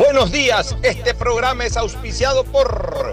Buenos 0.00 0.32
días, 0.32 0.74
este 0.82 1.12
programa 1.12 1.66
es 1.66 1.76
auspiciado 1.76 2.42
por 2.44 3.12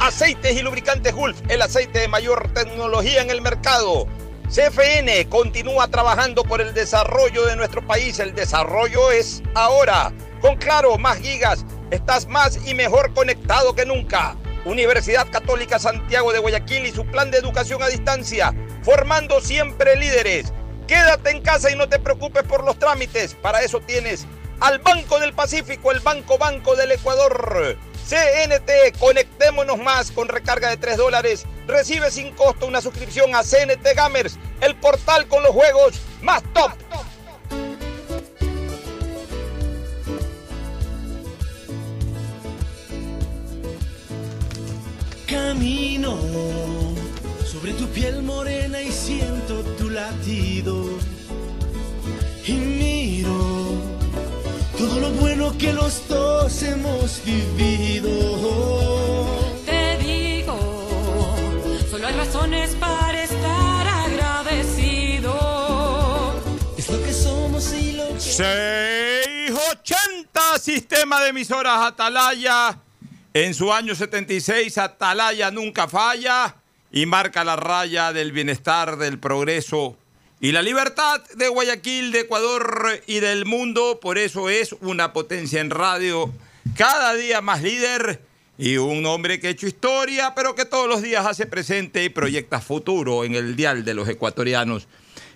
Aceites 0.00 0.56
y 0.56 0.62
Lubricantes 0.62 1.14
Gulf, 1.14 1.40
el 1.48 1.62
aceite 1.62 2.00
de 2.00 2.08
mayor 2.08 2.52
tecnología 2.54 3.22
en 3.22 3.30
el 3.30 3.40
mercado. 3.40 4.08
CFN 4.52 5.28
continúa 5.28 5.86
trabajando 5.86 6.42
por 6.42 6.60
el 6.60 6.74
desarrollo 6.74 7.46
de 7.46 7.54
nuestro 7.54 7.86
país. 7.86 8.18
El 8.18 8.34
desarrollo 8.34 9.12
es 9.12 9.44
ahora. 9.54 10.12
Con 10.40 10.56
Claro, 10.56 10.98
más 10.98 11.18
gigas, 11.18 11.64
estás 11.92 12.26
más 12.26 12.58
y 12.66 12.74
mejor 12.74 13.14
conectado 13.14 13.76
que 13.76 13.86
nunca. 13.86 14.36
Universidad 14.64 15.30
Católica 15.30 15.78
Santiago 15.78 16.32
de 16.32 16.40
Guayaquil 16.40 16.84
y 16.86 16.90
su 16.90 17.06
plan 17.06 17.30
de 17.30 17.38
educación 17.38 17.80
a 17.80 17.86
distancia, 17.86 18.52
formando 18.82 19.40
siempre 19.40 19.94
líderes. 19.94 20.52
Quédate 20.88 21.30
en 21.30 21.42
casa 21.42 21.70
y 21.70 21.76
no 21.76 21.88
te 21.88 22.00
preocupes 22.00 22.42
por 22.42 22.64
los 22.64 22.76
trámites. 22.76 23.34
Para 23.34 23.62
eso 23.62 23.80
tienes 23.80 24.26
al 24.60 24.78
Banco 24.78 25.18
del 25.18 25.32
Pacífico, 25.32 25.92
el 25.92 26.00
Banco 26.00 26.38
Banco 26.38 26.76
del 26.76 26.92
Ecuador. 26.92 27.76
CNT, 28.06 28.98
conectémonos 28.98 29.78
más 29.78 30.10
con 30.10 30.28
recarga 30.28 30.68
de 30.68 30.76
3 30.76 30.98
dólares. 30.98 31.46
Recibe 31.66 32.10
sin 32.10 32.32
costo 32.32 32.66
una 32.66 32.82
suscripción 32.82 33.34
a 33.34 33.42
CNT 33.42 33.94
Gamers, 33.96 34.38
el 34.60 34.76
portal 34.76 35.26
con 35.26 35.42
los 35.42 35.52
juegos 35.52 36.00
más 36.20 36.42
top. 36.52 36.72
Camino 45.26 46.18
sobre 47.50 47.72
tu 47.72 47.88
piel 47.88 48.22
morena 48.22 48.82
y 48.82 48.92
siento 48.92 49.62
tu 49.78 49.88
latido. 49.88 50.84
Y 52.46 52.52
miro 52.52 53.63
todo 54.78 55.00
lo 55.00 55.10
bueno 55.10 55.52
que 55.58 55.72
los 55.72 56.06
dos 56.08 56.62
hemos 56.62 57.20
vivido. 57.24 58.10
Te 59.64 59.98
digo, 59.98 60.56
solo 61.90 62.06
hay 62.06 62.14
razones 62.14 62.74
para 62.76 63.22
estar 63.22 63.86
agradecido. 63.86 65.34
Es 66.76 66.88
lo 66.88 67.02
que 67.02 67.12
somos 67.12 67.72
y 67.72 67.92
lo 67.92 68.08
que... 68.08 68.20
680 68.20 70.58
Sistema 70.60 71.20
de 71.20 71.28
emisoras 71.28 71.80
Atalaya. 71.80 72.78
En 73.32 73.54
su 73.54 73.72
año 73.72 73.94
76, 73.94 74.76
Atalaya 74.78 75.50
nunca 75.50 75.88
falla 75.88 76.56
y 76.92 77.06
marca 77.06 77.44
la 77.44 77.56
raya 77.56 78.12
del 78.12 78.32
bienestar, 78.32 78.96
del 78.96 79.18
progreso 79.18 79.96
y 80.44 80.52
la 80.52 80.60
libertad 80.60 81.22
de 81.36 81.48
Guayaquil, 81.48 82.12
de 82.12 82.20
Ecuador 82.20 83.00
y 83.06 83.20
del 83.20 83.46
mundo. 83.46 83.98
Por 83.98 84.18
eso 84.18 84.50
es 84.50 84.74
una 84.82 85.14
potencia 85.14 85.58
en 85.58 85.70
radio, 85.70 86.34
cada 86.76 87.14
día 87.14 87.40
más 87.40 87.62
líder 87.62 88.20
y 88.58 88.76
un 88.76 89.06
hombre 89.06 89.40
que 89.40 89.46
ha 89.46 89.50
hecho 89.52 89.66
historia, 89.66 90.34
pero 90.34 90.54
que 90.54 90.66
todos 90.66 90.86
los 90.86 91.00
días 91.00 91.24
hace 91.24 91.46
presente 91.46 92.04
y 92.04 92.10
proyecta 92.10 92.60
futuro 92.60 93.24
en 93.24 93.34
el 93.34 93.56
dial 93.56 93.86
de 93.86 93.94
los 93.94 94.06
ecuatorianos. 94.06 94.86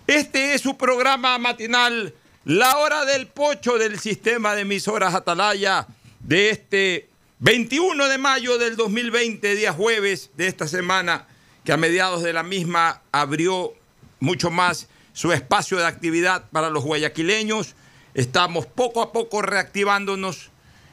Este 0.06 0.52
es 0.52 0.60
su 0.60 0.76
programa 0.76 1.38
matinal, 1.38 2.12
La 2.44 2.76
Hora 2.76 3.06
del 3.06 3.28
Pocho 3.28 3.78
del 3.78 3.98
sistema 3.98 4.54
de 4.54 4.60
emisoras 4.60 5.14
Atalaya 5.14 5.86
de 6.20 6.50
este 6.50 7.08
21 7.38 8.08
de 8.08 8.18
mayo 8.18 8.58
del 8.58 8.76
2020, 8.76 9.54
día 9.54 9.72
jueves 9.72 10.32
de 10.36 10.48
esta 10.48 10.68
semana, 10.68 11.26
que 11.64 11.72
a 11.72 11.78
mediados 11.78 12.22
de 12.22 12.34
la 12.34 12.42
misma 12.42 13.00
abrió 13.10 13.72
mucho 14.20 14.50
más 14.50 14.86
su 15.18 15.32
espacio 15.32 15.78
de 15.78 15.84
actividad 15.84 16.48
para 16.52 16.70
los 16.70 16.84
guayaquileños. 16.84 17.74
Estamos 18.14 18.66
poco 18.66 19.02
a 19.02 19.10
poco 19.10 19.42
reactivándonos 19.42 20.50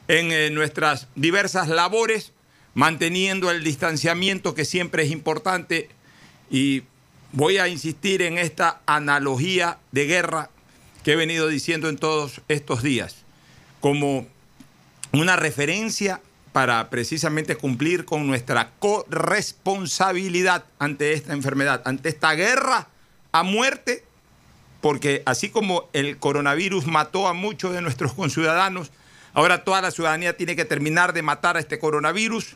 en 0.08 0.32
eh, 0.32 0.50
nuestras 0.50 1.10
diversas 1.14 1.68
labores, 1.68 2.32
manteniendo 2.74 3.52
el 3.52 3.64
distanciamiento 3.64 4.56
que 4.56 4.66
siempre 4.66 5.04
es 5.04 5.12
importante 5.12 5.90
y 6.50 6.82
voy 7.34 7.60
a 7.60 7.68
insistir 7.68 8.24
en 8.24 8.40
esta 8.40 8.82
analogía 8.88 9.78
de 9.92 10.08
guerra 10.08 10.50
que 11.04 11.12
he 11.12 11.16
venido 11.16 11.48
diciendo 11.48 11.88
en 11.88 11.98
todos 11.98 12.42
estos 12.48 12.82
días, 12.82 13.18
como 13.80 14.26
una 15.12 15.36
referencia 15.36 16.20
para 16.52 16.90
precisamente 16.90 17.58
cumplir 17.58 18.06
con 18.06 18.26
nuestra 18.26 18.72
corresponsabilidad 18.80 20.66
ante 20.80 21.14
esta 21.14 21.34
enfermedad, 21.34 21.84
ante 21.86 22.10
esta 22.10 22.34
guerra 22.34 22.88
a 23.32 23.44
muerte, 23.44 24.05
porque 24.86 25.24
así 25.26 25.50
como 25.50 25.90
el 25.94 26.20
coronavirus 26.20 26.86
mató 26.86 27.28
a 27.28 27.34
muchos 27.34 27.74
de 27.74 27.82
nuestros 27.82 28.14
conciudadanos, 28.14 28.92
ahora 29.34 29.64
toda 29.64 29.82
la 29.82 29.90
ciudadanía 29.90 30.38
tiene 30.38 30.56
que 30.56 30.64
terminar 30.64 31.12
de 31.12 31.24
matar 31.24 31.58
a 31.58 31.60
este 31.60 31.80
coronavirus. 31.80 32.56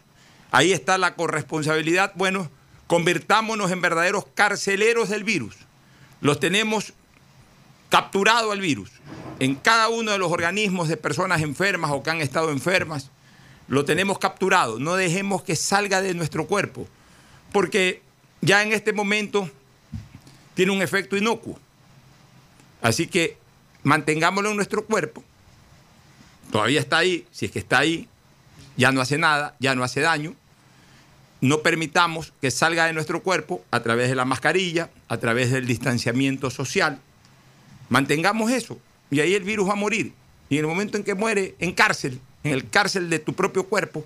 Ahí 0.52 0.72
está 0.72 1.00
la 1.00 1.16
corresponsabilidad. 1.16 2.12
Bueno, 2.14 2.52
convirtámonos 2.86 3.72
en 3.72 3.82
verdaderos 3.82 4.28
carceleros 4.36 5.10
del 5.10 5.24
virus. 5.24 5.56
Los 6.22 6.40
tenemos 6.40 6.94
capturado 7.90 8.52
al 8.52 8.62
virus 8.62 8.92
en 9.40 9.56
cada 9.56 9.90
uno 9.90 10.12
de 10.12 10.20
los 10.20 10.32
organismos 10.32 10.88
de 10.88 10.98
personas 10.98 11.42
enfermas 11.42 11.90
o 11.90 12.04
que 12.04 12.12
han 12.12 12.22
estado 12.22 12.52
enfermas. 12.52 13.10
Lo 13.68 13.86
tenemos 13.86 14.20
capturado. 14.20 14.78
No 14.78 14.94
dejemos 14.94 15.42
que 15.42 15.56
salga 15.56 16.00
de 16.04 16.14
nuestro 16.14 16.46
cuerpo, 16.46 16.88
porque 17.52 18.04
ya 18.42 18.62
en 18.62 18.72
este 18.72 18.94
momento 18.94 19.50
tiene 20.54 20.72
un 20.72 20.84
efecto 20.84 21.18
inocuo. 21.18 21.60
Así 22.82 23.08
que 23.08 23.38
mantengámoslo 23.84 24.52
en 24.52 24.56
nuestro 24.56 24.86
cuerpo. 24.86 25.24
Todavía 26.52 26.80
está 26.80 26.98
ahí, 26.98 27.26
si 27.32 27.46
es 27.46 27.52
que 27.52 27.60
está 27.60 27.80
ahí, 27.80 28.08
ya 28.78 28.92
no 28.92 29.02
hace 29.02 29.18
nada, 29.18 29.56
ya 29.60 29.76
no 29.76 29.84
hace 29.84 30.02
daño. 30.02 30.34
No 31.42 31.62
permitamos 31.62 32.34
que 32.42 32.52
salga 32.52 32.86
de 32.86 32.94
nuestro 32.94 33.22
cuerpo 33.22 33.64
a 33.72 33.82
través 33.82 34.10
de 34.10 34.16
la 34.16 34.26
mascarilla, 34.26 34.90
a 35.08 35.18
través 35.18 35.52
del 35.52 35.68
distanciamiento 35.68 36.50
social. 36.50 37.00
Mantengamos 37.90 38.52
eso 38.52 38.80
y 39.10 39.20
ahí 39.20 39.34
el 39.36 39.44
virus 39.44 39.68
va 39.70 39.74
a 39.74 39.76
morir. 39.76 40.14
Y 40.50 40.58
en 40.58 40.66
el 40.66 40.70
momento 40.70 40.98
en 40.98 41.04
que 41.04 41.14
muere 41.14 41.56
en 41.60 41.74
cárcel, 41.74 42.20
en 42.44 42.54
el 42.54 42.70
cárcel 42.70 43.10
de 43.10 43.20
tu 43.20 43.34
propio 43.34 43.66
cuerpo, 43.66 44.06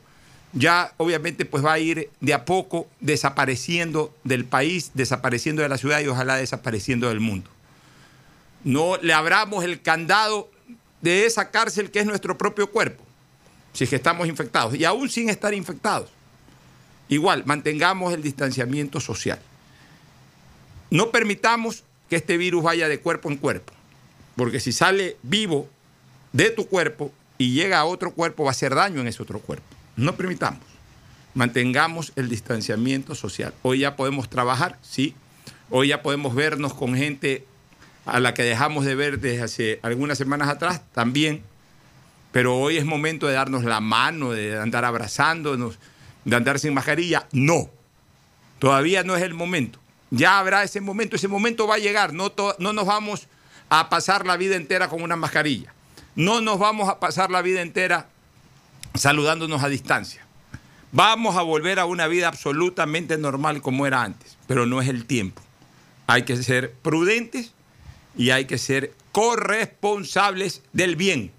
ya 0.53 0.94
obviamente 0.97 1.45
pues 1.45 1.65
va 1.65 1.74
a 1.74 1.80
ir 1.80 2.09
de 2.19 2.33
a 2.33 2.45
poco 2.45 2.88
desapareciendo 3.00 4.13
del 4.24 4.45
país, 4.45 4.92
desapareciendo 4.94 5.63
de 5.63 5.69
la 5.69 5.77
ciudad 5.77 6.01
y 6.01 6.07
ojalá 6.07 6.36
desapareciendo 6.36 7.09
del 7.09 7.19
mundo. 7.19 7.50
No 8.63 8.98
le 8.98 9.13
abramos 9.13 9.63
el 9.63 9.81
candado 9.81 10.50
de 11.01 11.25
esa 11.25 11.51
cárcel 11.51 11.92
que 11.92 12.00
es 12.00 12.06
nuestro 12.06 12.38
propio 12.38 12.71
cuerpo, 12.71 13.04
si 13.74 13.83
es 13.83 13.89
que 13.89 13.98
estamos 13.98 14.27
infectados, 14.27 14.75
y 14.75 14.86
aún 14.86 15.10
sin 15.10 15.30
estar 15.30 15.54
infectados. 15.54 16.10
Igual, 17.10 17.44
mantengamos 17.45 18.13
el 18.13 18.24
distanciamiento 18.24 19.00
social. 19.00 19.39
No 20.89 21.12
permitamos 21.12 21.83
que 22.10 22.15
este 22.15 22.38
virus 22.38 22.63
vaya 22.63 22.88
de 22.88 23.00
cuerpo 23.00 23.30
en 23.30 23.38
cuerpo, 23.38 23.74
porque 24.36 24.60
si 24.60 24.71
sale 24.71 25.18
vivo 25.24 25.68
de 26.31 26.50
tu 26.50 26.68
cuerpo 26.68 27.12
y 27.38 27.54
llega 27.54 27.80
a 27.80 27.86
otro 27.86 28.13
cuerpo, 28.13 28.44
va 28.44 28.50
a 28.50 28.51
hacer 28.51 28.74
daño 28.74 29.01
en 29.01 29.07
ese 29.07 29.21
otro 29.21 29.39
cuerpo. 29.39 29.66
No 29.98 30.16
permitamos. 30.16 30.62
Mantengamos 31.33 32.13
el 32.16 32.30
distanciamiento 32.30 33.16
social. 33.16 33.54
Hoy 33.63 33.80
ya 33.80 33.95
podemos 33.95 34.30
trabajar, 34.30 34.77
sí. 34.81 35.16
Hoy 35.69 35.89
ya 35.89 36.04
podemos 36.04 36.36
vernos 36.36 36.74
con 36.74 36.95
gente 36.95 37.45
a 38.05 38.19
la 38.19 38.33
que 38.33 38.44
dejamos 38.44 38.85
de 38.85 38.95
ver 38.95 39.19
desde 39.19 39.44
hace 39.44 39.79
algunas 39.81 40.17
semanas 40.17 40.50
atrás, 40.50 40.81
también. 40.94 41.44
Pero 42.31 42.57
hoy 42.57 42.77
es 42.77 42.85
momento 42.85 43.27
de 43.27 43.33
darnos 43.33 43.63
la 43.63 43.79
mano, 43.79 44.31
de 44.31 44.59
andar 44.59 44.85
abrazándonos, 44.85 45.77
de 46.25 46.35
andar 46.35 46.59
sin 46.59 46.73
mascarilla. 46.73 47.27
No, 47.31 47.69
todavía 48.59 49.03
no 49.03 49.15
es 49.15 49.21
el 49.23 49.33
momento. 49.33 49.79
Ya 50.09 50.39
habrá 50.39 50.63
ese 50.63 50.81
momento, 50.81 51.15
ese 51.15 51.27
momento 51.27 51.67
va 51.67 51.75
a 51.75 51.79
llegar. 51.79 52.13
No, 52.13 52.33
no 52.59 52.73
nos 52.73 52.85
vamos 52.85 53.27
a 53.69 53.89
pasar 53.89 54.25
la 54.25 54.38
vida 54.38 54.56
entera 54.56 54.89
con 54.89 55.01
una 55.01 55.15
mascarilla. 55.15 55.73
No 56.15 56.41
nos 56.41 56.59
vamos 56.59 56.89
a 56.89 56.99
pasar 56.99 57.31
la 57.31 57.41
vida 57.41 57.61
entera 57.61 58.07
saludándonos 58.94 59.63
a 59.63 59.69
distancia. 59.69 60.25
Vamos 60.91 61.38
a 61.38 61.41
volver 61.41 61.79
a 61.79 61.85
una 61.85 62.06
vida 62.06 62.27
absolutamente 62.27 63.17
normal 63.17 63.61
como 63.61 63.88
era 63.88 64.03
antes, 64.03 64.38
pero 64.45 64.67
no 64.67 64.81
es 64.81 64.89
el 64.89 65.06
tiempo. 65.06 65.41
Hay 66.06 66.23
que 66.23 66.38
ser 66.38 66.73
prudentes 66.83 67.53
y 68.18 68.30
hay 68.30 68.45
que 68.45 68.57
ser 68.57 68.94
corresponsables 69.12 70.62
del 70.74 70.95
bien, 70.95 71.31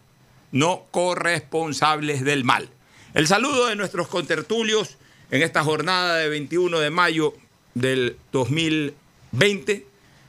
no 0.52 0.84
corresponsables 0.90 2.24
del 2.24 2.44
mal. 2.44 2.68
El 3.14 3.26
saludo 3.26 3.66
de 3.66 3.76
nuestros 3.76 4.08
contertulios 4.08 4.96
en 5.30 5.42
esta 5.42 5.62
jornada 5.62 6.16
de 6.16 6.28
21 6.28 6.78
de 6.78 6.90
mayo 6.90 7.34
del 7.74 8.16
2020 8.32 9.86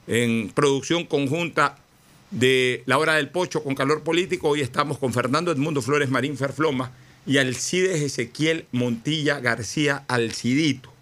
en 0.07 0.51
producción 0.53 1.05
conjunta 1.05 1.77
de 2.31 2.83
La 2.85 2.97
Hora 2.97 3.15
del 3.15 3.29
Pocho 3.29 3.63
con 3.63 3.75
Calor 3.75 4.03
Político. 4.03 4.49
Hoy 4.49 4.61
estamos 4.61 4.97
con 4.97 5.13
Fernando 5.13 5.51
Edmundo 5.51 5.81
Flores 5.81 6.09
Marín 6.09 6.37
Ferfloma 6.37 6.91
y 7.25 7.37
Alcides 7.37 8.01
Ezequiel 8.01 8.65
Montilla 8.71 9.39
García 9.39 10.03
Alcidito. 10.07 10.94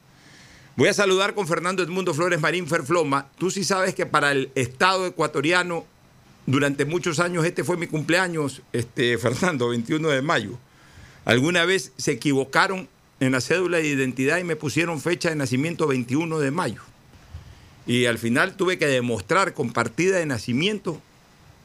Voy 0.76 0.88
a 0.88 0.94
saludar 0.94 1.36
con 1.36 1.48
Fernando 1.48 1.84
Edmundo 1.84 2.16
Flores 2.16 2.42
Marín 2.42 2.66
Ferfloma. 2.66 3.30
Tú 3.38 3.52
sí 3.52 3.64
sabes 3.64 3.94
que 3.94 4.08
para 4.08 4.32
el 4.32 4.50
Estado 4.56 5.06
ecuatoriano, 5.06 5.86
durante 6.48 6.86
muchos 6.86 7.20
años, 7.20 7.46
este 7.46 7.64
fue 7.64 7.78
mi 7.78 7.86
cumpleaños, 7.86 8.64
este, 8.74 9.20
Fernando, 9.20 9.68
21 9.70 10.10
de 10.10 10.24
mayo. 10.24 10.58
Alguna 11.26 11.64
vez 11.66 11.92
se 11.98 12.14
equivocaron 12.14 12.90
en 13.20 13.34
la 13.34 13.40
cédula 13.40 13.78
de 13.78 13.88
identidad 13.88 14.40
y 14.40 14.44
me 14.44 14.56
pusieron 14.56 15.00
fecha 15.00 15.30
de 15.30 15.36
nacimiento 15.36 15.86
21 15.86 16.40
de 16.40 16.50
mayo. 16.50 16.82
Y 17.86 18.06
al 18.06 18.18
final 18.18 18.58
tuve 18.58 18.80
que 18.80 18.88
demostrar 18.88 19.54
con 19.54 19.74
partida 19.74 20.18
de 20.18 20.26
nacimiento 20.26 21.00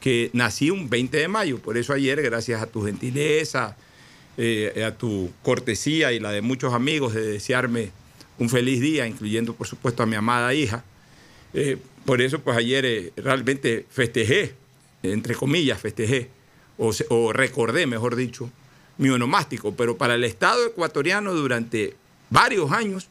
que 0.01 0.29
nací 0.33 0.69
un 0.69 0.87
20 0.87 1.17
de 1.17 1.27
mayo. 1.27 1.57
Por 1.57 1.79
eso 1.79 1.93
ayer, 1.93 2.21
gracias 2.21 2.61
a 2.61 2.67
tu 2.67 2.85
gentileza, 2.85 3.75
eh, 4.37 4.83
a 4.85 4.95
tu 4.95 5.31
cortesía 5.41 6.11
y 6.11 6.19
la 6.19 6.31
de 6.31 6.41
muchos 6.41 6.75
amigos 6.75 7.15
de 7.15 7.25
desearme 7.25 7.91
un 8.39 8.49
feliz 8.49 8.81
día, 8.81 9.05
incluyendo 9.05 9.53
por 9.53 9.67
supuesto 9.67 10.03
a 10.03 10.05
mi 10.05 10.15
amada 10.15 10.53
hija. 10.53 10.83
Eh, 11.53 11.77
por 12.05 12.21
eso 12.21 12.39
pues 12.39 12.57
ayer 12.57 12.85
eh, 12.85 13.13
realmente 13.17 13.85
festejé, 13.89 14.55
entre 15.03 15.35
comillas 15.35 15.79
festejé, 15.79 16.29
o, 16.77 16.91
o 17.09 17.33
recordé, 17.33 17.85
mejor 17.85 18.15
dicho, 18.15 18.49
mi 18.97 19.09
onomástico. 19.09 19.75
Pero 19.75 19.97
para 19.97 20.15
el 20.15 20.23
Estado 20.23 20.65
ecuatoriano 20.65 21.33
durante 21.33 21.95
varios 22.29 22.71
años 22.71 23.09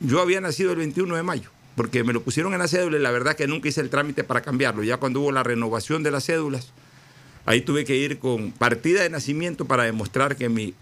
yo 0.00 0.20
había 0.20 0.40
nacido 0.40 0.72
el 0.72 0.78
21 0.78 1.14
de 1.14 1.22
mayo, 1.22 1.50
porque 1.76 2.02
me 2.02 2.12
lo 2.12 2.22
pusieron 2.22 2.54
en 2.54 2.58
la 2.58 2.68
cédula 2.68 2.98
y 2.98 3.02
la 3.02 3.10
verdad 3.10 3.36
que 3.36 3.46
nunca 3.46 3.68
hice 3.68 3.82
el 3.82 3.90
trámite 3.90 4.24
para 4.24 4.40
cambiarlo. 4.40 4.82
Ya 4.82 4.96
cuando 4.96 5.20
hubo 5.20 5.30
la 5.30 5.42
renovación 5.42 6.02
de 6.02 6.10
las 6.10 6.24
cédulas, 6.24 6.72
Ahí 7.46 7.62
tuve 7.62 7.84
que 7.84 7.96
ir 7.96 8.18
con 8.18 8.52
partida 8.52 9.02
de 9.02 9.10
nacimiento 9.10 9.64
para 9.64 9.84
demostrar 9.84 10.36
que 10.36 10.48
mi 10.48 10.74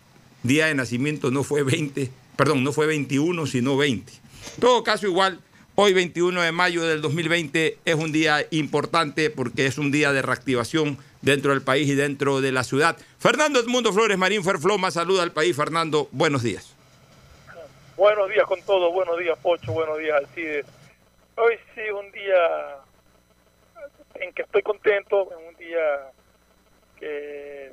día 0.43 0.67
de 0.67 0.75
nacimiento 0.75 1.31
no 1.31 1.45
fue 1.45 1.63
20, 1.63 2.11
perdón, 2.39 2.63
no 2.63 2.73
fue 2.73 2.87
21, 2.87 3.47
sino 3.47 3.77
20. 3.77 4.13
En 4.13 4.61
todo 4.61 4.85
caso, 4.85 5.09
igual, 5.09 5.41
hoy 5.75 5.93
21 5.93 6.41
de 6.41 6.53
mayo 6.53 6.85
del 6.85 7.03
2020 7.03 7.79
es 7.85 7.95
un 7.97 8.13
día 8.13 8.47
importante 8.53 9.29
porque 9.29 9.67
es 9.67 9.77
un 9.77 9.91
día 9.91 10.13
de 10.13 10.23
reactivación 10.23 10.99
dentro 11.21 11.51
del 11.51 11.63
país 11.63 11.89
y 11.89 11.97
dentro 11.97 12.41
de 12.41 12.53
la 12.53 12.63
ciudad. 12.63 12.97
Fernando 13.19 13.59
Edmundo 13.59 13.93
Flores 13.93 14.17
Marín 14.17 14.45
Ferfloma 14.45 14.93
saluda 14.93 15.25
al 15.25 15.33
país. 15.33 15.57
Fernando, 15.57 16.09
buenos 16.13 16.45
días. 16.45 16.77
Buenos 17.97 18.29
días 18.31 18.47
con 18.47 18.63
todo, 18.63 18.93
buenos 18.93 19.19
días 19.19 19.37
Pocho, 19.43 19.73
buenos 19.73 19.99
días 19.99 20.17
Alcides. 20.19 20.65
Hoy 21.35 21.57
sí 21.75 21.81
un 21.91 22.13
día 22.13 22.77
en 24.15 24.33
que 24.33 24.43
estoy 24.43 24.63
contento, 24.63 25.29
en 25.33 25.49
un 25.49 25.57
día 25.57 26.13
que 27.01 27.73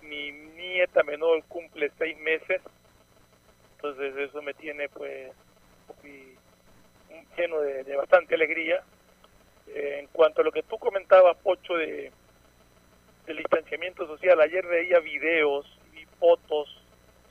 mi 0.00 0.32
nieta 0.32 1.02
menor 1.02 1.42
cumple 1.48 1.92
seis 1.98 2.16
meses, 2.20 2.62
entonces 3.88 4.16
eso 4.28 4.42
me 4.42 4.52
tiene 4.54 4.88
pues 4.88 5.30
muy- 6.02 6.36
lleno 7.36 7.60
de, 7.60 7.84
de 7.84 7.96
bastante 7.96 8.34
alegría. 8.34 8.82
Eh, 9.68 9.98
en 10.00 10.06
cuanto 10.08 10.40
a 10.40 10.44
lo 10.44 10.52
que 10.52 10.62
tú 10.62 10.78
comentabas, 10.78 11.36
Pocho, 11.38 11.74
de 11.74 12.12
del 13.26 13.38
distanciamiento 13.38 14.06
social, 14.06 14.40
ayer 14.40 14.64
veía 14.66 15.00
videos 15.00 15.66
y 15.94 16.04
fotos 16.20 16.80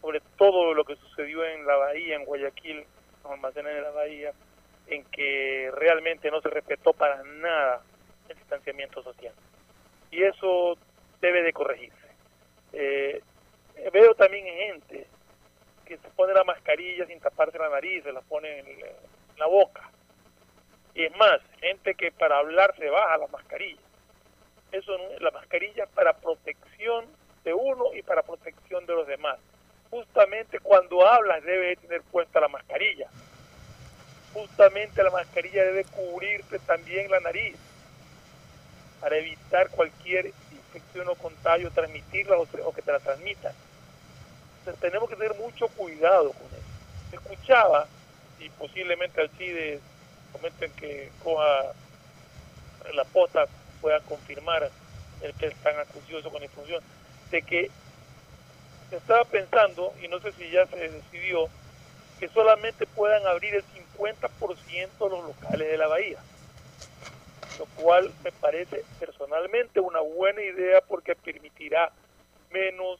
sobre 0.01 0.19
todo 0.37 0.73
lo 0.73 0.83
que 0.83 0.97
sucedió 0.97 1.45
en 1.45 1.65
la 1.65 1.77
bahía, 1.77 2.15
en 2.15 2.25
Guayaquil, 2.25 2.83
los 3.23 3.31
almacenes 3.31 3.73
de 3.75 3.81
la 3.81 3.91
bahía, 3.91 4.33
en 4.87 5.03
que 5.05 5.71
realmente 5.73 6.29
no 6.29 6.41
se 6.41 6.49
respetó 6.49 6.91
para 6.93 7.23
nada 7.23 7.81
el 8.27 8.35
distanciamiento 8.35 9.01
social. 9.03 9.33
Y 10.11 10.23
eso 10.23 10.77
debe 11.21 11.41
de 11.43 11.53
corregirse. 11.53 12.07
Eh, 12.73 13.21
veo 13.91 14.13
también 14.15 14.45
gente 14.45 15.07
que 15.85 15.97
se 15.97 16.09
pone 16.09 16.33
la 16.33 16.43
mascarilla 16.43 17.05
sin 17.05 17.19
taparse 17.19 17.57
la 17.57 17.69
nariz, 17.69 18.03
se 18.03 18.11
la 18.11 18.21
pone 18.21 18.59
en, 18.59 18.65
la- 19.37 19.45
boca. 19.47 19.89
Y 20.93 21.03
es 21.05 21.15
más, 21.17 21.39
gente 21.59 21.93
que 21.95 22.11
para 22.11 22.37
hablar 22.39 22.73
se 22.77 22.89
baja 22.89 23.17
la 23.17 23.27
mascarilla. 23.27 23.81
Eso 24.71 24.97
no- 24.97 25.19
la 25.19 25.31
mascarilla 25.31 25.83
es 25.83 25.89
para 25.91 26.13
protección 26.13 27.05
de 27.43 27.53
uno 27.53 27.93
y 27.93 28.01
para 28.01 28.23
protección 28.23 28.85
de 28.85 28.93
los 28.93 29.07
demás 29.07 29.37
justamente 29.95 30.59
cuando 30.59 31.07
hablas 31.07 31.43
debe 31.43 31.67
de 31.67 31.75
tener 31.77 32.01
puesta 32.01 32.41
la 32.41 32.49
mascarilla. 32.49 33.07
Justamente 34.33 35.01
la 35.03 35.11
mascarilla 35.11 35.63
debe 35.63 35.85
cubrirte 35.85 36.59
también 36.59 37.09
la 37.09 37.21
nariz 37.21 37.55
para 38.99 39.15
evitar 39.17 39.69
cualquier 39.69 40.25
infección 40.51 41.07
o 41.07 41.15
contagio, 41.15 41.71
transmitirla 41.71 42.37
o, 42.37 42.47
o 42.65 42.73
que 42.73 42.81
te 42.81 42.91
la 42.91 42.99
transmitan. 42.99 43.53
Tenemos 44.73 45.09
que 45.09 45.15
tener 45.15 45.35
mucho 45.35 45.67
cuidado 45.69 46.31
con 46.31 46.47
eso. 46.47 46.65
Escuchaba, 47.11 47.87
y 48.39 48.49
posiblemente 48.49 49.21
Alcides 49.21 49.81
comenten 50.31 50.71
que 50.73 51.11
coja 51.23 51.73
la 52.93 53.03
posta 53.05 53.45
pueda 53.81 53.99
confirmar 54.01 54.69
el 55.21 55.33
que 55.35 55.47
es 55.47 55.55
tan 55.57 55.77
acucioso 55.79 56.29
con 56.29 56.43
infusión, 56.43 56.83
de 57.31 57.41
que 57.41 57.71
estaba 58.91 59.23
pensando, 59.25 59.93
y 60.01 60.07
no 60.07 60.19
sé 60.19 60.31
si 60.33 60.49
ya 60.49 60.65
se 60.67 60.89
decidió, 60.89 61.49
que 62.19 62.29
solamente 62.29 62.85
puedan 62.85 63.25
abrir 63.27 63.55
el 63.55 63.63
50% 63.63 65.09
los 65.09 65.25
locales 65.25 65.67
de 65.67 65.77
la 65.77 65.87
bahía. 65.87 66.19
Lo 67.59 67.65
cual 67.81 68.11
me 68.23 68.31
parece 68.31 68.83
personalmente 68.99 69.79
una 69.79 70.01
buena 70.01 70.41
idea 70.41 70.81
porque 70.81 71.15
permitirá 71.15 71.91
menos 72.51 72.99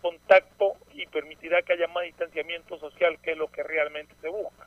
contacto 0.00 0.74
y 0.92 1.06
permitirá 1.06 1.62
que 1.62 1.74
haya 1.74 1.88
más 1.88 2.04
distanciamiento 2.04 2.78
social, 2.78 3.18
que 3.20 3.32
es 3.32 3.36
lo 3.36 3.48
que 3.48 3.62
realmente 3.62 4.14
se 4.20 4.28
busca. 4.28 4.66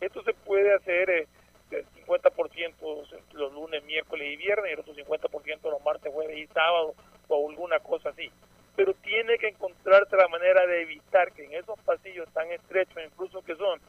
Esto 0.00 0.22
se 0.22 0.34
puede 0.34 0.74
hacer 0.74 1.10
eh, 1.10 1.28
el 1.70 1.86
50% 2.06 3.06
los 3.32 3.52
lunes, 3.52 3.84
miércoles 3.84 4.28
y 4.32 4.36
viernes, 4.36 4.70
y 4.70 4.74
el 4.74 4.80
otro 4.80 4.94
50% 4.94 5.70
los 5.70 5.82
martes, 5.84 6.12
jueves 6.12 6.38
y 6.38 6.46
sábado, 6.48 6.94
o 7.28 7.50
alguna 7.50 7.78
cosa 7.80 8.10
así 8.10 8.30
pero 8.76 8.94
tiene 8.94 9.38
que 9.38 9.48
encontrarse 9.48 10.16
la 10.16 10.28
manera 10.28 10.66
de 10.66 10.82
evitar 10.82 11.32
que 11.32 11.44
en 11.44 11.52
esos 11.52 11.78
pasillos 11.80 12.28
tan 12.32 12.50
estrechos, 12.50 13.02
incluso 13.04 13.42
que 13.42 13.54
son, 13.56 13.80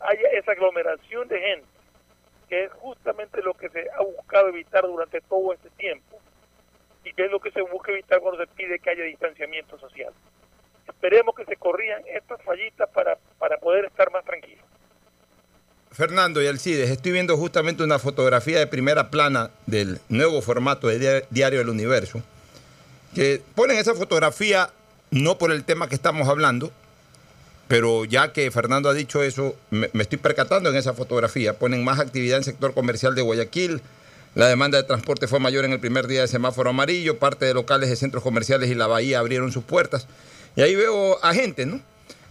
haya 0.00 0.28
esa 0.30 0.52
aglomeración 0.52 1.28
de 1.28 1.40
gente, 1.40 1.68
que 2.48 2.64
es 2.64 2.72
justamente 2.72 3.42
lo 3.42 3.54
que 3.54 3.68
se 3.68 3.88
ha 3.90 4.02
buscado 4.02 4.48
evitar 4.48 4.82
durante 4.82 5.20
todo 5.20 5.52
este 5.52 5.70
tiempo, 5.70 6.18
y 7.04 7.12
que 7.12 7.26
es 7.26 7.30
lo 7.30 7.40
que 7.40 7.50
se 7.50 7.62
busca 7.62 7.92
evitar 7.92 8.20
cuando 8.20 8.44
se 8.44 8.50
pide 8.52 8.78
que 8.78 8.90
haya 8.90 9.04
distanciamiento 9.04 9.78
social. 9.78 10.12
Esperemos 10.88 11.34
que 11.34 11.44
se 11.44 11.56
corrijan 11.56 12.02
estas 12.06 12.42
fallitas 12.42 12.88
para, 12.90 13.18
para 13.38 13.58
poder 13.58 13.84
estar 13.86 14.10
más 14.10 14.24
tranquilos. 14.24 14.64
Fernando 15.92 16.42
y 16.42 16.46
Alcides, 16.46 16.90
estoy 16.90 17.12
viendo 17.12 17.36
justamente 17.36 17.84
una 17.84 17.98
fotografía 17.98 18.58
de 18.58 18.66
primera 18.66 19.10
plana 19.10 19.50
del 19.66 20.00
nuevo 20.08 20.42
formato 20.42 20.88
de 20.88 20.98
Dia- 20.98 21.26
Diario 21.30 21.60
del 21.60 21.68
Universo, 21.68 22.20
que 23.14 23.40
ponen 23.54 23.78
esa 23.78 23.94
fotografía 23.94 24.70
no 25.10 25.38
por 25.38 25.52
el 25.52 25.62
tema 25.64 25.88
que 25.88 25.94
estamos 25.94 26.28
hablando, 26.28 26.72
pero 27.68 28.04
ya 28.04 28.32
que 28.32 28.50
Fernando 28.50 28.88
ha 28.88 28.94
dicho 28.94 29.22
eso, 29.22 29.54
me, 29.70 29.88
me 29.92 30.02
estoy 30.02 30.18
percatando 30.18 30.68
en 30.68 30.76
esa 30.76 30.92
fotografía. 30.94 31.58
Ponen 31.58 31.84
más 31.84 32.00
actividad 32.00 32.36
en 32.36 32.40
el 32.40 32.44
sector 32.44 32.74
comercial 32.74 33.14
de 33.14 33.22
Guayaquil. 33.22 33.80
La 34.34 34.48
demanda 34.48 34.78
de 34.78 34.84
transporte 34.84 35.28
fue 35.28 35.38
mayor 35.38 35.64
en 35.64 35.72
el 35.72 35.78
primer 35.78 36.08
día 36.08 36.22
de 36.22 36.28
semáforo 36.28 36.70
amarillo. 36.70 37.18
Parte 37.18 37.44
de 37.46 37.54
locales 37.54 37.88
de 37.88 37.96
centros 37.96 38.22
comerciales 38.22 38.68
y 38.68 38.74
la 38.74 38.88
bahía 38.88 39.20
abrieron 39.20 39.52
sus 39.52 39.62
puertas. 39.62 40.06
Y 40.56 40.62
ahí 40.62 40.74
veo 40.74 41.24
a 41.24 41.32
gente, 41.34 41.66
¿no? 41.66 41.80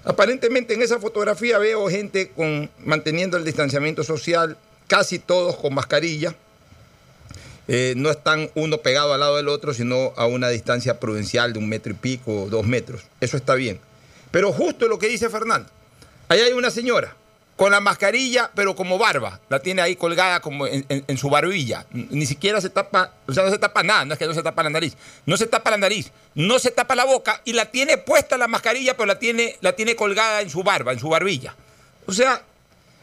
Aparentemente 0.04 0.74
en 0.74 0.82
esa 0.82 1.00
fotografía 1.00 1.58
veo 1.60 1.90
gente 1.90 2.30
con, 2.32 2.70
manteniendo 2.80 3.38
el 3.38 3.46
distanciamiento 3.46 4.04
social, 4.04 4.58
casi 4.88 5.18
todos 5.18 5.56
con 5.56 5.74
mascarilla. 5.74 6.36
eh, 7.70 7.94
no 7.96 8.10
están 8.12 8.50
uno 8.56 8.80
pegado 8.80 9.14
al 9.14 9.22
lado 9.22 9.38
del 9.38 9.48
otro, 9.48 9.74
sino 9.74 10.12
a 10.18 10.26
una 10.26 10.50
distancia 10.50 11.00
prudencial 11.00 11.54
de 11.54 11.60
un 11.60 11.70
metro 11.70 11.94
y 11.94 11.96
pico, 11.96 12.48
dos 12.50 12.66
metros. 12.68 13.04
Eso 13.22 13.38
está 13.38 13.56
bien. 13.56 13.80
Pero 14.32 14.52
justo 14.52 14.90
lo 14.90 15.00
que 15.00 15.08
dice 15.08 15.30
Fernando. 15.30 15.70
Ahí 16.28 16.42
hay 16.42 16.52
una 16.52 16.70
señora 16.70 17.16
con 17.56 17.72
la 17.72 17.80
mascarilla, 17.80 18.50
pero 18.54 18.76
como 18.76 18.98
barba. 18.98 19.40
La 19.50 19.60
tiene 19.60 19.82
ahí 19.82 19.96
colgada 19.96 20.40
como 20.40 20.66
en, 20.68 21.18
su 21.18 21.30
barbilla. 21.30 21.86
Ni 21.92 22.26
siquiera 22.26 22.60
se 22.62 22.70
tapa, 22.70 23.14
o 23.28 23.34
sea, 23.34 23.44
no 23.44 23.52
se 23.52 23.60
tapa 23.60 23.84
nada, 23.84 24.06
no 24.06 24.14
es 24.14 24.20
que 24.20 24.26
no 24.26 24.34
se 24.34 24.44
tapa 24.44 24.64
la 24.64 24.70
nariz. 24.70 24.96
No 25.26 25.38
se 25.38 25.46
tapa 25.48 25.72
la 25.72 25.78
nariz, 25.78 26.12
no 26.36 26.60
se 26.60 26.72
tapa 26.72 26.96
la 26.96 27.06
boca 27.06 27.42
y 27.46 27.54
la 27.54 27.66
tiene 27.72 27.98
puesta 27.98 28.38
la 28.38 28.48
mascarilla, 28.48 28.96
pero 28.96 29.06
la 29.06 29.20
tiene, 29.20 29.58
la 29.62 29.74
tiene 29.74 29.96
colgada 29.96 30.42
en 30.42 30.50
su 30.50 30.64
barba, 30.64 30.94
en 30.94 31.00
su 31.00 31.10
barbilla. 31.10 31.56
O 32.08 32.14
sea, 32.14 32.42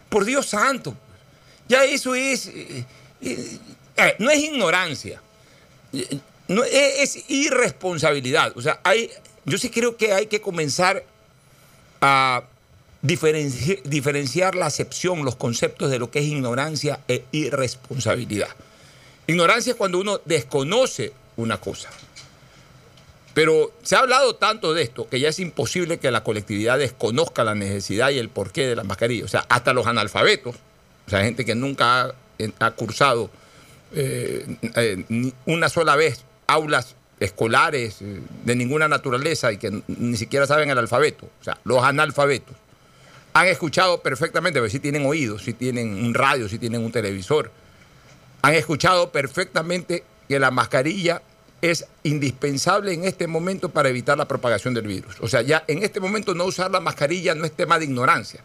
por 0.08 0.24
Dios 0.24 0.46
santo, 0.46 0.96
ya 1.68 1.84
eso 1.84 2.14
es... 2.14 2.46
eh, 2.46 2.84
eh, 4.00 4.16
no 4.18 4.30
es 4.30 4.38
ignorancia. 4.38 5.20
Eh, 5.92 6.18
no, 6.48 6.64
es, 6.64 7.16
es 7.16 7.30
irresponsabilidad. 7.30 8.52
O 8.56 8.62
sea, 8.62 8.80
hay, 8.82 9.10
yo 9.44 9.58
sí 9.58 9.70
creo 9.70 9.96
que 9.96 10.12
hay 10.12 10.26
que 10.26 10.40
comenzar 10.40 11.04
a 12.00 12.42
diferenci- 13.02 13.82
diferenciar 13.82 14.54
la 14.54 14.66
acepción, 14.66 15.24
los 15.24 15.36
conceptos 15.36 15.90
de 15.90 15.98
lo 15.98 16.10
que 16.10 16.20
es 16.20 16.26
ignorancia 16.26 17.00
e 17.08 17.24
irresponsabilidad. 17.32 18.48
Ignorancia 19.26 19.72
es 19.72 19.76
cuando 19.76 19.98
uno 19.98 20.20
desconoce 20.24 21.12
una 21.36 21.58
cosa. 21.58 21.88
Pero 23.32 23.72
se 23.82 23.94
ha 23.94 24.00
hablado 24.00 24.34
tanto 24.34 24.74
de 24.74 24.82
esto 24.82 25.08
que 25.08 25.20
ya 25.20 25.28
es 25.28 25.38
imposible 25.38 25.98
que 25.98 26.10
la 26.10 26.24
colectividad 26.24 26.78
desconozca 26.78 27.44
la 27.44 27.54
necesidad 27.54 28.10
y 28.10 28.18
el 28.18 28.28
porqué 28.28 28.66
de 28.66 28.76
las 28.76 28.84
mascarillas. 28.84 29.26
O 29.26 29.28
sea, 29.28 29.46
hasta 29.48 29.72
los 29.72 29.86
analfabetos, 29.86 30.56
o 31.06 31.10
sea, 31.10 31.22
gente 31.22 31.44
que 31.44 31.54
nunca 31.54 32.12
ha, 32.58 32.70
cursado 32.72 33.30
eh, 33.94 34.46
eh, 34.74 35.32
una 35.46 35.68
sola 35.68 35.94
vez 35.94 36.24
aulas 36.46 36.96
escolares 37.20 38.02
eh, 38.02 38.20
de 38.44 38.56
ninguna 38.56 38.88
naturaleza 38.88 39.52
y 39.52 39.58
que 39.58 39.82
ni 39.86 40.16
siquiera 40.16 40.46
saben 40.46 40.70
el 40.70 40.78
alfabeto, 40.78 41.26
o 41.40 41.44
sea, 41.44 41.58
los 41.64 41.82
analfabetos, 41.84 42.56
han 43.32 43.46
escuchado 43.46 44.02
perfectamente, 44.02 44.58
porque 44.58 44.72
sí 44.72 44.80
tienen 44.80 45.06
oídos, 45.06 45.44
sí 45.44 45.52
tienen 45.52 45.92
un 46.04 46.14
radio, 46.14 46.48
sí 46.48 46.58
tienen 46.58 46.84
un 46.84 46.92
televisor, 46.92 47.50
han 48.42 48.54
escuchado 48.54 49.10
perfectamente 49.10 50.04
que 50.28 50.38
la 50.38 50.50
mascarilla 50.50 51.22
es 51.62 51.86
indispensable 52.02 52.92
en 52.92 53.04
este 53.04 53.26
momento 53.26 53.68
para 53.68 53.88
evitar 53.88 54.16
la 54.16 54.26
propagación 54.26 54.74
del 54.74 54.86
virus. 54.86 55.16
O 55.20 55.28
sea, 55.28 55.42
ya 55.42 55.64
en 55.68 55.82
este 55.82 56.00
momento 56.00 56.34
no 56.34 56.44
usar 56.44 56.70
la 56.70 56.80
mascarilla 56.80 57.34
no 57.34 57.44
es 57.44 57.52
tema 57.52 57.78
de 57.78 57.84
ignorancia. 57.84 58.42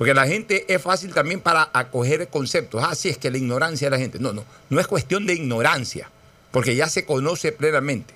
Porque 0.00 0.14
la 0.14 0.26
gente 0.26 0.64
es 0.72 0.80
fácil 0.80 1.12
también 1.12 1.40
para 1.40 1.68
acoger 1.74 2.28
conceptos. 2.28 2.82
Ah, 2.82 2.92
es 2.92 3.18
que 3.18 3.30
la 3.30 3.36
ignorancia 3.36 3.88
de 3.88 3.90
la 3.90 3.98
gente. 3.98 4.18
No, 4.18 4.32
no, 4.32 4.46
no 4.70 4.80
es 4.80 4.86
cuestión 4.86 5.26
de 5.26 5.34
ignorancia, 5.34 6.10
porque 6.52 6.74
ya 6.74 6.88
se 6.88 7.04
conoce 7.04 7.52
plenamente. 7.52 8.14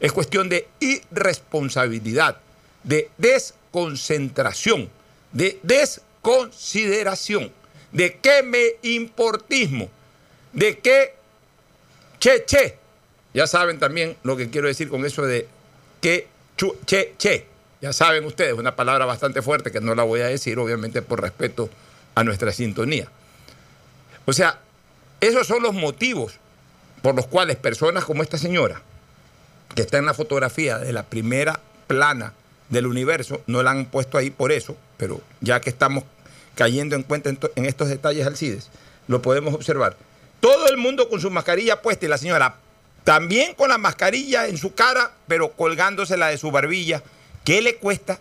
Es 0.00 0.12
cuestión 0.12 0.48
de 0.48 0.68
irresponsabilidad, 0.80 2.38
de 2.82 3.10
desconcentración, 3.18 4.88
de 5.38 5.58
desconsideración, 5.62 7.52
de 7.92 8.18
qué 8.18 8.42
me 8.42 8.74
importismo, 8.82 9.88
de 10.52 10.78
qué 10.78 11.14
che, 12.18 12.44
che. 12.44 12.76
Ya 13.32 13.46
saben 13.46 13.78
también 13.78 14.16
lo 14.24 14.36
que 14.36 14.50
quiero 14.50 14.66
decir 14.66 14.88
con 14.88 15.06
eso 15.06 15.22
de 15.22 15.46
que 16.00 16.26
che, 16.86 17.14
che. 17.16 17.46
Ya 17.80 17.92
saben 17.92 18.24
ustedes, 18.24 18.54
una 18.54 18.74
palabra 18.74 19.04
bastante 19.04 19.40
fuerte 19.40 19.70
que 19.70 19.80
no 19.80 19.94
la 19.94 20.02
voy 20.02 20.22
a 20.22 20.26
decir, 20.26 20.58
obviamente 20.58 21.02
por 21.02 21.22
respeto 21.22 21.70
a 22.16 22.24
nuestra 22.24 22.50
sintonía. 22.50 23.08
O 24.24 24.32
sea, 24.32 24.58
esos 25.20 25.46
son 25.46 25.62
los 25.62 25.72
motivos 25.72 26.34
por 27.00 27.14
los 27.14 27.28
cuales 27.28 27.54
personas 27.54 28.04
como 28.04 28.24
esta 28.24 28.38
señora, 28.38 28.82
que 29.76 29.82
está 29.82 29.98
en 29.98 30.06
la 30.06 30.14
fotografía 30.14 30.78
de 30.78 30.92
la 30.92 31.04
primera 31.04 31.60
plana 31.86 32.32
del 32.70 32.88
universo, 32.88 33.40
no 33.46 33.62
la 33.62 33.70
han 33.70 33.86
puesto 33.86 34.18
ahí 34.18 34.30
por 34.30 34.50
eso, 34.50 34.76
pero 34.98 35.22
ya 35.40 35.60
que 35.62 35.70
estamos 35.70 36.04
cayendo 36.54 36.94
en 36.96 37.02
cuenta 37.04 37.30
en, 37.30 37.38
to- 37.38 37.50
en 37.56 37.64
estos 37.64 37.88
detalles 37.88 38.26
Alcides, 38.26 38.68
lo 39.06 39.22
podemos 39.22 39.54
observar. 39.54 39.96
Todo 40.40 40.68
el 40.68 40.76
mundo 40.76 41.08
con 41.08 41.20
su 41.20 41.30
mascarilla 41.30 41.80
puesta 41.80 42.04
y 42.04 42.08
la 42.08 42.18
señora 42.18 42.56
también 43.04 43.54
con 43.54 43.70
la 43.70 43.78
mascarilla 43.78 44.46
en 44.48 44.58
su 44.58 44.74
cara, 44.74 45.12
pero 45.26 45.52
colgándosela 45.52 46.26
de 46.26 46.36
su 46.36 46.50
barbilla. 46.50 47.02
¿Qué 47.44 47.62
le 47.62 47.76
cuesta, 47.76 48.18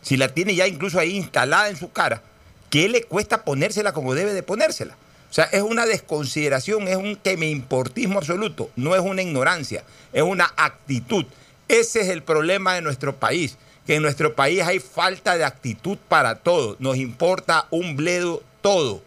si 0.00 0.16
la 0.16 0.28
tiene 0.28 0.54
ya 0.54 0.66
incluso 0.66 0.98
ahí 0.98 1.14
instalada 1.14 1.68
en 1.68 1.76
su 1.76 1.92
cara, 1.92 2.22
qué 2.70 2.88
le 2.88 3.02
cuesta 3.02 3.44
ponérsela 3.44 3.92
como 3.92 4.14
debe 4.14 4.32
de 4.32 4.42
ponérsela? 4.42 4.94
O 5.30 5.32
sea, 5.32 5.44
es 5.44 5.62
una 5.62 5.84
desconsideración, 5.86 6.88
es 6.88 6.96
un 6.96 7.16
que 7.16 7.36
me 7.36 7.50
importismo 7.50 8.18
absoluto, 8.18 8.70
no 8.76 8.94
es 8.96 9.00
una 9.02 9.22
ignorancia, 9.22 9.84
es 10.12 10.22
una 10.22 10.52
actitud. 10.56 11.26
Ese 11.68 12.00
es 12.00 12.08
el 12.08 12.22
problema 12.22 12.74
de 12.74 12.80
nuestro 12.80 13.14
país, 13.14 13.56
que 13.90 13.96
en 13.96 14.02
nuestro 14.02 14.36
país 14.36 14.62
hay 14.62 14.78
falta 14.78 15.36
de 15.36 15.42
actitud 15.42 15.98
para 16.08 16.36
todo, 16.36 16.76
nos 16.78 16.96
importa 16.96 17.66
un 17.70 17.96
bledo 17.96 18.40
todo. 18.62 19.02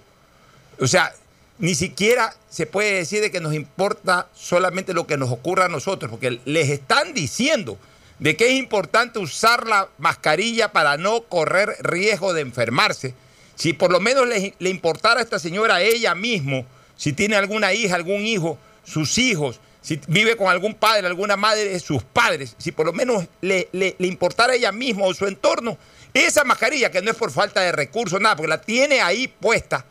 O 0.78 0.88
sea, 0.88 1.14
ni 1.58 1.74
siquiera 1.74 2.36
se 2.50 2.66
puede 2.66 2.96
decir 2.96 3.22
de 3.22 3.32
que 3.32 3.40
nos 3.40 3.54
importa 3.54 4.28
solamente 4.36 4.94
lo 4.94 5.08
que 5.08 5.16
nos 5.16 5.32
ocurra 5.32 5.68
a 5.68 5.70
nosotros, 5.70 6.12
porque 6.12 6.42
les 6.44 6.70
están 6.70 7.14
diciendo 7.14 7.78
de 8.20 8.36
que 8.36 8.48
es 8.48 8.60
importante 8.60 9.20
usar 9.20 9.68
la 9.68 9.88
mascarilla 10.00 10.74
para 10.74 10.98
no 10.98 11.22
correr 11.22 11.78
riesgo 11.80 12.34
de 12.34 12.42
enfermarse. 12.42 13.14
Si 13.56 13.72
por 13.72 13.90
lo 13.90 14.02
menos 14.02 14.28
le, 14.28 14.70
importara 14.70 15.22
a 15.22 15.24
esta 15.24 15.40
señora 15.40 15.76
a 15.76 15.82
ella 15.82 16.14
mismo, 16.14 16.66
si 16.98 17.14
tiene 17.14 17.38
alguna 17.38 17.72
hija, 17.72 17.96
algún 17.96 18.26
hijo, 18.26 18.58
sus 18.84 19.18
hijos, 19.18 19.62
si 19.84 20.02
vive 20.08 20.36
con 20.36 20.48
algún 20.48 20.74
padre, 20.74 21.06
alguna 21.06 21.36
madre, 21.38 21.80
sus 21.80 22.02
padres, 22.02 22.56
si 22.58 22.72
por 22.72 22.88
lo 22.88 22.94
menos 22.94 23.26
le, 23.42 23.70
le- 23.74 23.96
le 24.00 24.08
importara 24.08 24.54
a 24.54 24.56
ella 24.56 24.72
misma 24.72 25.04
o 25.06 25.14
su 25.14 25.28
entorno, 25.28 25.78
esa 26.16 26.44
mascarilla, 26.44 26.90
que 26.90 27.02
no 27.04 27.12
es 27.12 27.18
por 27.18 27.30
falta 27.32 27.62
de 27.62 27.72
recursos, 27.72 28.20
nada, 28.20 28.36
porque 28.36 28.48
la 28.50 28.62
tiene 28.62 29.02
ahí 29.02 29.28
puesta, 29.28 29.86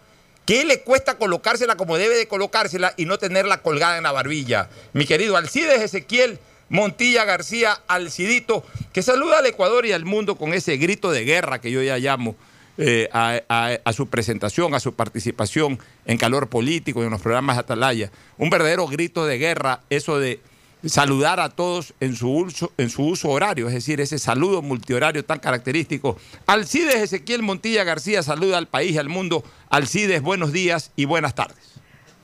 ¿Qué 0.45 0.65
le 0.65 0.81
cuesta 0.81 1.19
colocársela 1.19 1.77
como 1.77 1.97
debe 1.97 2.17
de 2.17 2.27
colocársela 2.27 2.95
y 2.97 3.05
no 3.05 3.17
tenerla 3.17 3.59
colgada 3.63 3.97
en 3.97 4.03
la 4.03 4.11
barbilla? 4.11 4.69
Mi 4.93 5.07
querido 5.07 5.37
Alcides 5.37 5.81
Ezequiel 5.81 6.41
Montilla 6.69 7.25
García 7.25 7.81
Alcidito, 7.87 8.65
que 8.93 9.03
saluda 9.03 9.39
al 9.39 9.47
Ecuador 9.47 9.87
y 9.87 9.93
al 9.93 10.05
mundo 10.05 10.35
con 10.37 10.53
ese 10.53 10.79
grito 10.79 11.13
de 11.13 11.23
guerra 11.25 11.61
que 11.61 11.71
yo 11.71 11.81
ya 11.81 11.97
llamo 11.99 12.35
eh, 12.79 13.09
a, 13.13 13.93
su 13.93 14.09
presentación, 14.09 14.75
a 14.75 14.81
su 14.81 14.95
participación 14.95 15.79
en 16.07 16.19
calor 16.19 16.49
político 16.49 17.03
en 17.03 17.11
los 17.11 17.21
programas 17.21 17.59
Atalaya. 17.59 18.11
Un 18.39 18.51
verdadero 18.51 18.87
grito 18.87 19.27
de 19.27 19.39
guerra, 19.39 19.81
eso 19.91 20.19
de 20.19 20.41
saludar 20.85 21.39
a 21.39 21.51
todos 21.51 21.95
en 22.01 22.17
su 22.17 22.31
uso, 22.31 22.73
en 22.77 22.91
su 22.91 23.05
uso 23.07 23.29
horario, 23.31 23.69
es 23.69 23.75
decir, 23.75 24.01
ese 24.01 24.19
saludo 24.19 24.63
multihorario 24.63 25.25
tan 25.25 25.39
característico. 25.39 26.17
Alcides 26.47 26.97
Ezequiel 26.97 27.43
Montilla 27.43 27.85
García 27.85 28.23
saluda 28.23 28.59
al 28.59 28.67
país 28.67 28.93
y 28.93 28.99
al 28.99 29.09
mundo. 29.09 29.45
Alcides, 29.71 30.23
buenos 30.23 30.53
días 30.53 30.93
y 30.97 31.05
buenas 31.05 31.35
tardes. 31.35 31.73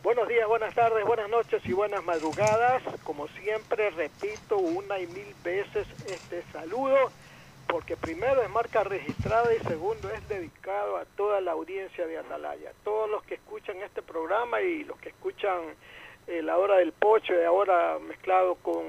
Buenos 0.02 0.26
días, 0.28 0.48
buenas 0.48 0.74
tardes, 0.74 1.04
buenas 1.04 1.28
noches 1.28 1.60
y 1.66 1.72
buenas 1.72 2.02
madrugadas. 2.04 2.82
Como 3.04 3.28
siempre, 3.28 3.90
repito 3.90 4.56
una 4.56 4.98
y 4.98 5.06
mil 5.08 5.34
veces 5.44 5.86
este 6.06 6.42
saludo, 6.50 6.96
porque 7.68 7.96
primero 7.96 8.42
es 8.42 8.50
marca 8.50 8.82
registrada 8.82 9.54
y 9.54 9.58
segundo 9.60 10.10
es 10.10 10.26
dedicado 10.28 10.96
a 10.96 11.04
toda 11.16 11.40
la 11.40 11.52
audiencia 11.52 12.06
de 12.06 12.18
Atalaya. 12.18 12.72
Todos 12.82 13.08
los 13.08 13.22
que 13.24 13.34
escuchan 13.34 13.76
este 13.82 14.02
programa 14.02 14.60
y 14.60 14.84
los 14.84 14.98
que 14.98 15.10
escuchan 15.10 15.60
eh, 16.26 16.42
la 16.42 16.58
hora 16.58 16.76
del 16.76 16.92
pocho 16.92 17.34
y 17.34 17.44
ahora 17.44 17.98
mezclado 18.00 18.56
con, 18.56 18.84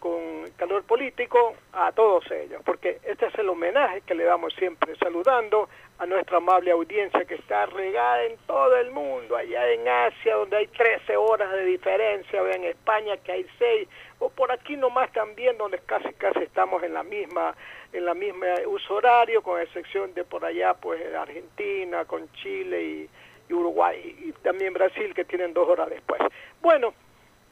con 0.00 0.50
calor 0.56 0.84
político, 0.84 1.54
a 1.72 1.92
todos 1.92 2.30
ellos, 2.30 2.62
porque 2.64 3.00
este 3.04 3.26
es 3.26 3.34
el 3.36 3.48
homenaje 3.48 4.00
que 4.02 4.14
le 4.14 4.24
damos 4.24 4.54
siempre, 4.54 4.96
saludando 4.96 5.68
a 5.98 6.06
nuestra 6.06 6.38
amable 6.38 6.70
audiencia 6.70 7.24
que 7.24 7.34
está 7.34 7.66
regada 7.66 8.24
en 8.24 8.36
todo 8.46 8.76
el 8.76 8.90
mundo, 8.90 9.36
allá 9.36 9.70
en 9.70 9.88
Asia 9.88 10.36
donde 10.36 10.56
hay 10.56 10.66
13 10.66 11.16
horas 11.16 11.50
de 11.52 11.64
diferencia, 11.64 12.42
o 12.42 12.46
en 12.46 12.64
España 12.64 13.16
que 13.18 13.32
hay 13.32 13.46
6, 13.58 13.88
o 14.18 14.30
por 14.30 14.52
aquí 14.52 14.76
nomás 14.76 15.10
también 15.12 15.56
donde 15.58 15.78
casi 15.80 16.12
casi 16.14 16.40
estamos 16.40 16.82
en 16.82 16.94
la 16.94 17.02
misma 17.02 17.54
en 17.92 18.04
la 18.04 18.14
misma 18.14 18.46
uso 18.66 18.94
horario, 18.96 19.42
con 19.42 19.60
excepción 19.60 20.12
de 20.14 20.24
por 20.24 20.44
allá 20.44 20.74
pues 20.74 21.00
Argentina, 21.14 22.04
con 22.04 22.30
Chile 22.32 22.82
y, 22.82 23.08
y 23.48 23.52
Uruguay, 23.52 24.16
y 24.24 24.32
también 24.42 24.72
Brasil 24.72 25.14
que 25.14 25.24
tienen 25.24 25.54
dos 25.54 25.68
horas 25.68 25.88
después. 25.90 26.20
Bueno, 26.60 26.92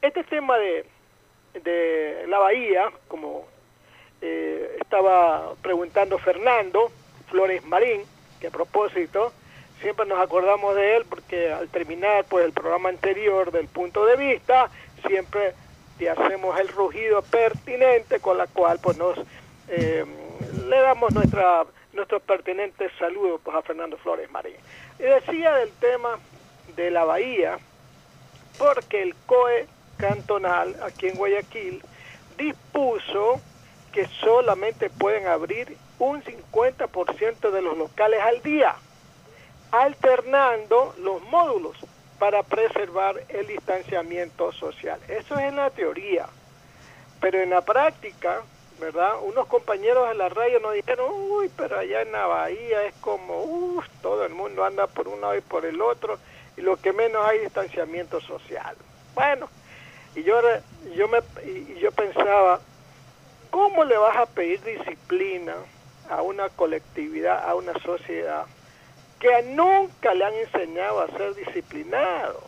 este 0.03 0.25
tema 0.25 0.59
de, 0.59 0.85
de 1.63 2.25
la 2.29 2.39
bahía, 2.39 2.91
como 3.09 3.47
eh, 4.21 4.77
estaba 4.81 5.55
preguntando 5.63 6.19
Fernando 6.19 6.91
Flores 7.31 7.65
Marín, 7.65 8.03
que 8.41 8.49
a 8.49 8.51
propósito, 8.51 9.33
siempre 9.81 10.07
nos 10.07 10.21
acordamos 10.21 10.75
de 10.75 10.97
él 10.97 11.05
porque 11.09 11.53
al 11.53 11.69
terminar 11.69 12.25
pues 12.29 12.45
el 12.45 12.53
programa 12.53 12.89
anterior 12.89 13.51
del 13.51 13.69
punto 13.69 14.05
de 14.07 14.17
vista, 14.17 14.71
siempre 15.07 15.55
te 15.99 16.11
hacemos 16.11 16.59
el 16.59 16.69
rugido 16.69 17.23
pertinente 17.23 18.21
con 18.21 18.39
la 18.39 18.47
cual 18.47 18.79
pues 18.83 18.99
nos 18.99 19.19
eh, 19.69 20.05
le 20.69 20.81
damos 20.81 21.13
nuestra 21.13 21.65
nuestro 21.95 22.21
pertinente 22.21 22.91
saludo 22.99 23.39
pues 23.39 23.57
a 23.57 23.63
Fernando 23.63 23.97
Flores 23.97 24.31
Marín. 24.31 24.57
Y 24.99 25.03
decía 25.03 25.55
del 25.55 25.71
tema 25.73 26.19
de 26.77 26.91
la 26.91 27.05
bahía, 27.05 27.59
porque 28.59 29.03
el 29.03 29.15
COE 29.27 29.67
cantonal 29.97 30.77
aquí 30.83 31.09
en 31.09 31.17
Guayaquil 31.17 31.83
dispuso 32.37 33.41
que 33.93 34.07
solamente 34.07 34.91
pueden 34.91 35.27
abrir 35.27 35.77
un 35.99 36.23
50% 36.23 37.51
de 37.51 37.63
los 37.63 37.79
locales 37.79 38.21
al 38.21 38.43
día, 38.43 38.75
alternando 39.71 40.95
los 40.99 41.23
módulos 41.25 41.77
para 42.19 42.43
preservar 42.43 43.23
el 43.29 43.47
distanciamiento 43.47 44.53
social. 44.53 44.99
Eso 45.09 45.39
es 45.39 45.45
en 45.45 45.57
la 45.57 45.71
teoría, 45.71 46.27
pero 47.21 47.41
en 47.41 47.51
la 47.51 47.61
práctica, 47.65 48.43
¿verdad? 48.79 49.15
Unos 49.23 49.47
compañeros 49.47 50.09
de 50.09 50.15
la 50.15 50.29
radio 50.29 50.61
nos 50.61 50.75
dijeron, 50.75 51.07
uy, 51.11 51.51
pero 51.57 51.79
allá 51.79 52.03
en 52.03 52.13
la 52.13 52.27
bahía 52.27 52.85
es 52.85 52.95
como, 52.97 53.43
uff, 53.43 53.87
todo 54.03 54.25
el 54.25 54.35
mundo 54.35 54.65
anda 54.65 54.87
por 54.87 55.09
un 55.09 55.21
lado 55.21 55.37
y 55.37 55.41
por 55.41 55.65
el 55.65 55.81
otro, 55.81 56.19
y 56.57 56.61
lo 56.61 56.77
que 56.77 56.93
menos 56.93 57.25
hay 57.27 57.41
distanciamiento 57.41 58.21
social. 58.21 58.77
Bueno, 59.15 59.49
y 60.15 60.23
yo, 60.23 60.41
yo, 60.95 61.09
me, 61.09 61.19
y 61.45 61.79
yo 61.81 61.91
pensaba, 61.93 62.61
¿cómo 63.51 63.85
le 63.85 63.97
vas 63.97 64.17
a 64.17 64.27
pedir 64.27 64.63
disciplina 64.63 65.55
a 66.11 66.23
una 66.23 66.49
colectividad, 66.51 67.49
a 67.49 67.55
una 67.55 67.73
sociedad 67.81 68.47
que 69.21 69.43
nunca 69.55 70.15
le 70.15 70.25
han 70.25 70.35
enseñado 70.35 71.01
a 71.01 71.09
ser 71.17 71.35
disciplinado? 71.35 72.43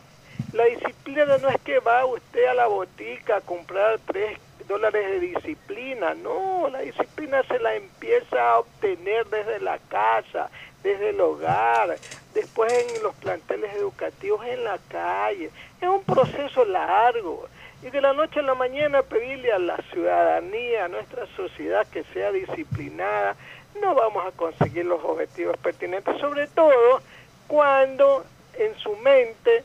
La 0.53 0.65
disciplina 0.65 1.39
no 1.39 1.49
es 1.49 1.61
que 1.63 1.81
va 1.81 2.07
usted 2.07 2.47
a 2.47 2.55
la 2.55 2.67
botica 2.67 3.37
a 3.37 3.41
comprar 3.41 3.99
tres 4.07 4.39
dólares 4.67 5.07
de 5.07 5.21
disciplina, 5.21 6.15
no, 6.15 6.69
la 6.71 6.81
disciplina 6.81 7.43
se 7.45 7.59
la 7.59 7.75
empieza 7.75 8.51
a 8.51 8.59
obtener 8.61 9.27
desde 9.27 9.61
la 9.61 9.79
casa, 9.89 10.51
desde 10.83 11.11
el 11.11 11.21
hogar, 11.21 11.97
después 12.35 12.73
en 12.73 13.03
los 13.03 13.15
planteles 13.17 13.75
educativos 13.75 14.45
en 14.47 14.65
la 14.65 14.79
calle. 14.89 15.51
Es 15.81 15.89
un 15.89 16.03
proceso 16.05 16.65
largo. 16.65 17.49
Y 17.83 17.91
de 17.91 18.01
la 18.01 18.13
noche 18.13 18.41
a 18.41 18.43
la 18.43 18.55
mañana 18.55 19.03
pedirle 19.03 19.53
a 19.53 19.59
la 19.59 19.77
ciudadanía, 19.93 20.87
a 20.87 20.89
nuestra 20.89 21.27
sociedad 21.37 21.87
que 21.89 22.05
sea 22.13 22.33
disciplinada, 22.33 23.37
no 23.81 23.95
vamos 23.95 24.27
a 24.27 24.33
conseguir 24.33 24.87
los 24.87 25.03
objetivos 25.05 25.57
pertinentes, 25.59 26.19
sobre 26.19 26.47
todo 26.49 27.01
cuando 27.47 28.25
en 28.55 28.75
su 28.79 28.97
mente 28.97 29.63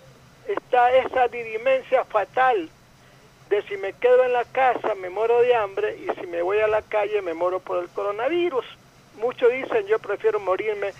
está 0.48 0.93
esa 0.96 1.27
dirimencia 1.29 2.03
fatal 2.05 2.70
de 3.51 3.62
si 3.63 3.75
me 3.75 3.91
quedo 3.91 4.24
en 4.24 4.31
la 4.31 4.46
casa 4.46 4.96
me 4.96 5.10
muero 5.10 5.41
de 5.41 5.53
hambre 5.53 5.98
y 5.98 6.08
si 6.20 6.25
me 6.25 6.41
voy 6.41 6.60
a 6.60 6.67
la 6.67 6.81
calle 6.81 7.22
me 7.22 7.34
muero 7.34 7.60
por 7.60 7.84
el 7.84 7.89
coronavirus. 7.89 8.65
Muchos 9.20 9.51
dicen 9.51 9.86
yo 9.88 10.00
prefiero 10.00 10.39
morirme 10.39 10.93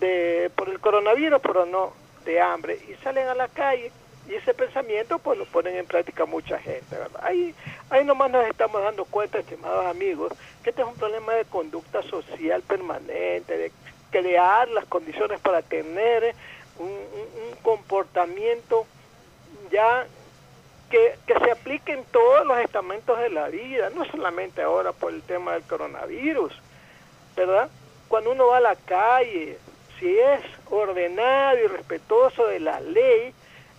de, 0.00 0.50
por 0.56 0.70
el 0.70 0.80
coronavirus, 0.80 1.40
pero 1.42 1.66
no 1.66 1.92
de 2.24 2.40
hambre. 2.40 2.78
Y 2.88 2.94
salen 3.04 3.28
a 3.28 3.34
la 3.34 3.48
calle 3.48 3.92
y 4.26 4.34
ese 4.34 4.54
pensamiento 4.54 5.18
pues 5.18 5.38
lo 5.38 5.44
ponen 5.44 5.76
en 5.76 5.84
práctica 5.84 6.24
mucha 6.24 6.58
gente, 6.58 6.96
¿verdad? 6.96 7.20
Ahí, 7.22 7.54
ahí 7.90 8.04
nomás 8.06 8.30
nos 8.30 8.46
estamos 8.46 8.82
dando 8.82 9.04
cuenta, 9.04 9.38
estimados 9.38 9.84
amigos, 9.84 10.32
que 10.64 10.70
este 10.70 10.80
es 10.80 10.88
un 10.88 10.94
problema 10.94 11.34
de 11.34 11.44
conducta 11.44 12.02
social 12.04 12.62
permanente, 12.62 13.58
de 13.58 13.70
crear 14.10 14.66
las 14.68 14.86
condiciones 14.86 15.40
para 15.40 15.60
tener 15.60 16.34
un, 16.78 16.90
comportamiento 17.62 18.86
ya 19.70 20.06
que, 20.92 21.16
se 21.26 21.50
aplique 21.50 21.92
en 21.92 22.04
todos 22.04 22.46
los 22.46 22.58
estamentos 22.58 23.18
de 23.18 23.30
la 23.30 23.48
vida, 23.48 23.90
no 23.90 24.04
solamente 24.04 24.60
ahora 24.60 24.92
por 24.92 25.12
el 25.12 25.22
tema 25.22 25.54
del 25.54 25.62
coronavirus, 25.62 26.52
¿verdad? 27.34 27.70
Cuando 28.08 28.32
uno 28.32 28.48
va 28.48 28.58
a 28.58 28.60
la 28.60 28.76
calle, 28.76 29.58
si 29.98 30.18
es 30.18 30.40
ordenado 30.68 31.58
y 31.58 31.66
respetuoso 31.66 32.46
de 32.46 32.60
la 32.60 32.78
ley, 32.80 33.32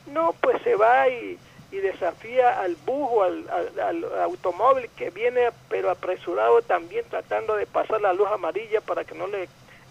no, 0.08 0.34
pues 0.42 0.60
se 0.64 0.76
va 0.76 1.08
y, 1.08 1.38
y 1.72 1.78
desafía 1.78 2.60
al 2.60 2.76
bus 2.84 3.10
o 3.12 3.24
al, 3.24 3.48
al, 3.50 3.80
al, 3.80 4.22
automóvil 4.24 4.90
que 4.98 5.12
viene 5.12 5.52
pero 5.70 5.92
apresurado 5.92 6.62
también 6.64 7.06
tratando 7.10 7.56
de 7.56 7.68
pasar 7.68 8.02
la 8.02 8.14
luz 8.14 8.28
amarilla 8.32 8.82
para 8.82 9.06
que 9.06 9.14
no 9.14 9.28
le, 9.28 9.48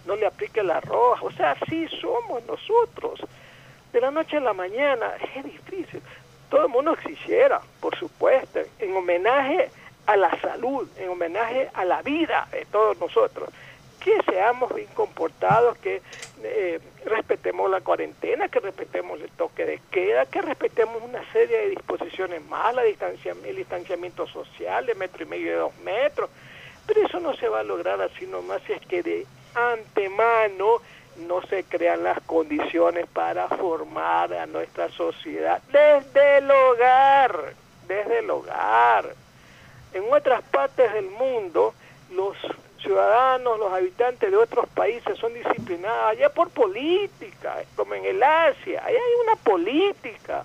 no 0.07 0.17
le 0.17 0.27
aplique 0.27 0.63
la 0.65 0.81
roja. 0.81 1.25
O 1.25 1.31
sea, 1.31 1.53
así 1.53 1.87
somos 2.01 2.45
nosotros. 2.47 3.21
De 3.93 4.01
la 4.01 4.11
noche 4.11 4.39
a 4.39 4.41
la 4.41 4.55
mañana 4.55 5.13
es 5.37 5.45
difícil. 5.45 6.03
Todo 6.53 6.67
el 6.67 6.69
mundo 6.69 6.95
quisiera, 6.97 7.63
por 7.81 7.97
supuesto, 7.97 8.61
en 8.79 8.95
homenaje 8.95 9.71
a 10.05 10.19
la 10.19 10.39
salud, 10.39 10.87
en 10.99 11.09
homenaje 11.09 11.71
a 11.73 11.83
la 11.87 12.03
vida 12.03 12.47
de 12.53 12.67
todos 12.67 12.99
nosotros 12.99 13.49
que 13.99 14.21
seamos 14.31 14.75
bien 14.75 14.89
comportados, 14.93 15.79
que 15.79 16.03
eh, 16.43 16.79
respetemos 17.07 17.71
la 17.71 17.81
cuarentena, 17.81 18.51
que 18.51 18.61
respetemos 18.61 19.19
el 19.23 19.31
toque 19.31 19.65
de 19.65 19.81
queda, 19.91 20.27
que 20.27 20.43
respetemos 20.43 21.03
una 21.03 21.25
serie 21.33 21.57
de 21.57 21.71
disposiciones 21.71 22.45
más, 22.45 22.75
la 22.75 22.83
distancia, 22.83 23.35
el 23.47 23.57
distanciamiento 23.57 24.27
social 24.27 24.85
de 24.85 24.95
metro 24.95 25.23
y 25.23 25.29
medio 25.29 25.53
de 25.53 25.57
dos 25.57 25.77
metros. 25.79 26.29
Pero 26.87 27.07
eso 27.07 27.19
no 27.19 27.35
se 27.35 27.49
va 27.49 27.61
a 27.61 27.65
lograr 27.65 27.99
así 28.03 28.27
nomás 28.27 28.61
si 28.67 28.75
es 28.75 28.81
que 28.83 29.03
de 29.03 29.27
antemano 29.55 30.83
no 31.17 31.43
se 31.43 31.65
crean 31.65 32.03
las 32.03 32.21
condiciones 32.23 33.07
para 33.13 33.49
formar 33.49 34.33
a 34.35 34.47
nuestra 34.47 34.89
sociedad 34.91 35.63
desde 35.73 36.39
el 36.39 36.51
hogar, 36.51 37.55
desde 37.87 38.19
el 38.21 38.31
hogar. 38.31 39.15
En 39.93 40.05
otras 40.13 40.43
partes 40.45 40.93
del 40.93 41.11
mundo, 41.11 41.75
los 42.11 42.37
ciudadanos, 42.81 43.59
los 43.59 43.73
habitantes 43.73 44.31
de 44.31 44.37
otros 44.37 44.69
países 44.71 45.19
son 45.19 45.35
disciplinados 45.35 46.13
allá 46.13 46.31
por 46.31 46.51
política, 46.51 47.57
como 47.77 47.95
en 47.95 48.05
el 48.05 48.23
Asia, 48.23 48.83
allá 48.85 48.99
hay 48.99 49.27
una 49.27 49.37
política. 49.37 50.45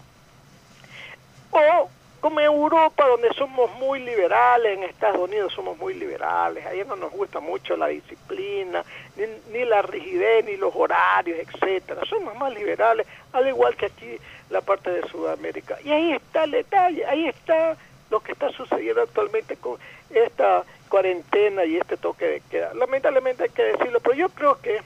O 1.51 1.89
como 2.19 2.39
Europa, 2.39 3.08
donde 3.08 3.30
somos 3.34 3.71
muy 3.77 3.99
liberales, 3.99 4.77
en 4.77 4.84
Estados 4.84 5.19
Unidos 5.19 5.53
somos 5.53 5.77
muy 5.77 5.93
liberales, 5.93 6.65
allá 6.65 6.84
no 6.86 6.95
nos 6.95 7.12
gusta 7.12 7.39
mucho 7.39 7.77
la 7.77 7.88
disciplina, 7.88 8.84
ni, 9.15 9.25
ni 9.51 9.65
la 9.65 9.82
rigidez, 9.82 10.45
ni 10.45 10.58
los 10.58 10.75
horarios, 10.75 11.39
etcétera. 11.39 12.01
Somos 12.10 12.36
más 12.36 12.53
liberales, 12.53 13.08
al 13.34 13.47
igual 13.47 13.75
que 13.75 13.88
aquí 13.88 14.17
la 14.49 14.62
parte 14.62 14.89
de 14.89 15.08
Sudamérica. 15.08 15.77
Y 15.84 15.91
ahí 15.91 16.13
está 16.13 16.45
el 16.45 16.51
detalle, 16.51 17.06
ahí 17.06 17.27
está 17.27 17.77
lo 18.10 18.19
que 18.21 18.32
está 18.32 18.49
sucediendo 18.51 19.01
actualmente 19.01 19.58
con 19.58 19.77
esta 20.10 20.63
cuarentena 20.89 21.65
y 21.65 21.77
este 21.77 21.97
toque 21.97 22.25
de 22.25 22.41
queda. 22.49 22.73
Lamentablemente 22.73 23.43
hay 23.43 23.49
que 23.49 23.63
decirlo, 23.63 23.99
pero 23.99 24.15
yo 24.15 24.30
creo 24.30 24.62
que, 24.62 24.82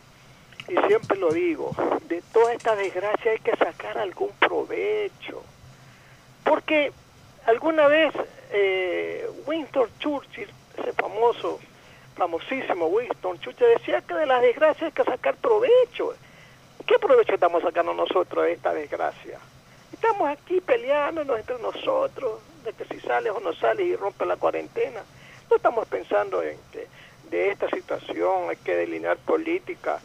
y 0.67 0.87
siempre 0.87 1.17
lo 1.17 1.31
digo, 1.31 1.71
de 2.07 2.21
toda 2.33 2.53
esta 2.53 2.75
desgracia 2.75 3.31
hay 3.31 3.39
que 3.39 3.55
sacar 3.55 3.97
algún 3.97 4.31
provecho. 4.39 5.43
Porque 6.43 6.91
alguna 7.45 7.87
vez 7.87 8.13
eh, 8.51 9.29
Winston 9.45 9.89
Churchill, 9.99 10.49
ese 10.77 10.93
famoso, 10.93 11.59
famosísimo 12.15 12.87
Winston 12.87 13.39
Churchill, 13.39 13.67
decía 13.77 14.01
que 14.01 14.13
de 14.13 14.25
las 14.25 14.41
desgracias 14.41 14.83
hay 14.83 14.91
que 14.91 15.03
sacar 15.03 15.35
provecho. 15.35 16.13
¿Qué 16.85 16.97
provecho 16.99 17.33
estamos 17.33 17.63
sacando 17.63 17.93
nosotros 17.93 18.45
de 18.45 18.53
esta 18.53 18.73
desgracia? 18.73 19.39
Estamos 19.93 20.29
aquí 20.29 20.61
peleándonos 20.61 21.39
entre 21.39 21.59
nosotros, 21.59 22.39
de 22.63 22.73
que 22.73 22.85
si 22.85 22.99
sales 23.01 23.33
o 23.35 23.39
no 23.39 23.53
sales 23.53 23.85
y 23.85 23.95
rompe 23.95 24.25
la 24.25 24.37
cuarentena. 24.37 25.01
No 25.49 25.55
estamos 25.55 25.87
pensando 25.87 26.41
en 26.41 26.57
que 26.71 26.87
de 27.29 27.49
esta 27.49 27.69
situación 27.69 28.49
hay 28.49 28.57
que 28.57 28.75
delinear 28.75 29.17
política 29.17 29.99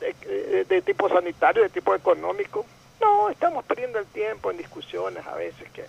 de, 0.00 0.82
tipo 0.82 1.08
sanitario, 1.08 1.62
de 1.62 1.70
tipo 1.70 1.94
económico. 1.94 2.64
No, 3.00 3.30
estamos 3.30 3.64
perdiendo 3.64 3.98
el 3.98 4.06
tiempo 4.06 4.50
en 4.50 4.58
discusiones 4.58 5.26
a 5.26 5.34
veces 5.34 5.70
que, 5.70 5.84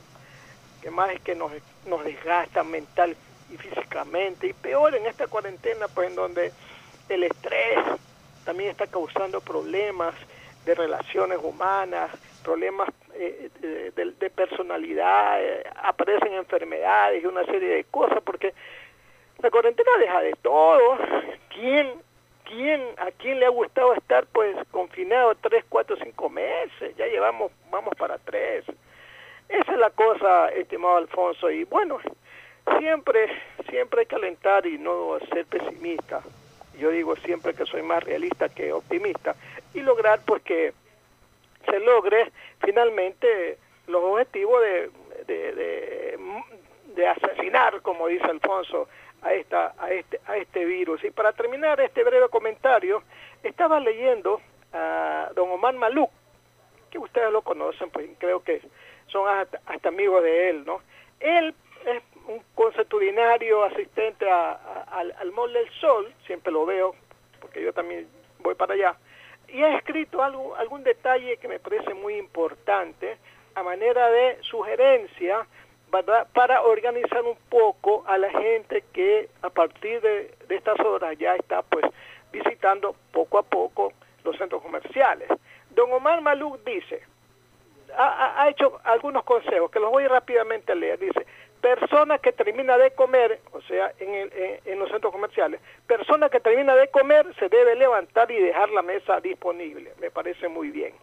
que 0.85 0.91
más 0.91 1.09
es 1.09 1.21
que 1.21 1.33
nos, 1.33 1.51
nos 1.87 2.03
desgastan 2.03 2.69
mental 2.69 3.15
y 3.51 3.57
físicamente. 3.57 4.45
Y 4.45 4.53
peor 4.53 4.93
en 4.93 5.07
esta 5.07 5.25
cuarentena, 5.25 5.87
pues 5.87 6.09
en 6.09 6.15
donde 6.15 6.51
el 7.09 7.23
estrés 7.23 7.79
también 8.43 8.69
está 8.69 8.85
causando 8.85 9.41
problemas 9.41 10.13
de 10.63 10.75
relaciones 10.75 11.39
humanas, 11.41 12.11
problemas 12.43 12.87
eh, 13.15 13.49
de, 13.61 13.91
de, 13.95 14.29
personalidad, 14.29 15.43
eh, 15.43 15.63
aparecen 15.81 16.35
enfermedades 16.35 17.23
y 17.23 17.25
una 17.25 17.43
serie 17.45 17.69
de 17.69 17.83
cosas, 17.85 18.21
porque 18.23 18.53
la 19.39 19.49
cuarentena 19.49 19.89
deja 19.99 20.21
de 20.21 20.33
todo. 20.33 20.99
¿Quién, 21.49 21.93
quién, 22.43 22.79
a 22.97 23.09
quién 23.09 23.39
le 23.39 23.47
ha 23.47 23.49
gustado 23.49 23.95
estar 23.95 24.27
pues 24.27 24.55
confinado 24.69 25.33
tres, 25.33 25.65
cuatro, 25.67 25.97
cinco 26.03 26.29
meses? 26.29 26.95
Ya 26.95 27.07
llevamos, 27.07 27.51
vamos 27.71 27.95
para 27.97 28.19
tres. 28.19 28.65
Esa 29.49 29.71
es 29.71 29.77
la 29.77 29.89
cosa, 29.91 30.49
estimado 30.49 30.97
Alfonso, 30.97 31.51
y 31.51 31.63
bueno, 31.65 31.99
siempre, 32.79 33.29
siempre 33.69 34.01
hay 34.01 34.05
que 34.05 34.15
alentar 34.15 34.65
y 34.65 34.77
no 34.77 35.17
ser 35.31 35.45
pesimista. 35.45 36.21
Yo 36.77 36.89
digo 36.89 37.15
siempre 37.17 37.53
que 37.53 37.65
soy 37.65 37.81
más 37.83 38.03
realista 38.03 38.49
que 38.49 38.73
optimista 38.73 39.35
y 39.73 39.81
lograr 39.81 40.21
pues 40.25 40.41
que 40.43 40.73
se 41.69 41.79
logre 41.79 42.31
finalmente 42.59 43.57
los 43.87 44.03
objetivos 44.03 44.61
de, 44.61 44.91
de, 45.25 45.53
de, 45.53 46.19
de, 46.95 47.07
asesinar, 47.07 47.81
como 47.81 48.07
dice 48.07 48.25
Alfonso, 48.25 48.87
a, 49.21 49.33
esta, 49.33 49.73
a, 49.77 49.91
este, 49.91 50.19
a 50.25 50.37
este 50.37 50.65
virus. 50.65 51.03
Y 51.03 51.11
para 51.11 51.33
terminar 51.33 51.79
este 51.79 52.03
breve 52.03 52.27
comentario, 52.29 53.03
estaba 53.43 53.79
leyendo 53.79 54.41
a 54.73 55.29
don 55.35 55.49
Omar 55.51 55.75
Maluk, 55.75 56.09
que 56.89 56.97
ustedes 56.97 57.31
lo 57.31 57.41
conocen, 57.41 57.89
pues 57.89 58.09
creo 58.17 58.43
que 58.43 58.61
son 59.07 59.27
hasta, 59.27 59.59
hasta 59.65 59.89
amigos 59.89 60.23
de 60.23 60.49
él, 60.49 60.65
¿no? 60.65 60.81
Él 61.19 61.53
es 61.85 62.01
un 62.27 62.41
consuetudinario 62.55 63.63
asistente 63.63 64.29
a- 64.29 64.53
al, 64.91 65.13
al 65.19 65.31
Mall 65.31 65.53
del 65.53 65.69
Sol, 65.79 66.13
siempre 66.25 66.51
lo 66.51 66.65
veo, 66.65 66.95
porque 67.39 67.61
yo 67.63 67.71
también 67.73 68.07
voy 68.39 68.55
para 68.55 68.73
allá, 68.73 68.95
y 69.47 69.61
ha 69.61 69.77
escrito 69.77 70.21
algo, 70.23 70.55
algún 70.55 70.83
detalle 70.83 71.37
que 71.37 71.47
me 71.47 71.59
parece 71.59 71.93
muy 71.93 72.15
importante 72.15 73.17
a 73.53 73.63
manera 73.63 74.09
de 74.09 74.37
sugerencia 74.41 75.45
¿verdad? 75.91 76.27
para 76.33 76.63
organizar 76.63 77.21
un 77.23 77.37
poco 77.49 78.03
a 78.07 78.17
la 78.17 78.29
gente 78.31 78.83
que 78.91 79.29
a 79.43 79.49
partir 79.49 80.01
de, 80.01 80.33
de 80.47 80.55
estas 80.55 80.79
horas 80.79 81.15
ya 81.17 81.35
está 81.35 81.61
pues 81.61 81.85
visitando 82.33 82.95
poco 83.13 83.37
a 83.37 83.43
poco 83.43 83.93
los 84.23 84.35
centros 84.37 84.61
comerciales. 84.61 85.29
Don 85.69 85.91
Omar 85.93 86.19
Maluk 86.21 86.59
dice, 86.65 87.03
ha, 87.97 88.49
hecho 88.49 88.79
algunos 88.83 89.23
consejos 89.23 89.71
que 89.71 89.79
los 89.79 89.91
voy 89.91 90.07
rápidamente 90.07 90.71
a 90.71 90.75
leer. 90.75 90.99
Dice, 90.99 91.25
persona 91.61 92.17
que 92.19 92.31
termina 92.31 92.77
de 92.77 92.91
comer, 92.91 93.39
o 93.51 93.61
sea, 93.61 93.91
en, 93.99 94.13
el- 94.13 94.33
en- 94.33 94.59
en 94.73 94.79
los 94.79 94.89
centros 94.91 95.11
comerciales, 95.11 95.59
persona 95.87 96.29
que 96.29 96.39
termina 96.39 96.75
de 96.75 96.87
comer 96.89 97.25
se 97.39 97.49
debe 97.49 97.75
levantar 97.75 98.29
y 98.31 98.39
dejar 98.39 98.69
la 98.69 98.81
mesa 98.81 99.19
disponible. 99.21 99.93
Me 99.99 100.11
parece 100.11 100.47
muy 100.47 100.69
bien. 100.69 100.93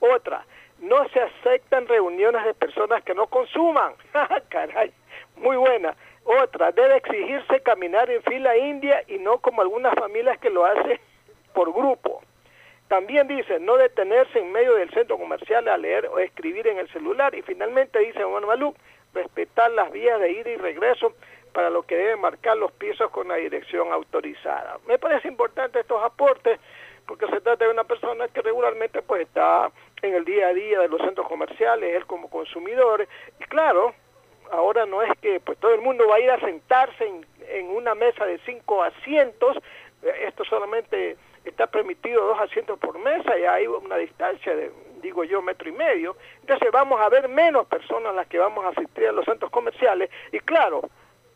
Otra, 0.00 0.44
no 0.80 1.08
se 1.10 1.20
aceptan 1.20 1.86
reuniones 1.86 2.44
de 2.44 2.54
personas 2.54 3.02
que 3.04 3.14
no 3.14 3.26
consuman. 3.28 3.94
Caray, 4.48 4.92
muy 5.36 5.56
buena. 5.56 5.94
Otra, 6.24 6.70
debe 6.72 6.96
exigirse 6.96 7.60
caminar 7.60 8.10
en 8.10 8.22
fila 8.22 8.56
india 8.56 9.02
y 9.08 9.18
no 9.18 9.38
como 9.38 9.62
algunas 9.62 9.94
familias 9.94 10.38
que 10.38 10.50
lo 10.50 10.64
hacen 10.66 11.00
por 11.54 11.72
grupo. 11.72 12.22
También 12.90 13.28
dice 13.28 13.60
no 13.60 13.76
detenerse 13.76 14.40
en 14.40 14.50
medio 14.50 14.74
del 14.74 14.90
centro 14.90 15.16
comercial 15.16 15.68
a 15.68 15.76
leer 15.76 16.06
o 16.06 16.18
escribir 16.18 16.66
en 16.66 16.76
el 16.76 16.88
celular. 16.88 17.32
Y 17.36 17.42
finalmente 17.42 18.00
dice 18.00 18.24
Juan 18.24 18.44
Malú, 18.44 18.74
respetar 19.14 19.70
las 19.70 19.92
vías 19.92 20.18
de 20.18 20.32
ida 20.32 20.50
y 20.50 20.56
regreso 20.56 21.14
para 21.52 21.70
lo 21.70 21.84
que 21.84 21.96
deben 21.96 22.20
marcar 22.20 22.56
los 22.56 22.72
pisos 22.72 23.08
con 23.12 23.28
la 23.28 23.36
dirección 23.36 23.92
autorizada. 23.92 24.78
Me 24.88 24.98
parece 24.98 25.28
importante 25.28 25.78
estos 25.78 26.02
aportes 26.02 26.58
porque 27.06 27.28
se 27.28 27.40
trata 27.40 27.64
de 27.64 27.70
una 27.70 27.84
persona 27.84 28.26
que 28.26 28.42
regularmente 28.42 29.02
pues 29.02 29.22
está 29.22 29.70
en 30.02 30.12
el 30.16 30.24
día 30.24 30.48
a 30.48 30.52
día 30.52 30.80
de 30.80 30.88
los 30.88 31.00
centros 31.00 31.28
comerciales, 31.28 31.94
él 31.94 32.06
como 32.06 32.28
consumidor. 32.28 33.06
Y 33.38 33.44
claro, 33.44 33.94
ahora 34.50 34.84
no 34.84 35.00
es 35.00 35.16
que 35.20 35.38
pues 35.38 35.58
todo 35.58 35.74
el 35.74 35.80
mundo 35.80 36.08
va 36.08 36.16
a 36.16 36.20
ir 36.20 36.30
a 36.32 36.40
sentarse 36.40 37.06
en, 37.06 37.66
una 37.68 37.94
mesa 37.94 38.26
de 38.26 38.38
cinco 38.44 38.82
asientos, 38.82 39.56
esto 40.26 40.44
solamente 40.44 41.16
está 41.44 41.66
permitido 41.66 42.24
dos 42.24 42.40
asientos 42.40 42.78
por 42.78 42.98
mesa 42.98 43.38
y 43.38 43.44
hay 43.44 43.66
una 43.66 43.96
distancia 43.96 44.54
de, 44.54 44.70
digo 45.02 45.24
yo, 45.24 45.42
metro 45.42 45.68
y 45.68 45.72
medio. 45.72 46.16
Entonces 46.40 46.68
vamos 46.72 47.00
a 47.00 47.08
ver 47.08 47.28
menos 47.28 47.66
personas 47.66 48.14
las 48.14 48.26
que 48.26 48.38
vamos 48.38 48.64
a 48.64 48.68
asistir 48.68 49.06
a 49.06 49.12
los 49.12 49.24
centros 49.24 49.50
comerciales 49.50 50.10
y 50.32 50.38
claro, 50.40 50.82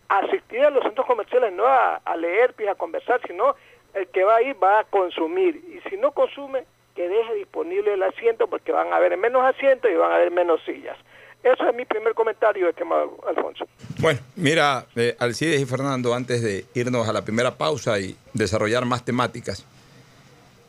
asistir 0.08 0.60
a 0.60 0.70
los 0.70 0.82
centros 0.82 1.06
comerciales 1.06 1.52
no 1.52 1.66
a, 1.66 1.96
a 1.96 2.16
leer 2.16 2.54
y 2.58 2.66
a 2.66 2.74
conversar, 2.74 3.20
sino 3.26 3.54
el 3.94 4.08
que 4.08 4.24
va 4.24 4.36
a 4.36 4.42
ir 4.42 4.56
va 4.62 4.80
a 4.80 4.84
consumir 4.84 5.56
y 5.56 5.88
si 5.88 5.96
no 5.96 6.12
consume, 6.12 6.64
que 6.94 7.08
deje 7.08 7.34
disponible 7.34 7.94
el 7.94 8.02
asiento 8.02 8.46
porque 8.46 8.72
van 8.72 8.92
a 8.92 8.96
haber 8.96 9.16
menos 9.16 9.42
asientos 9.44 9.90
y 9.90 9.94
van 9.94 10.12
a 10.12 10.16
haber 10.16 10.30
menos 10.30 10.60
sillas. 10.64 10.96
Eso 11.42 11.68
es 11.68 11.74
mi 11.74 11.84
primer 11.84 12.14
comentario, 12.14 12.68
estimado 12.70 13.18
Alfonso. 13.26 13.66
Bueno, 13.98 14.20
mira, 14.34 14.86
eh, 14.96 15.14
Alcides 15.18 15.60
y 15.60 15.66
Fernando, 15.66 16.14
antes 16.14 16.42
de 16.42 16.64
irnos 16.74 17.06
a 17.06 17.12
la 17.12 17.22
primera 17.22 17.58
pausa 17.58 17.98
y 18.00 18.16
desarrollar 18.32 18.86
más 18.86 19.04
temáticas, 19.04 19.66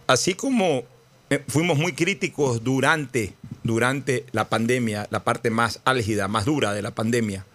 así 0.08 0.34
como 0.36 0.84
eh, 1.30 1.44
fuimos 1.48 1.78
muy 1.78 1.94
críticos 1.94 2.64
durante, 2.64 3.34
durante 3.64 4.26
la 4.32 4.48
pandemia, 4.50 5.08
la 5.10 5.24
parte 5.24 5.50
más 5.50 5.80
álgida, 5.86 6.28
más 6.28 6.46
dura 6.46 6.74
de 6.74 6.82
la 6.82 6.92
pandemia, 6.94 7.46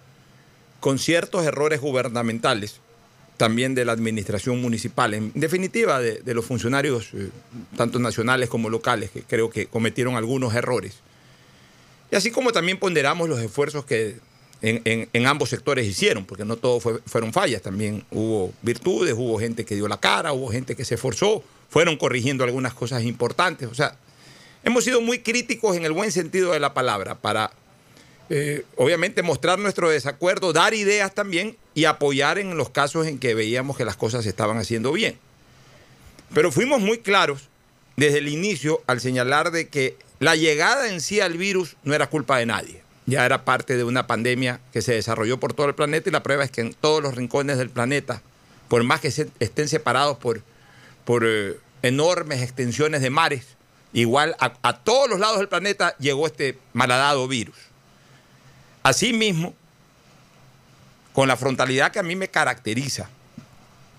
con 0.80 0.98
ciertos 0.98 1.44
errores 1.44 1.80
gubernamentales, 1.80 2.80
también 3.36 3.74
de 3.74 3.84
la 3.84 3.92
administración 3.92 4.60
municipal, 4.60 5.14
en 5.14 5.32
definitiva 5.34 5.98
de, 6.00 6.20
de 6.20 6.34
los 6.34 6.44
funcionarios, 6.44 7.08
eh, 7.14 7.30
tanto 7.76 7.98
nacionales 7.98 8.48
como 8.50 8.68
locales, 8.68 9.10
que 9.10 9.22
creo 9.22 9.48
que 9.50 9.66
cometieron 9.66 10.16
algunos 10.16 10.54
errores. 10.54 10.96
Y 12.12 12.16
así 12.16 12.30
como 12.30 12.52
también 12.52 12.78
ponderamos 12.78 13.28
los 13.28 13.40
esfuerzos 13.40 13.84
que 13.84 14.16
en, 14.62 15.26
ambos 15.26 15.48
sectores 15.48 15.86
hicieron, 15.86 16.26
porque 16.26 16.44
no 16.44 16.56
todo 16.56 16.80
fue- 16.80 17.00
fueron 17.06 17.32
fallas, 17.32 17.62
también 17.62 18.04
hubo 18.10 18.52
virtudes, 18.60 19.14
hubo 19.16 19.38
gente 19.38 19.64
que 19.64 19.74
dio 19.74 19.88
la 19.88 19.98
cara, 19.98 20.32
hubo 20.34 20.50
gente 20.50 20.76
que 20.76 20.84
se 20.84 20.96
esforzó, 20.96 21.42
fueron 21.70 21.96
corrigiendo 21.96 22.44
algunas 22.44 22.74
cosas 22.74 23.04
importantes. 23.04 23.68
O 23.68 23.74
sea, 23.74 23.96
hemos 24.64 24.84
sido 24.84 25.00
muy 25.00 25.20
críticos 25.20 25.76
en 25.76 25.84
el 25.84 25.92
buen 25.92 26.12
sentido 26.12 26.52
de 26.52 26.60
la 26.60 26.74
palabra 26.74 27.14
para, 27.14 27.52
eh, 28.28 28.64
obviamente, 28.76 29.22
mostrar 29.22 29.58
nuestro 29.58 29.88
desacuerdo, 29.88 30.52
dar 30.52 30.74
ideas 30.74 31.14
también 31.14 31.56
y 31.74 31.84
apoyar 31.84 32.38
en 32.38 32.56
los 32.56 32.70
casos 32.70 33.06
en 33.06 33.18
que 33.18 33.34
veíamos 33.34 33.76
que 33.76 33.84
las 33.84 33.96
cosas 33.96 34.24
se 34.24 34.30
estaban 34.30 34.58
haciendo 34.58 34.92
bien. 34.92 35.16
Pero 36.34 36.52
fuimos 36.52 36.80
muy 36.80 36.98
claros 36.98 37.48
desde 37.96 38.18
el 38.18 38.28
inicio 38.28 38.82
al 38.86 39.00
señalar 39.00 39.50
de 39.52 39.68
que 39.68 39.96
la 40.18 40.36
llegada 40.36 40.88
en 40.90 41.00
sí 41.00 41.20
al 41.20 41.38
virus 41.38 41.76
no 41.84 41.94
era 41.94 42.08
culpa 42.08 42.38
de 42.38 42.46
nadie. 42.46 42.82
Ya 43.06 43.24
era 43.24 43.44
parte 43.44 43.76
de 43.76 43.84
una 43.84 44.06
pandemia 44.06 44.60
que 44.72 44.82
se 44.82 44.92
desarrolló 44.92 45.40
por 45.40 45.54
todo 45.54 45.68
el 45.68 45.74
planeta 45.74 46.08
y 46.08 46.12
la 46.12 46.22
prueba 46.22 46.44
es 46.44 46.50
que 46.50 46.60
en 46.60 46.74
todos 46.74 47.02
los 47.02 47.14
rincones 47.14 47.58
del 47.58 47.70
planeta, 47.70 48.22
por 48.68 48.82
más 48.84 49.00
que 49.00 49.08
estén 49.08 49.68
separados 49.68 50.18
por, 50.18 50.42
por 51.04 51.24
eh, 51.26 51.58
enormes 51.82 52.42
extensiones 52.42 53.02
de 53.02 53.10
mares, 53.10 53.56
igual 53.92 54.36
a, 54.38 54.78
todos 54.78 55.08
los 55.08 55.20
lados 55.20 55.38
del 55.38 55.48
planeta 55.48 55.96
llegó 55.98 56.26
este 56.26 56.58
malhadado 56.72 57.26
virus. 57.28 57.56
Asimismo, 58.82 59.54
con 61.12 61.28
la 61.28 61.36
frontalidad 61.36 61.92
que 61.92 61.98
a 61.98 62.04
mí 62.04 62.16
me 62.16 62.28
caracteriza, 62.28 63.08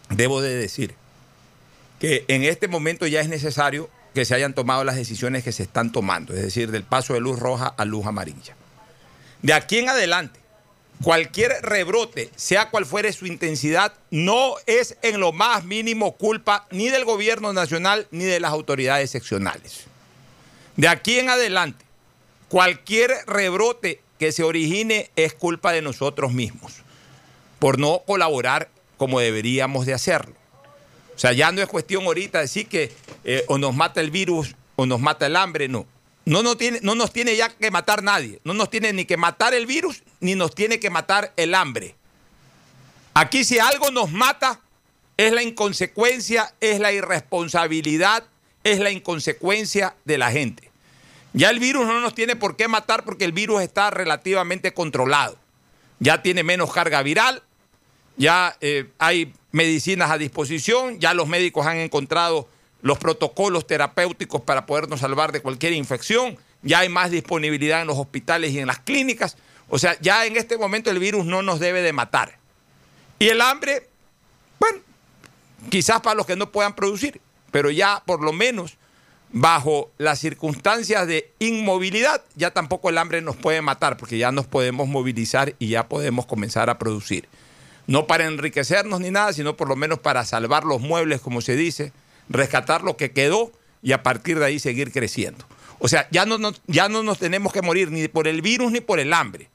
debo 0.10 0.42
de 0.42 0.56
decir 0.56 0.96
que 2.00 2.26
en 2.28 2.44
este 2.44 2.68
momento 2.68 3.06
ya 3.06 3.22
es 3.22 3.30
necesario 3.30 3.90
que 4.14 4.26
se 4.26 4.36
hayan 4.36 4.54
tomado 4.54 4.84
las 4.84 4.96
decisiones 4.96 5.44
que 5.44 5.52
se 5.52 5.64
están 5.64 5.92
tomando, 5.92 6.34
es 6.34 6.42
decir, 6.42 6.72
del 6.72 6.84
paso 6.84 7.14
de 7.14 7.20
luz 7.20 7.40
roja 7.40 7.68
a 7.68 7.86
luz 7.86 8.06
amarilla. 8.06 8.56
De 9.42 9.54
aquí 9.54 9.78
en 9.78 9.90
adelante, 9.90 10.41
cualquier 11.04 11.52
rebrote, 11.62 12.30
sea 12.36 12.70
cual 12.70 12.86
fuere 12.86 13.14
su 13.14 13.26
intensidad, 13.26 13.94
no 14.10 14.56
es 14.66 14.98
en 15.02 15.20
lo 15.20 15.32
más 15.32 15.64
mínimo 15.64 16.14
culpa 16.14 16.68
ni 16.72 16.90
del 16.90 17.06
gobierno 17.06 17.54
nacional 17.54 18.08
ni 18.12 18.24
de 18.24 18.40
las 18.40 18.52
autoridades 18.52 19.10
seccionales. 19.10 19.86
De 20.76 20.88
aquí 20.88 21.20
en 21.20 21.30
adelante, 21.30 21.86
cualquier 22.50 23.12
rebrote 23.28 24.02
que 24.20 24.32
se 24.32 24.44
origine 24.44 25.10
es 25.16 25.34
culpa 25.34 25.72
de 25.72 25.82
nosotros 25.82 26.34
mismos, 26.34 26.74
por 27.60 27.80
no 27.80 28.04
colaborar 28.06 28.70
como 28.98 29.20
deberíamos 29.20 29.86
de 29.86 29.94
hacerlo. 29.94 30.36
O 31.16 31.20
sea, 31.20 31.34
ya 31.34 31.52
no 31.52 31.62
es 31.62 31.68
cuestión 31.68 32.06
ahorita 32.06 32.40
de 32.40 32.44
decir 32.44 32.68
que 32.68 32.92
eh, 33.24 33.44
o 33.48 33.58
nos 33.58 33.76
mata 33.76 34.02
el 34.02 34.12
virus 34.12 34.56
o 34.76 34.86
nos 34.86 35.00
mata 35.00 35.26
el 35.28 35.36
hambre, 35.36 35.68
no. 35.68 35.86
No 36.24 36.44
nos, 36.44 36.58
tiene, 36.58 36.80
no 36.84 36.94
nos 36.94 37.12
tiene 37.12 37.36
ya 37.36 37.50
que 37.50 37.72
matar 37.72 38.04
nadie. 38.04 38.40
No 38.44 38.54
nos 38.54 38.70
tiene 38.70 38.94
ni 38.94 39.06
que 39.06 39.18
matar 39.18 39.56
el 39.56 39.66
virus 39.66 40.04
ni 40.22 40.36
nos 40.36 40.56
tiene 40.56 40.80
que 40.80 40.90
matar 40.90 41.34
el 41.36 41.54
hambre. 41.54 41.96
Aquí 43.14 43.44
si 43.44 43.60
algo 43.60 43.92
nos 43.92 44.12
mata 44.12 44.62
es 45.18 45.34
la 45.34 45.44
inconsecuencia, 45.44 46.54
es 46.62 46.80
la 46.80 46.94
irresponsabilidad, 46.94 48.24
es 48.64 48.80
la 48.80 48.92
inconsecuencia 48.92 49.96
de 50.06 50.18
la 50.18 50.32
gente. 50.32 50.72
Ya 51.34 51.50
el 51.50 51.60
virus 51.60 51.86
no 51.86 52.00
nos 52.00 52.16
tiene 52.16 52.36
por 52.36 52.56
qué 52.56 52.68
matar 52.68 53.04
porque 53.04 53.26
el 53.26 53.32
virus 53.32 53.62
está 53.62 53.90
relativamente 53.90 54.74
controlado. 54.74 55.38
Ya 56.00 56.22
tiene 56.22 56.44
menos 56.44 56.74
carga 56.74 57.04
viral, 57.04 57.44
ya 58.18 58.58
eh, 58.62 58.90
hay 58.98 59.34
medicinas 59.52 60.12
a 60.12 60.18
disposición, 60.18 61.00
ya 61.00 61.14
los 61.14 61.28
médicos 61.28 61.66
han 61.68 61.78
encontrado 61.78 62.48
los 62.82 62.98
protocolos 62.98 63.68
terapéuticos 63.68 64.42
para 64.42 64.66
podernos 64.66 65.02
salvar 65.02 65.32
de 65.32 65.42
cualquier 65.42 65.74
infección, 65.74 66.38
ya 66.64 66.80
hay 66.80 66.90
más 66.90 67.12
disponibilidad 67.12 67.82
en 67.82 67.88
los 67.88 67.98
hospitales 67.98 68.52
y 68.52 68.60
en 68.60 68.68
las 68.68 68.80
clínicas, 68.80 69.38
o 69.72 69.80
sea, 69.80 69.98
ya 70.02 70.26
en 70.28 70.38
este 70.38 70.58
momento 70.58 70.92
el 70.92 71.00
virus 71.00 71.26
no 71.26 71.42
nos 71.42 71.60
debe 71.60 71.82
de 71.82 71.94
matar. 71.94 72.38
Y 73.18 73.30
el 73.30 73.42
hambre, 73.42 73.88
bueno, 74.60 74.80
quizás 75.70 76.02
para 76.02 76.16
los 76.16 76.28
que 76.28 76.36
no 76.36 76.52
puedan 76.52 76.76
producir, 76.76 77.20
pero 77.52 77.72
ya 77.72 78.04
por 78.06 78.22
lo 78.22 78.34
menos 78.34 78.78
bajo 79.34 79.90
las 79.98 80.20
circunstancias 80.20 81.08
de 81.08 81.32
inmovilidad, 81.40 82.22
ya 82.36 82.52
tampoco 82.52 82.90
el 82.90 82.98
hambre 83.00 83.22
nos 83.22 83.38
puede 83.38 83.62
matar, 83.62 83.98
porque 83.98 84.18
ya 84.18 84.32
nos 84.32 84.46
podemos 84.46 84.88
movilizar 84.88 85.56
y 85.58 85.70
ya 85.70 85.88
podemos 85.88 86.28
comenzar 86.28 86.70
a 86.70 86.78
producir 86.78 87.28
no 87.88 88.08
para 88.08 88.26
enriquecernos 88.26 89.02
ni 89.02 89.12
nada, 89.12 89.34
sino 89.34 89.58
por 89.58 89.68
lo 89.68 89.76
menos 89.76 90.00
para 90.00 90.24
salvar 90.24 90.64
los 90.64 90.82
muebles, 90.82 91.20
como 91.20 91.42
se 91.42 91.56
dice, 91.56 91.92
rescatar 92.30 92.84
lo 92.84 92.96
que 92.96 93.12
quedó 93.12 93.52
y 93.84 93.92
a 93.92 94.02
partir 94.02 94.40
de 94.40 94.46
ahí 94.46 94.60
seguir 94.60 94.92
creciendo. 94.92 95.46
O 95.80 95.88
sea, 95.88 96.08
ya 96.10 96.26
no, 96.26 96.38
nos, 96.38 96.62
ya 96.68 96.90
no 96.90 97.04
nos 97.04 97.18
tenemos 97.18 97.52
que 97.52 97.62
morir 97.62 97.92
ni 97.92 98.08
por 98.08 98.28
el 98.28 98.42
virus 98.42 98.72
ni 98.72 98.80
por 98.80 99.00
el 99.00 99.12
hambre. 99.14 99.50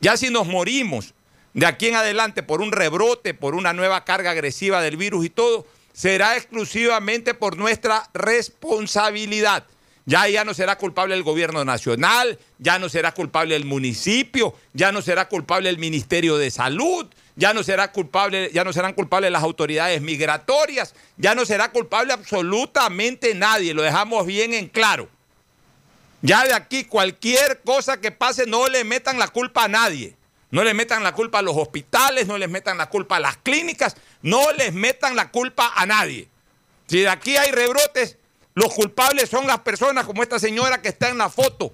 Ya 0.00 0.16
si 0.16 0.30
nos 0.30 0.46
morimos 0.46 1.14
de 1.52 1.66
aquí 1.66 1.88
en 1.88 1.96
adelante 1.96 2.42
por 2.42 2.60
un 2.62 2.72
rebrote, 2.72 3.34
por 3.34 3.54
una 3.54 3.72
nueva 3.72 4.04
carga 4.04 4.30
agresiva 4.30 4.80
del 4.80 4.96
virus 4.96 5.26
y 5.26 5.30
todo, 5.30 5.66
será 5.92 6.36
exclusivamente 6.36 7.34
por 7.34 7.58
nuestra 7.58 8.08
responsabilidad. 8.14 9.66
Ya 10.06 10.26
ya 10.28 10.44
no 10.44 10.54
será 10.54 10.78
culpable 10.78 11.14
el 11.14 11.22
gobierno 11.22 11.64
nacional, 11.64 12.38
ya 12.58 12.78
no 12.78 12.88
será 12.88 13.12
culpable 13.12 13.54
el 13.54 13.66
municipio, 13.66 14.54
ya 14.72 14.90
no 14.90 15.02
será 15.02 15.28
culpable 15.28 15.68
el 15.68 15.78
Ministerio 15.78 16.38
de 16.38 16.50
Salud, 16.50 17.06
ya 17.36 17.52
no 17.52 17.62
será 17.62 17.92
culpable, 17.92 18.50
ya 18.52 18.64
no 18.64 18.72
serán 18.72 18.94
culpables 18.94 19.30
las 19.30 19.42
autoridades 19.42 20.00
migratorias, 20.00 20.94
ya 21.18 21.34
no 21.34 21.44
será 21.44 21.70
culpable 21.70 22.14
absolutamente 22.14 23.34
nadie, 23.34 23.74
lo 23.74 23.82
dejamos 23.82 24.26
bien 24.26 24.54
en 24.54 24.68
claro. 24.68 25.08
Ya 26.22 26.44
de 26.44 26.52
aquí 26.52 26.84
cualquier 26.84 27.62
cosa 27.62 28.00
que 28.00 28.12
pase 28.12 28.46
no 28.46 28.68
le 28.68 28.84
metan 28.84 29.18
la 29.18 29.28
culpa 29.28 29.64
a 29.64 29.68
nadie. 29.68 30.16
No 30.50 30.64
le 30.64 30.74
metan 30.74 31.02
la 31.02 31.14
culpa 31.14 31.38
a 31.38 31.42
los 31.42 31.56
hospitales, 31.56 32.26
no 32.26 32.36
les 32.36 32.50
metan 32.50 32.76
la 32.76 32.88
culpa 32.88 33.16
a 33.16 33.20
las 33.20 33.36
clínicas, 33.36 33.96
no 34.22 34.52
les 34.52 34.72
metan 34.72 35.14
la 35.14 35.30
culpa 35.30 35.72
a 35.76 35.86
nadie. 35.86 36.28
Si 36.88 37.00
de 37.00 37.08
aquí 37.08 37.36
hay 37.36 37.52
rebrotes, 37.52 38.16
los 38.54 38.74
culpables 38.74 39.30
son 39.30 39.46
las 39.46 39.60
personas 39.60 40.06
como 40.06 40.22
esta 40.22 40.40
señora 40.40 40.82
que 40.82 40.88
está 40.88 41.08
en 41.08 41.18
la 41.18 41.30
foto 41.30 41.72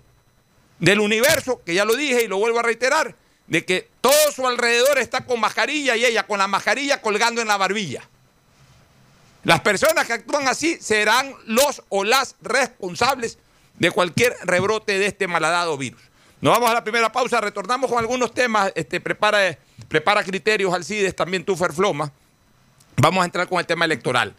del 0.79 1.01
universo, 1.01 1.63
que 1.65 1.73
ya 1.73 1.87
lo 1.87 1.97
dije 1.97 2.25
y 2.25 2.29
lo 2.29 2.37
vuelvo 2.37 2.59
a 2.59 2.63
reiterar, 2.63 3.17
de 3.47 3.65
que 3.65 3.89
todo 4.03 4.31
su 4.31 4.47
alrededor 4.47 4.99
está 4.99 5.25
con 5.25 5.41
mascarilla 5.41 5.97
y 5.97 6.05
ella 6.05 6.27
con 6.27 6.39
la 6.39 6.47
mascarilla 6.47 7.01
colgando 7.01 7.41
en 7.41 7.49
la 7.49 7.57
barbilla. 7.57 8.07
Las 9.43 9.61
personas 9.61 10.07
que 10.07 10.13
actúan 10.13 10.49
así 10.49 10.77
serán 10.81 11.35
los 11.47 11.83
o 11.89 12.05
las 12.05 12.37
responsables 12.43 13.39
de 13.79 13.91
cualquier 13.91 14.35
rebrote 14.45 14.99
de 14.99 15.07
este 15.07 15.27
malhadado 15.27 15.77
virus. 15.77 16.01
Nos 16.41 16.53
vamos 16.53 16.71
a 16.71 16.75
la 16.75 16.85
primera 16.85 17.11
pausa, 17.11 17.41
retornamos 17.41 17.91
con 17.91 17.99
algunos 17.99 18.33
temas. 18.33 18.73
Este, 18.75 19.01
prepara, 19.01 19.59
prepara 19.89 20.23
criterios, 20.23 20.73
Alcides, 20.75 21.17
también 21.17 21.45
tú, 21.45 21.57
Ferfloma. 21.57 22.12
Vamos 22.99 23.23
a 23.23 23.25
entrar 23.25 23.49
con 23.49 23.59
el 23.59 23.67
tema 23.67 23.85
electoral. 23.85 24.35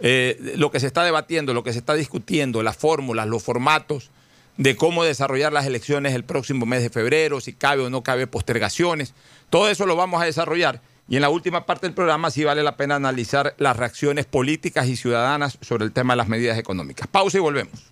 Eh, 0.00 0.54
lo 0.56 0.70
que 0.70 0.80
se 0.80 0.86
está 0.86 1.04
debatiendo, 1.04 1.54
lo 1.54 1.62
que 1.62 1.72
se 1.72 1.78
está 1.78 1.94
discutiendo, 1.94 2.62
las 2.62 2.76
fórmulas, 2.76 3.26
los 3.28 3.42
formatos 3.42 4.10
de 4.56 4.76
cómo 4.76 5.04
desarrollar 5.04 5.52
las 5.52 5.66
elecciones 5.66 6.14
el 6.14 6.24
próximo 6.24 6.66
mes 6.66 6.82
de 6.82 6.90
febrero, 6.90 7.40
si 7.40 7.52
cabe 7.52 7.82
o 7.82 7.90
no 7.90 8.02
cabe 8.02 8.26
postergaciones. 8.26 9.14
Todo 9.50 9.68
eso 9.68 9.86
lo 9.86 9.96
vamos 9.96 10.20
a 10.20 10.24
desarrollar. 10.24 10.80
Y 11.08 11.16
en 11.16 11.22
la 11.22 11.28
última 11.28 11.66
parte 11.66 11.86
del 11.86 11.94
programa 11.94 12.30
sí 12.30 12.44
vale 12.44 12.62
la 12.62 12.76
pena 12.76 12.96
analizar 12.96 13.54
las 13.58 13.76
reacciones 13.76 14.24
políticas 14.24 14.88
y 14.88 14.96
ciudadanas 14.96 15.58
sobre 15.60 15.84
el 15.84 15.92
tema 15.92 16.14
de 16.14 16.18
las 16.18 16.28
medidas 16.28 16.58
económicas. 16.58 17.06
Pausa 17.06 17.38
y 17.38 17.40
volvemos. 17.40 17.91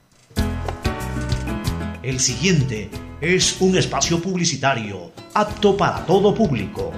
El 2.02 2.18
siguiente 2.18 2.90
es 3.20 3.60
un 3.60 3.76
espacio 3.76 4.22
publicitario 4.22 5.12
apto 5.34 5.76
para 5.76 6.06
todo 6.06 6.34
público. 6.34 6.92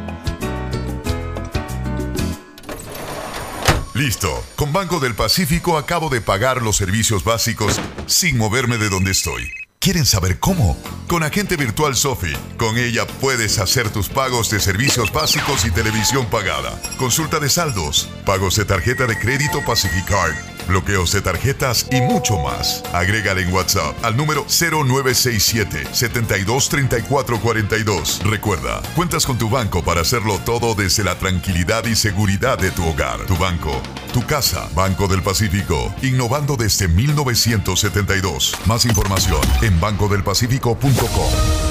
Listo. 3.94 4.44
Con 4.54 4.72
Banco 4.72 5.00
del 5.00 5.16
Pacífico 5.16 5.76
acabo 5.76 6.08
de 6.08 6.20
pagar 6.20 6.62
los 6.62 6.76
servicios 6.76 7.24
básicos 7.24 7.80
sin 8.06 8.38
moverme 8.38 8.78
de 8.78 8.88
donde 8.88 9.10
estoy. 9.10 9.61
¿Quieren 9.82 10.06
saber 10.06 10.38
cómo? 10.38 10.78
Con 11.08 11.24
Agente 11.24 11.56
Virtual 11.56 11.96
Sofi. 11.96 12.32
Con 12.56 12.78
ella 12.78 13.04
puedes 13.20 13.58
hacer 13.58 13.90
tus 13.90 14.08
pagos 14.08 14.48
de 14.48 14.60
servicios 14.60 15.12
básicos 15.12 15.64
y 15.64 15.72
televisión 15.72 16.24
pagada, 16.26 16.80
consulta 16.98 17.40
de 17.40 17.48
saldos, 17.48 18.08
pagos 18.24 18.54
de 18.54 18.64
tarjeta 18.64 19.08
de 19.08 19.18
crédito 19.18 19.60
Pacificard, 19.66 20.36
bloqueos 20.68 21.10
de 21.10 21.20
tarjetas 21.20 21.88
y 21.90 22.00
mucho 22.00 22.38
más. 22.38 22.84
Agrégale 22.92 23.42
en 23.42 23.52
WhatsApp 23.52 23.96
al 24.04 24.16
número 24.16 24.46
0967 24.48 25.88
723442. 25.92 28.20
Recuerda, 28.24 28.80
cuentas 28.94 29.26
con 29.26 29.36
tu 29.36 29.50
banco 29.50 29.82
para 29.82 30.02
hacerlo 30.02 30.38
todo 30.44 30.76
desde 30.76 31.02
la 31.02 31.18
tranquilidad 31.18 31.86
y 31.86 31.96
seguridad 31.96 32.56
de 32.56 32.70
tu 32.70 32.86
hogar. 32.86 33.26
Tu 33.26 33.36
banco, 33.36 33.82
tu 34.12 34.24
casa, 34.24 34.68
Banco 34.74 35.08
del 35.08 35.22
Pacífico, 35.22 35.94
innovando 36.02 36.56
desde 36.56 36.88
1972. 36.88 38.54
Más 38.66 38.84
información 38.84 39.40
en 39.60 39.71
bancodelpacifico.com. 39.80 41.62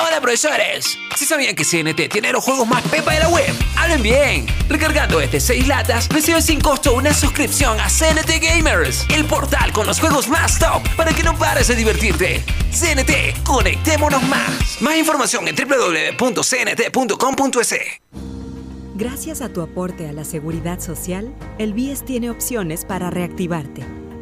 Hola 0.00 0.20
profesores, 0.20 0.96
si 1.16 1.24
sabían 1.24 1.56
que 1.56 1.64
CNT 1.64 2.08
tiene 2.08 2.30
los 2.32 2.44
juegos 2.44 2.68
más 2.68 2.82
pepa 2.84 3.12
de 3.14 3.18
la 3.18 3.28
web, 3.28 3.52
hablen 3.76 4.00
bien. 4.00 4.46
Recargando 4.68 5.20
este 5.20 5.40
6 5.40 5.66
latas, 5.66 6.08
reciben 6.08 6.42
sin 6.42 6.60
costo 6.60 6.94
una 6.94 7.12
suscripción 7.12 7.80
a 7.80 7.88
CNT 7.88 8.40
Gamers, 8.40 9.04
el 9.10 9.24
portal 9.24 9.72
con 9.72 9.88
los 9.88 9.98
juegos 9.98 10.28
más 10.28 10.58
top 10.58 10.82
para 10.96 11.12
que 11.12 11.24
no 11.24 11.36
pares 11.36 11.66
de 11.66 11.74
divertirte. 11.74 12.44
CNT, 12.70 13.42
conectémonos 13.44 14.22
más. 14.24 14.80
Más 14.80 14.96
información 14.96 15.48
en 15.48 15.56
www.cnt.com.es. 15.56 16.38
Gracias 18.94 19.42
a 19.42 19.48
tu 19.52 19.62
aporte 19.62 20.08
a 20.08 20.12
la 20.12 20.24
seguridad 20.24 20.80
social, 20.80 21.34
el 21.58 21.72
BIES 21.72 22.04
tiene 22.04 22.30
opciones 22.30 22.84
para 22.84 23.10
reactivarte. 23.10 24.07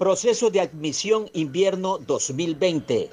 Proceso 0.00 0.48
de 0.48 0.62
admisión 0.62 1.28
invierno 1.34 1.98
2020. 1.98 3.10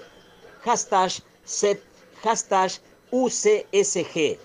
Hashtag 0.61 1.11
set, 1.43 1.83
hashtag 2.23 2.71
UCSG. 3.11 4.37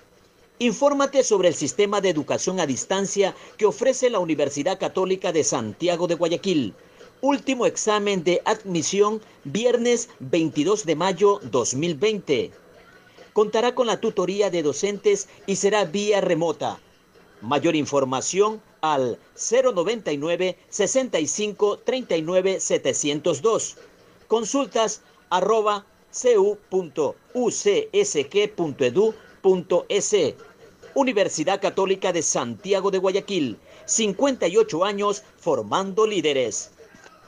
Infórmate 0.59 1.23
sobre 1.23 1.47
el 1.47 1.55
sistema 1.55 2.01
de 2.01 2.09
educación 2.09 2.59
a 2.59 2.67
distancia 2.67 3.37
que 3.57 3.67
ofrece 3.67 4.11
la 4.11 4.19
Universidad 4.19 4.77
Católica 4.81 5.31
de 5.31 5.45
Santiago 5.45 6.09
de 6.09 6.17
Guayaquil. 6.17 6.75
Último 7.21 7.65
examen 7.65 8.25
de 8.25 8.43
admisión 8.45 9.21
viernes 9.45 10.09
22 10.19 10.85
de 10.85 10.97
mayo 10.97 11.39
2020. 11.45 12.51
Contará 13.33 13.77
con 13.77 13.87
la 13.87 14.01
tutoría 14.01 14.51
de 14.51 14.65
docentes 14.65 15.29
y 15.47 15.55
será 15.55 15.85
vía 15.85 16.21
remota. 16.21 16.81
Mayor 17.43 17.75
información 17.75 18.63
al 18.83 19.19
099 19.35 20.57
65 20.69 21.79
39 21.79 22.61
702. 22.61 23.77
Consultas 24.29 25.03
arroba 25.29 25.85
cu.ucsg.edu.es. 26.13 27.15
Universidad 30.95 31.61
Católica 31.61 32.13
de 32.13 32.23
Santiago 32.23 32.93
de 32.93 32.99
Guayaquil. 32.99 33.59
58 33.87 34.85
años 34.85 35.25
formando 35.37 36.07
líderes. 36.07 36.71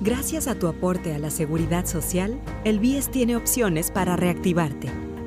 Gracias 0.00 0.48
a 0.48 0.58
tu 0.58 0.66
aporte 0.66 1.14
a 1.14 1.18
la 1.18 1.30
seguridad 1.30 1.86
social, 1.86 2.40
el 2.64 2.80
BIES 2.80 3.10
tiene 3.10 3.36
opciones 3.36 3.90
para 3.90 4.16
reactivarte. 4.16 5.11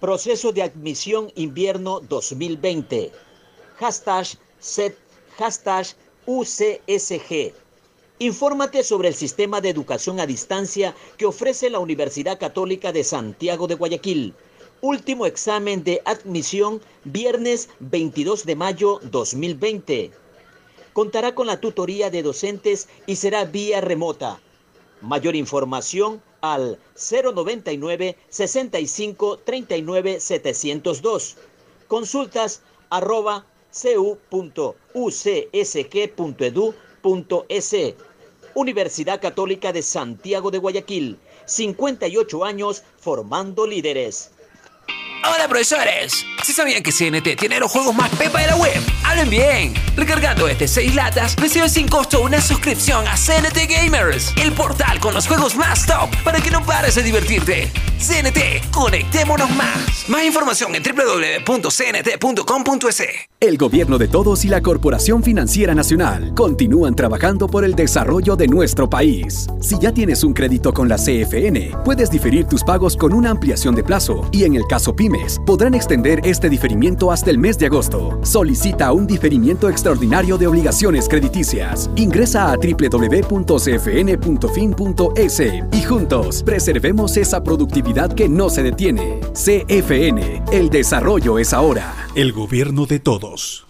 Proceso 0.00 0.52
de 0.52 0.62
admisión 0.62 1.32
invierno 1.34 1.98
2020. 1.98 3.10
Hashtag 3.80 4.26
set, 4.60 4.96
hashtag 5.36 5.88
UCSG. 6.24 7.52
Infórmate 8.20 8.84
sobre 8.84 9.08
el 9.08 9.14
sistema 9.14 9.60
de 9.60 9.70
educación 9.70 10.20
a 10.20 10.26
distancia 10.26 10.94
que 11.16 11.26
ofrece 11.26 11.68
la 11.68 11.80
Universidad 11.80 12.38
Católica 12.38 12.92
de 12.92 13.02
Santiago 13.02 13.66
de 13.66 13.74
Guayaquil. 13.74 14.34
Último 14.82 15.26
examen 15.26 15.82
de 15.82 16.00
admisión 16.04 16.80
viernes 17.02 17.68
22 17.80 18.46
de 18.46 18.54
mayo 18.54 19.00
2020. 19.02 20.12
Contará 20.92 21.34
con 21.34 21.48
la 21.48 21.58
tutoría 21.58 22.08
de 22.08 22.22
docentes 22.22 22.88
y 23.08 23.16
será 23.16 23.44
vía 23.46 23.80
remota. 23.80 24.40
Mayor 25.00 25.34
información 25.34 26.22
al 26.40 26.78
099 26.94 28.16
65 28.28 29.38
39 29.38 30.20
702. 30.20 31.36
Consultas 31.86 32.62
arroba 32.90 33.44
cu.ucsg.edu.es. 33.72 34.74
Universidad 38.54 39.20
Católica 39.20 39.72
de 39.72 39.82
Santiago 39.82 40.50
de 40.50 40.58
Guayaquil. 40.58 41.18
58 41.44 42.44
años 42.44 42.82
formando 42.98 43.66
líderes. 43.66 44.30
Hola 45.34 45.46
profesores, 45.46 46.24
¿sí 46.42 46.54
sabían 46.54 46.82
que 46.82 46.90
CNT 46.90 47.38
tiene 47.38 47.60
los 47.60 47.70
juegos 47.70 47.94
más 47.94 48.08
pepa 48.16 48.40
de 48.40 48.46
la 48.46 48.56
web? 48.56 48.80
Hablen 49.04 49.28
bien. 49.28 49.74
Recargando 49.94 50.48
este 50.48 50.66
6 50.66 50.94
latas, 50.94 51.36
recibes 51.36 51.72
sin 51.72 51.86
costo 51.86 52.22
una 52.22 52.40
suscripción 52.40 53.06
a 53.06 53.14
CNT 53.14 53.68
Gamers, 53.68 54.32
el 54.36 54.52
portal 54.52 54.98
con 55.00 55.12
los 55.12 55.26
juegos 55.26 55.54
más 55.54 55.84
top 55.84 56.08
para 56.24 56.40
que 56.40 56.50
no 56.50 56.64
pares 56.64 56.94
de 56.94 57.02
divertirte. 57.02 57.70
CNT, 57.98 58.70
conectémonos 58.70 59.50
más. 59.50 60.08
Más 60.08 60.24
información 60.24 60.74
en 60.74 60.82
www.cnt.com.es. 60.82 61.68
El 63.40 63.58
gobierno 63.58 63.98
de 63.98 64.08
todos 64.08 64.44
y 64.44 64.48
la 64.48 64.62
Corporación 64.62 65.22
Financiera 65.22 65.74
Nacional 65.74 66.32
continúan 66.34 66.94
trabajando 66.94 67.48
por 67.48 67.64
el 67.64 67.74
desarrollo 67.74 68.36
de 68.36 68.46
nuestro 68.46 68.88
país. 68.88 69.48
Si 69.60 69.76
ya 69.80 69.92
tienes 69.92 70.24
un 70.24 70.32
crédito 70.32 70.72
con 70.72 70.88
la 70.88 70.96
CFN, 70.96 71.72
puedes 71.84 72.10
diferir 72.10 72.46
tus 72.46 72.62
pagos 72.64 72.96
con 72.96 73.12
una 73.12 73.30
ampliación 73.30 73.74
de 73.74 73.82
plazo 73.82 74.28
y 74.32 74.44
en 74.44 74.54
el 74.54 74.66
caso 74.68 74.94
pymes, 75.18 75.40
podrán 75.44 75.74
extender 75.74 76.20
este 76.24 76.48
diferimiento 76.48 77.10
hasta 77.12 77.30
el 77.30 77.38
mes 77.38 77.58
de 77.58 77.66
agosto. 77.66 78.18
Solicita 78.22 78.92
un 78.92 79.06
diferimiento 79.06 79.68
extraordinario 79.68 80.38
de 80.38 80.46
obligaciones 80.46 81.08
crediticias. 81.08 81.90
Ingresa 81.96 82.52
a 82.52 82.56
www.cfn.fin.es 82.56 83.38
y 85.72 85.82
juntos 85.82 86.42
preservemos 86.42 87.16
esa 87.16 87.42
productividad 87.42 88.12
que 88.12 88.28
no 88.28 88.50
se 88.50 88.62
detiene. 88.62 89.20
CFN, 89.32 90.42
el 90.52 90.70
desarrollo 90.70 91.38
es 91.38 91.52
ahora. 91.52 91.94
El 92.14 92.32
gobierno 92.32 92.86
de 92.86 93.00
todos. 93.00 93.66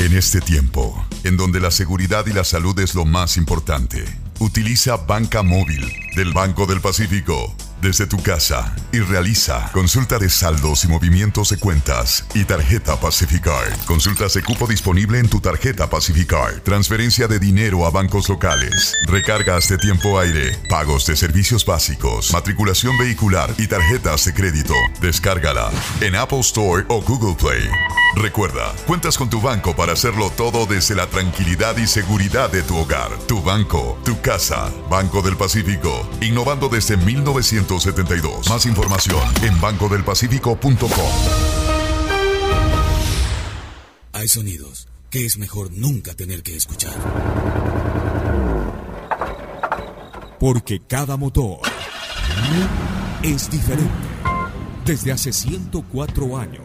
En 0.00 0.16
este 0.16 0.40
tiempo, 0.40 1.04
en 1.22 1.36
donde 1.36 1.60
la 1.60 1.70
seguridad 1.70 2.26
y 2.26 2.32
la 2.32 2.42
salud 2.44 2.76
es 2.80 2.94
lo 2.94 3.04
más 3.04 3.36
importante, 3.36 4.04
utiliza 4.40 4.96
Banca 4.96 5.44
Móvil 5.44 5.84
del 6.16 6.32
Banco 6.32 6.66
del 6.66 6.80
Pacífico 6.80 7.54
desde 7.82 8.06
tu 8.06 8.16
casa 8.22 8.74
y 8.92 9.00
realiza 9.00 9.68
consulta 9.72 10.18
de 10.18 10.30
saldos 10.30 10.84
y 10.84 10.88
movimientos 10.88 11.48
de 11.50 11.58
cuentas 11.58 12.24
y 12.32 12.44
tarjeta 12.44 12.98
Pacificard. 12.98 13.76
Consultas 13.86 14.34
de 14.34 14.42
cupo 14.42 14.66
disponible 14.66 15.18
en 15.18 15.28
tu 15.28 15.40
tarjeta 15.40 15.90
Pacificard. 15.90 16.62
Transferencia 16.62 17.26
de 17.26 17.40
dinero 17.40 17.84
a 17.84 17.90
bancos 17.90 18.28
locales. 18.28 18.94
Recargas 19.08 19.68
de 19.68 19.78
tiempo 19.78 20.18
aire. 20.20 20.56
Pagos 20.68 21.06
de 21.06 21.16
servicios 21.16 21.66
básicos. 21.66 22.32
Matriculación 22.32 22.96
vehicular 22.98 23.52
y 23.58 23.66
tarjetas 23.66 24.24
de 24.26 24.32
crédito. 24.32 24.74
Descárgala 25.00 25.70
en 26.00 26.14
Apple 26.14 26.40
Store 26.40 26.84
o 26.88 27.02
Google 27.02 27.34
Play. 27.34 27.68
Recuerda, 28.14 28.74
cuentas 28.86 29.16
con 29.16 29.30
tu 29.30 29.40
banco 29.40 29.74
para 29.74 29.94
hacerlo 29.94 30.30
todo 30.36 30.66
desde 30.66 30.94
la 30.94 31.06
tranquilidad 31.06 31.78
y 31.78 31.86
seguridad 31.86 32.50
de 32.50 32.62
tu 32.62 32.76
hogar, 32.76 33.10
tu 33.26 33.40
banco, 33.42 33.98
tu 34.04 34.20
casa. 34.20 34.70
Banco 34.90 35.22
del 35.22 35.36
Pacífico, 35.36 36.06
innovando 36.20 36.68
desde 36.68 36.98
1972. 37.72 38.50
Más 38.50 38.66
información 38.66 39.22
en 39.42 39.58
bancodelpacifico.com. 39.60 40.90
Hay 44.12 44.28
sonidos 44.28 44.88
que 45.10 45.24
es 45.24 45.38
mejor 45.38 45.72
nunca 45.72 46.14
tener 46.14 46.42
que 46.42 46.56
escuchar. 46.56 46.94
Porque 50.38 50.80
cada 50.80 51.16
motor 51.16 51.60
es 53.22 53.50
diferente. 53.50 53.90
Desde 54.84 55.12
hace 55.12 55.32
104 55.32 56.36
años, 56.36 56.64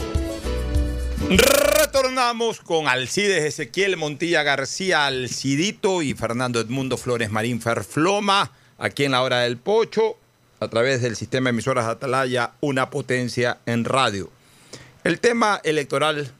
Retornamos 1.37 2.59
con 2.59 2.89
Alcides 2.89 3.45
Ezequiel 3.45 3.95
Montilla 3.95 4.43
García 4.43 5.05
Alcidito 5.05 6.01
y 6.01 6.13
Fernando 6.13 6.59
Edmundo 6.59 6.97
Flores 6.97 7.31
Marín 7.31 7.61
Ferfloma, 7.61 8.51
aquí 8.77 9.05
en 9.05 9.11
la 9.11 9.21
hora 9.21 9.39
del 9.39 9.55
pocho, 9.55 10.17
a 10.59 10.67
través 10.67 11.01
del 11.01 11.15
sistema 11.15 11.45
de 11.45 11.51
emisoras 11.51 11.85
Atalaya, 11.85 12.51
una 12.59 12.89
potencia 12.89 13.59
en 13.65 13.85
radio. 13.85 14.29
El 15.05 15.21
tema 15.21 15.61
electoral 15.63 16.33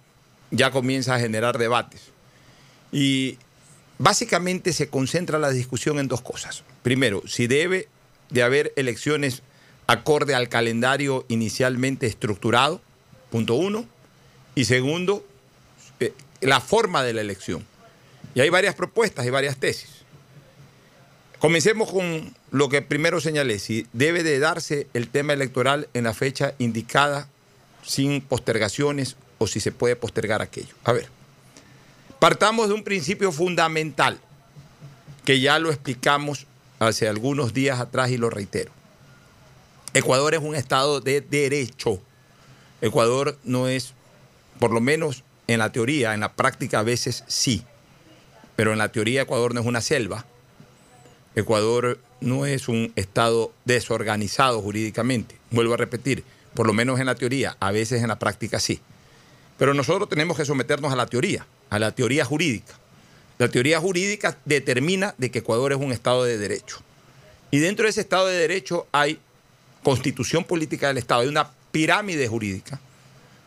ya 0.49 0.71
comienza 0.71 1.15
a 1.15 1.19
generar 1.19 1.57
debates 1.57 2.09
y 2.91 3.37
básicamente 3.97 4.73
se 4.73 4.89
concentra 4.89 5.39
la 5.39 5.51
discusión 5.51 5.99
en 5.99 6.09
dos 6.09 6.19
cosas. 6.19 6.63
Primero, 6.83 7.23
si 7.27 7.47
debe 7.47 7.87
de 8.29 8.43
haber 8.43 8.73
elecciones 8.75 9.41
acorde 9.87 10.35
al 10.35 10.49
calendario 10.49 11.23
inicialmente 11.29 12.07
estructurado, 12.07 12.81
punto 13.29 13.53
uno. 13.53 13.87
Y 14.55 14.65
segundo, 14.65 15.25
eh, 15.99 16.13
la 16.41 16.59
forma 16.59 17.03
de 17.03 17.13
la 17.13 17.21
elección. 17.21 17.65
Y 18.33 18.41
hay 18.41 18.49
varias 18.49 18.75
propuestas 18.75 19.25
y 19.25 19.29
varias 19.29 19.57
tesis. 19.57 20.01
Comencemos 21.39 21.91
con 21.91 22.35
lo 22.51 22.69
que 22.69 22.81
primero 22.81 23.19
señalé, 23.19 23.57
si 23.57 23.87
debe 23.93 24.23
de 24.23 24.37
darse 24.39 24.87
el 24.93 25.09
tema 25.09 25.33
electoral 25.33 25.89
en 25.93 26.03
la 26.03 26.13
fecha 26.13 26.53
indicada 26.59 27.27
sin 27.83 28.21
postergaciones 28.21 29.15
o 29.39 29.47
si 29.47 29.59
se 29.59 29.71
puede 29.71 29.95
postergar 29.95 30.41
aquello. 30.41 30.75
A 30.83 30.91
ver, 30.91 31.07
partamos 32.19 32.67
de 32.67 32.75
un 32.75 32.83
principio 32.83 33.31
fundamental 33.31 34.19
que 35.25 35.39
ya 35.39 35.57
lo 35.57 35.71
explicamos 35.71 36.45
hace 36.79 37.07
algunos 37.07 37.53
días 37.53 37.79
atrás 37.79 38.11
y 38.11 38.17
lo 38.17 38.29
reitero. 38.29 38.71
Ecuador 39.93 40.33
es 40.33 40.41
un 40.41 40.55
estado 40.55 41.01
de 41.01 41.21
derecho. 41.21 41.99
Ecuador 42.81 43.37
no 43.43 43.67
es 43.67 43.93
por 44.61 44.71
lo 44.71 44.79
menos 44.79 45.23
en 45.47 45.57
la 45.57 45.71
teoría, 45.71 46.13
en 46.13 46.19
la 46.19 46.33
práctica 46.33 46.79
a 46.79 46.83
veces 46.83 47.23
sí, 47.25 47.65
pero 48.55 48.71
en 48.71 48.77
la 48.77 48.91
teoría 48.91 49.23
Ecuador 49.23 49.55
no 49.55 49.61
es 49.61 49.65
una 49.65 49.81
selva. 49.81 50.23
Ecuador 51.35 51.97
no 52.19 52.45
es 52.45 52.67
un 52.67 52.93
Estado 52.95 53.51
desorganizado 53.65 54.61
jurídicamente. 54.61 55.35
Vuelvo 55.49 55.73
a 55.73 55.77
repetir, 55.77 56.23
por 56.53 56.67
lo 56.67 56.73
menos 56.73 56.99
en 56.99 57.07
la 57.07 57.15
teoría, 57.15 57.57
a 57.59 57.71
veces 57.71 58.03
en 58.03 58.09
la 58.09 58.19
práctica 58.19 58.59
sí. 58.59 58.79
Pero 59.57 59.73
nosotros 59.73 60.07
tenemos 60.07 60.37
que 60.37 60.45
someternos 60.45 60.93
a 60.93 60.95
la 60.95 61.07
teoría, 61.07 61.43
a 61.71 61.79
la 61.79 61.91
teoría 61.93 62.23
jurídica. 62.23 62.75
La 63.39 63.47
teoría 63.47 63.79
jurídica 63.79 64.37
determina 64.45 65.15
de 65.17 65.31
que 65.31 65.39
Ecuador 65.39 65.71
es 65.71 65.79
un 65.79 65.91
Estado 65.91 66.23
de 66.23 66.37
derecho. 66.37 66.77
Y 67.49 67.57
dentro 67.57 67.85
de 67.85 67.89
ese 67.89 68.01
Estado 68.01 68.27
de 68.27 68.37
derecho 68.37 68.85
hay 68.91 69.17
constitución 69.81 70.43
política 70.43 70.89
del 70.89 70.99
Estado, 70.99 71.21
hay 71.21 71.29
una 71.29 71.49
pirámide 71.71 72.27
jurídica 72.27 72.79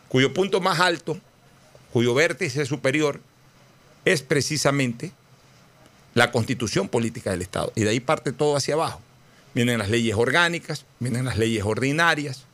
cuyo 0.07 0.33
punto 0.33 0.61
más 0.61 0.79
alto, 0.79 1.19
cuyo 1.91 2.13
vértice 2.13 2.65
superior 2.65 3.19
es 4.05 4.21
precisamente 4.21 5.11
la 6.13 6.31
constitución 6.31 6.87
política 6.87 7.31
del 7.31 7.41
Estado. 7.41 7.71
Y 7.75 7.83
de 7.83 7.89
ahí 7.89 7.99
parte 7.99 8.31
todo 8.31 8.55
hacia 8.55 8.75
abajo. 8.75 9.01
Vienen 9.53 9.79
las 9.79 9.89
leyes 9.89 10.15
orgánicas, 10.15 10.85
vienen 10.99 11.25
las 11.25 11.37
leyes 11.37 11.63
ordinarias, 11.63 12.45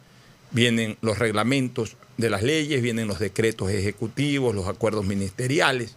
vienen 0.52 0.98
los 1.02 1.18
reglamentos 1.18 1.96
de 2.18 2.30
las 2.30 2.44
leyes, 2.44 2.82
vienen 2.82 3.08
los 3.08 3.20
decretos 3.20 3.72
ejecutivos, 3.72 4.54
los 4.54 4.68
acuerdos 4.68 5.06
ministeriales 5.06 5.96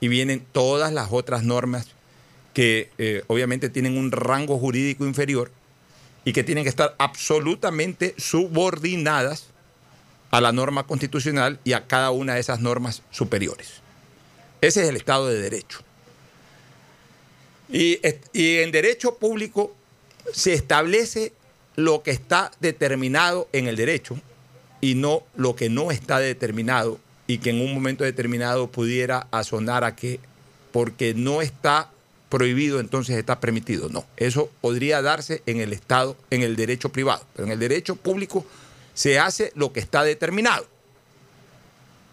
y 0.00 0.08
vienen 0.08 0.44
todas 0.52 0.92
las 0.92 1.08
otras 1.10 1.44
normas 1.44 1.86
que 2.54 2.90
eh, 2.98 3.22
obviamente 3.28 3.70
tienen 3.70 3.96
un 3.96 4.10
rango 4.10 4.58
jurídico 4.58 5.04
inferior 5.06 5.50
y 6.24 6.32
que 6.32 6.44
tienen 6.44 6.64
que 6.64 6.70
estar 6.70 6.94
absolutamente 6.98 8.14
subordinadas 8.18 9.46
a 10.30 10.40
la 10.40 10.52
norma 10.52 10.86
constitucional 10.86 11.58
y 11.64 11.72
a 11.72 11.86
cada 11.86 12.10
una 12.10 12.34
de 12.34 12.40
esas 12.40 12.60
normas 12.60 13.02
superiores. 13.10 13.80
Ese 14.60 14.82
es 14.82 14.88
el 14.88 14.96
Estado 14.96 15.28
de 15.28 15.40
Derecho. 15.40 15.80
Y, 17.72 18.00
en 18.32 18.72
derecho 18.72 19.16
público 19.16 19.74
se 20.32 20.54
establece 20.54 21.32
lo 21.76 22.02
que 22.02 22.10
está 22.10 22.50
determinado 22.60 23.48
en 23.52 23.68
el 23.68 23.76
derecho 23.76 24.20
y 24.80 24.96
no 24.96 25.22
lo 25.36 25.54
que 25.54 25.68
no 25.68 25.92
está 25.92 26.18
determinado 26.18 26.98
y 27.26 27.38
que 27.38 27.50
en 27.50 27.60
un 27.60 27.72
momento 27.72 28.02
determinado 28.02 28.70
pudiera 28.70 29.28
asonar 29.30 29.84
a 29.84 29.94
que 29.94 30.18
porque 30.72 31.14
no 31.14 31.42
está 31.42 31.90
prohibido 32.28 32.80
entonces 32.80 33.16
está 33.16 33.40
permitido. 33.40 33.88
No, 33.88 34.04
eso 34.16 34.50
podría 34.60 35.00
darse 35.00 35.42
en 35.46 35.60
el 35.60 35.72
Estado, 35.72 36.16
en 36.30 36.42
el 36.42 36.56
derecho 36.56 36.90
privado, 36.90 37.24
pero 37.34 37.46
en 37.46 37.52
el 37.52 37.58
derecho 37.60 37.94
público 37.94 38.44
se 39.00 39.18
hace 39.18 39.50
lo 39.54 39.72
que 39.72 39.80
está 39.80 40.02
determinado. 40.04 40.66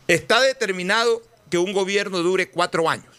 Está 0.07 0.39
determinado 0.39 1.21
que 1.49 1.57
un 1.57 1.73
gobierno 1.73 2.19
dure 2.19 2.47
cuatro 2.47 2.89
años. 2.89 3.13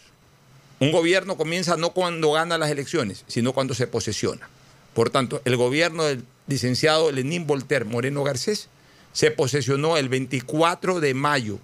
Un 0.79 0.91
gobierno 0.91 1.37
comienza 1.37 1.77
no 1.77 1.91
cuando 1.91 2.31
gana 2.31 2.57
las 2.57 2.71
elecciones, 2.71 3.25
sino 3.27 3.53
cuando 3.53 3.75
se 3.75 3.85
posesiona. 3.85 4.49
Por 4.95 5.11
tanto, 5.11 5.43
el 5.45 5.55
gobierno 5.55 6.03
del 6.05 6.25
licenciado 6.47 7.11
Lenín 7.11 7.45
Volter 7.45 7.85
Moreno 7.85 8.23
Garcés 8.23 8.69
se 9.13 9.29
posesionó 9.29 9.97
el 9.97 10.09
24 10.09 10.99
de 10.99 11.13
mayo 11.13 11.59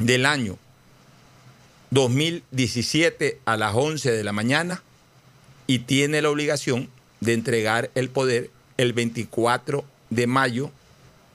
del 0.00 0.26
año 0.26 0.58
2017 1.90 3.38
a 3.44 3.56
las 3.56 3.76
11 3.76 4.10
de 4.10 4.24
la 4.24 4.32
mañana 4.32 4.82
y 5.68 5.78
tiene 5.78 6.20
la 6.20 6.30
obligación 6.30 6.90
de 7.20 7.34
entregar 7.34 7.92
el 7.94 8.10
poder 8.10 8.50
el 8.76 8.92
24 8.92 9.84
de 10.10 10.26
mayo 10.26 10.72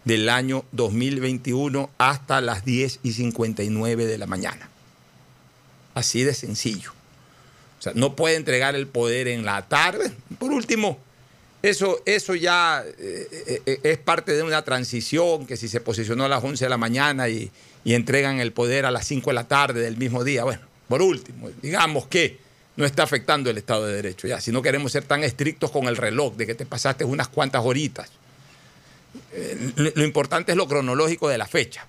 del 0.06 0.30
año 0.30 0.66
2021 0.72 1.90
hasta 1.98 2.42
las 2.42 2.66
10 2.66 3.00
y 3.04 3.14
59 3.14 4.06
de 4.06 4.18
la 4.18 4.28
mañana. 4.28 4.70
Así 5.94 6.24
de 6.24 6.34
sencillo. 6.34 6.92
O 7.80 7.82
sea, 7.82 7.94
no 7.96 8.16
puede 8.16 8.36
entregar 8.36 8.76
el 8.76 8.88
poder 8.88 9.28
en 9.28 9.46
la 9.46 9.68
tarde. 9.68 10.12
Por 10.40 10.52
último, 10.52 11.00
eso, 11.62 12.02
eso 12.06 12.36
ya 12.36 12.84
eh, 13.00 13.62
eh, 13.66 13.80
es 13.84 13.98
parte 13.98 14.34
de 14.34 14.44
una 14.44 14.64
transición 14.64 15.46
que 15.46 15.58
si 15.58 15.68
se 15.68 15.82
posicionó 15.82 16.26
a 16.26 16.30
las 16.30 16.44
11 16.44 16.66
de 16.66 16.70
la 16.70 16.78
mañana 16.78 17.30
y, 17.30 17.52
y 17.84 17.94
entregan 17.94 18.40
el 18.40 18.52
poder 18.52 18.86
a 18.86 18.92
las 18.92 19.08
5 19.08 19.30
de 19.30 19.34
la 19.34 19.48
tarde 19.48 19.82
del 19.82 19.98
mismo 19.98 20.24
día, 20.24 20.44
bueno, 20.44 20.62
por 20.88 21.02
último, 21.02 21.50
digamos 21.62 22.08
que 22.08 22.38
no 22.76 22.86
está 22.86 23.04
afectando 23.04 23.50
el 23.50 23.58
Estado 23.58 23.86
de 23.86 23.96
Derecho. 23.96 24.28
Ya, 24.28 24.42
si 24.42 24.52
no 24.52 24.62
queremos 24.62 24.92
ser 24.92 25.04
tan 25.04 25.24
estrictos 25.24 25.72
con 25.72 25.86
el 25.88 25.98
reloj 25.98 26.36
de 26.36 26.48
que 26.48 26.56
te 26.56 26.66
pasaste 26.66 27.04
unas 27.04 27.28
cuantas 27.28 27.62
horitas. 27.64 28.10
Eh, 29.34 29.92
lo 29.96 30.04
importante 30.04 30.52
es 30.52 30.58
lo 30.58 30.68
cronológico 30.68 31.30
de 31.30 31.38
la 31.38 31.48
fecha. 31.48 31.86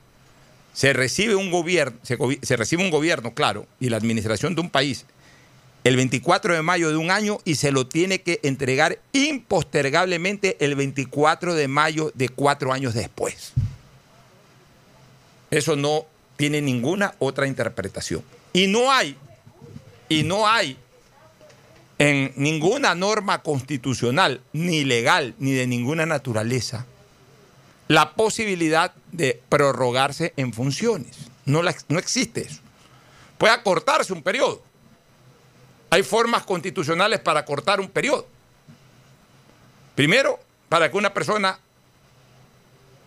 Se 0.72 0.92
recibe 0.92 1.34
un 1.34 1.50
gobierno, 1.50 1.98
se, 2.02 2.16
se 2.42 2.56
recibe 2.56 2.82
un 2.82 2.90
gobierno, 2.90 3.34
claro, 3.34 3.66
y 3.78 3.90
la 3.90 3.98
administración 3.98 4.54
de 4.54 4.62
un 4.62 4.70
país 4.70 5.04
el 5.84 5.96
24 5.96 6.54
de 6.54 6.62
mayo 6.62 6.90
de 6.90 6.96
un 6.96 7.10
año 7.10 7.38
y 7.44 7.56
se 7.56 7.72
lo 7.72 7.86
tiene 7.86 8.22
que 8.22 8.38
entregar 8.42 9.00
impostergablemente 9.12 10.56
el 10.60 10.76
24 10.76 11.54
de 11.54 11.68
mayo 11.68 12.12
de 12.14 12.28
cuatro 12.28 12.72
años 12.72 12.94
después. 12.94 13.52
Eso 15.50 15.76
no 15.76 16.06
tiene 16.36 16.62
ninguna 16.62 17.14
otra 17.18 17.46
interpretación. 17.46 18.22
Y 18.52 18.68
no 18.68 18.92
hay, 18.92 19.16
y 20.08 20.22
no 20.22 20.48
hay 20.48 20.76
en 21.98 22.32
ninguna 22.36 22.94
norma 22.94 23.42
constitucional, 23.42 24.40
ni 24.52 24.84
legal, 24.84 25.34
ni 25.38 25.52
de 25.52 25.66
ninguna 25.66 26.06
naturaleza, 26.06 26.86
la 27.88 28.14
posibilidad 28.14 28.92
de 29.10 29.40
prorrogarse 29.48 30.32
en 30.36 30.52
funciones. 30.52 31.16
No, 31.44 31.62
no 31.62 31.98
existe 31.98 32.42
eso. 32.42 32.60
Puede 33.38 33.52
acortarse 33.52 34.12
un 34.12 34.22
periodo 34.22 34.62
hay 35.92 36.02
formas 36.02 36.44
constitucionales 36.44 37.20
para 37.20 37.44
cortar 37.44 37.78
un 37.78 37.90
periodo. 37.90 38.26
Primero, 39.94 40.40
para 40.70 40.90
que 40.90 40.96
una 40.96 41.12
persona 41.12 41.58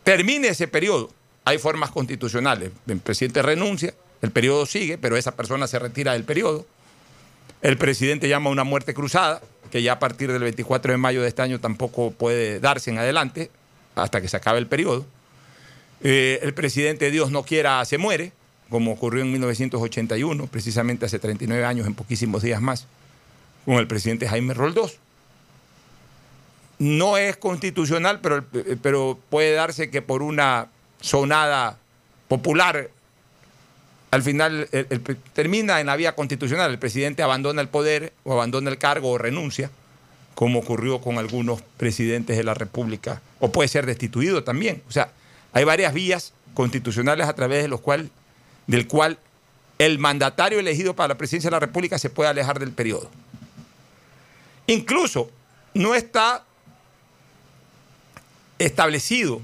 termine 0.03 0.49
ese 0.49 0.67
periodo, 0.67 1.09
hay 1.45 1.57
formas 1.57 1.89
constitucionales. 1.89 2.69
El 2.85 2.99
presidente 2.99 3.41
renuncia, 3.41 3.95
el 4.21 4.29
periodo 4.29 4.67
sigue, 4.67 4.99
pero 4.99 5.17
esa 5.17 5.35
persona 5.35 5.65
se 5.65 5.79
retira 5.79 6.13
del 6.13 6.25
periodo. 6.25 6.67
El 7.63 7.75
presidente 7.79 8.29
llama 8.29 8.51
a 8.51 8.53
una 8.53 8.63
muerte 8.63 8.93
cruzada, 8.93 9.41
que 9.71 9.81
ya 9.81 9.93
a 9.93 9.99
partir 9.99 10.31
del 10.31 10.43
24 10.43 10.91
de 10.91 10.97
mayo 10.99 11.23
de 11.23 11.29
este 11.29 11.41
año 11.41 11.59
tampoco 11.59 12.11
puede 12.11 12.59
darse 12.59 12.91
en 12.91 12.99
adelante, 12.99 13.49
hasta 13.95 14.21
que 14.21 14.27
se 14.27 14.37
acabe 14.37 14.59
el 14.59 14.67
periodo. 14.67 15.05
Eh, 16.01 16.39
el 16.43 16.53
presidente 16.53 17.09
Dios 17.09 17.31
no 17.31 17.43
quiera 17.43 17.83
se 17.85 17.97
muere, 17.97 18.31
como 18.69 18.91
ocurrió 18.91 19.23
en 19.23 19.31
1981, 19.31 20.47
precisamente 20.47 21.05
hace 21.05 21.19
39 21.19 21.65
años, 21.65 21.87
en 21.87 21.95
poquísimos 21.95 22.43
días 22.43 22.61
más, 22.61 22.87
con 23.65 23.75
el 23.75 23.87
presidente 23.87 24.27
Jaime 24.27 24.53
Roldós. 24.53 24.99
No 26.77 27.17
es 27.17 27.37
constitucional, 27.37 28.19
pero, 28.21 28.43
pero 28.81 29.17
puede 29.29 29.53
darse 29.53 29.89
que 29.89 30.01
por 30.01 30.21
una 30.21 30.67
sonada 30.99 31.77
popular, 32.27 32.89
al 34.11 34.23
final 34.23 34.67
termina 35.33 35.79
en 35.79 35.87
la 35.87 35.95
vía 35.95 36.15
constitucional, 36.15 36.71
el 36.71 36.79
presidente 36.79 37.23
abandona 37.23 37.61
el 37.61 37.69
poder 37.69 38.13
o 38.23 38.33
abandona 38.33 38.69
el 38.69 38.77
cargo 38.77 39.11
o 39.11 39.17
renuncia, 39.17 39.69
como 40.35 40.59
ocurrió 40.59 41.01
con 41.01 41.17
algunos 41.17 41.61
presidentes 41.77 42.37
de 42.37 42.43
la 42.43 42.53
República, 42.53 43.21
o 43.39 43.51
puede 43.51 43.69
ser 43.69 43.85
destituido 43.85 44.43
también. 44.43 44.83
O 44.87 44.91
sea, 44.91 45.11
hay 45.53 45.63
varias 45.63 45.93
vías 45.93 46.33
constitucionales 46.53 47.27
a 47.27 47.33
través 47.33 47.63
de 47.63 47.69
los 47.69 47.79
cuales 47.79 48.09
del 48.67 48.87
cual 48.87 49.17
el 49.77 49.99
mandatario 49.99 50.59
elegido 50.59 50.95
para 50.95 51.09
la 51.09 51.17
presidencia 51.17 51.49
de 51.49 51.55
la 51.55 51.59
República 51.59 51.97
se 51.97 52.09
puede 52.09 52.29
alejar 52.29 52.59
del 52.59 52.71
periodo. 52.71 53.09
Incluso 54.67 55.29
no 55.73 55.95
está 55.95 56.43
establecido, 58.59 59.41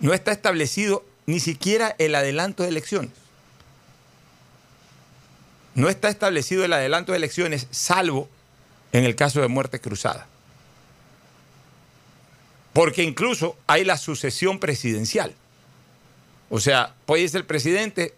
no 0.00 0.12
está 0.12 0.32
establecido 0.32 1.04
ni 1.26 1.40
siquiera 1.40 1.94
el 1.98 2.14
adelanto 2.14 2.62
de 2.62 2.70
elecciones. 2.70 3.12
No 5.74 5.88
está 5.88 6.08
establecido 6.08 6.64
el 6.64 6.72
adelanto 6.72 7.12
de 7.12 7.18
elecciones, 7.18 7.66
salvo 7.70 8.28
en 8.92 9.04
el 9.04 9.16
caso 9.16 9.40
de 9.40 9.48
muerte 9.48 9.80
cruzada. 9.80 10.26
Porque 12.72 13.02
incluso 13.02 13.56
hay 13.66 13.84
la 13.84 13.96
sucesión 13.96 14.58
presidencial. 14.58 15.34
O 16.50 16.60
sea, 16.60 16.94
puede 17.06 17.28
ser 17.28 17.40
el 17.40 17.46
presidente, 17.46 18.14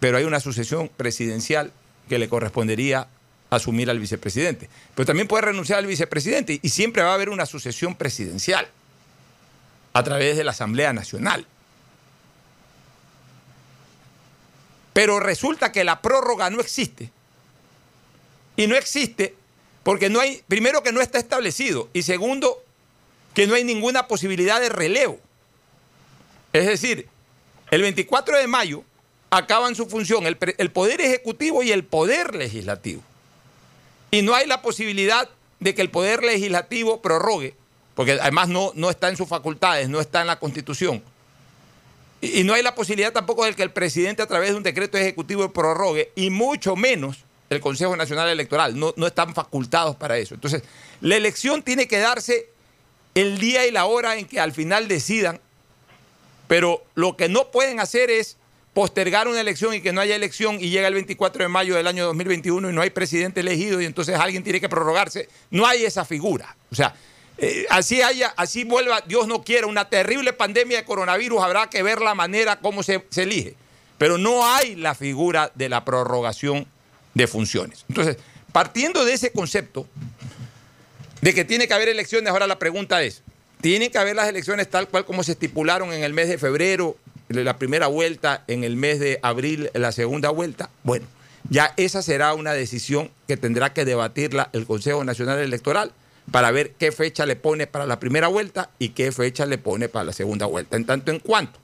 pero 0.00 0.18
hay 0.18 0.24
una 0.24 0.40
sucesión 0.40 0.88
presidencial 0.88 1.72
que 2.08 2.18
le 2.18 2.28
correspondería 2.28 3.08
asumir 3.50 3.90
al 3.90 3.98
vicepresidente. 3.98 4.68
Pero 4.94 5.06
también 5.06 5.28
puede 5.28 5.46
renunciar 5.46 5.78
al 5.78 5.86
vicepresidente 5.86 6.60
y 6.62 6.68
siempre 6.68 7.02
va 7.02 7.10
a 7.10 7.14
haber 7.14 7.28
una 7.28 7.46
sucesión 7.46 7.94
presidencial 7.94 8.68
a 9.92 10.02
través 10.02 10.36
de 10.36 10.44
la 10.44 10.52
Asamblea 10.52 10.92
Nacional. 10.92 11.46
Pero 14.92 15.20
resulta 15.20 15.72
que 15.72 15.84
la 15.84 16.02
prórroga 16.02 16.50
no 16.50 16.60
existe. 16.60 17.10
Y 18.56 18.66
no 18.66 18.76
existe 18.76 19.34
porque 19.82 20.08
no 20.08 20.20
hay, 20.20 20.42
primero 20.46 20.82
que 20.82 20.92
no 20.92 21.00
está 21.00 21.18
establecido 21.18 21.88
y 21.92 22.02
segundo 22.02 22.62
que 23.34 23.46
no 23.46 23.54
hay 23.54 23.64
ninguna 23.64 24.06
posibilidad 24.06 24.60
de 24.60 24.68
relevo. 24.68 25.18
Es 26.52 26.66
decir, 26.66 27.08
el 27.70 27.82
24 27.82 28.38
de 28.38 28.46
mayo 28.46 28.84
acaban 29.30 29.74
su 29.74 29.86
función 29.86 30.26
el, 30.26 30.70
Poder 30.70 31.00
Ejecutivo 31.00 31.62
y 31.62 31.72
el 31.72 31.84
Poder 31.84 32.34
Legislativo. 32.34 33.02
Y 34.10 34.22
no 34.22 34.34
hay 34.34 34.46
la 34.46 34.60
posibilidad 34.60 35.28
de 35.58 35.74
que 35.74 35.82
el 35.82 35.90
Poder 35.90 36.22
Legislativo 36.22 37.00
prorrogue, 37.00 37.54
porque 37.94 38.12
además 38.12 38.48
no, 38.48 38.72
no 38.74 38.90
está 38.90 39.08
en 39.08 39.16
sus 39.16 39.28
facultades, 39.28 39.88
no 39.88 40.00
está 40.00 40.20
en 40.20 40.26
la 40.26 40.38
Constitución. 40.38 41.02
Y, 42.20 42.40
y 42.40 42.44
no 42.44 42.52
hay 42.52 42.62
la 42.62 42.74
posibilidad 42.74 43.12
tampoco 43.12 43.46
de 43.46 43.54
que 43.54 43.62
el 43.62 43.72
presidente 43.72 44.22
a 44.22 44.26
través 44.26 44.50
de 44.50 44.56
un 44.56 44.62
decreto 44.62 44.98
ejecutivo 44.98 45.50
prorrogue, 45.50 46.12
y 46.14 46.28
mucho 46.28 46.76
menos 46.76 47.24
el 47.52 47.60
Consejo 47.60 47.96
Nacional 47.96 48.28
Electoral. 48.28 48.78
No, 48.78 48.94
están 49.06 49.34
facultados 49.34 49.96
para 49.96 50.18
eso. 50.18 50.34
Entonces, 50.34 50.62
la 51.00 51.16
elección 51.16 51.62
tiene 51.62 51.86
que 51.86 51.98
darse 51.98 52.48
el 53.14 53.38
día 53.38 53.66
y 53.66 53.70
la 53.70 53.84
hora 53.84 54.16
en 54.16 54.26
que 54.26 54.40
al 54.40 54.52
final 54.52 54.88
decidan, 54.88 55.40
pero 56.48 56.84
lo 56.94 57.16
que 57.16 57.28
no 57.28 57.50
pueden 57.50 57.80
hacer 57.80 58.10
es 58.10 58.36
postergar 58.72 59.28
una 59.28 59.40
elección 59.40 59.74
y 59.74 59.80
que 59.80 59.92
no 59.92 60.00
haya 60.00 60.16
elección 60.16 60.56
y 60.60 60.70
llega 60.70 60.88
el 60.88 60.94
24 60.94 61.42
de 61.42 61.48
mayo 61.48 61.76
del 61.76 61.86
año 61.86 62.06
2021 62.06 62.70
y 62.70 62.72
no 62.72 62.80
hay 62.80 62.90
presidente 62.90 63.40
elegido 63.40 63.82
y 63.82 63.84
entonces 63.84 64.16
alguien 64.18 64.42
tiene 64.42 64.60
que 64.60 64.68
prorrogarse. 64.68 65.28
No 65.50 65.66
hay 65.66 65.84
esa 65.84 66.04
figura. 66.04 66.56
O 66.70 66.74
sea, 66.74 66.94
eh, 67.38 67.66
así 67.70 68.00
haya, 68.02 68.32
así 68.36 68.64
vuelva, 68.64 69.02
Dios 69.02 69.26
no 69.26 69.42
quiera, 69.42 69.66
una 69.66 69.88
terrible 69.88 70.32
pandemia 70.32 70.78
de 70.78 70.84
coronavirus, 70.84 71.42
habrá 71.42 71.68
que 71.68 71.82
ver 71.82 72.00
la 72.00 72.14
manera 72.14 72.60
como 72.60 72.82
se, 72.82 73.04
se 73.10 73.24
elige. 73.24 73.56
Pero 73.98 74.18
no 74.18 74.46
hay 74.46 74.74
la 74.74 74.94
figura 74.94 75.52
de 75.54 75.68
la 75.68 75.84
prorrogación 75.84 76.66
de 77.14 77.26
funciones. 77.26 77.84
Entonces, 77.88 78.16
partiendo 78.52 79.04
de 79.04 79.14
ese 79.14 79.32
concepto 79.32 79.86
de 81.20 81.34
que 81.34 81.44
tiene 81.44 81.68
que 81.68 81.74
haber 81.74 81.88
elecciones, 81.88 82.30
ahora 82.30 82.46
la 82.46 82.58
pregunta 82.58 83.02
es, 83.02 83.22
¿tienen 83.60 83.90
que 83.90 83.98
haber 83.98 84.16
las 84.16 84.28
elecciones 84.28 84.68
tal 84.68 84.88
cual 84.88 85.04
como 85.04 85.22
se 85.22 85.32
estipularon 85.32 85.92
en 85.92 86.02
el 86.02 86.12
mes 86.12 86.28
de 86.28 86.38
febrero, 86.38 86.96
la 87.28 87.58
primera 87.58 87.86
vuelta, 87.86 88.44
en 88.48 88.64
el 88.64 88.76
mes 88.76 89.00
de 89.00 89.18
abril, 89.22 89.70
la 89.74 89.92
segunda 89.92 90.30
vuelta? 90.30 90.70
Bueno, 90.82 91.06
ya 91.48 91.74
esa 91.76 92.02
será 92.02 92.34
una 92.34 92.52
decisión 92.52 93.10
que 93.26 93.36
tendrá 93.36 93.72
que 93.72 93.84
debatirla 93.84 94.50
el 94.52 94.66
Consejo 94.66 95.04
Nacional 95.04 95.38
Electoral 95.38 95.92
para 96.30 96.50
ver 96.50 96.72
qué 96.72 96.92
fecha 96.92 97.26
le 97.26 97.36
pone 97.36 97.66
para 97.66 97.86
la 97.86 97.98
primera 97.98 98.28
vuelta 98.28 98.70
y 98.78 98.90
qué 98.90 99.12
fecha 99.12 99.44
le 99.46 99.58
pone 99.58 99.88
para 99.88 100.04
la 100.06 100.12
segunda 100.12 100.46
vuelta. 100.46 100.76
En 100.76 100.84
tanto 100.84 101.10
en 101.10 101.18
cuanto 101.18 101.58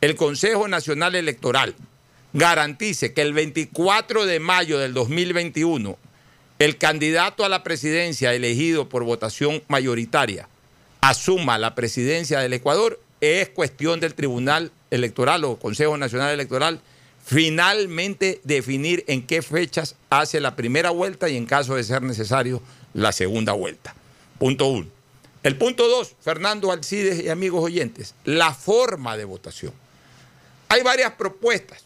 el 0.00 0.16
Consejo 0.16 0.66
Nacional 0.68 1.14
Electoral 1.14 1.74
garantice 2.32 3.12
que 3.12 3.22
el 3.22 3.32
24 3.32 4.26
de 4.26 4.40
mayo 4.40 4.78
del 4.78 4.94
2021 4.94 5.98
el 6.58 6.76
candidato 6.76 7.44
a 7.44 7.48
la 7.48 7.62
presidencia 7.62 8.34
elegido 8.34 8.88
por 8.88 9.04
votación 9.04 9.62
mayoritaria 9.68 10.48
asuma 11.00 11.58
la 11.58 11.74
presidencia 11.74 12.40
del 12.40 12.52
Ecuador, 12.52 13.00
es 13.20 13.48
cuestión 13.48 14.00
del 14.00 14.14
Tribunal 14.14 14.70
Electoral 14.90 15.44
o 15.44 15.58
Consejo 15.58 15.96
Nacional 15.96 16.32
Electoral 16.32 16.80
finalmente 17.24 18.40
definir 18.44 19.04
en 19.06 19.26
qué 19.26 19.40
fechas 19.42 19.96
hace 20.10 20.40
la 20.40 20.56
primera 20.56 20.90
vuelta 20.90 21.28
y 21.28 21.36
en 21.36 21.46
caso 21.46 21.76
de 21.76 21.84
ser 21.84 22.02
necesario 22.02 22.62
la 22.92 23.12
segunda 23.12 23.52
vuelta. 23.52 23.94
Punto 24.38 24.66
uno. 24.66 24.86
El 25.42 25.56
punto 25.56 25.88
dos, 25.88 26.14
Fernando 26.20 26.70
Alcides 26.70 27.22
y 27.22 27.28
amigos 27.30 27.64
oyentes, 27.64 28.14
la 28.24 28.52
forma 28.52 29.16
de 29.16 29.24
votación. 29.24 29.72
Hay 30.68 30.82
varias 30.82 31.12
propuestas. 31.12 31.84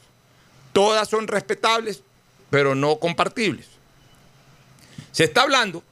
Todas 0.75 1.09
son 1.09 1.29
respetables, 1.29 2.03
pero 2.51 2.75
no 2.75 2.99
compartibles. 2.99 3.67
Se 5.13 5.25
está 5.25 5.43
hablando 5.43 5.83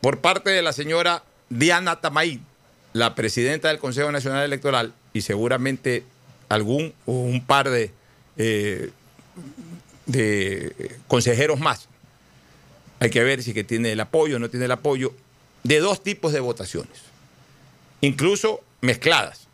por 0.00 0.20
parte 0.20 0.50
de 0.50 0.62
la 0.62 0.72
señora 0.72 1.24
Diana 1.48 2.00
Tamaí, 2.00 2.40
la 2.92 3.14
presidenta 3.16 3.68
del 3.68 3.78
Consejo 3.80 4.10
Nacional 4.12 4.44
Electoral, 4.44 4.94
y 5.12 5.22
seguramente 5.22 6.04
algún 6.48 6.94
o 7.06 7.12
un 7.12 7.44
par 7.44 7.68
de, 7.68 7.90
eh, 8.36 8.90
de 10.06 10.98
consejeros 11.08 11.58
más. 11.58 11.88
Hay 13.00 13.10
que 13.10 13.24
ver 13.24 13.42
si 13.42 13.52
que 13.52 13.64
tiene 13.64 13.90
el 13.92 14.00
apoyo 14.00 14.36
o 14.36 14.38
no 14.38 14.48
tiene 14.48 14.66
el 14.66 14.72
apoyo 14.72 15.12
de 15.64 15.80
dos 15.80 16.04
tipos 16.04 16.32
de 16.32 16.38
votaciones, 16.40 17.00
incluso 18.00 18.60
mezcladas. 18.80 19.48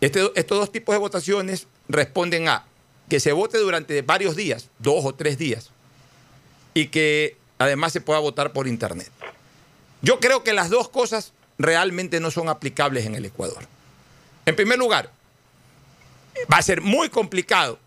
Este- 0.00 0.30
estos 0.36 0.58
dos 0.58 0.70
tipos 0.70 0.94
de 0.94 0.98
votaciones 1.00 1.66
responden 1.88 2.48
a 2.48 2.64
que 3.08 3.20
se 3.20 3.32
vote 3.32 3.58
durante 3.58 4.02
varios 4.02 4.36
días, 4.36 4.68
dos 4.78 5.04
o 5.04 5.14
tres 5.14 5.38
días, 5.38 5.70
y 6.74 6.88
que 6.88 7.36
además 7.58 7.92
se 7.92 8.00
pueda 8.00 8.18
votar 8.18 8.52
por 8.52 8.68
internet. 8.68 9.10
Yo 10.02 10.20
creo 10.20 10.44
que 10.44 10.52
las 10.52 10.70
dos 10.70 10.88
cosas 10.88 11.32
realmente 11.58 12.20
no 12.20 12.30
son 12.30 12.48
aplicables 12.48 13.06
en 13.06 13.14
el 13.14 13.24
Ecuador. 13.24 13.66
En 14.44 14.54
primer 14.54 14.78
lugar, 14.78 15.10
va 16.52 16.58
a 16.58 16.62
ser 16.62 16.80
muy 16.80 17.08
complicado. 17.08 17.78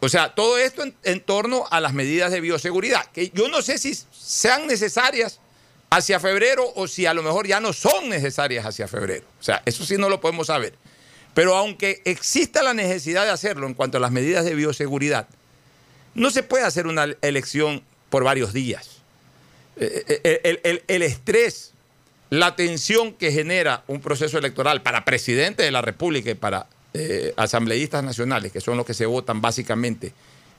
O 0.00 0.08
sea, 0.08 0.34
todo 0.34 0.58
esto 0.58 0.84
en, 1.02 1.20
torno 1.20 1.64
a 1.70 1.80
las 1.80 1.94
medidas 1.94 2.30
de 2.30 2.40
bioseguridad, 2.40 3.06
que 3.06 3.30
yo 3.30 3.48
no 3.48 3.62
sé 3.62 3.78
si 3.78 3.94
sean 3.94 4.66
necesarias 4.66 5.40
hacia 5.90 6.20
febrero 6.20 6.64
o 6.74 6.86
si 6.86 7.06
a 7.06 7.14
lo 7.14 7.22
mejor 7.22 7.46
ya 7.46 7.60
no 7.60 7.72
son 7.72 8.08
necesarias 8.08 8.66
hacia 8.66 8.88
febrero. 8.88 9.24
O 9.40 9.42
sea, 9.42 9.62
eso 9.64 9.84
sí 9.84 9.96
no 9.96 10.08
lo 10.08 10.20
podemos 10.20 10.48
saber. 10.48 10.74
Pero 11.36 11.54
aunque 11.54 12.00
exista 12.06 12.62
la 12.62 12.72
necesidad 12.72 13.24
de 13.26 13.30
hacerlo 13.30 13.66
en 13.66 13.74
cuanto 13.74 13.98
a 13.98 14.00
las 14.00 14.10
medidas 14.10 14.46
de 14.46 14.54
bioseguridad, 14.54 15.28
no 16.14 16.30
se 16.30 16.42
puede 16.42 16.64
hacer 16.64 16.86
una 16.86 17.04
elección 17.20 17.82
por 18.08 18.24
varios 18.24 18.54
días. 18.54 19.02
Eh, 19.76 20.20
eh, 20.24 20.60
El, 20.64 20.82
el- 20.88 21.02
estrés, 21.02 21.74
la 22.30 22.56
tensión 22.56 23.12
que 23.12 23.32
genera 23.32 23.84
un 23.86 24.00
proceso 24.00 24.38
electoral 24.38 24.80
para 24.80 25.04
presidente 25.04 25.62
de 25.62 25.70
la 25.70 25.82
República 25.82 26.30
y 26.30 26.34
para 26.36 26.68
eh, 26.94 27.34
asambleístas 27.36 28.02
nacionales, 28.02 28.50
que 28.50 28.62
son 28.62 28.78
los 28.78 28.86
que 28.86 28.94
se 28.94 29.04
votan 29.04 29.42
básicamente 29.42 30.14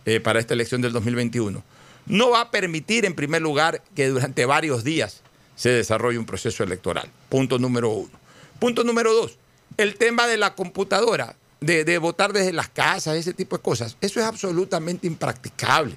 eh, 0.05 0.19
para 0.19 0.39
esta 0.39 0.53
elección 0.53 0.83
del 0.83 0.93
2021, 0.93 1.63
no 2.05 2.29
va 2.29 2.41
a 2.41 2.51
permitir, 2.51 3.03
en 3.05 3.15
primer 3.15 3.41
lugar, 3.41 3.81
que 3.95 4.09
durante 4.09 4.45
varios 4.45 4.83
días 4.83 5.23
se 5.55 5.69
desarrolle 5.69 6.19
un 6.19 6.27
proceso 6.27 6.63
electoral. 6.63 7.09
Punto 7.29 7.57
número 7.57 7.89
uno. 7.89 8.11
Punto 8.59 8.83
número 8.83 9.11
dos, 9.11 9.39
el 9.75 9.95
tema 9.95 10.27
de 10.27 10.37
la 10.37 10.55
computadora, 10.55 11.35
de, 11.59 11.97
votar 11.97 12.33
desde 12.33 12.53
las 12.53 12.69
casas, 12.69 13.15
ese 13.17 13.33
tipo 13.33 13.57
de 13.57 13.63
cosas. 13.63 13.97
Eso 14.01 14.19
es 14.19 14.25
absolutamente 14.25 15.07
impracticable. 15.07 15.95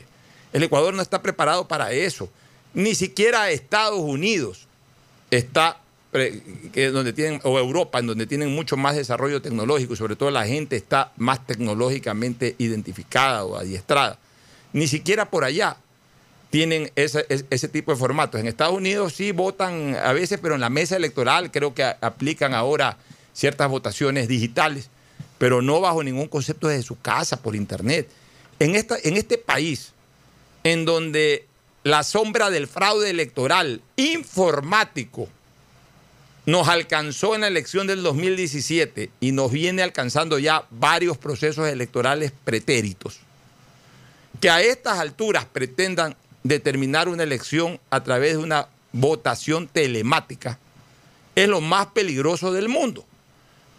El 0.52 0.62
Ecuador 0.62 0.92
no 0.94 1.02
está 1.02 1.22
preparado 1.22 1.68
para 1.68 1.92
eso. 1.92 2.28
Ni 2.74 2.94
siquiera 2.94 3.50
Estados 3.50 4.00
Unidos 4.00 4.66
está, 5.30 5.78
pre- 6.10 6.42
que 6.72 6.90
donde 6.90 7.12
tienen, 7.12 7.40
o 7.44 7.58
Europa, 7.58 7.98
en 7.98 8.06
donde 8.06 8.26
tienen 8.26 8.54
mucho 8.54 8.76
más 8.76 8.96
desarrollo 8.96 9.42
tecnológico, 9.42 9.94
sobre 9.96 10.16
todo 10.16 10.30
la 10.30 10.46
gente 10.46 10.76
está 10.76 11.12
más 11.16 11.46
tecnológicamente 11.46 12.54
identificada 12.58 13.44
o 13.44 13.56
adiestrada. 13.56 14.18
Ni 14.72 14.88
siquiera 14.88 15.30
por 15.30 15.44
allá 15.44 15.76
tienen 16.50 16.90
ese, 16.96 17.26
ese- 17.28 17.68
tipo 17.68 17.92
de 17.92 17.98
formatos. 17.98 18.40
En 18.40 18.48
Estados 18.48 18.74
Unidos 18.74 19.14
sí 19.14 19.30
votan 19.32 19.96
a 20.02 20.12
veces, 20.12 20.40
pero 20.42 20.54
en 20.56 20.60
la 20.60 20.70
mesa 20.70 20.96
electoral 20.96 21.50
creo 21.52 21.74
que 21.74 21.84
aplican 21.84 22.54
ahora 22.54 22.96
ciertas 23.32 23.68
votaciones 23.68 24.28
digitales, 24.28 24.90
pero 25.38 25.62
no 25.62 25.80
bajo 25.80 26.02
ningún 26.02 26.28
concepto 26.28 26.68
desde 26.68 26.82
su 26.82 27.00
casa, 27.00 27.40
por 27.40 27.56
internet. 27.56 28.08
En, 28.58 28.74
esta, 28.74 28.96
en 29.02 29.16
este 29.16 29.38
país, 29.38 29.92
en 30.64 30.84
donde 30.84 31.46
la 31.82 32.02
sombra 32.02 32.50
del 32.50 32.66
fraude 32.66 33.10
electoral 33.10 33.80
informático 33.96 35.28
nos 36.46 36.68
alcanzó 36.68 37.34
en 37.34 37.42
la 37.42 37.48
elección 37.48 37.86
del 37.86 38.02
2017 38.02 39.10
y 39.20 39.32
nos 39.32 39.52
viene 39.52 39.82
alcanzando 39.82 40.38
ya 40.38 40.66
varios 40.70 41.16
procesos 41.16 41.68
electorales 41.68 42.32
pretéritos, 42.44 43.20
que 44.40 44.50
a 44.50 44.60
estas 44.60 44.98
alturas 44.98 45.44
pretendan 45.44 46.16
determinar 46.42 47.08
una 47.08 47.22
elección 47.22 47.80
a 47.90 48.02
través 48.02 48.32
de 48.32 48.42
una 48.42 48.68
votación 48.92 49.68
telemática, 49.68 50.58
es 51.34 51.48
lo 51.48 51.60
más 51.60 51.86
peligroso 51.88 52.52
del 52.52 52.68
mundo. 52.68 53.04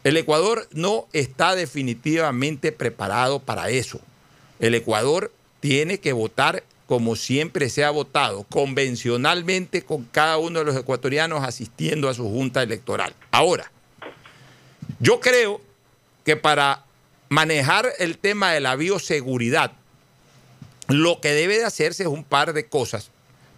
El 0.03 0.17
Ecuador 0.17 0.67
no 0.71 1.07
está 1.13 1.55
definitivamente 1.55 2.71
preparado 2.71 3.39
para 3.39 3.69
eso. 3.69 3.99
El 4.59 4.73
Ecuador 4.73 5.31
tiene 5.59 5.99
que 5.99 6.13
votar 6.13 6.63
como 6.87 7.15
siempre 7.15 7.69
se 7.69 7.85
ha 7.85 7.89
votado, 7.89 8.43
convencionalmente 8.43 9.83
con 9.83 10.03
cada 10.05 10.37
uno 10.37 10.59
de 10.59 10.65
los 10.65 10.75
ecuatorianos 10.75 11.41
asistiendo 11.41 12.09
a 12.09 12.13
su 12.13 12.27
junta 12.27 12.61
electoral. 12.63 13.15
Ahora, 13.31 13.71
yo 14.99 15.21
creo 15.21 15.61
que 16.25 16.35
para 16.35 16.83
manejar 17.29 17.87
el 17.99 18.17
tema 18.17 18.51
de 18.51 18.59
la 18.59 18.75
bioseguridad, 18.75 19.71
lo 20.89 21.21
que 21.21 21.29
debe 21.29 21.59
de 21.59 21.63
hacerse 21.63 22.03
es 22.03 22.09
un 22.09 22.25
par 22.25 22.51
de 22.51 22.65
cosas 22.65 23.11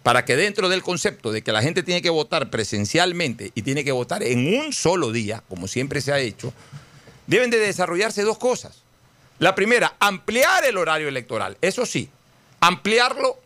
para 0.04 0.26
que 0.26 0.36
dentro 0.36 0.68
del 0.68 0.82
concepto 0.82 1.32
de 1.32 1.42
que 1.42 1.50
la 1.50 1.62
gente 1.62 1.82
tiene 1.82 2.02
que 2.02 2.10
votar 2.10 2.50
presencialmente 2.50 3.52
y 3.54 3.62
tiene 3.62 3.84
que 3.84 3.90
votar 3.90 4.22
en 4.22 4.54
un 4.54 4.74
solo 4.74 5.12
día, 5.12 5.42
como 5.48 5.66
siempre 5.66 6.02
se 6.02 6.12
ha 6.12 6.18
hecho, 6.18 6.52
deben 7.26 7.48
de 7.48 7.58
desarrollarse 7.58 8.22
dos 8.22 8.36
cosas. 8.36 8.82
La 9.38 9.54
primera, 9.54 9.96
ampliar 10.00 10.66
el 10.66 10.76
horario 10.76 11.08
electoral, 11.08 11.56
eso 11.62 11.86
sí, 11.86 12.10
ampliarlo 12.60 13.38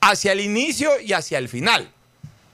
hacia 0.00 0.32
el 0.32 0.40
inicio 0.40 0.98
y 1.00 1.12
hacia 1.12 1.36
el 1.36 1.50
final. 1.50 1.92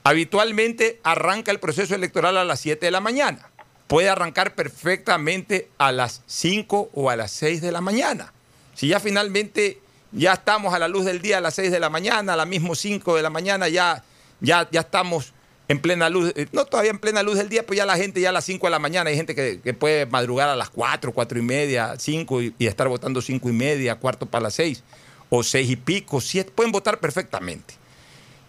Habitualmente 0.03 0.99
arranca 1.03 1.49
el 1.49 1.61
proceso 1.61 1.95
electoral 1.95 2.35
a 2.35 2.43
las 2.43 2.59
7 2.59 2.85
de 2.85 2.91
la 2.91 2.99
mañana. 2.99 3.49
Puede 3.87 4.09
arrancar 4.09 4.55
perfectamente 4.55 5.69
a 5.77 5.93
las 5.93 6.21
5 6.27 6.89
o 6.93 7.09
a 7.09 7.15
las 7.15 7.31
6 7.31 7.61
de 7.61 7.71
la 7.71 7.79
mañana. 7.79 8.33
Si 8.75 8.89
ya 8.89 8.99
finalmente 8.99 9.79
ya 10.11 10.33
estamos 10.33 10.73
a 10.73 10.79
la 10.79 10.87
luz 10.87 11.05
del 11.05 11.21
día 11.21 11.37
a 11.37 11.41
las 11.41 11.55
6 11.55 11.71
de 11.71 11.79
la 11.79 11.89
mañana, 11.89 12.33
a 12.33 12.35
las 12.35 12.47
mismo 12.47 12.75
5 12.75 13.15
de 13.15 13.21
la 13.21 13.29
mañana, 13.29 13.67
ya, 13.67 14.03
ya, 14.39 14.67
ya 14.71 14.81
estamos 14.81 15.33
en 15.67 15.81
plena 15.81 16.09
luz, 16.09 16.31
eh, 16.35 16.47
no 16.53 16.65
todavía 16.65 16.91
en 16.91 16.99
plena 16.99 17.23
luz 17.23 17.37
del 17.37 17.49
día, 17.49 17.65
pues 17.65 17.77
ya 17.77 17.85
la 17.85 17.97
gente 17.97 18.21
ya 18.21 18.29
a 18.29 18.31
las 18.31 18.45
5 18.45 18.67
de 18.67 18.71
la 18.71 18.79
mañana, 18.79 19.09
hay 19.09 19.15
gente 19.15 19.35
que, 19.35 19.73
puede 19.73 20.05
madrugar 20.05 20.49
a 20.49 20.55
las 20.55 20.69
4, 20.69 21.11
4 21.11 21.39
y 21.39 21.41
media, 21.41 21.95
5 21.97 22.41
y, 22.41 22.55
y 22.57 22.67
estar 22.67 22.87
votando 22.87 23.21
5 23.21 23.49
y 23.49 23.53
media, 23.53 23.95
cuarto 23.95 24.25
para 24.25 24.43
las 24.43 24.53
6, 24.55 24.83
o 25.29 25.43
6 25.43 25.69
y 25.69 25.75
pico, 25.75 26.21
7, 26.21 26.51
pueden 26.55 26.71
votar 26.71 26.99
perfectamente. 26.99 27.73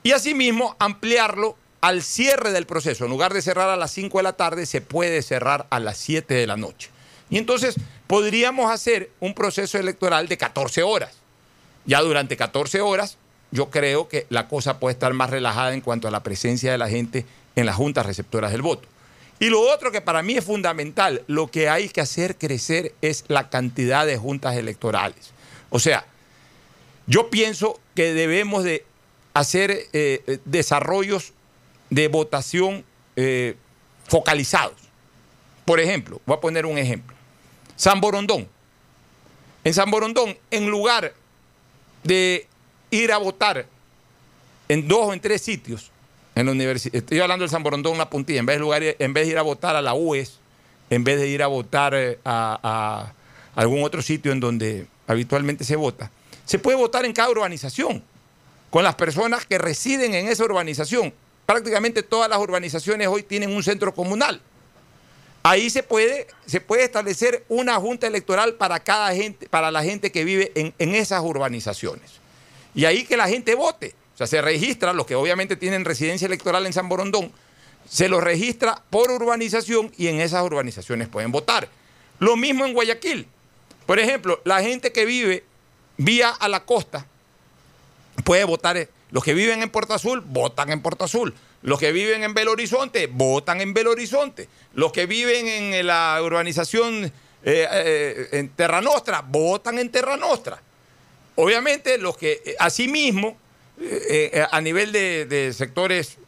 Y 0.03 0.13
asimismo 0.13 0.77
ampliarlo 0.79 1.57
al 1.81 2.03
cierre 2.03 2.53
del 2.53 2.67
proceso. 2.67 3.05
En 3.05 3.11
lugar 3.11 3.33
de 3.33 3.43
cerrar 3.43 3.69
a 3.69 3.77
las 3.77 3.91
5 3.93 4.19
de 4.19 4.23
la 4.23 4.35
tarde, 4.35 4.67
se 4.67 4.81
puede 4.81 5.23
cerrar 5.23 5.67
a 5.71 5.81
las 5.81 5.97
7 5.99 6.35
de 6.35 6.47
la 6.47 6.57
noche. 6.57 6.91
Y 7.31 7.39
entonces 7.39 7.77
podríamos 8.07 8.71
hacer 8.71 9.11
un 9.21 9.35
proceso 9.35 9.79
electoral 9.79 10.29
de 10.29 10.39
14 10.39 10.83
horas. 10.83 11.18
Ya 11.89 12.03
durante 12.03 12.36
14 12.36 12.82
horas, 12.82 13.16
yo 13.51 13.70
creo 13.70 14.09
que 14.09 14.26
la 14.28 14.47
cosa 14.47 14.78
puede 14.78 14.93
estar 14.93 15.14
más 15.14 15.30
relajada 15.30 15.72
en 15.72 15.80
cuanto 15.80 16.07
a 16.07 16.11
la 16.11 16.22
presencia 16.22 16.70
de 16.70 16.76
la 16.76 16.91
gente 16.91 17.24
en 17.57 17.64
las 17.64 17.76
juntas 17.76 18.05
receptoras 18.05 18.53
del 18.53 18.61
voto. 18.61 18.86
Y 19.41 19.49
lo 19.49 19.62
otro 19.62 19.91
que 19.91 20.03
para 20.03 20.22
mí 20.22 20.34
es 20.34 20.45
fundamental, 20.45 21.22
lo 21.28 21.51
que 21.51 21.70
hay 21.70 21.89
que 21.89 22.03
hacer 22.03 22.36
crecer 22.36 22.93
es 23.01 23.24
la 23.28 23.49
cantidad 23.49 24.05
de 24.05 24.18
juntas 24.18 24.55
electorales. 24.57 25.32
O 25.70 25.78
sea, 25.78 26.05
yo 27.07 27.30
pienso 27.30 27.80
que 27.95 28.12
debemos 28.12 28.64
de 28.64 28.84
hacer 29.32 29.86
eh, 29.95 30.41
desarrollos 30.45 31.32
de 31.89 32.09
votación 32.09 32.84
eh, 33.16 33.57
focalizados. 34.07 34.76
Por 35.64 35.80
ejemplo, 35.80 36.20
voy 36.26 36.36
a 36.36 36.41
poner 36.41 36.66
un 36.66 36.76
ejemplo. 36.76 37.16
San 37.76 38.03
Borondón. 38.03 38.47
En 39.64 39.72
San 39.72 39.91
Borondón, 39.91 40.36
en 40.51 40.68
lugar 40.68 41.14
de 42.05 42.47
ir 42.91 43.13
a 43.13 43.19
votar 43.19 43.67
en 44.69 44.89
dos 44.89 45.09
o 45.09 45.13
en 45.13 45.21
tres 45.21 45.43
sitios, 45.43 45.91
en 46.35 46.47
la 46.47 46.53
universidad, 46.53 46.95
estoy 46.95 47.19
hablando 47.21 47.43
del 47.43 47.51
San 47.51 47.63
Borondón, 47.63 47.95
una 47.95 48.09
puntilla, 48.09 48.41
en 48.41 48.47
vez, 48.47 48.57
de 48.57 48.61
lugar, 48.61 48.83
en 48.83 49.13
vez 49.13 49.27
de 49.27 49.33
ir 49.33 49.39
a 49.39 49.43
votar 49.43 49.75
a 49.77 49.83
la 49.83 49.95
UES, 49.95 50.39
en 50.91 51.05
vez 51.05 51.19
de 51.19 51.29
ir 51.29 51.43
a 51.43 51.49
votar 51.49 51.95
eh, 51.95 52.19
a, 52.25 52.59
a 53.55 53.61
algún 53.61 53.83
otro 53.83 54.03
sitio 54.03 54.31
en 54.33 54.41
donde 54.41 54.87
habitualmente 55.07 55.65
se 55.65 55.77
vota, 55.77 56.11
se 56.45 56.59
puede 56.59 56.77
votar 56.77 57.05
en 57.05 57.13
cada 57.13 57.31
urbanización, 57.31 58.03
con 58.71 58.85
las 58.85 58.95
personas 58.95 59.47
que 59.47 59.59
residen 59.59 60.15
en 60.15 60.29
esa 60.29 60.45
urbanización. 60.45 61.13
Prácticamente 61.47 62.03
todas 62.03 62.29
las 62.29 62.39
urbanizaciones 62.39 63.09
hoy 63.09 63.23
tienen 63.23 63.51
un 63.51 63.63
centro 63.63 63.95
comunal. 63.95 64.41
Ahí 65.49 65.71
se 65.71 65.83
puede, 65.83 66.27
se 66.45 66.61
puede 66.61 66.85
establecer 66.85 67.43
una 67.49 67.77
junta 67.77 68.07
electoral 68.07 68.57
para 68.57 68.81
cada 68.81 69.15
gente, 69.15 69.49
para 69.49 69.71
la 69.71 69.83
gente 69.83 70.13
que 70.13 70.23
vive 70.23 70.53
en, 70.55 70.75
en 70.79 70.95
esas 70.95 71.23
urbanizaciones. 71.23 72.21
Y 72.75 72.85
ahí 72.85 73.05
que 73.05 73.17
la 73.17 73.29
gente 73.29 73.55
vote. 73.55 73.95
O 74.13 74.19
sea, 74.19 74.27
se 74.27 74.43
registra, 74.43 74.93
los 74.93 75.07
que 75.07 75.15
obviamente 75.15 75.57
tienen 75.57 75.87
residencia 75.87 76.27
electoral 76.27 76.67
en 76.67 76.75
San 76.75 76.91
Borondón, 76.91 77.33
se 77.89 78.11
los 78.11 78.23
registra 78.23 78.83
por 78.91 79.11
urbanización 79.11 79.91
y 79.97 80.09
en 80.09 80.21
esas 80.21 80.43
urbanizaciones 80.43 81.09
pueden 81.09 81.33
votar. 81.33 81.71
Lo 82.19 82.37
mismo 82.37 82.67
en 82.67 82.75
Guayaquil. 82.75 83.27
Por 83.87 83.99
ejemplo, 83.99 84.43
la 84.45 84.61
gente 84.61 84.93
que 84.93 85.07
vive 85.07 85.45
vía 85.97 86.29
a 86.29 86.49
la 86.49 86.67
costa 86.67 87.07
puede 88.23 88.45
votar. 88.45 88.87
Los 89.13 89.25
que 89.25 89.33
viven 89.33 89.63
en 89.63 89.71
Puerto 89.71 89.95
Azul 89.95 90.21
votan 90.21 90.71
en 90.73 90.83
Puerto 90.83 91.07
Azul. 91.07 91.35
Los 91.63 91.79
que 91.79 91.93
viven 91.93 92.23
en 92.23 92.35
Belo 92.35 92.53
Horizonte 92.53 93.09
votan 93.09 93.61
en 93.61 93.75
Belo 93.75 93.91
Horizonte. 93.91 94.49
Los 94.75 94.93
que 94.93 95.07
viven 95.07 95.47
en 95.47 95.87
la 95.87 96.21
urbanización 96.23 97.05
eh, 97.05 97.13
eh, 97.45 98.29
en 98.33 98.49
Terra 98.51 98.81
Nostra 98.81 99.23
votan 99.27 99.79
en 99.79 99.91
Terra 99.91 100.17
Nostra. 100.17 100.63
Obviamente, 101.41 101.99
los 101.99 102.17
que, 102.17 102.43
eh, 102.45 102.57
asimismo, 102.59 103.39
eh, 103.81 104.31
eh, 104.33 104.47
a 104.51 104.61
nivel 104.61 104.91
de, 104.91 105.53
sectores 105.57 106.19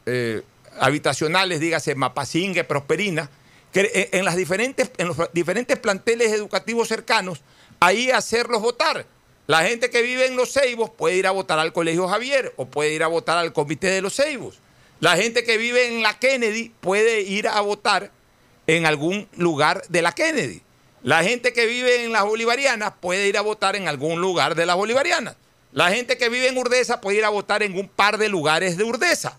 habitacionales, 0.78 1.58
dígase 1.58 1.96
Mapasingue, 1.96 2.62
Prosperina, 2.62 3.28
en, 3.74 4.24
las 4.24 4.36
diferentes, 4.36 4.92
en 4.98 5.08
los 5.08 5.16
diferentes 5.32 5.76
planteles 5.80 6.30
educativos 6.32 6.86
cercanos, 6.86 7.42
ahí 7.80 8.12
hacerlos 8.12 8.62
votar. 8.62 9.04
La 9.48 9.64
gente 9.64 9.90
que 9.90 10.00
vive 10.02 10.26
en 10.26 10.36
Los 10.36 10.52
Ceibos 10.52 10.90
puede 10.90 11.16
ir 11.16 11.26
a 11.26 11.32
votar 11.32 11.58
al 11.58 11.72
Colegio 11.72 12.06
Javier 12.06 12.52
o 12.56 12.66
puede 12.66 12.94
ir 12.94 13.02
a 13.02 13.08
votar 13.08 13.36
al 13.36 13.52
Comité 13.52 13.88
de 13.88 14.02
Los 14.02 14.14
Ceibos. 14.14 14.60
La 15.00 15.16
gente 15.16 15.44
que 15.44 15.56
vive 15.56 15.88
en 15.88 16.02
la 16.02 16.18
Kennedy 16.18 16.72
puede 16.80 17.22
ir 17.22 17.48
a 17.48 17.60
votar 17.62 18.10
en 18.66 18.86
algún 18.86 19.28
lugar 19.36 19.82
de 19.88 20.02
la 20.02 20.12
Kennedy. 20.12 20.62
La 21.02 21.24
gente 21.24 21.54
que 21.54 21.64
vive 21.64 22.04
en 22.04 22.12
las 22.12 22.24
Bolivarianas 22.24 22.92
puede 23.00 23.26
ir 23.26 23.38
a 23.38 23.40
votar 23.40 23.76
en 23.76 23.88
algún 23.88 24.20
lugar 24.20 24.54
de 24.54 24.66
las 24.66 24.76
Bolivarianas. 24.76 25.36
La 25.72 25.90
gente 25.90 26.18
que 26.18 26.28
vive 26.28 26.48
en 26.48 26.58
Urdesa 26.58 27.00
puede 27.00 27.18
ir 27.18 27.24
a 27.24 27.30
votar 27.30 27.62
en 27.62 27.78
un 27.78 27.88
par 27.88 28.18
de 28.18 28.28
lugares 28.28 28.76
de 28.76 28.84
Urdesa. 28.84 29.38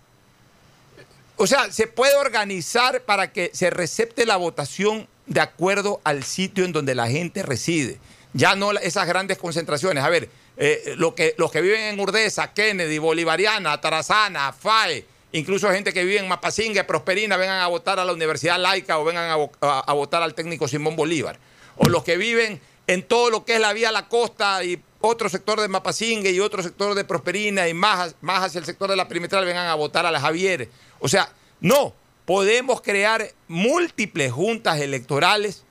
O 1.36 1.45
sea, 1.45 1.72
se 1.72 1.88
puede 1.88 2.16
organizar 2.16 3.01
para 3.01 3.32
que 3.32 3.51
se 3.53 3.70
recepte 3.70 4.26
la 4.26 4.38
votación 4.38 5.07
de 5.28 5.41
acuerdo 5.41 6.01
al 6.03 6.24
sitio 6.24 6.66
en 6.66 6.72
donde 6.72 6.95
la 6.95 7.07
gente 7.07 7.43
reside. 7.43 7.99
Ya 8.34 8.55
no 8.55 8.72
esas 8.72 9.07
grandes 9.07 9.38
concentraciones. 9.38 10.03
A 10.03 10.09
ver, 10.09 10.30
eh, 10.57 10.95
lo 10.97 11.14
que, 11.14 11.36
los 11.38 11.51
que 11.51 11.62
viven 11.62 11.82
en 11.82 11.99
Urdesa, 11.99 12.53
Kennedy, 12.53 12.97
Bolivariana, 12.97 13.80
Tarazana, 13.80 14.53
FAE, 14.53 15.05
incluso 15.34 15.70
gente 15.72 15.94
que 15.94 16.04
vive 16.04 16.20
en 16.20 16.28
Mapasingue, 16.28 16.84
Prosperina, 16.84 17.38
vengan 17.38 17.60
a 17.62 17.68
votar 17.68 18.00
a 18.00 18.06
la 18.06 18.14
Universidad 18.14 18.60
Laica 18.60 19.00
o 19.00 19.06
vengan 19.06 19.30
a, 19.30 19.38
vo- 19.38 19.52
a- 19.62 19.80
a 19.80 19.94
votar 19.94 20.22
al 20.24 20.34
técnico 20.34 20.68
Simón 20.68 20.96
Bolívar. 20.96 21.40
O 21.78 21.88
los 21.90 22.04
que 22.04 22.18
viven 22.18 22.60
en 22.88 23.04
todo 23.04 23.30
lo 23.30 23.46
que 23.46 23.56
es 23.56 23.60
la 23.62 23.74
vía 23.74 23.90
a 23.90 23.92
la 23.92 24.08
costa 24.10 24.64
y 24.64 24.82
otro 25.00 25.30
sector 25.30 25.60
de 25.62 25.68
Mapasingue 25.68 26.32
y 26.32 26.40
otro 26.40 26.62
sector 26.62 26.94
de 26.96 27.04
Prosperina 27.06 27.68
y 27.68 27.74
más, 27.74 28.16
más 28.22 28.44
hacia 28.44 28.60
el 28.60 28.66
sector 28.66 28.90
de 28.90 28.96
la 28.96 29.08
perimetral 29.08 29.46
vengan 29.46 29.68
a 29.68 29.76
votar 29.76 30.06
a 30.06 30.12
la 30.12 30.20
Javier. 30.20 30.70
O 31.00 31.08
sea, 31.08 31.32
no, 31.60 31.94
podemos 32.26 32.82
crear 32.82 33.32
múltiples 33.48 34.32
juntas 34.32 34.80
electorales 34.80 35.64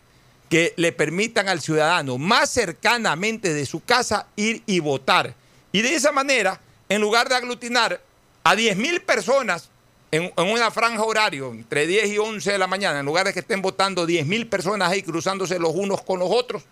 que 0.48 0.72
le 0.76 0.90
permitan 0.90 1.48
al 1.48 1.60
ciudadano 1.60 2.18
más 2.18 2.50
cercanamente 2.50 3.54
de 3.54 3.66
su 3.66 3.84
casa 3.84 4.26
ir 4.34 4.62
y 4.66 4.80
votar. 4.80 5.34
Y 5.70 5.82
de 5.82 5.94
esa 5.94 6.10
manera, 6.10 6.60
en 6.88 7.00
lugar 7.00 7.28
de 7.28 7.36
aglutinar 7.36 8.00
a 8.44 8.56
10 8.56 8.76
mil 8.76 9.02
personas 9.02 9.70
en, 10.12 10.32
una 10.36 10.70
franja 10.70 11.02
horario, 11.04 11.50
entre 11.52 11.86
10 11.86 12.08
y 12.08 12.18
11 12.18 12.52
de 12.52 12.58
la 12.58 12.66
mañana, 12.66 13.00
en 13.00 13.06
lugar 13.06 13.26
de 13.26 13.32
que 13.32 13.40
estén 13.40 13.62
votando 13.62 14.06
10 14.06 14.26
mil 14.26 14.46
personas 14.48 14.90
ahí 14.90 15.02
cruzándose 15.02 15.58
los 15.58 15.72
unos 15.74 16.02
con 16.02 16.18
los 16.18 16.28
otros, 16.30 16.64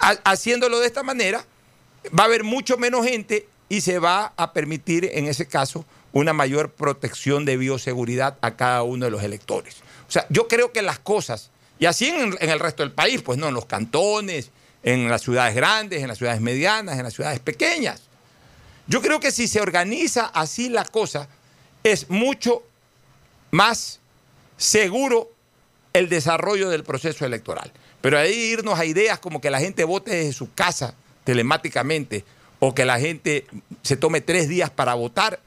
ha- 0.00 0.18
haciéndolo 0.24 0.78
de 0.80 0.86
esta 0.86 1.02
manera, 1.02 1.44
va 2.18 2.24
a 2.24 2.26
haber 2.26 2.44
mucho 2.44 2.76
menos 2.76 3.06
gente 3.06 3.46
y 3.68 3.80
se 3.80 3.98
va 3.98 4.32
a 4.36 4.52
permitir, 4.52 5.08
en 5.14 5.26
ese 5.28 5.46
caso, 5.46 5.84
una 6.12 6.34
mayor 6.34 6.72
protección 6.72 7.46
de 7.46 7.56
bioseguridad 7.56 8.36
a 8.42 8.54
cada 8.56 8.82
uno 8.82 9.06
de 9.06 9.10
los 9.10 9.22
electores. 9.22 9.76
O 10.08 10.12
sea, 10.12 10.26
yo 10.28 10.46
creo 10.46 10.72
que 10.72 10.82
las 10.82 10.98
cosas, 10.98 11.50
y 11.78 11.86
así 11.86 12.08
en 12.08 12.36
el 12.38 12.60
resto 12.60 12.82
del 12.82 12.92
país, 12.92 13.22
pues 13.22 13.38
no, 13.38 13.48
en 13.48 13.54
los 13.54 13.64
cantones, 13.64 14.50
en 14.82 15.08
las 15.08 15.22
ciudades 15.22 15.54
grandes, 15.54 16.02
en 16.02 16.08
las 16.08 16.18
ciudades 16.18 16.42
medianas, 16.42 16.98
en 16.98 17.04
las 17.04 17.14
ciudades 17.14 17.40
pequeñas. 17.40 18.02
Yo 18.86 19.00
creo 19.00 19.20
que 19.20 19.30
si 19.30 19.48
se 19.48 19.60
organiza 19.60 20.26
así 20.26 20.68
la 20.68 20.84
cosa, 20.84 21.28
es 21.84 22.10
mucho 22.10 22.62
más 23.50 24.00
seguro 24.56 25.30
el 25.92 26.08
desarrollo 26.08 26.70
del 26.70 26.84
proceso 26.84 27.24
electoral. 27.24 27.72
Pero 28.00 28.18
ahí 28.18 28.32
irnos 28.32 28.78
a 28.78 28.84
ideas 28.84 29.18
como 29.18 29.40
que 29.40 29.50
la 29.50 29.60
gente 29.60 29.84
vote 29.84 30.10
desde 30.10 30.32
su 30.32 30.52
casa 30.52 30.94
telemáticamente 31.24 32.24
o 32.58 32.74
que 32.74 32.84
la 32.84 32.98
gente 32.98 33.46
se 33.82 33.96
tome 33.96 34.20
tres 34.20 34.48
días 34.48 34.70
para 34.70 34.94
votar, 34.94 35.40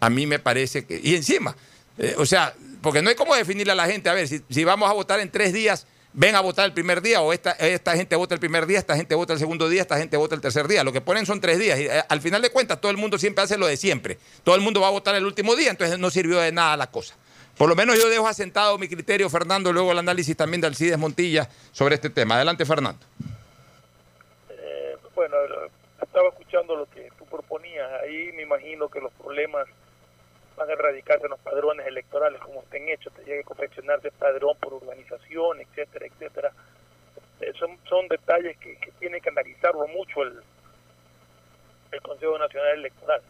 a 0.00 0.10
mí 0.10 0.26
me 0.26 0.38
parece 0.38 0.84
que... 0.84 1.00
Y 1.02 1.14
encima, 1.14 1.56
eh, 1.98 2.14
o 2.18 2.26
sea, 2.26 2.54
porque 2.82 3.02
no 3.02 3.10
hay 3.10 3.16
cómo 3.16 3.34
definirle 3.34 3.72
a 3.72 3.76
la 3.76 3.86
gente, 3.86 4.08
a 4.08 4.14
ver, 4.14 4.28
si, 4.28 4.42
si 4.48 4.64
vamos 4.64 4.88
a 4.88 4.92
votar 4.92 5.20
en 5.20 5.30
tres 5.30 5.52
días, 5.52 5.86
ven 6.20 6.34
a 6.34 6.40
votar 6.40 6.64
el 6.64 6.72
primer 6.72 7.00
día, 7.00 7.20
o 7.22 7.32
esta, 7.32 7.52
esta 7.52 7.94
gente 7.94 8.16
vota 8.16 8.34
el 8.34 8.40
primer 8.40 8.66
día, 8.66 8.80
esta 8.80 8.96
gente 8.96 9.14
vota 9.14 9.34
el 9.34 9.38
segundo 9.38 9.68
día, 9.68 9.82
esta 9.82 9.96
gente 9.98 10.16
vota 10.16 10.34
el 10.34 10.40
tercer 10.40 10.66
día. 10.66 10.82
Lo 10.82 10.92
que 10.92 11.00
ponen 11.00 11.24
son 11.26 11.40
tres 11.40 11.60
días. 11.60 11.78
Y 11.78 11.86
eh, 11.86 12.02
al 12.08 12.20
final 12.20 12.42
de 12.42 12.50
cuentas, 12.50 12.80
todo 12.80 12.90
el 12.90 12.96
mundo 12.96 13.18
siempre 13.18 13.44
hace 13.44 13.56
lo 13.56 13.68
de 13.68 13.76
siempre. 13.76 14.18
Todo 14.42 14.56
el 14.56 14.60
mundo 14.60 14.80
va 14.80 14.88
a 14.88 14.90
votar 14.90 15.14
el 15.14 15.24
último 15.24 15.54
día, 15.54 15.70
entonces 15.70 15.96
no 15.96 16.10
sirvió 16.10 16.40
de 16.40 16.50
nada 16.50 16.76
la 16.76 16.90
cosa. 16.90 17.14
Por 17.56 17.68
lo 17.68 17.76
menos 17.76 17.96
yo 17.96 18.08
dejo 18.08 18.26
asentado 18.26 18.78
mi 18.78 18.88
criterio, 18.88 19.30
Fernando, 19.30 19.72
luego 19.72 19.92
el 19.92 19.98
análisis 19.98 20.36
también 20.36 20.60
de 20.60 20.66
Alcides 20.66 20.98
Montilla 20.98 21.48
sobre 21.70 21.94
este 21.94 22.10
tema. 22.10 22.34
Adelante, 22.34 22.66
Fernando. 22.66 23.04
Eh, 24.50 24.96
bueno, 25.14 25.36
lo- 25.46 25.66
estaba 26.02 26.28
escuchando 26.30 26.74
lo 26.74 26.86
que 26.90 27.08
tú 27.16 27.24
proponías. 27.26 27.88
Ahí 28.02 28.32
me 28.34 28.42
imagino 28.42 28.88
que 28.88 29.00
los 29.00 29.12
problemas 29.12 29.66
van 30.58 30.68
a 30.68 30.72
erradicarse 30.72 31.24
en 31.24 31.30
los 31.30 31.40
padrones 31.40 31.86
electorales 31.86 32.40
como 32.40 32.62
estén 32.62 32.88
hechos. 32.88 33.12
Te 33.14 33.24
llegue 33.24 33.40
a 33.40 33.44
confeccionarse 33.44 34.10
padrón 34.10 34.56
por 34.58 34.74
urbanización, 34.74 35.60
etcétera, 35.60 36.06
etcétera. 36.06 36.52
Eh, 37.40 37.52
son, 37.58 37.78
son 37.88 38.08
detalles 38.08 38.58
que, 38.58 38.76
que 38.76 38.90
tiene 38.98 39.20
que 39.20 39.30
analizarlo 39.30 39.86
mucho 39.86 40.22
el, 40.22 40.42
el 41.92 42.02
Consejo 42.02 42.36
Nacional 42.38 42.74
Electoral. 42.74 43.22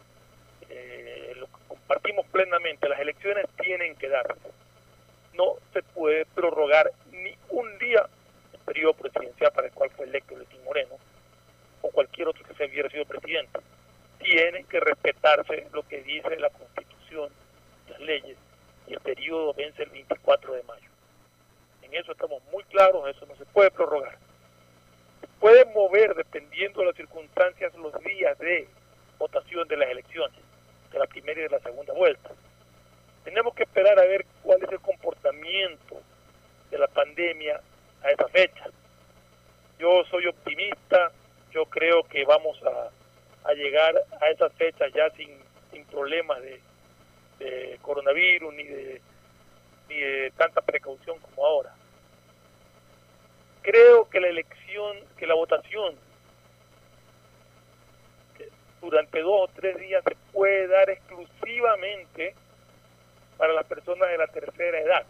Eh, 0.69 1.33
lo 1.37 1.47
compartimos 1.67 2.25
plenamente. 2.27 2.89
Las 2.89 2.99
elecciones 2.99 3.45
tienen 3.61 3.95
que 3.95 4.09
darse. 4.09 4.49
No 5.33 5.55
se 5.71 5.83
puede 5.83 6.25
prorrogar 6.25 6.91
ni 7.11 7.35
un 7.49 7.77
día 7.77 8.07
el 8.53 8.59
periodo 8.59 8.93
presidencial 8.93 9.51
para 9.53 9.67
el 9.67 9.73
cual 9.73 9.91
fue 9.91 10.05
electo 10.05 10.35
Lenín 10.35 10.63
Moreno 10.65 10.95
o 11.81 11.89
cualquier 11.91 12.27
otro 12.27 12.43
que 12.43 12.55
se 12.55 12.65
hubiera 12.65 12.89
sido 12.89 13.05
presidente. 13.05 13.59
Tiene 14.17 14.65
que 14.65 14.79
respetarse 14.79 15.67
lo 15.71 15.87
que 15.87 16.01
dice 16.01 16.35
la 16.37 16.49
Constitución 16.49 16.98
leyes 17.99 18.37
y 18.87 18.93
el 18.93 18.99
periodo 18.99 19.53
vence 19.53 19.83
el 19.83 19.89
24 19.89 20.53
de 20.53 20.63
mayo. 20.63 20.89
En 21.83 21.93
eso 21.93 22.11
estamos 22.11 22.43
muy 22.51 22.63
claros, 22.65 23.07
eso 23.07 23.25
no 23.25 23.35
se 23.35 23.45
puede 23.45 23.71
prorrogar. 23.71 24.17
Se 25.21 25.27
puede 25.39 25.65
mover, 25.65 26.15
dependiendo 26.15 26.81
de 26.81 26.87
las 26.87 26.95
circunstancias, 26.95 27.73
los 27.75 27.93
días 28.03 28.37
de 28.39 28.67
votación 29.17 29.67
de 29.67 29.77
las 29.77 29.89
elecciones, 29.89 30.39
de 30.91 30.99
la 30.99 31.05
primera 31.05 31.39
y 31.39 31.43
de 31.43 31.49
la 31.49 31.59
segunda 31.59 31.93
vuelta. 31.93 32.31
Tenemos 33.23 33.53
que 33.53 33.63
esperar 33.63 33.99
a 33.99 34.03
ver 34.03 34.25
cuál 34.43 34.63
es 34.63 34.71
el 34.71 34.79
comportamiento 34.79 36.01
de 36.71 36.77
la 36.77 36.87
pandemia 36.87 37.61
a 38.03 38.09
esa 38.09 38.27
fecha. 38.29 38.65
Yo 39.77 40.03
soy 40.09 40.27
optimista, 40.27 41.11
yo 41.51 41.65
creo 41.65 42.03
que 42.03 42.25
vamos 42.25 42.59
a, 42.63 42.89
llegar 43.53 43.95
a 44.21 44.29
esas 44.29 44.53
fechas 44.53 44.93
ya 44.93 45.09
sin, 45.11 45.29
sin 45.71 45.83
problemas 45.85 46.39
de, 46.41 46.61
de 47.39 47.79
coronavirus 47.81 48.53
ni 48.53 48.63
de, 48.63 49.01
ni 49.89 49.99
de 49.99 50.31
tanta 50.37 50.61
precaución 50.61 51.17
como 51.19 51.45
ahora. 51.45 51.73
Creo 53.61 54.09
que 54.09 54.19
la 54.19 54.27
elección, 54.27 54.97
que 55.17 55.27
la 55.27 55.33
votación 55.33 55.95
que 58.37 58.49
durante 58.81 59.21
dos 59.21 59.49
o 59.49 59.53
tres 59.53 59.77
días 59.79 60.03
se 60.03 60.15
puede 60.31 60.67
dar 60.67 60.89
exclusivamente 60.89 62.35
para 63.37 63.53
las 63.53 63.65
personas 63.65 64.09
de 64.09 64.17
la 64.17 64.27
tercera 64.27 64.79
edad 64.79 65.05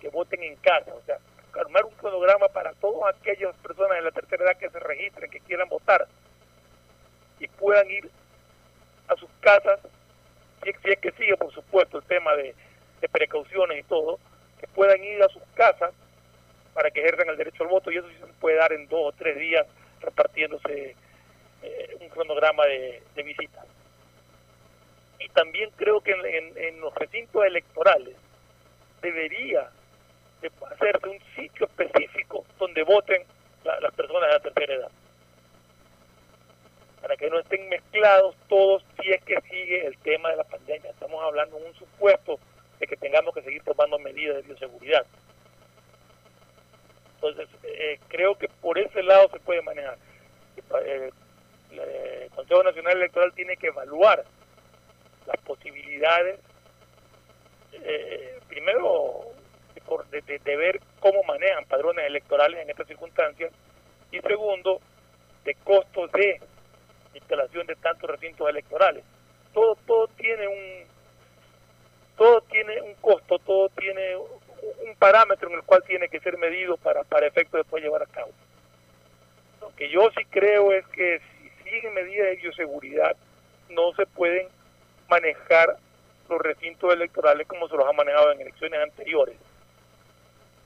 que 0.00 0.08
voten 0.08 0.42
en 0.42 0.56
casa, 0.56 0.94
o 0.94 1.02
sea, 1.02 1.18
armar 1.60 1.84
un 1.84 1.94
cronograma 1.94 2.48
para 2.48 2.72
todas 2.74 3.14
aquellas 3.16 3.54
personas 3.56 3.98
de 3.98 4.02
la 4.02 4.10
tercera 4.10 4.44
edad 4.44 4.56
que 4.56 4.70
se 4.70 4.80
registren, 4.80 5.30
que 5.30 5.40
quieran 5.40 5.68
votar 5.68 6.06
y 7.38 7.48
puedan 7.48 7.90
ir 7.90 8.08
a 9.08 9.16
sus 9.16 9.28
casas, 9.40 9.80
si 10.62 10.70
es, 10.70 10.98
que 10.98 11.12
sigue, 11.12 11.36
por 11.36 11.52
supuesto, 11.52 11.98
el 11.98 12.04
tema 12.04 12.34
de, 12.36 12.54
de 13.00 13.08
precauciones 13.08 13.80
y 13.80 13.82
todo, 13.84 14.18
que 14.60 14.66
puedan 14.68 15.02
ir 15.02 15.22
a 15.22 15.28
sus 15.28 15.42
casas 15.54 15.92
para 16.74 16.90
que 16.90 17.00
ejerzan 17.00 17.28
el 17.28 17.36
derecho 17.36 17.64
al 17.64 17.68
voto 17.70 17.90
y 17.90 17.98
eso 17.98 18.08
sí 18.08 18.14
se 18.20 18.26
puede 18.40 18.56
dar 18.56 18.72
en 18.72 18.88
dos 18.88 19.00
o 19.02 19.12
tres 19.12 19.36
días 19.38 19.66
repartiéndose 20.00 20.96
eh, 21.62 21.96
un 22.00 22.08
cronograma 22.08 22.64
de, 22.66 23.02
de 23.14 23.22
visitas. 23.22 23.64
Y 25.18 25.28
también 25.30 25.70
creo 25.76 26.00
que 26.00 26.12
en, 26.12 26.80
los 26.80 26.94
recintos 26.94 27.44
electorales 27.44 28.16
debería 29.00 29.68
de 30.40 30.50
hacerse 30.70 31.08
un 31.08 31.18
sitio 31.36 31.66
específico 31.66 32.44
donde 32.58 32.82
voten 32.82 33.22
la- 33.64 33.78
las 33.80 33.94
personas 33.94 34.22
de 34.28 34.32
la 34.34 34.40
tercera 34.40 34.74
edad. 34.74 34.90
Para 37.02 37.16
que 37.16 37.28
no 37.28 37.38
estén 37.40 37.68
mezclados 37.68 38.34
todos 38.48 38.84
si 39.00 39.10
es 39.12 39.22
que 39.24 39.38
sigue 39.50 39.84
el 39.86 39.98
tema 39.98 40.30
de 40.30 40.36
la 40.36 40.44
pandemia. 40.44 40.90
Estamos 40.90 41.22
hablando 41.22 41.58
en 41.58 41.66
un 41.66 41.74
supuesto 41.74 42.38
de 42.78 42.86
que 42.86 42.96
tengamos 42.96 43.34
que 43.34 43.42
seguir 43.42 43.62
tomando 43.64 43.98
medidas 43.98 44.36
de 44.36 44.42
bioseguridad. 44.42 45.04
Entonces, 47.16 47.48
eh, 47.64 47.98
creo 48.08 48.36
que 48.36 48.48
por 48.48 48.78
ese 48.78 49.02
lado 49.02 49.28
se 49.30 49.40
puede 49.40 49.62
manejar. 49.62 49.98
Eh, 50.84 51.10
el 51.72 52.30
Consejo 52.30 52.62
Nacional 52.62 52.96
Electoral 52.96 53.32
tiene 53.34 53.56
que 53.56 53.68
evaluar 53.68 54.24
las 55.26 55.36
posibilidades, 55.42 56.38
eh, 57.72 58.38
primero, 58.48 59.22
de, 60.10 60.38
de- 60.38 60.56
ver 60.56 60.80
cómo 61.00 61.22
manejan 61.24 61.64
padrones 61.66 62.06
electorales 62.06 62.60
en 62.60 62.70
estas 62.70 62.86
circunstancias, 62.86 63.52
y 64.10 64.20
segundo, 64.20 64.80
de 65.44 65.54
costos 65.56 66.10
de 66.12 66.40
instalación 67.14 67.66
de 67.66 67.76
tantos 67.76 68.10
recintos 68.10 68.48
electorales. 68.48 69.04
Todo, 69.52 69.76
todo 69.86 70.08
tiene 70.08 70.46
un 70.48 70.92
todo 72.16 72.40
tiene 72.42 72.80
un 72.82 72.94
costo, 72.94 73.38
todo 73.38 73.68
tiene 73.70 74.16
un 74.16 74.94
parámetro 74.98 75.48
en 75.48 75.56
el 75.56 75.62
cual 75.62 75.82
tiene 75.84 76.08
que 76.08 76.20
ser 76.20 76.38
medido 76.38 76.76
para, 76.76 77.02
para 77.04 77.26
efecto 77.26 77.56
de 77.56 77.80
llevar 77.80 78.02
a 78.02 78.06
cabo. 78.06 78.30
Lo 79.60 79.74
que 79.74 79.88
yo 79.88 80.10
sí 80.16 80.24
creo 80.26 80.72
es 80.72 80.86
que 80.88 81.20
si 81.20 81.70
siguen 81.70 81.94
medidas 81.94 82.28
de 82.28 82.36
bioseguridad, 82.36 83.16
no 83.70 83.92
se 83.94 84.06
pueden 84.06 84.48
manejar 85.08 85.76
los 86.28 86.40
recintos 86.40 86.92
electorales 86.92 87.46
como 87.46 87.68
se 87.68 87.76
los 87.76 87.86
ha 87.86 87.92
manejado 87.92 88.32
en 88.32 88.42
elecciones 88.42 88.80
anteriores. 88.80 89.36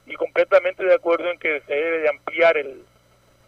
Y 0.07 0.15
completamente 0.15 0.85
de 0.85 0.95
acuerdo 0.95 1.31
en 1.31 1.39
que 1.39 1.61
se 1.63 1.75
debe 1.75 1.99
de 2.01 2.09
ampliar 2.09 2.57
el, 2.57 2.85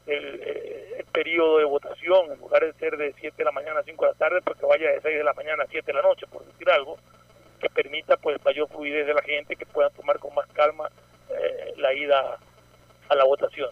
el, 0.09 0.41
eh, 0.45 1.05
periodo 1.13 1.59
de 1.59 1.65
votación, 1.65 2.33
en 2.33 2.39
lugar 2.39 2.65
de 2.65 2.73
ser 2.75 2.97
de 2.97 3.13
7 3.19 3.35
de 3.39 3.45
la 3.45 3.53
mañana 3.53 3.81
a 3.81 3.83
5 3.83 4.05
de 4.05 4.13
la 4.13 4.19
tarde, 4.19 4.41
pues 4.43 4.59
que 4.59 4.67
vaya 4.67 4.91
de 4.93 5.01
6 5.01 5.17
de 5.19 5.25
la 5.25 5.33
mañana 5.35 5.65
a 5.65 5.67
7 5.67 5.85
de 5.87 5.93
la 5.93 6.03
noche, 6.03 6.27
por 6.31 6.45
decir 6.45 6.71
algo, 6.71 6.99
que 7.61 7.69
permita 7.71 8.17
pues 8.17 8.43
mayor 8.45 8.69
fluidez 8.69 9.07
de 9.07 9.15
la 9.15 9.23
gente, 9.23 9.57
que 9.57 9.67
puedan 9.67 9.93
tomar 9.95 10.19
con 10.19 10.35
más 10.35 10.47
calma 10.49 10.89
eh, 11.31 11.75
la 11.77 11.93
ida 11.93 12.39
a 13.09 13.15
la 13.15 13.25
votación. 13.25 13.71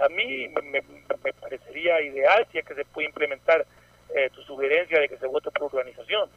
A 0.00 0.08
mí 0.08 0.48
me, 0.48 0.62
me- 0.62 1.02
me 1.24 1.32
parecería 1.34 2.00
ideal 2.00 2.46
si 2.52 2.58
es 2.58 2.64
que 2.64 2.74
se 2.74 2.84
puede 2.84 3.08
implementar 3.08 3.66
eh, 4.14 4.30
tu 4.34 4.42
sugerencia 4.42 5.00
de 5.00 5.08
que 5.08 5.16
se 5.18 5.26
vote 5.26 5.50
por 5.50 5.64
organización. 5.74 6.30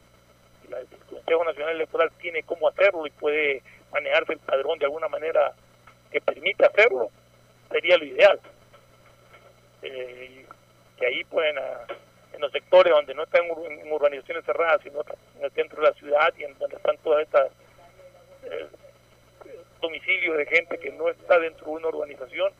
Si 0.62 0.68
la- 0.68 0.80
el 0.80 0.86
Consejo 1.08 1.44
Nacional 1.44 1.74
Electoral 1.76 2.10
tiene 2.20 2.42
cómo 2.42 2.68
hacerlo 2.68 3.06
y 3.06 3.10
puede 3.10 3.62
manejarse 3.92 4.32
el 4.32 4.38
padrón 4.40 4.78
de 4.78 4.86
alguna 4.86 5.08
manera 5.08 5.52
que 6.10 6.20
permita 6.20 6.66
hacerlo, 6.66 7.10
sería 7.70 7.96
lo 7.98 8.04
ideal. 8.04 8.40
Eh, 9.82 10.46
que 10.96 11.06
ahí 11.06 11.24
pueden, 11.24 11.58
ah, 11.58 11.86
en 12.32 12.40
los 12.40 12.52
sectores 12.52 12.92
donde 12.92 13.14
no 13.14 13.24
están 13.24 13.44
en 13.44 13.92
urbanizaciones 13.92 14.44
cerradas, 14.44 14.80
sino 14.82 15.00
en 15.38 15.44
el 15.44 15.50
centro 15.52 15.82
de 15.82 15.88
la 15.88 15.94
ciudad 15.94 16.34
y 16.38 16.44
en 16.44 16.58
donde 16.58 16.76
están 16.76 16.96
todas 16.98 17.22
estas 17.22 17.50
eh, 18.44 18.66
domicilios 19.80 20.36
de 20.36 20.46
gente 20.46 20.78
que 20.78 20.90
no 20.92 21.08
está 21.08 21.38
dentro 21.38 21.66
de 21.66 21.72
una 21.72 21.88
urbanización, 21.88 22.52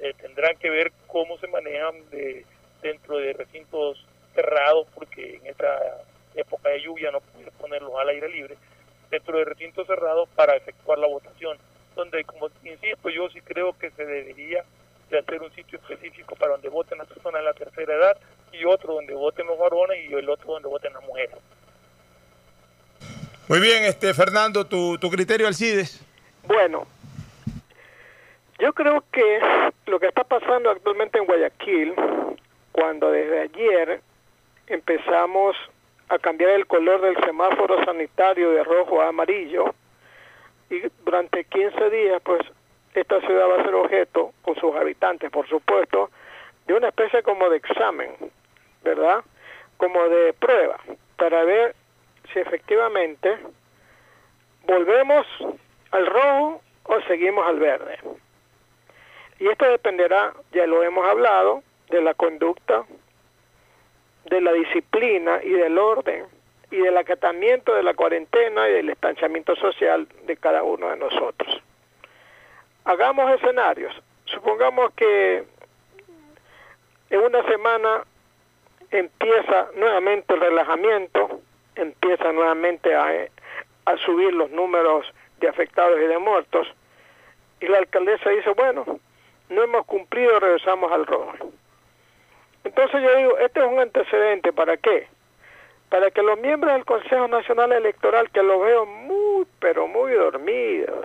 eh, 0.00 0.14
tendrán 0.20 0.56
que 0.56 0.70
ver 0.70 0.92
cómo 1.06 1.38
se 1.38 1.46
manejan 1.48 2.08
de, 2.10 2.44
dentro 2.82 3.18
de 3.18 3.32
recintos 3.32 4.04
cerrados, 4.34 4.86
porque 4.94 5.36
en 5.36 5.46
esta 5.46 6.02
época 6.34 6.68
de 6.70 6.82
lluvia 6.82 7.10
no 7.10 7.20
pueden 7.20 7.50
ponerlos 7.58 7.92
al 7.98 8.08
aire 8.10 8.28
libre, 8.28 8.56
dentro 9.10 9.38
de 9.38 9.44
recintos 9.44 9.86
cerrados 9.86 10.28
para 10.34 10.56
efectuar 10.56 10.98
la 10.98 11.06
votación, 11.06 11.56
donde, 11.94 12.24
como 12.24 12.50
insisto, 12.62 13.08
yo 13.08 13.28
sí 13.30 13.40
creo 13.40 13.72
que 13.78 13.90
se 13.92 14.04
debería 14.04 14.64
de 15.10 15.18
hacer 15.18 15.40
un 15.42 15.52
sitio 15.54 15.78
específico 15.78 16.34
para 16.36 16.52
donde 16.52 16.68
voten 16.68 16.98
las 16.98 17.06
personas 17.06 17.40
de 17.40 17.44
la 17.44 17.54
tercera 17.54 17.94
edad 17.94 18.16
y 18.52 18.64
otro 18.64 18.94
donde 18.94 19.14
voten 19.14 19.46
los 19.46 19.58
varones 19.58 19.98
y 20.10 20.14
el 20.14 20.28
otro 20.28 20.52
donde 20.52 20.68
voten 20.68 20.92
las 20.92 21.02
mujeres. 21.04 21.36
Muy 23.48 23.60
bien, 23.60 23.84
este 23.84 24.12
Fernando, 24.12 24.66
tu, 24.66 24.98
tu 24.98 25.08
criterio, 25.08 25.46
Alcides. 25.46 26.00
Bueno, 26.44 26.86
yo 28.58 28.72
creo 28.72 29.04
que 29.12 29.40
lo 29.86 30.00
que 30.00 30.08
está 30.08 30.24
pasando 30.24 30.70
actualmente 30.70 31.18
en 31.18 31.26
Guayaquil, 31.26 31.94
cuando 32.72 33.10
desde 33.10 33.40
ayer 33.40 34.00
empezamos 34.66 35.56
a 36.08 36.18
cambiar 36.18 36.50
el 36.50 36.66
color 36.66 37.00
del 37.02 37.16
semáforo 37.24 37.84
sanitario 37.84 38.50
de 38.50 38.64
rojo 38.64 39.00
a 39.00 39.08
amarillo, 39.08 39.74
y 40.70 40.82
durante 41.04 41.44
15 41.44 41.90
días, 41.90 42.20
pues 42.24 42.40
esta 43.00 43.20
ciudad 43.20 43.48
va 43.48 43.60
a 43.60 43.64
ser 43.64 43.74
objeto, 43.74 44.32
con 44.42 44.54
sus 44.56 44.74
habitantes, 44.74 45.30
por 45.30 45.46
supuesto, 45.48 46.10
de 46.66 46.74
una 46.74 46.88
especie 46.88 47.22
como 47.22 47.48
de 47.48 47.58
examen, 47.58 48.10
¿verdad? 48.82 49.22
Como 49.76 50.02
de 50.08 50.32
prueba, 50.32 50.78
para 51.16 51.44
ver 51.44 51.74
si 52.32 52.38
efectivamente 52.38 53.38
volvemos 54.66 55.26
al 55.90 56.06
rojo 56.06 56.60
o 56.84 57.00
seguimos 57.02 57.46
al 57.46 57.58
verde. 57.58 57.98
Y 59.38 59.48
esto 59.48 59.68
dependerá, 59.68 60.32
ya 60.52 60.66
lo 60.66 60.82
hemos 60.82 61.06
hablado, 61.06 61.62
de 61.90 62.00
la 62.00 62.14
conducta, 62.14 62.84
de 64.24 64.40
la 64.40 64.52
disciplina 64.52 65.40
y 65.42 65.50
del 65.50 65.78
orden 65.78 66.24
y 66.70 66.78
del 66.78 66.96
acatamiento 66.96 67.74
de 67.74 67.82
la 67.82 67.94
cuarentena 67.94 68.68
y 68.68 68.72
del 68.72 68.90
estanciamiento 68.90 69.54
social 69.56 70.08
de 70.26 70.36
cada 70.36 70.62
uno 70.62 70.90
de 70.90 70.96
nosotros. 70.96 71.62
Hagamos 72.86 73.28
escenarios. 73.32 73.92
Supongamos 74.26 74.92
que 74.94 75.44
en 77.10 77.20
una 77.20 77.42
semana 77.48 78.04
empieza 78.92 79.68
nuevamente 79.74 80.32
el 80.32 80.40
relajamiento, 80.40 81.40
empieza 81.74 82.30
nuevamente 82.30 82.94
a, 82.94 83.26
a 83.86 83.96
subir 83.98 84.32
los 84.32 84.50
números 84.50 85.12
de 85.40 85.48
afectados 85.48 85.98
y 85.98 86.06
de 86.06 86.18
muertos, 86.18 86.68
y 87.60 87.66
la 87.66 87.78
alcaldesa 87.78 88.30
dice, 88.30 88.50
bueno, 88.50 89.00
no 89.48 89.62
hemos 89.64 89.84
cumplido, 89.86 90.38
regresamos 90.38 90.92
al 90.92 91.06
rojo. 91.06 91.32
Entonces 92.62 93.02
yo 93.02 93.16
digo, 93.16 93.38
este 93.38 93.60
es 93.60 93.66
un 93.66 93.80
antecedente, 93.80 94.52
¿para 94.52 94.76
qué? 94.76 95.08
Para 95.88 96.12
que 96.12 96.22
los 96.22 96.38
miembros 96.38 96.72
del 96.74 96.84
Consejo 96.84 97.26
Nacional 97.26 97.72
Electoral, 97.72 98.30
que 98.30 98.44
los 98.44 98.62
veo 98.62 98.86
muy, 98.86 99.44
pero 99.58 99.88
muy 99.88 100.12
dormidos, 100.12 101.04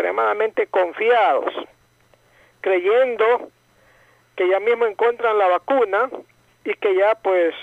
extremadamente 0.00 0.66
confiados, 0.66 1.52
creyendo 2.62 3.50
que 4.34 4.48
ya 4.48 4.58
mismo 4.58 4.86
encuentran 4.86 5.36
la 5.36 5.46
vacuna 5.48 6.08
y 6.64 6.72
que 6.74 6.94
ya 6.94 7.14
pues 7.16 7.54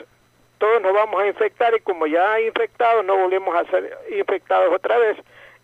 todos 0.60 0.82
nos 0.84 0.94
vamos 0.94 1.20
a 1.20 1.28
infectar 1.28 1.76
y 1.76 1.80
como 1.80 2.06
ya 2.06 2.40
infectados, 2.42 3.04
no 3.06 3.18
volvemos 3.18 3.56
a 3.56 3.66
ser 3.72 3.98
infectados 4.12 4.72
otra 4.72 5.00
vez. 5.00 5.18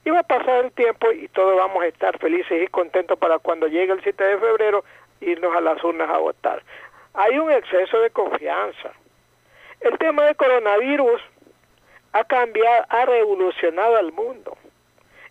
Y 0.04 0.10
va 0.10 0.20
a 0.20 0.24
pasar 0.24 0.66
el 0.66 0.72
tiempo 0.72 1.12
y 1.12 1.28
todos 1.28 1.56
vamos 1.56 1.84
a 1.84 1.88
estar 1.88 2.18
felices 2.18 2.64
y 2.64 2.68
contentos 2.68 3.20
para 3.20 3.38
cuando 3.38 3.68
llegue 3.68 3.94
el 3.94 4.02
7 4.02 4.24
de 4.24 4.38
febrero 4.40 4.84
irnos 5.22 5.56
a 5.56 5.62
las 5.62 5.82
urnas 5.84 6.10
a 6.10 6.18
votar. 6.18 6.64
Hay 7.14 7.38
un 7.38 7.52
exceso 7.52 8.00
de 8.00 8.10
confianza. 8.10 8.92
El 9.80 9.98
tema 10.00 10.26
del 10.26 10.36
coronavirus 10.36 11.22
ha 12.14 12.24
cambiado, 12.24 12.86
ha 12.90 13.06
revolucionado 13.06 13.96
al 13.96 14.12
mundo. 14.12 14.58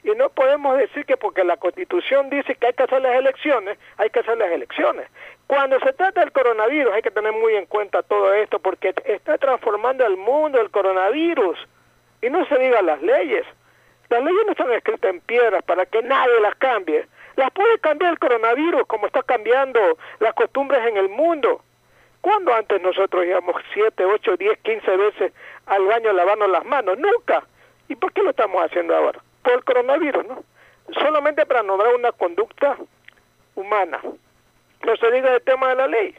Y 0.05 0.11
no 0.11 0.30
podemos 0.30 0.76
decir 0.78 1.07
que 1.07 1.16
porque 1.16 1.44
la 1.44 1.57
constitución 1.57 2.28
dice 2.28 2.57
que 2.57 2.66
hay 2.66 2.72
que 2.72 2.82
hacer 2.82 3.00
las 3.03 3.14
elecciones, 3.14 3.78
hay 3.98 4.11
que 4.11 4.20
hacer 4.20 4.36
las 4.36 4.50
elecciones. 4.50 5.09
Cuando 5.46 5.78
se 5.78 5.92
trata 5.92 6.20
del 6.20 6.32
coronavirus 6.32 6.92
hay 6.92 7.03
que 7.03 7.11
tener 7.11 7.32
muy 7.32 7.55
en 7.55 7.66
cuenta 7.66 8.03
todo 8.03 8.34
esto 8.34 8.59
porque 8.59 8.94
está 9.05 9.38
transformando 9.38 10.05
el 10.05 10.16
mundo 10.16 10.61
el 10.61 10.70
coronavirus. 10.70 11.59
Y 12.20 12.30
no 12.30 12.44
se 12.46 12.59
diga 12.59 12.82
las 12.82 13.00
leyes. 13.03 13.46
Las 14.09 14.24
leyes 14.24 14.42
no 14.44 14.53
están 14.53 14.72
escritas 14.72 15.11
en 15.11 15.20
piedras 15.20 15.62
para 15.62 15.86
que 15.86 16.03
nadie 16.03 16.40
las 16.40 16.55
cambie. 16.57 17.07
Las 17.36 17.50
puede 17.53 17.78
cambiar 17.78 18.12
el 18.12 18.18
coronavirus 18.18 18.86
como 18.86 19.07
está 19.07 19.22
cambiando 19.22 19.80
las 20.18 20.34
costumbres 20.34 20.84
en 20.86 20.96
el 20.96 21.09
mundo. 21.09 21.62
¿Cuándo 22.20 22.55
antes 22.55 22.80
nosotros 22.82 23.24
íbamos 23.24 23.57
7, 23.72 24.05
8, 24.05 24.36
10, 24.36 24.59
15 24.59 24.96
veces 24.96 25.32
al 25.66 25.84
baño 25.86 26.11
a 26.11 26.12
lavarnos 26.12 26.50
las 26.50 26.64
manos? 26.64 26.98
Nunca. 26.98 27.44
¿Y 27.88 27.96
por 27.96 28.12
qué 28.12 28.22
lo 28.22 28.30
estamos 28.30 28.62
haciendo 28.62 28.94
ahora? 28.94 29.20
Por 29.43 29.53
el 29.55 29.64
coronavirus, 29.64 30.26
¿no? 30.26 30.45
Solamente 30.95 31.47
para 31.47 31.62
nombrar 31.62 31.95
una 31.95 32.12
conducta 32.12 32.76
humana. 33.55 34.01
No 34.84 34.97
se 34.97 35.11
diga 35.11 35.34
el 35.34 35.43
tema 35.43 35.68
de 35.68 35.74
la 35.76 35.86
ley. 35.86 36.16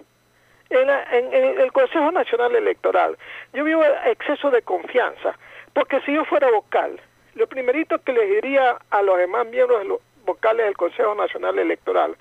En, 0.69 0.89
en, 0.89 1.34
en, 1.34 1.61
el 1.61 1.71
Consejo 1.71 2.11
Nacional 2.11 2.55
Electoral, 2.55 3.17
yo 3.53 3.63
vivo 3.63 3.84
exceso 4.05 4.49
de 4.49 4.61
confianza, 4.61 5.38
porque 5.74 6.01
si 6.01 6.13
yo 6.13 6.26
fuera 6.26 6.49
vocal, 6.49 6.99
lo 7.36 7.47
primerito 7.47 7.99
que 7.99 8.13
les 8.13 8.30
diría 8.30 8.78
a 8.89 9.01
los 9.03 9.17
demás 9.17 9.45
miembros 9.47 9.86
vocales 10.26 10.65
del 10.65 10.78
Consejo 10.78 11.13
Nacional 11.13 11.59
Electoral, 11.59 12.15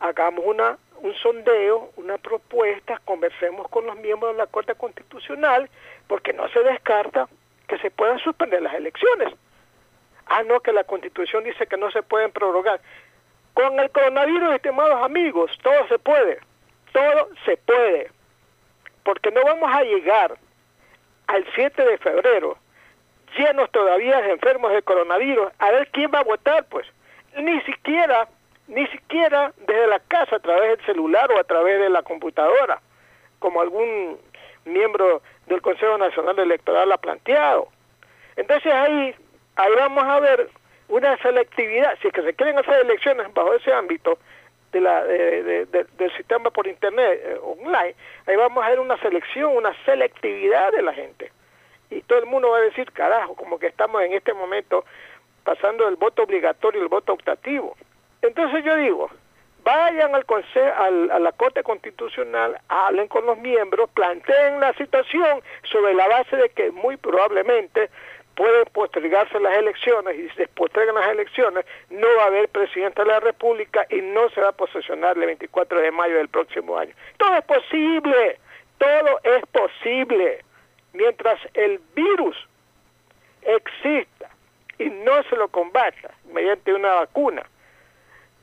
hagamos 0.00 0.44
una 0.44 0.78
un 1.04 1.14
sondeo, 1.16 1.90
una 1.96 2.16
propuesta, 2.16 2.98
conversemos 3.04 3.68
con 3.68 3.86
los 3.86 3.96
miembros 3.98 4.32
de 4.32 4.38
la 4.38 4.46
Corte 4.46 4.74
Constitucional, 4.74 5.68
porque 6.06 6.32
no 6.32 6.48
se 6.48 6.60
descarta 6.60 7.28
que 7.68 7.78
se 7.78 7.90
puedan 7.90 8.18
suspender 8.20 8.62
las 8.62 8.74
elecciones. 8.74 9.34
Ah, 10.26 10.42
no, 10.42 10.60
que 10.60 10.72
la 10.72 10.84
Constitución 10.84 11.44
dice 11.44 11.66
que 11.66 11.76
no 11.76 11.90
se 11.90 12.02
pueden 12.02 12.32
prorrogar. 12.32 12.80
Con 13.52 13.78
el 13.78 13.90
coronavirus, 13.90 14.54
estimados 14.54 15.02
amigos, 15.02 15.50
todo 15.62 15.86
se 15.88 15.98
puede, 15.98 16.40
todo 16.92 17.28
se 17.44 17.56
puede, 17.58 18.10
porque 19.04 19.30
no 19.30 19.42
vamos 19.44 19.70
a 19.72 19.82
llegar 19.82 20.36
al 21.28 21.46
7 21.54 21.84
de 21.84 21.98
febrero 21.98 22.58
llenos 23.36 23.70
todavía 23.70 24.20
de 24.20 24.32
enfermos 24.32 24.72
de 24.72 24.82
coronavirus, 24.82 25.48
a 25.58 25.70
ver 25.72 25.88
quién 25.90 26.10
va 26.14 26.20
a 26.20 26.24
votar, 26.24 26.64
pues. 26.66 26.86
Ni 27.36 27.60
siquiera 27.62 28.28
ni 28.66 28.86
siquiera 28.86 29.52
desde 29.66 29.86
la 29.86 29.98
casa 30.00 30.36
a 30.36 30.40
través 30.40 30.76
del 30.76 30.86
celular 30.86 31.30
o 31.32 31.38
a 31.38 31.44
través 31.44 31.78
de 31.80 31.90
la 31.90 32.02
computadora, 32.02 32.80
como 33.38 33.60
algún 33.60 34.18
miembro 34.64 35.22
del 35.46 35.60
Consejo 35.60 35.98
Nacional 35.98 36.38
Electoral 36.38 36.90
ha 36.92 36.98
planteado. 36.98 37.68
Entonces 38.36 38.72
ahí, 38.72 39.14
ahí 39.56 39.72
vamos 39.76 40.04
a 40.04 40.20
ver 40.20 40.48
una 40.88 41.16
selectividad, 41.18 41.98
si 42.00 42.08
es 42.08 42.12
que 42.12 42.22
se 42.22 42.34
quieren 42.34 42.58
hacer 42.58 42.80
elecciones 42.80 43.32
bajo 43.32 43.54
ese 43.54 43.72
ámbito 43.72 44.18
de 44.72 44.80
la, 44.80 45.04
de, 45.04 45.66
del 45.66 46.16
sistema 46.16 46.50
por 46.50 46.66
internet 46.66 47.20
eh, 47.24 47.38
online, 47.42 47.94
ahí 48.26 48.36
vamos 48.36 48.64
a 48.64 48.70
ver 48.70 48.80
una 48.80 48.98
selección, 48.98 49.56
una 49.56 49.72
selectividad 49.84 50.72
de 50.72 50.82
la 50.82 50.92
gente. 50.92 51.30
Y 51.90 52.02
todo 52.02 52.18
el 52.18 52.26
mundo 52.26 52.50
va 52.50 52.58
a 52.58 52.62
decir, 52.62 52.90
carajo, 52.92 53.34
como 53.34 53.58
que 53.58 53.68
estamos 53.68 54.02
en 54.02 54.12
este 54.12 54.34
momento 54.34 54.84
pasando 55.44 55.84
del 55.84 55.96
voto 55.96 56.22
obligatorio 56.22 56.82
al 56.82 56.88
voto 56.88 57.12
optativo. 57.12 57.76
Entonces 58.22 58.64
yo 58.64 58.76
digo, 58.76 59.10
vayan 59.62 60.14
al 60.14 60.24
consejo, 60.24 60.74
al, 60.76 61.10
a 61.10 61.18
la 61.18 61.32
Corte 61.32 61.62
Constitucional, 61.62 62.58
hablen 62.68 63.08
con 63.08 63.26
los 63.26 63.38
miembros, 63.38 63.90
planteen 63.90 64.60
la 64.60 64.72
situación 64.74 65.40
sobre 65.64 65.94
la 65.94 66.08
base 66.08 66.36
de 66.36 66.48
que 66.50 66.70
muy 66.70 66.96
probablemente 66.96 67.90
pueden 68.34 68.64
postergarse 68.72 69.38
las 69.40 69.56
elecciones 69.56 70.16
y 70.16 70.28
si 70.30 70.36
se 70.36 70.48
postergan 70.48 70.94
las 70.94 71.08
elecciones 71.08 71.64
no 71.90 72.06
va 72.18 72.24
a 72.24 72.26
haber 72.26 72.48
presidente 72.48 73.02
de 73.02 73.08
la 73.08 73.20
República 73.20 73.86
y 73.90 74.00
no 74.00 74.28
se 74.30 74.40
va 74.40 74.48
a 74.48 74.52
posesionar 74.52 75.16
el 75.16 75.26
24 75.26 75.80
de 75.80 75.90
mayo 75.90 76.16
del 76.16 76.28
próximo 76.28 76.76
año. 76.76 76.92
Todo 77.16 77.36
es 77.36 77.44
posible, 77.44 78.38
todo 78.78 79.20
es 79.22 79.46
posible. 79.46 80.44
Mientras 80.92 81.40
el 81.54 81.80
virus 81.94 82.36
exista 83.42 84.30
y 84.78 84.90
no 84.90 85.22
se 85.24 85.36
lo 85.36 85.48
combata 85.48 86.14
mediante 86.32 86.72
una 86.72 86.94
vacuna, 86.94 87.44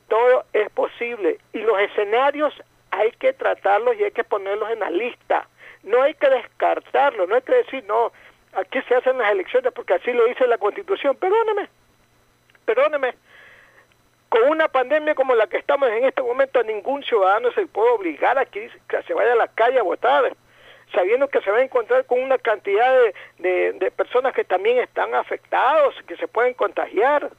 todo 0.08 0.44
es 0.52 0.68
posible 0.70 1.38
y 1.52 1.58
los 1.58 1.78
escenarios 1.80 2.54
hay 2.90 3.10
que 3.12 3.32
tratarlos 3.32 3.96
y 3.96 4.04
hay 4.04 4.10
que 4.10 4.24
ponerlos 4.24 4.70
en 4.70 4.80
la 4.80 4.90
lista. 4.90 5.48
No 5.82 6.00
hay 6.02 6.14
que 6.14 6.28
descartarlos, 6.28 7.28
no 7.28 7.34
hay 7.34 7.42
que 7.42 7.54
decir, 7.54 7.84
no, 7.88 8.12
aquí 8.52 8.80
se 8.82 8.94
hacen 8.94 9.18
las 9.18 9.32
elecciones 9.32 9.72
porque 9.72 9.94
así 9.94 10.12
lo 10.12 10.24
dice 10.26 10.46
la 10.46 10.58
Constitución. 10.58 11.16
Perdóneme, 11.16 11.68
perdóneme. 12.64 13.14
Con 14.28 14.48
una 14.48 14.68
pandemia 14.68 15.14
como 15.14 15.34
la 15.34 15.46
que 15.46 15.58
estamos 15.58 15.90
en 15.90 16.04
este 16.04 16.22
momento, 16.22 16.62
ningún 16.62 17.02
ciudadano 17.02 17.52
se 17.52 17.66
puede 17.66 17.90
obligar 17.90 18.38
a 18.38 18.46
que, 18.46 18.70
se 19.06 19.14
vaya 19.14 19.32
a 19.32 19.36
la 19.36 19.48
calle 19.48 19.78
a 19.78 19.82
votar, 19.82 20.34
sabiendo 20.94 21.28
que 21.28 21.42
se 21.42 21.50
va 21.50 21.58
a 21.58 21.62
encontrar 21.62 22.06
con 22.06 22.20
una 22.20 22.38
cantidad 22.38 22.94
de, 23.38 23.72
de 23.74 23.90
personas 23.90 24.32
que 24.32 24.44
también 24.44 24.78
están 24.78 25.14
afectados, 25.14 25.94
que 26.06 26.16
se 26.16 26.28
pueden 26.28 26.54
contagiar. 26.54 27.30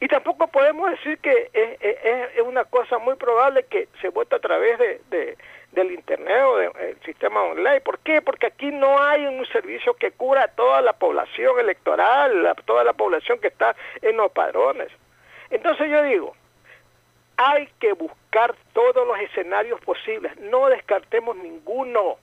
Y 0.00 0.08
tampoco 0.08 0.46
podemos 0.48 0.90
decir 0.90 1.18
que 1.18 1.50
es, 1.52 2.42
una 2.42 2.64
cosa 2.64 2.98
muy 2.98 3.14
probable 3.16 3.64
que 3.64 3.88
se 4.00 4.10
vote 4.10 4.36
a 4.36 4.40
través 4.40 4.78
de, 4.78 5.36
del 5.72 5.92
Internet 5.92 6.42
o 6.44 6.56
del 6.56 7.00
sistema 7.04 7.42
online. 7.42 7.80
¿Por 7.80 7.98
qué? 7.98 8.22
Porque 8.22 8.46
aquí 8.46 8.70
no 8.70 8.98
hay 8.98 9.26
un 9.26 9.44
servicio 9.46 9.94
que 9.94 10.12
cura 10.12 10.44
a 10.44 10.48
toda 10.48 10.80
la 10.80 10.94
población 10.94 11.58
electoral, 11.60 12.46
a 12.46 12.54
toda 12.54 12.84
la 12.84 12.92
población 12.92 13.38
que 13.38 13.48
está 13.48 13.76
en 14.00 14.16
los 14.16 14.30
padrones. 14.32 14.88
Entonces 15.50 15.90
yo 15.90 16.02
digo, 16.02 16.34
hay 17.36 17.68
que 17.78 17.92
buscar 17.92 18.54
todos 18.72 19.06
los 19.06 19.18
escenarios 19.20 19.80
posibles, 19.80 20.36
no 20.40 20.68
descartemos 20.68 21.36
ninguno. 21.36 22.18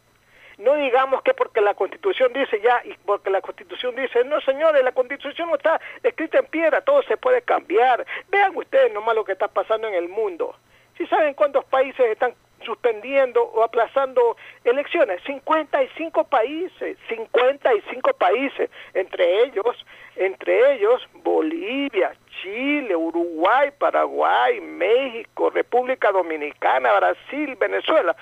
No 0.60 0.76
digamos 0.76 1.24
que 1.24 1.34
porque 1.34 1.62
la 1.62 1.74
Constitución 1.74 2.32
dice 2.32 2.62
ya 2.62 2.80
y 2.86 2.94
porque 3.06 3.32
la 3.32 3.42
Constitución 3.42 3.96
dice, 3.96 4.24
no 4.24 4.40
señores, 4.42 4.84
la 4.84 4.92
Constitución 4.92 5.50
no 5.50 5.56
está 5.56 5.82
escrita 6.04 6.38
en 6.38 6.46
piedra, 6.46 6.82
todo 6.82 7.02
se 7.04 7.18
puede 7.18 7.42
cambiar. 7.42 8.06
Vean 8.30 8.56
ustedes 8.56 8.94
nomás 8.94 9.16
lo 9.16 9.26
que 9.26 9.32
está 9.32 9.48
pasando 9.48 9.88
en 9.88 9.96
el 9.96 10.10
mundo. 10.10 10.56
Si 10.98 11.08
saben 11.08 11.34
cuántos 11.34 11.66
países 11.66 12.06
están 12.06 12.36
suspendiendo 12.64 13.44
o 13.44 13.64
aplazando 13.64 14.38
elecciones, 14.64 15.22
55 15.24 16.24
países, 16.26 16.98
55 17.10 18.14
países, 18.14 18.70
entre 18.94 19.44
ellos, 19.44 19.86
entre 20.16 20.74
ellos 20.74 21.08
Bolivia, 21.24 22.16
Chile, 22.42 22.96
Uruguay, 22.96 23.72
Paraguay, 23.78 24.60
México, 24.62 25.50
República 25.50 26.12
Dominicana, 26.12 26.94
Brasil, 26.94 27.56
Venezuela 27.60 28.16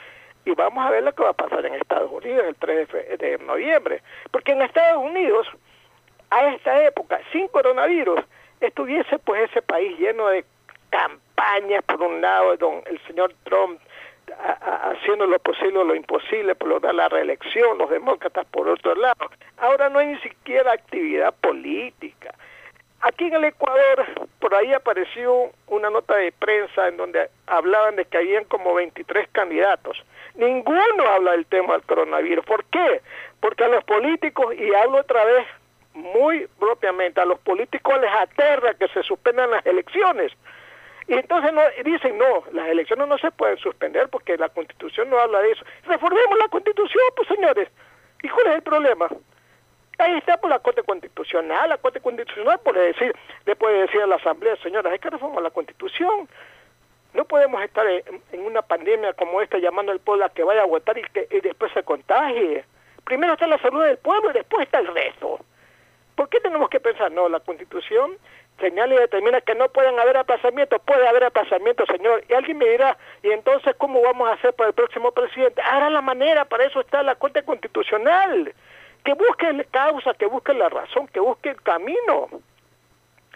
y 0.45 0.51
vamos 0.51 0.85
a 0.85 0.89
ver 0.89 1.03
lo 1.03 1.13
que 1.13 1.23
va 1.23 1.29
a 1.29 1.33
pasar 1.33 1.65
en 1.65 1.75
Estados 1.75 2.11
Unidos 2.11 2.45
el 2.47 2.55
3 2.55 2.87
de, 3.19 3.37
noviembre. 3.45 4.01
Porque 4.31 4.53
en 4.53 4.61
Estados 4.61 5.03
Unidos, 5.03 5.47
a 6.29 6.47
esta 6.47 6.83
época, 6.83 7.19
sin 7.31 7.47
coronavirus, 7.49 8.19
estuviese 8.59 9.19
pues 9.19 9.49
ese 9.49 9.61
país 9.61 9.97
lleno 9.99 10.27
de 10.27 10.45
campañas, 10.89 11.83
por 11.83 12.01
un 12.01 12.21
lado, 12.21 12.57
don 12.57 12.81
el 12.85 12.99
señor 13.07 13.33
Trump 13.43 13.79
haciendo 14.39 15.25
lo 15.25 15.39
posible 15.39 15.79
o 15.79 15.83
lo 15.83 15.95
imposible 15.95 16.55
por 16.55 16.69
lograr 16.69 16.95
la 16.95 17.09
reelección, 17.09 17.77
los 17.77 17.89
demócratas 17.89 18.45
por 18.47 18.67
otro 18.67 18.95
lado. 18.95 19.29
Ahora 19.57 19.89
no 19.89 19.99
hay 19.99 20.07
ni 20.07 20.19
siquiera 20.19 20.73
actividad 20.73 21.33
política. 21.41 22.33
Aquí 23.01 23.25
en 23.25 23.33
el 23.33 23.45
Ecuador, 23.45 24.05
por 24.39 24.53
ahí 24.53 24.71
apareció 24.73 25.51
una 25.67 25.89
nota 25.89 26.15
de 26.15 26.31
prensa 26.31 26.87
en 26.87 26.97
donde 26.97 27.29
hablaban 27.47 27.95
de 27.95 28.05
que 28.05 28.17
habían 28.17 28.45
como 28.45 28.75
23 28.75 29.27
candidatos. 29.31 30.03
Ninguno 30.35 31.03
habla 31.09 31.31
del 31.31 31.47
tema 31.47 31.73
del 31.73 31.83
coronavirus. 31.83 32.45
¿Por 32.45 32.63
qué? 32.65 33.01
Porque 33.39 33.63
a 33.63 33.69
los 33.69 33.83
políticos, 33.85 34.53
y 34.55 34.73
hablo 34.75 34.99
otra 34.99 35.25
vez 35.25 35.47
muy 35.93 36.47
propiamente, 36.59 37.19
a 37.19 37.25
los 37.25 37.39
políticos 37.39 37.99
les 37.99 38.11
aterra 38.11 38.75
que 38.75 38.87
se 38.89 39.01
suspendan 39.03 39.49
las 39.49 39.65
elecciones. 39.65 40.31
Y 41.07 41.13
entonces 41.13 41.51
no, 41.53 41.61
dicen, 41.83 42.17
no, 42.17 42.43
las 42.51 42.67
elecciones 42.67 43.07
no 43.07 43.17
se 43.17 43.31
pueden 43.31 43.57
suspender 43.57 44.09
porque 44.09 44.37
la 44.37 44.49
constitución 44.49 45.09
no 45.09 45.19
habla 45.19 45.41
de 45.41 45.51
eso. 45.51 45.65
Reformemos 45.85 46.37
la 46.37 46.47
constitución, 46.47 47.03
pues 47.15 47.27
señores. 47.27 47.69
¿Y 48.21 48.29
cuál 48.29 48.47
es 48.47 48.55
el 48.55 48.61
problema? 48.61 49.09
Ahí 49.97 50.17
está 50.17 50.37
por 50.37 50.49
la 50.49 50.59
Corte 50.59 50.83
Constitucional. 50.83 51.69
La 51.69 51.77
Corte 51.77 51.99
Constitucional 51.99 52.59
puede 52.63 52.87
decir, 52.87 53.15
le 53.45 53.55
puede 53.55 53.81
decir 53.81 54.01
a 54.01 54.07
la 54.07 54.15
Asamblea, 54.15 54.55
señoras, 54.57 54.91
hay 54.91 54.99
que 54.99 55.09
reformar 55.09 55.43
la 55.43 55.51
Constitución. 55.51 56.27
No 57.13 57.25
podemos 57.25 57.61
estar 57.61 57.85
en, 57.87 58.45
una 58.45 58.61
pandemia 58.61 59.13
como 59.13 59.41
esta 59.41 59.57
llamando 59.57 59.91
al 59.91 59.99
pueblo 59.99 60.25
a 60.25 60.29
que 60.29 60.43
vaya 60.43 60.61
a 60.61 60.65
votar 60.65 60.97
y 60.97 61.03
que 61.03 61.27
después 61.41 61.71
se 61.73 61.83
contagie. 61.83 62.63
Primero 63.03 63.33
está 63.33 63.47
la 63.47 63.57
salud 63.59 63.83
del 63.83 63.97
pueblo 63.97 64.31
y 64.31 64.33
después 64.33 64.65
está 64.65 64.79
el 64.79 64.87
resto. 64.87 65.39
¿Por 66.15 66.29
qué 66.29 66.39
tenemos 66.39 66.69
que 66.69 66.79
pensar? 66.79 67.11
No, 67.11 67.27
la 67.27 67.39
constitución 67.39 68.17
señala 68.61 68.93
y 68.95 68.97
determina 68.97 69.41
que 69.41 69.55
no 69.55 69.67
pueden 69.69 69.99
haber 69.99 70.15
aplazamientos, 70.15 70.81
puede 70.85 71.07
haber 71.07 71.25
aplazamientos, 71.25 71.87
señor. 71.89 72.23
Y 72.29 72.33
alguien 72.33 72.57
me 72.57 72.69
dirá, 72.69 72.97
¿y 73.23 73.31
entonces 73.31 73.75
cómo 73.77 74.01
vamos 74.01 74.29
a 74.29 74.33
hacer 74.33 74.53
para 74.53 74.69
el 74.69 74.75
próximo 74.75 75.11
presidente? 75.11 75.61
Ahora 75.61 75.89
la 75.89 76.01
manera, 76.01 76.45
para 76.45 76.65
eso 76.65 76.79
está 76.79 77.03
la 77.03 77.15
Corte 77.15 77.43
Constitucional. 77.43 78.53
Que 79.03 79.13
busque 79.13 79.51
la 79.51 79.63
causa, 79.65 80.13
que 80.13 80.27
busque 80.27 80.53
la 80.53 80.69
razón, 80.69 81.07
que 81.07 81.19
busque 81.19 81.49
el 81.49 81.61
camino. 81.61 82.29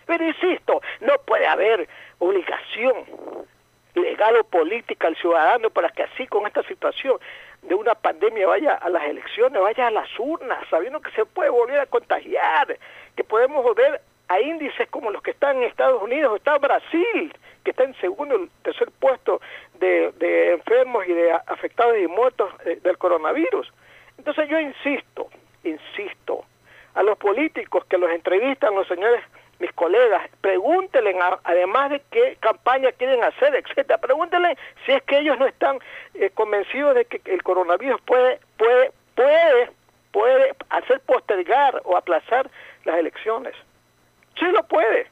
Pero 0.06 0.24
insisto, 0.24 0.82
no 1.02 1.14
puede 1.26 1.48
haber 1.48 1.90
obligación 2.20 2.94
legal 3.96 4.36
o 4.38 4.44
política 4.44 5.08
al 5.08 5.16
ciudadano 5.16 5.70
para 5.70 5.90
que 5.90 6.04
así 6.04 6.28
con 6.28 6.46
esta 6.46 6.64
situación 6.64 7.18
de 7.64 7.76
una 7.76 7.96
pandemia 7.96 8.48
vaya 8.48 8.76
a 8.76 8.90
las 8.90 9.04
elecciones, 9.06 9.62
vaya 9.62 9.88
a 9.88 9.92
las 9.92 10.08
urnas, 10.20 10.60
sabiendo 10.70 11.02
que 11.02 11.12
se 11.12 11.26
puede 11.26 11.50
volver 11.50 11.80
a 11.80 11.86
contagiar, 11.86 12.78
que 13.16 13.24
podemos 13.24 13.64
volver 13.64 14.02
a 14.28 14.40
índices 14.40 14.88
como 14.90 15.12
los 15.12 15.22
que 15.22 15.32
están 15.32 15.58
en 15.58 15.64
Estados 15.64 16.02
Unidos, 16.02 16.38
está 16.38 16.58
Brasil, 16.58 17.34
que 17.64 17.72
está 17.72 17.84
en 17.84 17.96
segundo 18.00 18.36
y 18.36 18.50
tercer 18.64 18.90
puesto 19.00 19.42
de, 19.80 20.12
de 20.14 20.54
enfermos 20.54 21.06
y 21.08 21.14
de 21.14 21.32
afectados 21.32 21.98
y 21.98 22.08
muertos 22.08 22.52
eh, 22.66 22.80
del 22.84 22.98
coronavirus. 22.98 23.72
Entonces 24.18 24.50
yo 24.50 24.60
insisto, 24.60 25.28
insisto, 25.64 26.46
a 26.94 27.04
los 27.04 27.18
políticos 27.18 27.86
que 27.86 27.98
los 27.98 28.10
entrevistan 28.12 28.76
los 28.76 28.88
señores 28.88 29.22
mis 29.60 29.72
colegas, 29.74 30.30
pregúntenle 30.42 31.18
además 31.44 31.92
de 31.92 32.02
qué 32.12 32.38
campaña 32.40 32.92
quieren 32.92 33.24
hacer, 33.24 33.56
etcétera, 33.56 33.98
pregúntenle 33.98 34.58
si 34.86 34.92
es 34.92 35.02
que 35.04 35.20
ellos 35.20 35.40
no 35.40 35.46
están 35.46 35.80
eh, 36.14 36.30
convencidos 36.34 36.96
de 36.96 37.06
que 37.06 37.22
el 37.32 37.42
coronavirus 37.42 38.02
puede, 38.02 38.40
puede, 38.58 38.92
puede, 39.16 39.72
puede 40.12 40.56
hacer 40.70 41.00
postergar 41.02 41.82
o 41.86 41.96
aplazar 41.96 42.50
las 42.84 42.98
elecciones. 42.98 43.56
Sí 44.46 44.52
lo 44.52 44.64
puede 44.64 45.08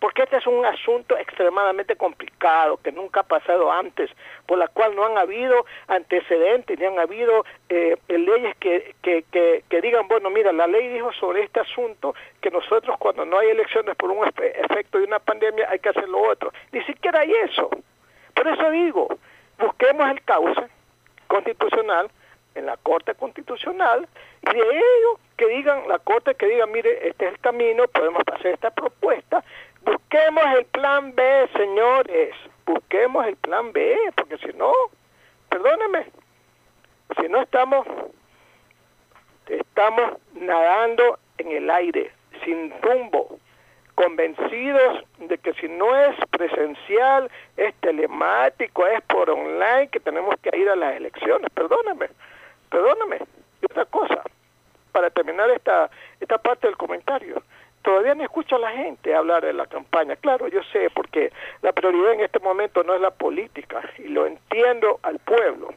porque 0.00 0.22
este 0.22 0.38
es 0.38 0.46
un 0.46 0.64
asunto 0.64 1.16
extremadamente 1.18 1.94
complicado 1.94 2.78
que 2.78 2.90
nunca 2.90 3.20
ha 3.20 3.24
pasado 3.24 3.70
antes, 3.70 4.10
por 4.46 4.58
la 4.58 4.66
cual 4.68 4.96
no 4.96 5.04
han 5.04 5.18
habido 5.18 5.66
antecedentes, 5.88 6.78
ni 6.78 6.86
han 6.86 6.98
habido 6.98 7.44
eh, 7.68 7.96
leyes 8.08 8.56
que, 8.56 8.94
que, 9.02 9.24
que, 9.30 9.80
digan, 9.80 10.08
bueno, 10.08 10.30
mira, 10.30 10.52
la 10.52 10.66
ley 10.66 10.88
dijo 10.88 11.12
sobre 11.12 11.42
este 11.42 11.60
asunto 11.60 12.14
que 12.40 12.50
nosotros 12.50 12.96
cuando 12.98 13.26
no 13.26 13.38
hay 13.38 13.50
elecciones 13.50 13.94
por 13.96 14.10
un 14.10 14.26
efecto 14.26 14.98
de 14.98 15.04
una 15.04 15.18
pandemia 15.18 15.68
hay 15.70 15.78
que 15.78 15.90
hacer 15.90 16.08
lo 16.08 16.22
otro. 16.30 16.50
Ni 16.72 16.82
siquiera 16.84 17.20
hay 17.20 17.32
eso. 17.44 17.68
Por 18.34 18.48
eso 18.48 18.70
digo, 18.70 19.08
busquemos 19.58 20.08
el 20.10 20.22
cauce 20.22 20.62
constitucional 21.28 22.10
en 22.60 22.66
la 22.66 22.76
Corte 22.76 23.14
Constitucional 23.14 24.08
y 24.42 24.54
de 24.54 24.62
ello 24.62 25.18
que 25.36 25.48
digan, 25.48 25.88
la 25.88 25.98
Corte 25.98 26.34
que 26.34 26.46
diga, 26.46 26.66
mire, 26.66 27.08
este 27.08 27.26
es 27.26 27.32
el 27.32 27.40
camino, 27.40 27.88
podemos 27.88 28.22
hacer 28.32 28.54
esta 28.54 28.70
propuesta, 28.70 29.42
Busquemos 29.82 30.44
el 30.58 30.64
plan 30.66 31.14
B, 31.14 31.48
señores. 31.56 32.34
Busquemos 32.66 33.26
el 33.26 33.36
plan 33.36 33.72
B, 33.72 33.96
porque 34.14 34.38
si 34.38 34.56
no, 34.56 34.72
perdónenme, 35.48 36.06
si 37.18 37.28
no 37.28 37.40
estamos, 37.40 37.86
estamos 39.48 40.18
nadando 40.34 41.18
en 41.38 41.52
el 41.52 41.70
aire, 41.70 42.12
sin 42.44 42.72
rumbo, 42.82 43.38
convencidos 43.94 45.04
de 45.18 45.38
que 45.38 45.54
si 45.54 45.68
no 45.68 45.96
es 45.96 46.16
presencial, 46.30 47.30
es 47.56 47.74
telemático, 47.76 48.86
es 48.86 49.00
por 49.02 49.30
online, 49.30 49.88
que 49.88 50.00
tenemos 50.00 50.34
que 50.42 50.56
ir 50.56 50.68
a 50.68 50.76
las 50.76 50.96
elecciones. 50.96 51.50
Perdónenme, 51.54 52.10
perdónenme. 52.70 53.18
Y 53.60 53.66
otra 53.66 53.84
cosa, 53.86 54.22
para 54.92 55.10
terminar 55.10 55.50
esta, 55.50 55.90
esta 56.20 56.38
parte 56.38 56.66
del 56.66 56.76
comentario 56.76 57.42
todavía 57.82 58.14
no 58.14 58.22
escucho 58.24 58.56
a 58.56 58.60
la 58.60 58.70
gente 58.72 59.14
hablar 59.14 59.44
de 59.44 59.52
la 59.52 59.66
campaña. 59.66 60.16
Claro, 60.16 60.48
yo 60.48 60.60
sé, 60.72 60.90
porque 60.94 61.32
la 61.62 61.72
prioridad 61.72 62.12
en 62.12 62.20
este 62.20 62.38
momento 62.38 62.82
no 62.82 62.94
es 62.94 63.00
la 63.00 63.10
política, 63.10 63.82
y 63.98 64.08
lo 64.08 64.26
entiendo 64.26 65.00
al 65.02 65.18
pueblo. 65.20 65.74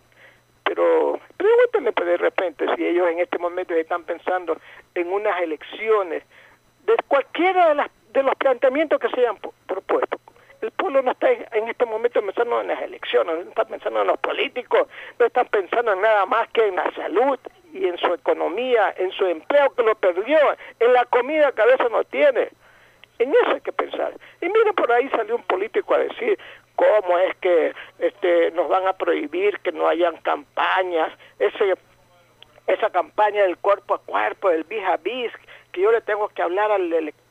Pero 0.64 1.20
pregúntenle 1.38 1.92
pues, 1.92 2.08
de 2.08 2.18
repente 2.18 2.66
si 2.76 2.86
ellos 2.86 3.08
en 3.10 3.20
este 3.20 3.38
momento 3.38 3.74
están 3.74 4.04
pensando 4.04 4.58
en 4.96 5.12
unas 5.12 5.42
elecciones 5.42 6.24
de 6.86 6.96
cualquiera 7.08 7.70
de, 7.70 7.76
las, 7.76 7.90
de 8.12 8.24
los 8.24 8.36
planteamientos 8.36 9.00
que 9.00 9.10
se 9.10 9.22
hayan 9.22 9.38
propuesto. 9.68 10.18
El 10.64 10.72
pueblo 10.72 11.02
no 11.02 11.12
está 11.12 11.30
en 11.30 11.68
este 11.68 11.86
momento 11.86 12.22
pensando 12.22 12.62
en 12.62 12.68
las 12.68 12.82
elecciones, 12.82 13.36
no 13.36 13.50
está 13.50 13.66
pensando 13.66 14.00
en 14.00 14.08
los 14.08 14.18
políticos, 14.20 14.88
no 15.20 15.26
están 15.26 15.46
pensando 15.48 15.92
en 15.92 16.00
nada 16.00 16.26
más 16.26 16.48
que 16.54 16.66
en 16.66 16.78
la 16.78 16.90
salud 16.94 17.38
y 17.74 17.86
en 17.86 17.98
su 17.98 18.14
economía, 18.14 18.94
en 18.96 19.12
su 19.12 19.26
empleo 19.26 19.72
que 19.76 19.84
lo 19.84 19.94
perdió, 19.96 20.38
en 20.80 20.94
la 20.94 21.04
comida 21.04 21.52
que 21.52 21.64
a 21.64 21.66
veces 21.66 21.92
no 21.92 22.06
tiene. 22.06 22.48
En 23.20 23.34
eso 23.34 23.56
hay 23.56 23.60
que 23.60 23.74
pensar. 23.74 24.14
Y 24.40 24.46
mire, 24.46 24.72
por 24.72 24.90
ahí 24.90 25.10
salió 25.10 25.36
un 25.36 25.44
político 25.44 25.96
a 25.96 25.98
decir 25.98 26.40
cómo 26.78 27.18
es 27.18 27.36
que 27.42 27.74
este, 28.00 28.52
nos 28.52 28.70
van 28.70 28.88
a 28.88 28.94
prohibir 28.94 29.60
que 29.60 29.74
no 29.74 29.90
hayan 29.90 30.16
campañas, 30.22 31.12
ese, 31.40 31.74
esa 32.68 32.90
campaña 32.90 33.44
del 33.44 33.58
cuerpo 33.58 33.96
a 33.96 34.00
cuerpo, 34.00 34.48
del 34.50 34.64
bis 34.64 34.86
a 34.86 34.96
bis, 34.96 35.34
que 35.74 35.82
yo 35.82 35.92
le 35.92 36.00
tengo 36.00 36.30
que 36.30 36.42
hablar 36.42 36.72
al 36.72 36.94
elector 36.94 37.23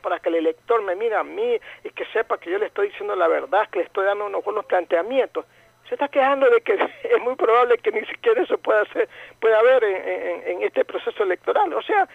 para 0.00 0.18
que 0.20 0.30
el 0.30 0.36
elector 0.36 0.82
me 0.82 0.94
mire 0.94 1.16
a 1.16 1.22
mí 1.22 1.58
y 1.84 1.90
que 1.90 2.04
sepa 2.06 2.38
que 2.38 2.50
yo 2.50 2.58
le 2.58 2.66
estoy 2.66 2.88
diciendo 2.88 3.14
la 3.14 3.28
verdad, 3.28 3.68
que 3.70 3.80
le 3.80 3.84
estoy 3.84 4.06
dando 4.06 4.26
unos 4.26 4.44
buenos 4.44 4.64
planteamientos 4.64 5.44
se 5.90 5.96
está 5.96 6.08
quejando 6.08 6.48
de 6.48 6.60
que 6.60 6.74
es 7.02 7.20
muy 7.22 7.34
probable 7.34 7.76
que 7.78 7.90
ni 7.90 8.06
siquiera 8.06 8.40
eso 8.40 8.56
pueda 8.58 8.82
hacer, 8.82 9.08
pueda 9.40 9.58
haber 9.58 9.84
en, 9.84 10.62
este 10.62 10.84
proceso 10.84 11.22
electoral. 11.24 11.72
O 11.74 11.82
sea, 11.82 12.08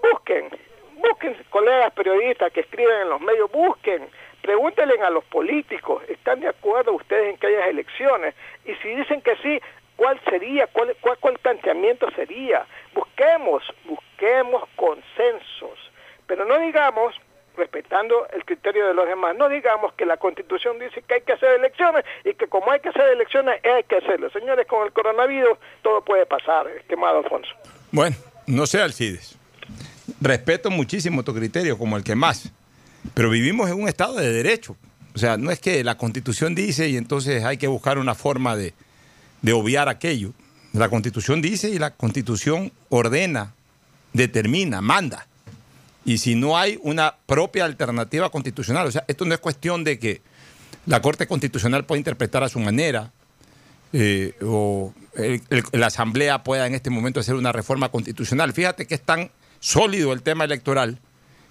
busquen, 0.00 0.48
busquen 0.94 1.36
colegas 1.50 1.92
periodistas 1.92 2.52
que 2.52 2.60
escriben 2.60 3.02
en 3.02 3.08
los 3.08 3.20
medios, 3.20 3.50
busquen, 3.50 4.08
pregúntenle 4.40 4.94
a 5.02 5.10
los 5.10 5.24
políticos, 5.24 6.02
¿están 6.08 6.40
de 6.40 6.48
acuerdo 6.48 6.92
ustedes 6.92 7.30
en 7.30 7.38
que 7.38 7.48
haya 7.48 7.66
elecciones? 7.66 8.34
Y 8.64 8.74
si 8.76 8.88
dicen 8.94 9.20
que 9.20 9.34
sí, 9.42 9.60
¿cuál 9.96 10.20
sería, 10.30 10.68
cuál, 10.68 10.96
cuál, 11.00 11.18
cuál 11.18 11.38
planteamiento 11.38 12.08
sería? 12.12 12.64
Busquemos, 12.94 13.64
busquemos 13.84 14.62
consensos, 14.76 15.89
pero 16.30 16.44
no 16.44 16.60
digamos 16.60 17.12
respetando 17.56 18.28
el 18.32 18.44
criterio 18.44 18.86
de 18.86 18.94
los 18.94 19.04
demás. 19.04 19.34
No 19.36 19.48
digamos 19.48 19.92
que 19.94 20.06
la 20.06 20.16
Constitución 20.16 20.78
dice 20.78 21.02
que 21.02 21.14
hay 21.14 21.22
que 21.22 21.32
hacer 21.32 21.58
elecciones 21.58 22.04
y 22.24 22.34
que 22.34 22.46
como 22.46 22.70
hay 22.70 22.78
que 22.78 22.90
hacer 22.90 23.02
elecciones 23.12 23.60
hay 23.64 23.82
que 23.82 23.96
hacerlo. 23.96 24.30
Señores, 24.30 24.64
con 24.68 24.86
el 24.86 24.92
coronavirus 24.92 25.58
todo 25.82 26.04
puede 26.04 26.26
pasar, 26.26 26.68
estimado 26.68 27.18
Alfonso. 27.18 27.50
Bueno, 27.90 28.14
no 28.46 28.64
sé, 28.64 28.80
Alcides. 28.80 29.36
Respeto 30.20 30.70
muchísimo 30.70 31.24
tu 31.24 31.34
criterio 31.34 31.76
como 31.76 31.96
el 31.96 32.04
que 32.04 32.14
más, 32.14 32.52
pero 33.12 33.28
vivimos 33.28 33.68
en 33.68 33.82
un 33.82 33.88
estado 33.88 34.14
de 34.14 34.30
derecho. 34.30 34.76
O 35.16 35.18
sea, 35.18 35.36
no 35.36 35.50
es 35.50 35.58
que 35.58 35.82
la 35.82 35.96
Constitución 35.96 36.54
dice 36.54 36.88
y 36.88 36.96
entonces 36.96 37.42
hay 37.42 37.56
que 37.56 37.66
buscar 37.66 37.98
una 37.98 38.14
forma 38.14 38.54
de, 38.54 38.72
de 39.42 39.52
obviar 39.52 39.88
aquello. 39.88 40.30
La 40.74 40.88
Constitución 40.88 41.42
dice 41.42 41.70
y 41.70 41.80
la 41.80 41.90
Constitución 41.90 42.70
ordena, 42.88 43.52
determina, 44.12 44.80
manda 44.80 45.26
y 46.04 46.18
si 46.18 46.34
no 46.34 46.56
hay 46.56 46.78
una 46.82 47.14
propia 47.26 47.64
alternativa 47.64 48.30
constitucional, 48.30 48.86
o 48.86 48.90
sea, 48.90 49.04
esto 49.06 49.24
no 49.24 49.34
es 49.34 49.40
cuestión 49.40 49.84
de 49.84 49.98
que 49.98 50.22
la 50.86 51.02
Corte 51.02 51.26
Constitucional 51.26 51.84
pueda 51.84 51.98
interpretar 51.98 52.42
a 52.42 52.48
su 52.48 52.58
manera 52.58 53.12
eh, 53.92 54.34
o 54.42 54.94
la 55.72 55.86
Asamblea 55.86 56.42
pueda 56.42 56.66
en 56.66 56.74
este 56.74 56.90
momento 56.90 57.20
hacer 57.20 57.34
una 57.34 57.52
reforma 57.52 57.90
constitucional. 57.90 58.52
Fíjate 58.52 58.86
que 58.86 58.94
es 58.94 59.02
tan 59.02 59.30
sólido 59.58 60.12
el 60.12 60.22
tema 60.22 60.44
electoral 60.44 60.98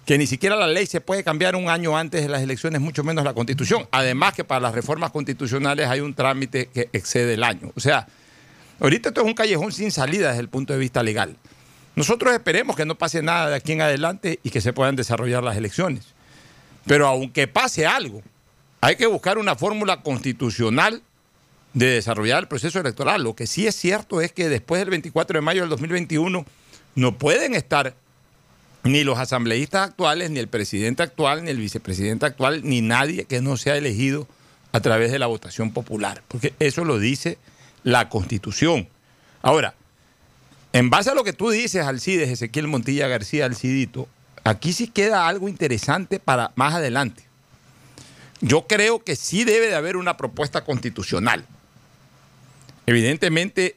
que 0.06 0.18
ni 0.18 0.26
siquiera 0.26 0.56
la 0.56 0.66
ley 0.66 0.86
se 0.86 1.00
puede 1.00 1.22
cambiar 1.22 1.54
un 1.54 1.68
año 1.68 1.96
antes 1.96 2.22
de 2.22 2.28
las 2.28 2.42
elecciones, 2.42 2.80
mucho 2.80 3.04
menos 3.04 3.24
la 3.24 3.34
constitución. 3.34 3.86
Además 3.92 4.34
que 4.34 4.44
para 4.44 4.60
las 4.60 4.74
reformas 4.74 5.10
constitucionales 5.10 5.86
hay 5.86 6.00
un 6.00 6.14
trámite 6.14 6.66
que 6.66 6.88
excede 6.92 7.34
el 7.34 7.44
año. 7.44 7.70
O 7.76 7.80
sea, 7.80 8.08
ahorita 8.80 9.10
esto 9.10 9.20
es 9.20 9.26
un 9.26 9.34
callejón 9.34 9.70
sin 9.70 9.92
salida 9.92 10.28
desde 10.28 10.40
el 10.40 10.48
punto 10.48 10.72
de 10.72 10.78
vista 10.78 11.02
legal. 11.02 11.36
Nosotros 11.96 12.32
esperemos 12.32 12.76
que 12.76 12.86
no 12.86 12.96
pase 12.96 13.22
nada 13.22 13.50
de 13.50 13.56
aquí 13.56 13.72
en 13.72 13.82
adelante 13.82 14.40
y 14.42 14.50
que 14.50 14.60
se 14.60 14.72
puedan 14.72 14.96
desarrollar 14.96 15.42
las 15.42 15.56
elecciones. 15.56 16.06
Pero 16.86 17.06
aunque 17.06 17.46
pase 17.48 17.86
algo, 17.86 18.22
hay 18.80 18.96
que 18.96 19.06
buscar 19.06 19.38
una 19.38 19.56
fórmula 19.56 20.02
constitucional 20.02 21.02
de 21.74 21.86
desarrollar 21.86 22.40
el 22.40 22.48
proceso 22.48 22.80
electoral. 22.80 23.22
Lo 23.22 23.34
que 23.34 23.46
sí 23.46 23.66
es 23.66 23.74
cierto 23.76 24.20
es 24.20 24.32
que 24.32 24.48
después 24.48 24.80
del 24.80 24.90
24 24.90 25.38
de 25.38 25.40
mayo 25.42 25.60
del 25.60 25.70
2021 25.70 26.44
no 26.94 27.18
pueden 27.18 27.54
estar 27.54 27.94
ni 28.82 29.04
los 29.04 29.18
asambleístas 29.18 29.90
actuales, 29.90 30.30
ni 30.30 30.38
el 30.38 30.48
presidente 30.48 31.02
actual, 31.02 31.44
ni 31.44 31.50
el 31.50 31.58
vicepresidente 31.58 32.26
actual, 32.26 32.62
ni 32.64 32.80
nadie 32.80 33.24
que 33.24 33.42
no 33.42 33.56
sea 33.56 33.76
elegido 33.76 34.26
a 34.72 34.80
través 34.80 35.12
de 35.12 35.18
la 35.18 35.26
votación 35.26 35.72
popular, 35.72 36.22
porque 36.28 36.54
eso 36.58 36.84
lo 36.84 36.98
dice 36.98 37.38
la 37.82 38.08
Constitución. 38.08 38.88
Ahora, 39.42 39.74
en 40.72 40.90
base 40.90 41.10
a 41.10 41.14
lo 41.14 41.24
que 41.24 41.32
tú 41.32 41.50
dices, 41.50 41.84
Alcides, 41.84 42.28
Ezequiel 42.28 42.68
Montilla 42.68 43.08
García, 43.08 43.44
Alcidito, 43.44 44.08
aquí 44.44 44.72
sí 44.72 44.86
queda 44.88 45.26
algo 45.26 45.48
interesante 45.48 46.20
para 46.20 46.52
más 46.54 46.74
adelante. 46.74 47.24
Yo 48.40 48.66
creo 48.66 49.02
que 49.02 49.16
sí 49.16 49.44
debe 49.44 49.66
de 49.66 49.74
haber 49.74 49.96
una 49.96 50.16
propuesta 50.16 50.64
constitucional. 50.64 51.44
Evidentemente, 52.86 53.76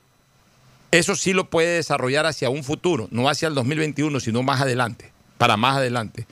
eso 0.91 1.15
sí 1.15 1.33
lo 1.33 1.49
puede 1.49 1.75
desarrollar 1.75 2.27
hacia 2.27 2.49
un 2.49 2.63
futuro, 2.63 3.07
no 3.11 3.27
hacia 3.27 3.47
el 3.47 3.55
2021, 3.55 4.19
sino 4.19 4.43
más 4.43 4.61
adelante, 4.61 5.11
para 5.37 5.57
más 5.57 5.77
adelante. 5.77 6.27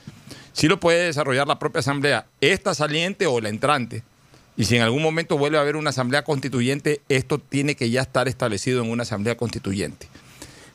Sí 0.52 0.68
lo 0.68 0.78
puede 0.78 1.06
desarrollar 1.06 1.48
la 1.48 1.58
propia 1.58 1.80
asamblea, 1.80 2.26
esta 2.40 2.74
saliente 2.74 3.26
o 3.26 3.40
la 3.40 3.48
entrante. 3.48 4.04
Y 4.56 4.64
si 4.64 4.76
en 4.76 4.82
algún 4.82 5.02
momento 5.02 5.36
vuelve 5.36 5.58
a 5.58 5.62
haber 5.62 5.76
una 5.76 5.90
asamblea 5.90 6.22
constituyente, 6.24 7.00
esto 7.08 7.38
tiene 7.38 7.74
que 7.74 7.90
ya 7.90 8.02
estar 8.02 8.28
establecido 8.28 8.82
en 8.82 8.90
una 8.90 9.02
asamblea 9.02 9.36
constituyente. 9.36 10.06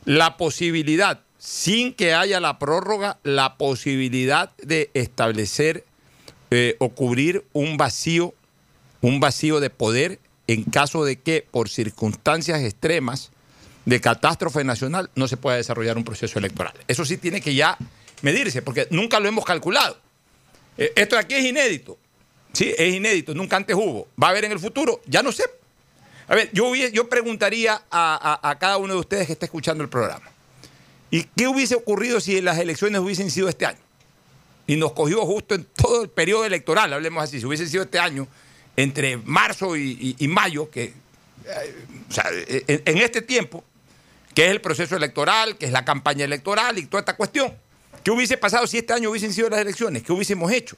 La 0.08 0.38
posibilidad, 0.38 1.20
sin 1.36 1.92
que 1.92 2.14
haya 2.14 2.40
la 2.40 2.58
prórroga, 2.58 3.18
la 3.24 3.58
posibilidad 3.58 4.56
de 4.56 4.90
establecer 4.94 5.84
eh, 6.50 6.76
o 6.78 6.88
cubrir 6.88 7.44
un 7.52 7.76
vacío, 7.76 8.32
un 9.02 9.20
vacío 9.20 9.60
de 9.60 9.68
poder 9.68 10.18
en 10.46 10.64
caso 10.64 11.04
de 11.04 11.16
que 11.16 11.46
por 11.50 11.68
circunstancias 11.68 12.62
extremas 12.62 13.32
de 13.84 14.00
catástrofe 14.00 14.64
nacional 14.64 15.10
no 15.14 15.28
se 15.28 15.36
pueda 15.36 15.58
desarrollar 15.58 15.98
un 15.98 16.04
proceso 16.04 16.38
electoral. 16.38 16.72
Eso 16.88 17.04
sí 17.04 17.18
tiene 17.18 17.42
que 17.42 17.54
ya 17.54 17.76
medirse, 18.22 18.62
porque 18.62 18.88
nunca 18.88 19.20
lo 19.20 19.28
hemos 19.28 19.44
calculado. 19.44 19.98
Eh, 20.78 20.90
esto 20.96 21.16
de 21.16 21.20
aquí 21.20 21.34
es 21.34 21.44
inédito. 21.44 21.98
Sí, 22.54 22.72
es 22.78 22.94
inédito, 22.94 23.34
nunca 23.34 23.58
antes 23.58 23.76
hubo. 23.76 24.08
¿Va 24.20 24.28
a 24.28 24.30
haber 24.30 24.46
en 24.46 24.52
el 24.52 24.58
futuro? 24.58 25.02
Ya 25.04 25.22
no 25.22 25.32
sé. 25.32 25.44
A 26.28 26.34
ver, 26.34 26.50
yo, 26.52 26.74
yo 26.74 27.08
preguntaría 27.08 27.82
a, 27.90 28.40
a- 28.42 28.58
cada 28.58 28.76
uno 28.76 28.94
de 28.94 29.00
ustedes 29.00 29.26
que 29.26 29.32
está 29.32 29.46
escuchando 29.46 29.82
el 29.82 29.88
programa. 29.90 30.30
¿Y 31.10 31.24
qué 31.24 31.48
hubiese 31.48 31.74
ocurrido 31.74 32.20
si 32.20 32.40
las 32.42 32.58
elecciones 32.58 33.00
hubiesen 33.00 33.30
sido 33.30 33.48
este 33.48 33.64
año? 33.64 33.78
Y 34.66 34.76
nos 34.76 34.92
cogió 34.92 35.24
justo 35.24 35.54
en 35.54 35.64
todo 35.64 36.02
el 36.02 36.10
periodo 36.10 36.44
electoral, 36.44 36.92
hablemos 36.92 37.24
así, 37.24 37.40
si 37.40 37.46
hubiese 37.46 37.66
sido 37.66 37.84
este 37.84 37.98
año, 37.98 38.28
entre 38.76 39.16
marzo 39.16 39.74
y, 39.76 40.14
mayo, 40.28 40.70
que, 40.70 40.84
eh, 40.84 41.74
o 42.08 42.12
sea, 42.12 42.26
en 42.30 42.98
este 42.98 43.22
tiempo, 43.22 43.64
que 44.34 44.44
es 44.44 44.50
el 44.50 44.60
proceso 44.60 44.94
electoral, 44.96 45.56
que 45.56 45.64
es 45.66 45.72
la 45.72 45.84
campaña 45.86 46.26
electoral 46.26 46.76
y 46.78 46.84
toda 46.86 47.00
esta 47.00 47.16
cuestión. 47.16 47.54
¿Qué 48.04 48.10
hubiese 48.10 48.36
pasado 48.36 48.66
si 48.66 48.76
este 48.78 48.92
año 48.92 49.10
hubiesen 49.10 49.32
sido 49.32 49.48
las 49.48 49.60
elecciones? 49.60 50.02
¿Qué 50.02 50.12
hubiésemos 50.12 50.52
hecho? 50.52 50.76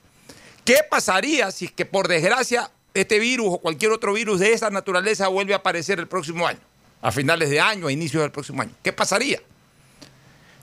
¿Qué 0.64 0.78
pasaría 0.88 1.51
si 1.51 1.64
es 1.66 1.72
que 1.72 1.84
por 1.84 2.07
desgracia 2.07 2.70
este 2.95 3.18
virus 3.18 3.47
o 3.51 3.59
cualquier 3.59 3.93
otro 3.93 4.12
virus 4.12 4.41
de 4.41 4.53
esa 4.53 4.70
naturaleza 4.70 5.28
vuelve 5.28 5.55
a 5.55 5.59
aparecer 5.59 5.99
el 5.99 6.09
próximo 6.09 6.47
año? 6.47 6.61
A 7.03 7.12
finales 7.12 7.49
de 7.51 7.61
año, 7.61 7.86
a 7.86 7.93
inicios 7.93 8.22
del 8.22 8.30
próximo 8.30 8.61
año. 8.62 8.72
¿Qué 8.82 8.93
pasaría? 8.93 9.41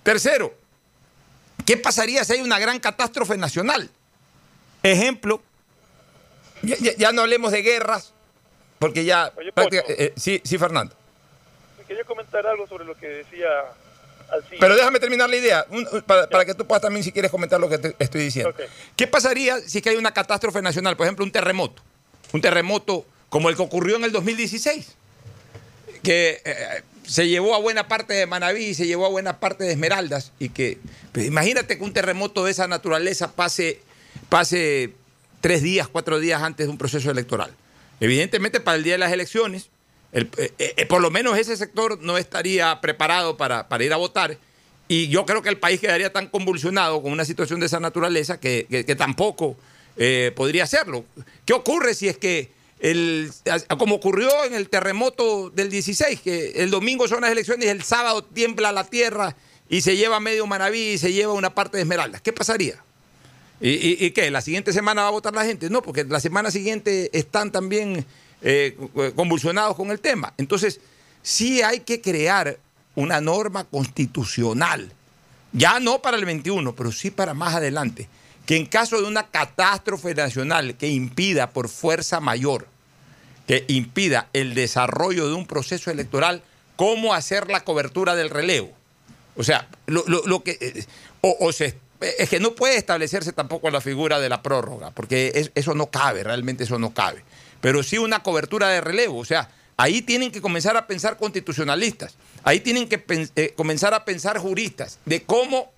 Tercero, 0.04 0.54
¿qué 1.66 1.78
pasaría 1.78 2.24
si 2.24 2.34
hay 2.34 2.42
una 2.42 2.60
gran 2.60 2.80
catástrofe 2.80 3.38
nacional? 3.38 3.90
Ejemplo, 4.84 5.42
ya, 6.62 6.76
ya- 6.80 6.96
ya 6.96 7.12
no 7.12 7.22
hablemos 7.24 7.52
de 7.52 7.62
guerras, 7.62 8.14
porque 8.80 9.04
ya... 9.04 9.34
Oye, 9.36 9.52
práctica- 9.52 9.84
eh, 9.90 9.96
eh, 9.98 10.14
sí, 10.16 10.42
sí, 10.46 10.58
Fernando. 10.58 10.96
Quería 11.88 12.04
comentar 12.04 12.46
algo 12.46 12.68
sobre 12.68 12.84
lo 12.86 12.96
que 12.96 13.08
decía 13.08 13.48
Alcide. 14.30 14.58
Pero 14.60 14.76
déjame 14.76 15.00
terminar 15.00 15.30
la 15.30 15.36
idea, 15.38 15.66
un- 15.70 15.88
para, 16.06 16.28
para 16.30 16.46
que 16.46 16.54
tú 16.54 16.66
puedas 16.68 16.82
también, 16.82 17.04
si 17.04 17.12
quieres, 17.12 17.32
comentar 17.32 17.60
lo 17.60 17.68
que 17.70 17.78
te 17.78 17.96
estoy 18.00 18.22
diciendo. 18.22 18.50
Ok. 18.52 18.62
¿Qué 18.96 19.08
pasaría 19.08 19.60
si 19.62 19.78
es 19.80 19.84
que 19.84 19.90
hay 19.90 19.96
una 19.98 20.14
catástrofe 20.14 20.62
nacional? 20.62 20.96
Por 20.96 21.06
ejemplo, 21.06 21.26
un 21.26 21.32
terremoto. 21.32 21.82
Un 22.34 22.42
terremoto 22.42 23.06
como 23.30 23.50
el 23.50 23.56
que 23.56 23.62
ocurrió 23.62 23.96
en 23.98 24.04
el 24.04 24.12
2016, 24.12 24.96
que 26.04 26.42
eh, 26.46 26.56
se 27.06 27.28
llevó 27.28 27.56
a 27.56 27.60
buena 27.60 27.88
parte 27.88 28.14
de 28.14 28.26
Manabí 28.26 28.66
y 28.66 28.74
se 28.74 28.86
llevó 28.88 29.06
a 29.06 29.10
buena 29.10 29.40
parte 29.40 29.64
de 29.64 29.72
Esmeraldas. 29.72 30.32
Y 30.40 30.50
que, 30.50 30.78
pues, 31.12 31.26
imagínate 31.26 31.78
que 31.78 31.84
un 31.84 31.94
terremoto 31.94 32.46
de 32.46 32.52
esa 32.52 32.68
naturaleza 32.68 33.32
pase, 33.34 33.82
pase 34.30 34.94
tres 35.42 35.62
días, 35.62 35.88
cuatro 35.88 36.20
días 36.20 36.42
antes 36.42 36.68
de 36.68 36.72
un 36.72 36.78
proceso 36.78 37.12
electoral. 37.12 37.52
Evidentemente, 38.00 38.60
para 38.60 38.78
el 38.78 38.84
día 38.84 38.94
de 38.94 39.00
las 39.00 39.12
elecciones, 39.12 39.70
el- 40.12 40.30
eh, 40.38 40.52
eh, 40.58 40.86
por 40.86 41.02
lo 41.02 41.12
menos 41.12 41.38
ese 41.38 41.58
sector 41.58 42.00
no 42.02 42.18
estaría 42.18 42.80
preparado 42.82 43.38
para, 43.38 43.68
para 43.68 43.84
ir 43.84 43.94
a 43.94 43.98
votar. 43.98 44.38
Y 44.88 45.10
yo 45.10 45.26
creo 45.26 45.42
que 45.42 45.50
el 45.50 45.58
país 45.58 45.82
quedaría 45.82 46.14
tan 46.14 46.28
convulsionado 46.28 47.02
con 47.02 47.12
una 47.12 47.26
situación 47.26 47.60
de 47.60 47.66
esa 47.66 47.80
naturaleza 47.82 48.40
que- 48.40 48.68
que 48.70 48.96
tampoco 48.96 49.58
eh, 49.98 50.32
podría 50.36 50.64
hacerlo. 50.64 51.06
¿Qué 51.46 51.54
ocurre 51.54 51.94
si 51.94 52.08
es 52.08 52.18
que, 52.18 52.52
el, 52.80 53.32
como 53.78 53.96
ocurrió 53.96 54.30
en 54.46 54.54
el 54.54 54.70
terremoto 54.70 55.50
del 55.50 55.70
16, 55.70 56.22
que 56.22 56.52
el 56.58 56.70
domingo 56.70 57.08
son 57.08 57.22
las 57.22 57.32
elecciones 57.32 57.66
y 57.66 57.70
el 57.70 57.84
sábado 57.84 58.24
tiembla 58.24 58.72
la 58.72 58.84
tierra 58.84 59.36
y 59.70 59.82
se 59.82 59.98
lleva 59.98 60.20
medio 60.20 60.46
Manaví 60.46 60.94
y 60.94 60.98
se 60.98 61.12
lleva 61.12 61.34
una 61.34 61.54
parte 61.54 61.78
de 61.78 61.84
Esmeraldas? 61.84 62.22
¿Qué 62.22 62.32
pasaría? 62.34 62.84
¿Y, 63.60 64.06
y, 64.06 64.12
qué? 64.12 64.30
¿La 64.30 64.42
siguiente 64.42 64.72
semana 64.72 65.02
va 65.02 65.08
a 65.08 65.12
votar 65.12 65.34
la 65.34 65.44
gente? 65.44 65.70
No, 65.70 65.82
porque 65.82 66.04
la 66.04 66.20
semana 66.20 66.52
siguiente 66.52 67.10
están 67.12 67.52
también 67.52 68.06
eh, 68.44 68.78
convulsionados 69.16 69.76
con 69.76 69.90
el 69.90 70.00
tema. 70.00 70.32
Entonces, 70.38 70.80
sí 71.24 71.64
hay 71.64 71.80
que 71.80 72.02
crear 72.02 72.60
una 72.94 73.20
norma 73.20 73.64
constitucional, 73.64 74.92
ya 75.54 75.80
no 75.80 76.02
para 76.02 76.18
el 76.18 76.26
21, 76.26 76.76
pero 76.76 76.92
sí 76.92 77.10
para 77.10 77.34
más 77.34 77.56
adelante, 77.56 78.08
que 78.48 78.56
en 78.56 78.66
caso 78.66 79.00
de 79.00 79.08
una 79.08 79.28
catástrofe 79.28 80.16
nacional 80.16 80.76
que 80.78 80.88
impida 80.88 81.52
por 81.52 81.70
fuerza 81.70 82.20
mayor, 82.20 82.68
que 83.46 83.64
impida 83.68 84.30
el 84.34 84.56
desarrollo 84.56 85.28
de 85.28 85.34
un 85.36 85.46
proceso 85.46 85.92
electoral, 85.92 86.42
cómo 86.76 87.14
hacer 87.14 87.50
la 87.52 87.64
cobertura 87.64 88.16
del 88.16 88.30
relevo. 88.32 88.72
O 89.36 89.44
sea, 89.44 89.68
lo, 89.86 90.04
lo- 90.08 90.26
lo 90.26 90.44
que. 90.44 90.58
eh, 90.60 90.86
O, 91.22 91.36
o 91.42 91.50
es 91.50 92.30
que 92.30 92.40
no 92.40 92.54
puede 92.56 92.78
establecerse 92.78 93.34
tampoco 93.34 93.70
la 93.72 93.82
figura 93.82 94.20
de 94.20 94.30
la 94.30 94.42
prórroga, 94.44 94.92
porque 94.92 95.32
es- 95.36 95.52
eso 95.56 95.74
no 95.74 95.88
cabe, 95.92 96.24
realmente 96.24 96.64
eso 96.64 96.78
no 96.80 96.94
cabe. 96.94 97.24
Pero 97.60 97.82
sí 97.84 97.98
una 97.98 98.22
cobertura 98.24 98.70
de 98.70 98.82
relevo. 98.82 99.18
O 99.20 99.26
sea, 99.26 99.50
ahí 99.78 100.02
tienen 100.04 100.32
que 100.32 100.42
comenzar 100.42 100.78
a 100.78 100.86
pensar 100.88 101.18
constitucionalistas, 101.18 102.16
ahí 102.44 102.60
tienen 102.60 102.88
que 102.88 103.04
eh, 103.36 103.54
comenzar 103.58 103.94
a 103.94 104.06
pensar 104.06 104.38
juristas 104.38 105.00
de 105.06 105.24
cómo 105.24 105.72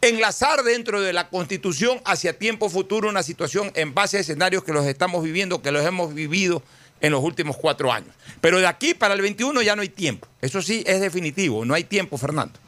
enlazar 0.00 0.62
dentro 0.62 1.00
de 1.00 1.12
la 1.12 1.28
constitución 1.28 2.00
hacia 2.04 2.38
tiempo 2.38 2.68
futuro 2.68 3.08
una 3.08 3.22
situación 3.22 3.72
en 3.74 3.94
base 3.94 4.18
a 4.18 4.20
escenarios 4.20 4.62
que 4.62 4.72
los 4.72 4.86
estamos 4.86 5.24
viviendo, 5.24 5.60
que 5.60 5.72
los 5.72 5.84
hemos 5.84 6.14
vivido 6.14 6.62
en 7.00 7.12
los 7.12 7.22
últimos 7.22 7.56
cuatro 7.56 7.92
años. 7.92 8.14
Pero 8.40 8.58
de 8.58 8.66
aquí 8.66 8.94
para 8.94 9.14
el 9.14 9.22
21 9.22 9.62
ya 9.62 9.76
no 9.76 9.82
hay 9.82 9.88
tiempo. 9.88 10.28
Eso 10.40 10.62
sí 10.62 10.84
es 10.86 11.00
definitivo, 11.00 11.64
no 11.64 11.74
hay 11.74 11.84
tiempo, 11.84 12.16
Fernando. 12.16 12.58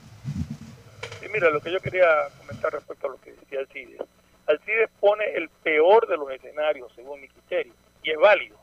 Sí, 1.21 1.27
mira, 1.33 1.51
lo 1.51 1.61
que 1.61 1.73
yo 1.73 1.81
quería 1.81 2.07
comentar 2.39 2.73
respecto 2.73 3.07
a 3.07 3.11
lo 3.11 3.21
que 3.21 3.33
decía 3.33 3.61
Alcides. 3.61 4.01
Alcides 4.47 4.91
pone 4.99 5.25
el 5.35 5.49
peor 5.49 6.09
de 6.09 6.17
los 6.17 6.31
escenarios, 6.33 6.91
según 6.97 7.21
mi 7.21 7.29
criterio, 7.29 7.73
y 8.03 8.11
es 8.11 8.19
válido. 8.19 8.57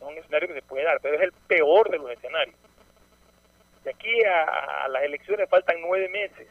Es 0.00 0.06
un 0.08 0.16
escenario 0.16 0.48
que 0.48 0.54
se 0.54 0.62
puede 0.62 0.84
dar, 0.84 0.98
pero 1.02 1.16
es 1.16 1.22
el 1.22 1.32
peor 1.46 1.90
de 1.90 1.98
los 1.98 2.10
escenarios. 2.10 2.56
De 3.84 3.90
aquí 3.90 4.22
a, 4.24 4.84
a 4.84 4.88
las 4.88 5.02
elecciones 5.02 5.48
faltan 5.50 5.76
nueve 5.82 6.08
meses. 6.08 6.48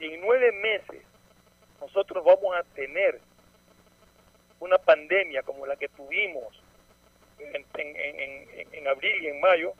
En 0.00 0.20
nueve 0.20 0.50
meses 0.52 1.02
nosotros 1.80 2.24
vamos 2.24 2.56
a 2.56 2.62
tener 2.74 3.20
una 4.58 4.78
pandemia 4.78 5.42
como 5.42 5.66
la 5.66 5.76
que 5.76 5.88
tuvimos 5.88 6.62
en, 7.38 7.64
en- 7.74 7.96
en- 7.96 8.68
en- 8.72 8.88
abril 8.88 9.22
y 9.22 9.28
en 9.28 9.40
mayo, 9.40 9.72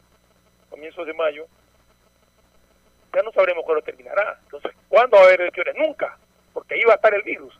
comienzos 0.70 1.06
de 1.06 1.12
mayo, 1.14 1.46
ya 3.14 3.22
no 3.22 3.32
sabremos 3.32 3.64
cuándo 3.64 3.82
terminará. 3.82 4.38
Entonces, 4.44 4.72
¿cuándo 4.88 5.16
va 5.16 5.22
a 5.22 5.26
haber 5.26 5.40
elecciones? 5.42 5.74
Nunca, 5.76 6.16
porque 6.52 6.74
ahí 6.74 6.84
va 6.84 6.92
a 6.92 6.96
estar 6.96 7.12
el 7.14 7.22
virus. 7.22 7.58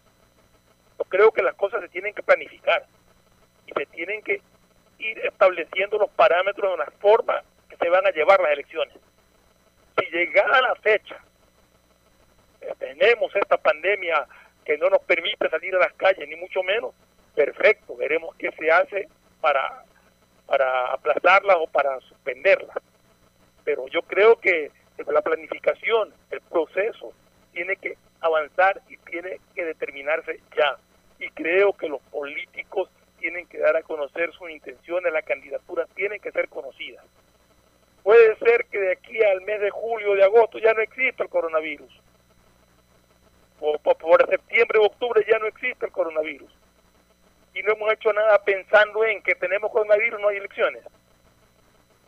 Yo 0.99 1.05
creo 1.07 1.33
que 1.33 1.43
las 1.43 1.55
cosas 1.57 1.81
se 1.81 1.89
tienen 1.89 2.15
que 2.15 2.23
planificar 2.23 2.87
y 3.67 3.73
se 3.73 3.87
tienen 3.87 4.23
que 4.23 4.41
ir 4.99 5.19
estableciendo 5.27 5.99
los 5.99 6.11
parámetros 6.11 6.73
de 6.73 6.85
la 6.85 6.91
forma 7.01 7.43
que 7.69 7.77
se 7.77 7.89
van 7.89 8.07
a 8.07 8.11
llevar 8.11 8.41
las 8.41 8.53
elecciones. 8.53 8.95
Si 9.99 10.07
llegada 10.11 10.61
la 10.63 10.75
fecha 10.77 11.19
tenemos 12.79 13.35
esta 13.35 13.57
pandemia 13.57 14.27
que 14.65 14.79
no 14.79 14.91
nos 14.91 15.01
permite 15.03 15.49
salir 15.49 15.75
a 15.75 15.79
las 15.79 15.93
calles, 15.95 16.29
ni 16.29 16.37
mucho 16.37 16.63
menos, 16.63 16.95
perfecto, 17.35 17.97
veremos 17.97 18.35
qué 18.37 18.51
se 18.53 18.71
hace 18.71 19.09
para, 19.41 19.85
para 20.47 20.93
aplazarla 20.93 21.57
o 21.57 21.67
para 21.67 21.99
suspenderla. 22.01 22.75
Pero 23.65 23.89
yo 23.89 24.03
creo 24.03 24.37
que 24.37 24.71
la 25.07 25.23
planificación, 25.23 26.13
el 26.31 26.41
proceso, 26.43 27.13
tiene 27.53 27.77
que 27.77 27.97
avanzar 28.21 28.81
y 28.89 28.97
tiene 28.99 29.41
que 29.55 29.65
determinarse 29.65 30.41
ya. 30.57 30.77
Y 31.19 31.29
creo 31.31 31.73
que 31.73 31.89
los 31.89 32.01
políticos 32.03 32.91
tienen 33.19 33.47
que 33.47 33.59
dar 33.59 33.77
a 33.77 33.83
conocer 33.83 34.33
sus 34.33 34.51
intenciones, 34.51 35.13
las 35.13 35.25
candidaturas 35.25 35.89
tienen 35.95 36.21
que 36.21 36.33
ser 36.33 36.49
conocidas. 36.49 37.05
Puede 38.03 38.37
ser 38.37 38.65
que 38.67 38.79
de 38.79 38.93
aquí 38.93 39.23
al 39.23 39.43
mes 39.43 39.61
de 39.61 39.71
julio, 39.71 40.15
de 40.15 40.25
agosto, 40.25 40.59
ya 40.59 40.73
no 40.73 40.81
exista 40.81 41.23
el 41.23 41.29
coronavirus. 41.29 41.93
Por 43.61 44.27
septiembre 44.29 44.79
o 44.79 44.87
octubre 44.87 45.25
ya 45.31 45.39
no 45.39 45.47
existe 45.47 45.85
el 45.87 45.93
coronavirus. 45.93 46.51
Y 47.55 47.63
no 47.63 47.73
hemos 47.73 47.93
hecho 47.93 48.13
nada 48.13 48.43
pensando 48.43 49.05
en 49.05 49.23
que 49.23 49.35
tenemos 49.35 49.71
coronavirus, 49.71 50.19
no 50.21 50.29
hay 50.29 50.39
elecciones. 50.39 50.83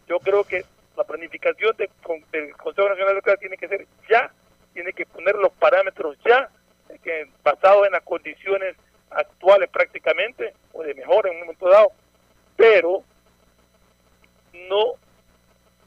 Yo 0.09 0.19
creo 0.21 0.45
que 0.45 0.65
la 0.97 1.05
planificación 1.05 1.77
de- 1.77 1.91
con- 2.03 2.25
del 2.31 2.57
Consejo 2.57 2.89
Nacional 2.89 3.13
Electoral 3.13 3.39
tiene 3.39 3.57
que 3.57 3.69
ser 3.69 3.87
ya, 4.09 4.33
tiene 4.73 4.93
que 4.93 5.05
poner 5.07 5.35
los 5.37 5.53
parámetros 5.53 6.17
ya, 6.25 6.49
que 7.03 7.29
basados 7.43 7.87
en 7.87 7.93
las 7.93 8.03
condiciones 8.03 8.77
actuales 9.11 9.69
prácticamente, 9.71 10.55
o 10.73 10.83
de 10.83 10.95
mejor 10.95 11.27
en 11.27 11.35
un 11.35 11.41
momento 11.41 11.69
dado, 11.69 11.93
pero 12.57 13.03
no 14.69 14.95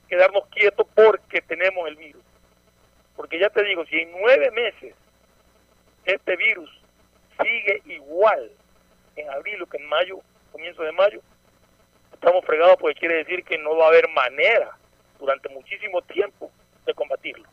quedarnos 0.08 0.46
quietos 0.48 0.86
porque 0.94 1.42
tenemos 1.42 1.88
el 1.88 1.96
virus. 1.96 2.24
Porque 3.16 3.40
ya 3.40 3.50
te 3.50 3.64
digo, 3.64 3.86
si 3.86 3.98
en 3.98 4.12
nueve 4.12 4.52
meses 4.52 4.94
este 6.06 6.36
virus 6.36 6.70
sigue 7.42 7.82
igual 7.86 8.52
en 9.16 9.30
abril 9.30 9.62
o 9.62 9.66
que 9.66 9.78
en 9.78 9.88
mayo, 9.88 10.20
comienzo 10.52 10.84
de 10.84 10.92
mayo, 10.92 11.22
estamos 12.14 12.46
fregados 12.46 12.78
porque 12.80 13.00
quiere 13.00 13.16
decir 13.18 13.44
que 13.44 13.58
no 13.58 13.76
va 13.76 13.86
a 13.86 13.90
haber 13.90 14.08
manera 14.10 14.78
durante 15.20 15.50
muchísimo 15.50 16.02
tiempo 16.04 16.52
de 16.86 16.94
combatirlo. 16.94 17.48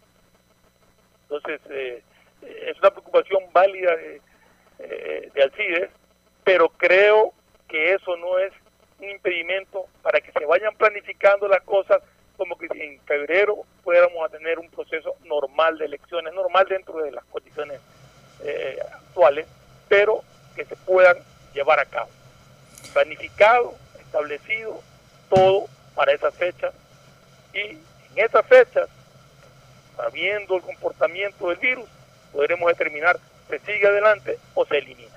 Entonces, 1.23 1.61
eh, 1.71 2.03
es 2.43 2.79
una 2.79 2.91
preocupación 2.91 3.45
válida 3.53 3.97
de, 3.97 4.21
eh, 4.79 5.31
de 5.33 5.43
Alcides, 5.43 5.91
pero 6.45 6.69
creo 6.71 7.33
que 7.69 7.95
eso 7.95 8.17
no 8.17 8.39
es 8.39 8.53
un 8.99 9.11
impedimento 9.11 9.87
para 10.03 10.21
que 10.21 10.33
se 10.33 10.45
vayan 10.45 10.75
planificando 10.77 11.49
las 11.49 11.63
cosas 11.63 12.03
como 12.37 12.57
que 12.57 12.67
en 12.73 13.01
febrero 13.03 13.65
pudiéramos 13.85 14.31
tener 14.31 14.59
un 14.59 14.69
proceso 14.69 15.15
normal 15.25 15.79
de 15.79 15.87
elecciones, 15.87 16.35
normal 16.35 16.67
dentro 16.69 16.99
de 16.99 17.13
las 17.13 17.25
condiciones 17.27 17.81
eh, 18.43 18.79
actuales, 18.93 19.47
pero 19.89 20.23
que 20.55 20.65
se 20.65 20.77
puedan 20.77 21.17
llevar 21.55 21.81
a 21.81 21.85
cabo. 21.85 22.09
Planificado, 22.93 23.75
establecido, 24.01 24.81
todo 25.29 25.67
para 25.95 26.13
esa 26.13 26.31
fecha 26.31 26.73
y 27.55 27.59
en 27.61 27.79
esas 28.17 28.47
fechas, 28.47 28.89
sabiendo 29.97 30.57
el 30.57 30.63
comportamiento 30.63 31.49
del 31.49 31.59
virus, 31.59 31.89
podremos 32.33 32.69
determinar 32.69 33.19
se 33.49 33.59
sigue 33.61 33.87
adelante 33.87 34.39
o 34.55 34.65
se 34.65 34.79
elimina. 34.79 35.11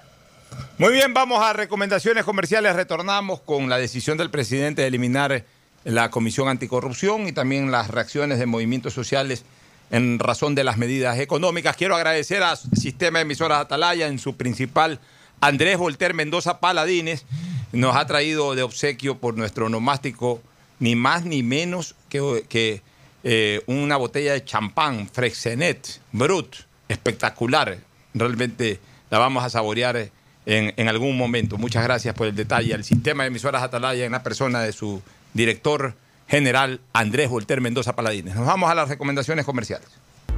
Muy 0.77 0.91
bien, 0.91 1.13
vamos 1.13 1.41
a 1.41 1.53
recomendaciones 1.53 2.25
comerciales. 2.25 2.75
Retornamos 2.75 3.39
con 3.39 3.69
la 3.69 3.77
decisión 3.77 4.17
del 4.17 4.29
presidente 4.29 4.81
de 4.81 4.89
eliminar 4.89 5.45
la 5.85 6.09
Comisión 6.09 6.49
Anticorrupción 6.49 7.27
y 7.27 7.31
también 7.31 7.71
las 7.71 7.89
reacciones 7.89 8.39
de 8.39 8.45
movimientos 8.45 8.93
sociales 8.93 9.45
en 9.91 10.19
razón 10.19 10.55
de 10.55 10.63
las 10.63 10.77
medidas 10.77 11.19
económicas. 11.19 11.75
Quiero 11.75 11.95
agradecer 11.95 12.43
al 12.43 12.57
Sistema 12.57 13.19
de 13.19 13.23
Emisoras 13.23 13.59
Atalaya 13.59 14.07
en 14.07 14.19
su 14.19 14.35
principal, 14.35 14.99
Andrés 15.41 15.77
Volter 15.77 16.13
Mendoza 16.13 16.59
Paladines. 16.59 17.25
Nos 17.71 17.95
ha 17.95 18.05
traído 18.05 18.55
de 18.55 18.63
obsequio 18.63 19.17
por 19.17 19.37
nuestro 19.37 19.69
nomástico 19.69 20.41
ni 20.79 20.95
más 20.95 21.25
ni 21.25 21.43
menos 21.43 21.95
que, 22.09 22.45
que 22.49 22.81
eh, 23.23 23.61
una 23.67 23.97
botella 23.97 24.33
de 24.33 24.43
champán, 24.43 25.09
Frexenet, 25.09 25.99
Brut, 26.11 26.55
espectacular. 26.87 27.77
Realmente 28.13 28.79
la 29.09 29.19
vamos 29.19 29.43
a 29.43 29.49
saborear 29.49 29.97
en, 30.45 30.73
en, 30.77 30.87
algún 30.87 31.17
momento. 31.17 31.57
Muchas 31.57 31.83
gracias 31.83 32.15
por 32.15 32.27
el 32.27 32.35
detalle 32.35 32.73
al 32.73 32.83
sistema 32.83 33.23
de 33.23 33.27
emisoras 33.27 33.63
Atalaya 33.63 34.05
en 34.05 34.11
la 34.11 34.23
persona 34.23 34.61
de 34.61 34.73
su 34.73 35.01
director 35.33 35.95
general 36.27 36.81
Andrés 36.93 37.29
Volter 37.29 37.61
Mendoza 37.61 37.95
Paladines. 37.95 38.35
Nos 38.35 38.45
vamos 38.45 38.69
a 38.69 38.75
las 38.75 38.89
recomendaciones 38.89 39.45
comerciales. 39.45 39.87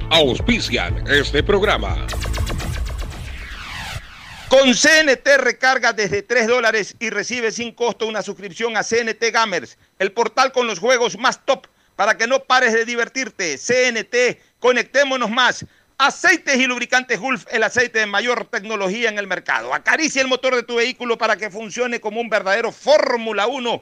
Auspician 0.09 1.03
este 1.07 1.43
programa. 1.43 2.07
Con 4.49 4.73
CNT 4.73 5.27
recarga 5.39 5.91
desde 5.91 6.22
3 6.22 6.47
dólares 6.47 6.95
y 6.99 7.09
recibe 7.09 7.51
sin 7.51 7.73
costo 7.73 8.07
una 8.07 8.22
suscripción 8.22 8.77
a 8.77 8.84
CNT 8.84 9.31
Gamers, 9.34 9.77
el 9.99 10.14
portal 10.14 10.53
con 10.53 10.68
los 10.68 10.80
juegos 10.80 11.18
más 11.18 11.45
top 11.45 11.68
para 11.97 12.15
que 12.15 12.27
no 12.27 12.43
pares 12.43 12.72
de 12.72 12.85
divertirte. 12.85 13.57
CNT, 13.57 14.39
conectémonos 14.59 15.30
más. 15.30 15.65
Aceites 15.97 16.57
y 16.57 16.68
lubricantes 16.68 17.19
Gulf, 17.19 17.45
el 17.51 17.64
aceite 17.64 17.99
de 17.99 18.05
mayor 18.05 18.45
tecnología 18.45 19.09
en 19.09 19.18
el 19.18 19.27
mercado. 19.27 19.73
Acaricia 19.73 20.22
el 20.22 20.27
motor 20.27 20.55
de 20.55 20.64
tu 20.64 20.76
vehículo 20.76 21.18
para 21.18 21.35
que 21.35 21.49
funcione 21.49 21.99
como 21.99 22.22
un 22.22 22.30
verdadero 22.30 22.72
Fórmula 22.72 23.47
1 23.47 23.81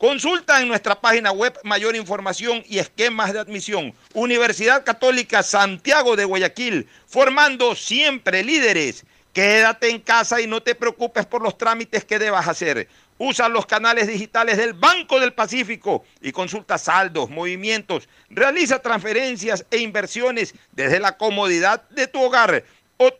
Consulta 0.00 0.62
en 0.62 0.68
nuestra 0.68 0.98
página 0.98 1.30
web 1.30 1.60
mayor 1.62 1.94
información 1.94 2.62
y 2.66 2.78
esquemas 2.78 3.34
de 3.34 3.40
admisión. 3.40 3.92
Universidad 4.14 4.82
Católica 4.82 5.42
Santiago 5.42 6.16
de 6.16 6.24
Guayaquil, 6.24 6.88
formando 7.06 7.74
siempre 7.76 8.42
líderes. 8.42 9.04
Quédate 9.34 9.90
en 9.90 10.00
casa 10.00 10.40
y 10.40 10.46
no 10.46 10.62
te 10.62 10.74
preocupes 10.74 11.26
por 11.26 11.42
los 11.42 11.58
trámites 11.58 12.06
que 12.06 12.18
debas 12.18 12.48
hacer. 12.48 12.88
Usa 13.18 13.50
los 13.50 13.66
canales 13.66 14.08
digitales 14.08 14.56
del 14.56 14.72
Banco 14.72 15.20
del 15.20 15.34
Pacífico 15.34 16.02
y 16.22 16.32
consulta 16.32 16.78
saldos, 16.78 17.28
movimientos, 17.28 18.08
realiza 18.30 18.80
transferencias 18.80 19.66
e 19.70 19.80
inversiones 19.80 20.54
desde 20.72 20.98
la 20.98 21.18
comodidad 21.18 21.86
de 21.90 22.06
tu 22.06 22.22
hogar. 22.22 22.64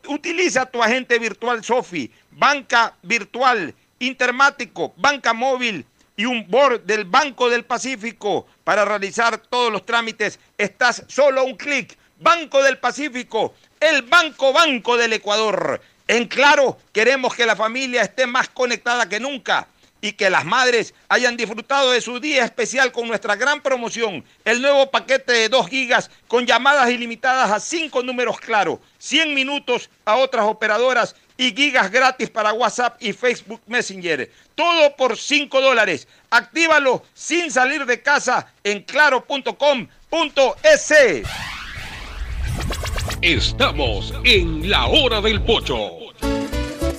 Utiliza 0.08 0.64
tu 0.64 0.82
agente 0.82 1.18
virtual 1.18 1.62
Sofi, 1.62 2.10
banca 2.30 2.96
virtual, 3.02 3.74
intermático, 3.98 4.94
banca 4.96 5.34
móvil 5.34 5.84
y 6.20 6.26
un 6.26 6.46
board 6.50 6.82
del 6.82 7.06
Banco 7.06 7.48
del 7.48 7.64
Pacífico 7.64 8.46
para 8.62 8.84
realizar 8.84 9.38
todos 9.38 9.72
los 9.72 9.86
trámites. 9.86 10.38
Estás 10.58 11.02
solo 11.08 11.44
un 11.44 11.56
clic. 11.56 11.96
Banco 12.18 12.62
del 12.62 12.76
Pacífico, 12.76 13.54
el 13.80 14.02
Banco 14.02 14.52
Banco 14.52 14.98
del 14.98 15.14
Ecuador. 15.14 15.80
En 16.06 16.28
claro, 16.28 16.76
queremos 16.92 17.34
que 17.34 17.46
la 17.46 17.56
familia 17.56 18.02
esté 18.02 18.26
más 18.26 18.50
conectada 18.50 19.08
que 19.08 19.18
nunca 19.18 19.66
y 20.00 20.12
que 20.12 20.30
las 20.30 20.44
madres 20.44 20.94
hayan 21.08 21.36
disfrutado 21.36 21.90
de 21.90 22.00
su 22.00 22.20
día 22.20 22.44
especial 22.44 22.92
con 22.92 23.08
nuestra 23.08 23.36
gran 23.36 23.60
promoción, 23.60 24.24
el 24.44 24.62
nuevo 24.62 24.90
paquete 24.90 25.32
de 25.32 25.48
2 25.48 25.68
gigas 25.68 26.10
con 26.28 26.46
llamadas 26.46 26.90
ilimitadas 26.90 27.50
a 27.50 27.60
5 27.60 28.02
números 28.02 28.40
claro, 28.40 28.80
100 28.98 29.34
minutos 29.34 29.90
a 30.04 30.16
otras 30.16 30.46
operadoras 30.46 31.14
y 31.36 31.54
gigas 31.54 31.90
gratis 31.90 32.28
para 32.28 32.52
WhatsApp 32.52 33.02
y 33.02 33.12
Facebook 33.14 33.62
Messenger. 33.66 34.30
Todo 34.54 34.94
por 34.94 35.16
5 35.16 35.60
dólares. 35.60 36.06
Actívalo 36.28 37.02
sin 37.14 37.50
salir 37.50 37.86
de 37.86 38.02
casa 38.02 38.52
en 38.62 38.82
claro.com.es. 38.82 39.54
Estamos 43.22 44.14
en 44.24 44.68
la 44.68 44.86
hora 44.86 45.20
del 45.20 45.42
pocho. 45.42 45.76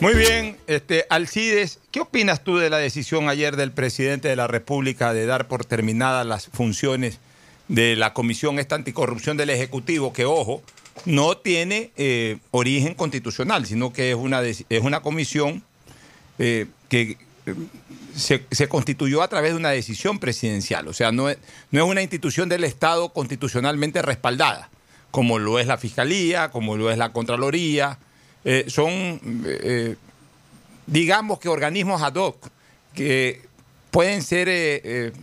Muy 0.01 0.15
bien, 0.15 0.57
este 0.65 1.05
Alcides, 1.11 1.77
¿qué 1.91 1.99
opinas 1.99 2.43
tú 2.43 2.57
de 2.57 2.71
la 2.71 2.79
decisión 2.79 3.29
ayer 3.29 3.55
del 3.55 3.71
presidente 3.71 4.29
de 4.29 4.35
la 4.35 4.47
República 4.47 5.13
de 5.13 5.27
dar 5.27 5.47
por 5.47 5.63
terminadas 5.63 6.25
las 6.25 6.47
funciones 6.47 7.19
de 7.67 7.95
la 7.95 8.11
Comisión 8.11 8.57
esta 8.57 8.73
anticorrupción 8.73 9.37
del 9.37 9.51
Ejecutivo, 9.51 10.11
que 10.11 10.25
ojo, 10.25 10.63
no 11.05 11.37
tiene 11.37 11.91
eh, 11.97 12.39
origen 12.49 12.95
constitucional, 12.95 13.67
sino 13.67 13.93
que 13.93 14.09
es 14.09 14.15
una, 14.15 14.41
es 14.41 14.81
una 14.81 15.01
comisión 15.01 15.63
eh, 16.39 16.65
que 16.89 17.17
eh, 17.45 17.53
se, 18.15 18.43
se, 18.49 18.67
constituyó 18.67 19.21
a 19.21 19.27
través 19.27 19.51
de 19.51 19.57
una 19.57 19.69
decisión 19.69 20.17
presidencial. 20.17 20.87
O 20.87 20.93
sea, 20.93 21.11
no 21.11 21.29
es, 21.29 21.37
no 21.69 21.79
es 21.79 21.87
una 21.87 22.01
institución 22.01 22.49
del 22.49 22.63
Estado 22.63 23.09
constitucionalmente 23.09 24.01
respaldada, 24.01 24.71
como 25.11 25.37
lo 25.37 25.59
es 25.59 25.67
la 25.67 25.77
Fiscalía, 25.77 26.49
como 26.49 26.75
lo 26.75 26.89
es 26.89 26.97
la 26.97 27.13
Contraloría. 27.13 27.99
Eh, 28.43 28.65
son, 28.67 29.19
eh, 29.45 29.95
digamos 30.87 31.39
que 31.39 31.49
organismos 31.49 32.01
ad 32.01 32.15
hoc 32.15 32.47
que 32.93 33.41
pueden 33.91 34.21
ser 34.23 35.13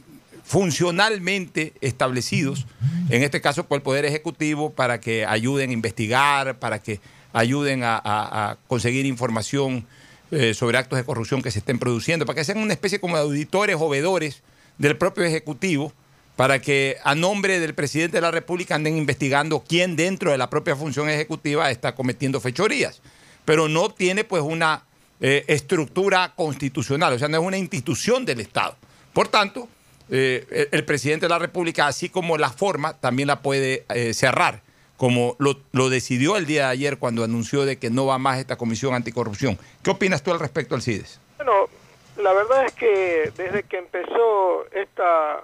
funcionalmente 0.45 1.75
establecidos, 1.83 2.67
en 3.11 3.23
este 3.23 3.43
caso 3.43 3.65
por 3.65 3.77
el 3.77 3.83
Poder 3.83 4.07
Ejecutivo, 4.07 4.71
para 4.71 4.99
que 4.99 5.27
ayuden 5.27 5.69
a 5.69 5.73
investigar, 5.75 6.59
para 6.59 6.79
que 6.79 7.01
ayuden 7.33 7.83
a, 7.85 8.57
conseguir 8.67 9.07
información 9.07 9.87
eh, 10.31 10.55
sobre 10.55 10.79
actos 10.79 10.99
de 10.99 11.05
corrupción 11.05 11.43
que 11.43 11.51
se 11.51 11.61
estén 11.61 11.79
produciendo, 11.79 12.27
para 12.27 12.37
que 12.37 12.45
sean 12.45 12.59
una 12.59 12.73
especie 12.73 13.01
como 13.01 13.17
de 13.17 13.23
auditores 13.23 13.77
o 13.79 13.89
vedores 13.89 14.43
del 14.79 14.97
propio 14.97 15.25
Ejecutivo, 15.25 15.93
para 16.39 16.61
que 16.61 16.99
a 17.03 17.17
nombre 17.17 17.59
del 17.59 17.75
presidente 17.75 18.19
de 18.19 18.21
la 18.21 18.31
República 18.31 18.77
anden 18.77 18.97
investigando 18.97 19.65
quién 19.69 19.97
dentro 19.97 20.31
de 20.31 20.39
la 20.39 20.49
propia 20.49 20.77
función 20.77 21.11
ejecutiva 21.11 21.69
está 21.73 21.97
cometiendo 21.97 22.41
fechorías. 22.41 23.03
Pero 23.45 23.67
no 23.69 23.91
tiene 23.91 24.23
pues 24.23 24.45
una 24.45 24.85
eh, 25.21 25.45
estructura 25.49 26.35
constitucional, 26.37 27.15
o 27.15 27.19
sea, 27.19 27.27
no 27.27 27.39
es 27.39 27.45
una 27.45 27.59
institución 27.59 28.25
del 28.25 28.39
Estado. 28.39 28.77
Por 29.13 29.27
tanto, 29.27 29.69
eh, 30.11 30.69
el, 30.71 30.85
presidente 30.85 31.27
de 31.27 31.31
la 31.31 31.41
República, 31.41 31.89
así 31.89 32.09
como 32.09 32.39
la 32.39 32.51
forma, 32.51 32.93
también 32.93 33.27
la 33.27 33.43
puede 33.43 33.85
eh, 33.89 34.15
cerrar, 34.15 34.63
como 34.97 35.35
lo, 35.41 35.59
lo 35.73 35.91
decidió 35.91 36.37
el 36.37 36.47
día 36.47 36.67
de 36.67 36.71
ayer 36.71 36.99
cuando 36.99 37.25
anunció 37.25 37.65
de 37.65 37.79
que 37.79 37.91
no 37.91 38.07
va 38.07 38.19
más 38.19 38.39
esta 38.39 38.55
comisión 38.55 38.95
anticorrupción. 38.95 39.59
¿Qué 39.83 39.91
opinas 39.91 40.23
tú 40.23 40.31
al 40.31 40.39
respecto, 40.39 40.77
Alcides? 40.77 41.19
Bueno, 41.37 41.69
la 42.17 42.33
verdad 42.33 42.65
es 42.65 42.75
que 42.75 43.33
desde 43.37 43.65
que 43.65 43.79
empezó 43.79 44.71
esta 44.71 45.43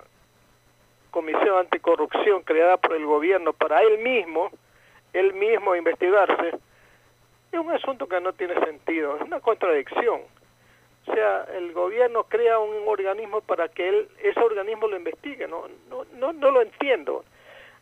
comisión 1.15 1.59
anticorrupción 1.59 2.43
creada 2.43 2.77
por 2.77 2.97
el 2.97 3.07
gobierno 3.07 3.53
para 3.53 3.81
él 3.83 3.99
mismo, 3.99 4.51
él 5.13 5.33
mismo 5.35 5.77
investigarse, 5.77 6.49
es 7.53 7.61
un 7.61 7.71
asunto 7.71 8.09
que 8.09 8.21
no 8.21 8.33
tiene 8.33 8.55
sentido, 8.65 9.15
es 9.15 9.23
una 9.23 9.39
contradicción. 9.39 10.23
O 11.07 11.15
sea, 11.15 11.47
el 11.57 11.73
gobierno 11.73 12.25
crea 12.25 12.59
un 12.59 12.89
organismo 12.89 13.43
para 13.43 13.69
que 13.69 13.89
él, 13.89 14.09
ese 14.25 14.41
organismo 14.41 14.89
lo 14.89 14.97
investigue, 14.97 15.47
no, 15.47 15.69
no, 15.89 16.05
no, 16.15 16.33
no 16.33 16.51
lo 16.51 16.63
entiendo. 16.63 17.25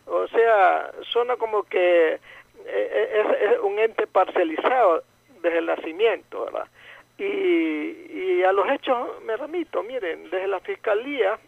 O 0.07 0.29
sea, 0.29 0.91
suena 1.11 1.37
como 1.37 1.63
que 1.63 2.21
eh, 2.67 3.25
es, 3.25 3.51
es 3.51 3.61
un 3.61 3.79
ente 3.79 4.07
parcializado 4.09 5.05
desde 5.41 5.59
el 5.59 5.67
nacimiento, 5.67 6.45
¿verdad? 6.45 6.69
Y, 7.17 7.25
y 7.25 8.43
a 8.43 8.53
los 8.53 8.69
hechos 8.69 9.23
me 9.23 9.39
remito, 9.39 9.83
miren, 9.83 10.25
desde 10.25 10.49
la 10.49 10.61
fiscalía, 10.61 11.39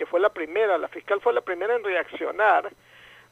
que 0.00 0.06
fue 0.06 0.18
la 0.18 0.30
primera, 0.30 0.78
la 0.78 0.88
fiscal 0.88 1.20
fue 1.20 1.34
la 1.34 1.42
primera 1.42 1.76
en 1.76 1.84
reaccionar, 1.84 2.72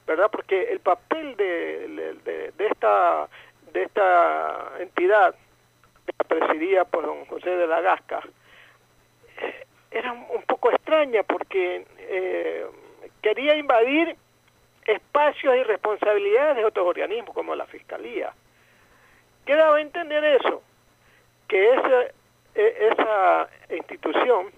¿verdad? 0.07 0.31
Porque 0.31 0.65
el 0.65 0.81
papel 0.81 1.35
de, 1.35 2.13
de, 2.59 2.67
esta 2.67 3.27
de 3.73 3.85
esta 3.85 4.73
entidad 4.79 5.35
que 6.05 6.25
presidía 6.25 6.85
por 6.85 7.07
don 7.07 7.25
José 7.25 7.49
de 7.49 7.67
la 7.67 7.81
Gasca 7.81 8.21
era 9.91 10.13
un 10.13 10.43
poco 10.43 10.71
extraña 10.71 11.23
porque 11.23 11.87
eh, 12.01 12.67
quería 13.23 13.57
invadir 13.57 14.15
espacios 14.85 15.57
y 15.57 15.63
responsabilidades 15.63 16.57
de 16.57 16.67
otros 16.67 16.87
organismos 16.87 17.35
como 17.35 17.55
la 17.55 17.65
fiscalía. 17.65 18.35
¿Qué 19.47 19.55
daba 19.55 19.77
a 19.77 19.81
entender 19.81 20.23
eso? 20.23 20.63
Que 21.49 21.73
esa, 21.73 22.03
e, 22.55 22.89
esa 22.93 23.49
institución 23.71 24.58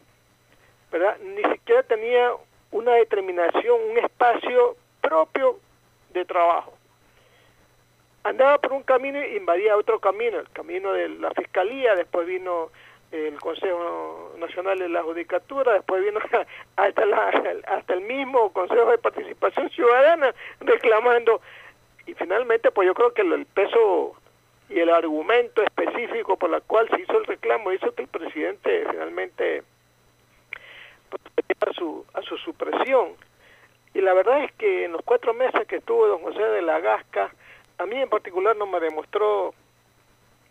¿verdad? 0.91 1.19
ni 1.21 1.43
siquiera 1.53 1.83
tenía 1.83 2.33
una 2.73 2.93
determinación, 2.95 3.79
un 3.91 3.99
espacio 3.99 4.77
propio 5.01 5.59
de 6.13 6.25
trabajo 6.25 6.73
andaba 8.25 8.59
por 8.59 8.73
un 8.73 8.83
camino 8.83 9.19
e 9.19 9.37
invadía 9.37 9.77
otro 9.77 9.99
camino, 9.99 10.39
el 10.39 10.51
camino 10.51 10.93
de 10.93 11.09
la 11.09 11.31
Fiscalía, 11.31 11.95
después 11.95 12.27
vino 12.27 12.71
el 13.13 13.39
Consejo 13.41 14.35
Nacional 14.39 14.79
de 14.79 14.89
la 14.89 15.03
Judicatura, 15.03 15.73
después 15.73 16.05
vino 16.05 16.21
hasta, 16.77 17.07
la, 17.07 17.29
hasta 17.67 17.95
el 17.95 18.03
mismo 18.03 18.53
Consejo 18.53 18.91
de 18.91 18.99
Participación 18.99 19.71
Ciudadana 19.71 20.35
reclamando, 20.61 21.41
y 22.07 22.15
finalmente 22.15 22.71
pues 22.71 22.87
yo 22.87 22.95
creo 22.95 23.13
que 23.13 23.23
el 23.23 23.47
peso 23.47 24.15
y 24.69 24.79
el 24.79 24.91
argumento 24.91 25.63
específico 25.63 26.37
por 26.37 26.55
el 26.55 26.63
cual 26.63 26.89
se 26.91 27.01
hizo 27.01 27.19
el 27.19 27.25
reclamo 27.25 27.73
hizo 27.73 27.93
que 27.95 28.03
el 28.03 28.09
presidente 28.09 28.85
finalmente 28.89 29.65
a 31.13 31.73
su, 31.73 32.05
a 32.15 32.23
su 32.23 32.37
supresión. 32.39 33.15
Y 33.95 34.01
la 34.01 34.15
verdad 34.15 34.45
es 34.45 34.53
que 34.53 34.85
en 34.85 34.93
los 34.93 35.03
cuatro 35.05 35.35
meses 35.35 35.67
que 35.67 35.77
estuvo 35.77 36.07
don 36.07 36.23
José 36.23 36.43
de 36.43 36.63
la 36.63 36.81
Gasca, 36.81 37.33
a 37.79 37.87
mí 37.87 37.97
en 37.97 38.09
particular 38.09 38.57
no 38.57 38.67
me 38.67 38.79
demostró 38.81 39.55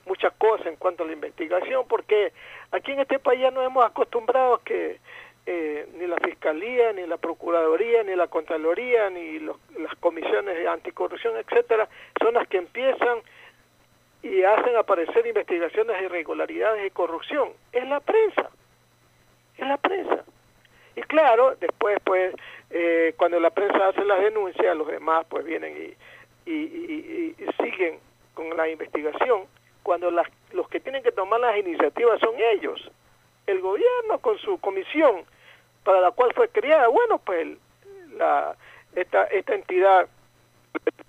muchas 0.06 0.34
cosas 0.34 0.68
en 0.68 0.76
cuanto 0.76 1.04
a 1.04 1.08
la 1.08 1.14
investigación, 1.14 1.86
porque 1.88 2.34
aquí 2.72 2.92
en 2.92 3.00
este 3.00 3.20
país 3.20 3.42
ya 3.42 3.52
nos 3.52 3.66
hemos 3.66 3.86
acostumbrado 3.86 4.60
que 4.64 5.00
eh, 5.46 5.88
ni 5.96 6.08
la 6.08 6.18
Fiscalía, 6.18 6.92
ni 6.94 7.06
la 7.08 7.18
Procuraduría, 7.18 8.04
ni 8.04 8.16
la 8.16 8.28
Contraloría, 8.28 9.10
ni 9.10 9.40
los, 9.40 9.58
las 9.78 9.96
comisiones 9.96 10.56
de 10.56 10.68
anticorrupción, 10.68 11.38
etcétera, 11.38 11.88
son 12.22 12.34
las 12.34 12.48
que 12.48 12.58
empiezan 12.58 13.20
y 14.22 14.44
hacen 14.44 14.76
aparecer 14.76 15.26
investigaciones 15.26 15.98
de 15.98 16.06
irregularidades 16.06 16.86
y 16.86 16.92
corrupción. 16.92 17.50
Es 17.72 17.88
la 17.88 18.00
prensa, 18.00 18.50
es 19.58 19.68
la 19.68 19.78
prensa. 19.78 20.26
Y 20.96 21.02
claro, 21.04 21.56
después, 21.60 22.00
pues, 22.04 22.34
eh, 22.72 23.14
cuando 23.18 23.40
la 23.40 23.50
prensa 23.50 23.88
hace 23.88 24.04
las 24.06 24.22
denuncias, 24.22 24.76
los 24.76 24.88
demás, 24.88 25.26
pues, 25.30 25.46
vienen 25.46 25.76
y 25.76 25.94
y, 26.50 26.52
y, 26.52 27.36
y, 27.38 27.64
siguen 27.64 28.00
con 28.34 28.56
la 28.58 28.68
investigación 28.68 29.44
cuando 29.84 30.10
las, 30.10 30.28
los 30.52 30.68
que 30.70 30.80
tienen 30.80 31.04
que 31.04 31.12
tomar 31.12 31.40
las 31.40 31.58
iniciativas 31.58 32.20
son 32.20 32.36
ellos, 32.38 32.92
el 33.48 33.60
gobierno 33.62 34.20
con 34.20 34.38
su 34.40 34.60
comisión 34.60 35.24
para 35.84 36.02
la 36.02 36.12
cual 36.12 36.34
fue 36.34 36.50
creada. 36.50 36.88
Bueno, 36.88 37.20
pues 37.20 37.48
la, 38.18 38.56
esta, 38.96 39.26
esta 39.26 39.56
entidad, 39.56 40.08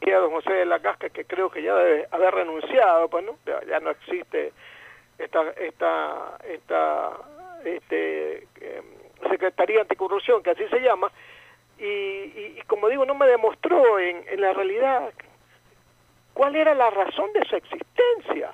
don 0.01 0.31
José 0.31 0.53
de 0.53 0.67
la 0.67 0.81
Casca, 0.81 1.09
que 1.09 1.25
creo 1.25 1.51
que 1.51 1.63
ya 1.63 1.75
debe 1.75 2.07
haber 2.11 2.35
renunciado, 2.35 3.09
pues 3.09 3.25
no, 3.25 3.37
ya, 3.47 3.81
no 3.81 3.91
existe 3.91 4.53
esta, 5.19 5.51
esta, 5.53 6.39
esta 6.49 7.13
este, 7.65 8.47
eh, 8.61 8.83
Secretaría 9.29 9.83
Anticorrupción, 9.83 10.43
que 10.43 10.51
así 10.51 10.67
se 10.69 10.81
llama, 10.81 11.11
y, 11.79 11.85
y, 11.85 12.63
como 12.67 12.89
digo, 12.89 13.07
no 13.07 13.15
me 13.15 13.27
demostró 13.27 13.99
en, 13.99 14.25
en 14.29 14.41
la 14.41 14.53
realidad 14.53 15.13
cuál 16.35 16.57
era 16.57 16.75
la 16.75 16.91
razón 16.91 17.33
de 17.33 17.45
su 17.47 17.57
existencia. 17.57 18.53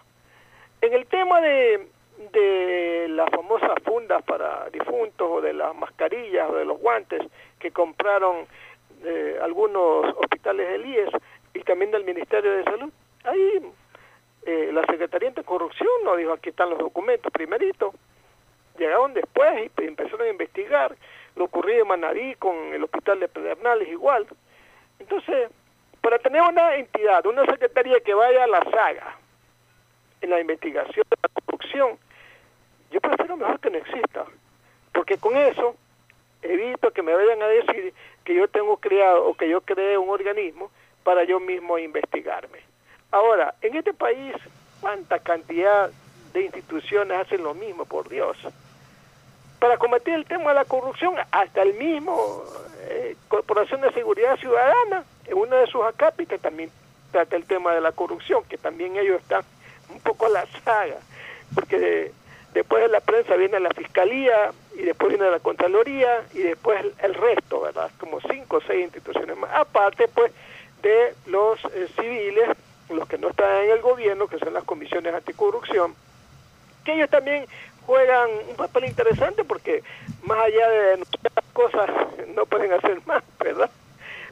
En 0.81 0.93
el 0.93 1.07
tema 1.07 1.41
de, 1.41 1.89
de 2.33 3.07
las 3.11 3.31
famosas 3.31 3.75
fundas 3.85 4.23
para 4.23 4.69
difuntos 4.71 5.29
o 5.29 5.41
de 5.41 5.53
las 5.53 5.75
mascarillas 5.75 6.49
o 6.51 6.57
de 6.57 6.65
los 6.65 6.79
guantes 6.79 7.23
que 7.59 7.71
compraron 7.71 8.47
eh, 9.05 9.39
algunos 9.43 10.15
hospitales 10.17 10.69
del 10.71 10.87
IES 10.87 11.11
y 11.55 11.61
también 11.61 11.91
del 11.91 12.05
Ministerio 12.05 12.53
de 12.53 12.65
Salud, 12.65 12.93
ahí 13.25 13.73
eh, 14.47 14.71
la 14.73 14.85
Secretaría 14.87 15.31
de 15.31 15.43
Corrupción 15.43 15.89
nos 16.05 16.17
dijo 16.17 16.33
aquí 16.33 16.51
están 16.51 16.71
los 16.71 16.79
documentos 16.79 17.33
primerito, 17.33 17.93
llegaron 18.77 19.15
después 19.15 19.71
y 19.79 19.85
empezaron 19.85 20.27
a 20.27 20.31
investigar 20.31 20.97
lo 21.37 21.45
ocurrido 21.45 21.83
en 21.83 21.89
Manaví 21.89 22.35
con 22.37 22.55
el 22.73 22.83
hospital 22.85 23.21
de 23.21 23.29
Pedernales 23.29 23.89
igual. 23.89 24.27
Entonces, 24.99 25.51
para 26.01 26.19
tener 26.19 26.41
una 26.43 26.77
entidad, 26.77 27.27
una 27.27 27.45
secretaría 27.45 28.01
que 28.01 28.15
vaya 28.15 28.45
a 28.45 28.47
la 28.47 28.63
saga 28.71 29.17
en 30.21 30.31
la 30.31 30.41
investigación 30.41 31.05
de 31.11 31.17
la 31.23 31.29
corrupción, 31.29 31.99
yo 32.91 33.01
prefiero 33.01 33.37
mejor 33.37 33.61
que 33.61 33.71
no 33.71 33.79
exista, 33.79 34.25
porque 34.93 35.19
con 35.19 35.37
eso 35.37 35.77
evito 36.43 36.91
que 36.93 37.03
me 37.03 37.15
vayan 37.15 37.43
a 37.43 37.49
decir 37.49 37.93
que 38.25 38.35
yo 38.35 38.49
tengo 38.49 38.77
creado 38.79 39.27
o 39.27 39.35
que 39.35 39.49
yo 39.49 39.61
creé 39.61 39.99
un 39.99 40.09
organismo 40.09 40.71
para 41.05 41.25
yo 41.25 41.39
mismo 41.41 41.79
investigarme. 41.79 42.61
Ahora, 43.11 43.55
en 43.61 43.77
este 43.77 43.93
país, 43.93 44.35
¿cuánta 44.81 45.19
cantidad 45.19 45.91
de 46.33 46.43
instituciones 46.43 47.19
hacen 47.19 47.43
lo 47.43 47.55
mismo, 47.55 47.85
por 47.85 48.09
Dios? 48.09 48.37
Para 49.59 49.79
combatir 49.79 50.15
el 50.15 50.27
tema 50.27 50.51
de 50.51 50.57
la 50.57 50.65
corrupción, 50.65 51.15
hasta 51.31 51.63
el 51.63 51.75
mismo 51.75 52.45
eh, 52.89 53.17
Corporación 53.29 53.81
de 53.81 53.93
Seguridad 53.93 54.37
Ciudadana 54.37 55.05
en 55.27 55.37
uno 55.37 55.57
de 55.57 55.67
sus 55.67 55.83
acápites 55.85 56.41
también 56.41 56.71
trata 57.11 57.37
el 57.37 57.45
tema 57.45 57.75
de 57.75 57.81
la 57.81 57.93
corrupción, 57.93 58.45
que 58.45 58.59
también 58.59 58.97
ellos 58.97 59.21
están 59.21 59.43
un 59.89 60.01
poco 60.01 60.27
a 60.27 60.31
la 60.31 60.47
saga, 60.65 60.97
porque 61.55 62.13
después 62.53 62.83
de 62.83 62.89
la 62.89 63.01
prensa 63.01 63.37
viene 63.37 63.61
la 63.61 63.71
fiscalía 63.71 64.53
y 64.75 64.83
después 64.83 65.11
viene 65.11 65.31
la 65.31 65.41
contraloría 65.41 66.25
y 66.35 66.39
después 66.39 66.85
el, 66.99 67.15
resto, 67.15 67.61
¿verdad? 67.61 67.91
Como 67.99 68.21
cinco 68.21 68.59
o 68.59 68.61
seis 68.61 68.85
instituciones 68.85 69.37
más, 69.37 69.51
aparte 69.55 70.09
pues 70.09 70.33
de 70.83 71.15
los 71.27 71.65
eh, 71.67 71.89
civiles, 71.99 72.51
los 72.91 73.09
que 73.09 73.19
no 73.19 73.29
están 73.29 73.65
en 73.65 73.71
el 73.71 73.81
gobierno, 73.81 74.27
que 74.27 74.39
son 74.39 74.55
las 74.55 74.65
comisiones 74.65 75.15
anticorrupción, 75.15 75.95
que 76.85 76.95
ellos 76.95 77.11
también 77.11 77.47
juegan 77.87 78.31
un 78.49 78.57
papel 78.57 78.87
interesante 78.87 79.45
porque 79.45 79.83
más 80.25 80.39
allá 80.39 80.69
de 80.69 80.99
las 80.99 81.45
cosas 81.53 81.89
no 82.35 82.45
pueden 82.47 82.73
hacer 82.73 83.01
más, 83.07 83.23
¿verdad? 83.39 83.71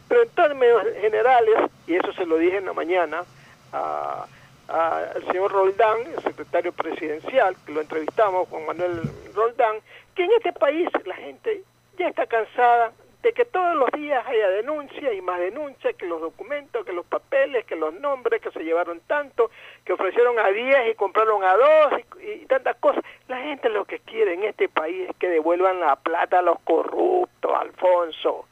Pero 0.09 0.23
en 0.23 0.29
términos 0.31 0.83
generales, 1.01 1.71
y 1.87 1.95
eso 1.95 2.13
se 2.13 2.27
lo 2.27 2.37
dije 2.37 2.59
en 2.59 2.67
la 2.67 2.73
mañana 2.73 3.25
al 3.73 5.27
señor 5.27 5.53
Roldán, 5.53 5.99
el 6.17 6.23
secretario 6.23 6.73
presidencial, 6.73 7.57
que 7.65 7.73
lo 7.73 7.81
entrevistamos, 7.81 8.49
Juan 8.49 8.67
Manuel 8.67 9.03
Roldán, 9.35 9.77
que 10.15 10.25
en 10.25 10.33
este 10.33 10.53
país 10.53 10.89
la 11.05 11.15
gente 11.15 11.63
ya 11.99 12.09
está 12.09 12.27
cansada 12.27 12.93
de 13.25 13.33
que 13.33 13.45
todos 13.45 13.75
los 13.75 13.91
días 13.91 14.25
haya 14.27 14.49
denuncia 14.51 15.13
y 15.13 15.21
más 15.21 15.41
denuncia, 15.41 15.93
que 15.95 16.07
los 16.07 16.21
documentos, 16.21 16.87
que 16.87 16.93
los 16.93 17.07
papeles, 17.07 17.65
que 17.65 17.75
los 17.75 17.93
nombres, 17.95 18.41
que 18.41 18.53
se 18.53 18.63
llevaron 18.63 19.01
tanto, 19.01 19.51
que 19.85 19.95
ofrecieron 19.95 20.39
a 20.39 20.49
10 20.49 20.93
y 20.93 20.95
compraron 20.95 21.43
a 21.43 21.57
2 21.57 21.93
y, 22.23 22.47
tantas 22.47 22.77
cosas. 22.77 23.03
La 23.27 23.39
gente 23.39 23.69
lo 23.69 23.85
que 23.85 23.99
quiere 23.99 24.35
en 24.35 24.45
este 24.45 24.69
país 24.69 25.09
es 25.11 25.17
que 25.17 25.29
devuelvan 25.29 25.81
la 25.81 25.97
plata 25.97 26.39
a 26.39 26.43
los 26.43 26.61
corruptos, 26.61 27.53
Alfonso 27.53 28.47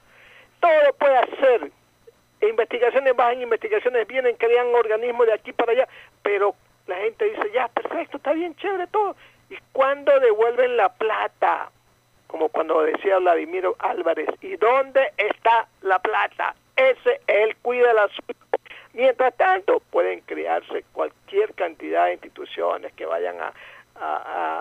todo 0.63 0.93
puede 0.99 1.17
hacer. 1.17 1.73
Investigaciones 2.41 3.15
bajan, 3.17 3.43
investigaciones 3.43 4.07
vienen, 4.07 4.37
crean 4.37 4.75
organismos 4.75 5.27
de 5.27 5.35
aquí 5.35 5.53
para 5.53 5.73
allá, 5.73 5.89
pero 6.23 6.55
la 6.87 6.97
gente 6.97 7.25
dice, 7.25 7.51
ya, 7.53 7.69
perfecto, 7.69 8.17
está 8.17 8.33
bien, 8.33 8.55
chévere 8.57 8.87
todo. 8.87 9.17
¿Y 9.51 9.57
cuándo 9.73 10.19
devuelven 10.21 10.77
la 10.77 10.89
plata? 10.89 11.71
Como 12.33 12.49
cuando 12.49 12.81
decía 12.83 13.19
Vladimir 13.19 13.69
Álvarez, 13.79 14.31
¿y 14.41 14.57
dónde 14.57 15.13
está 15.19 15.69
la 15.83 15.99
plata? 15.99 16.55
Ese 16.75 17.21
él 17.27 17.55
cuida 17.61 17.93
la 17.93 18.09
suya. 18.09 18.41
Mientras 18.95 19.37
tanto, 19.37 19.81
pueden 19.91 20.23
crearse 20.23 20.83
cualquier 20.93 21.53
cantidad 21.53 22.07
de 22.07 22.15
instituciones 22.15 22.95
que 22.95 23.05
vayan 23.05 23.37
a, 23.39 23.53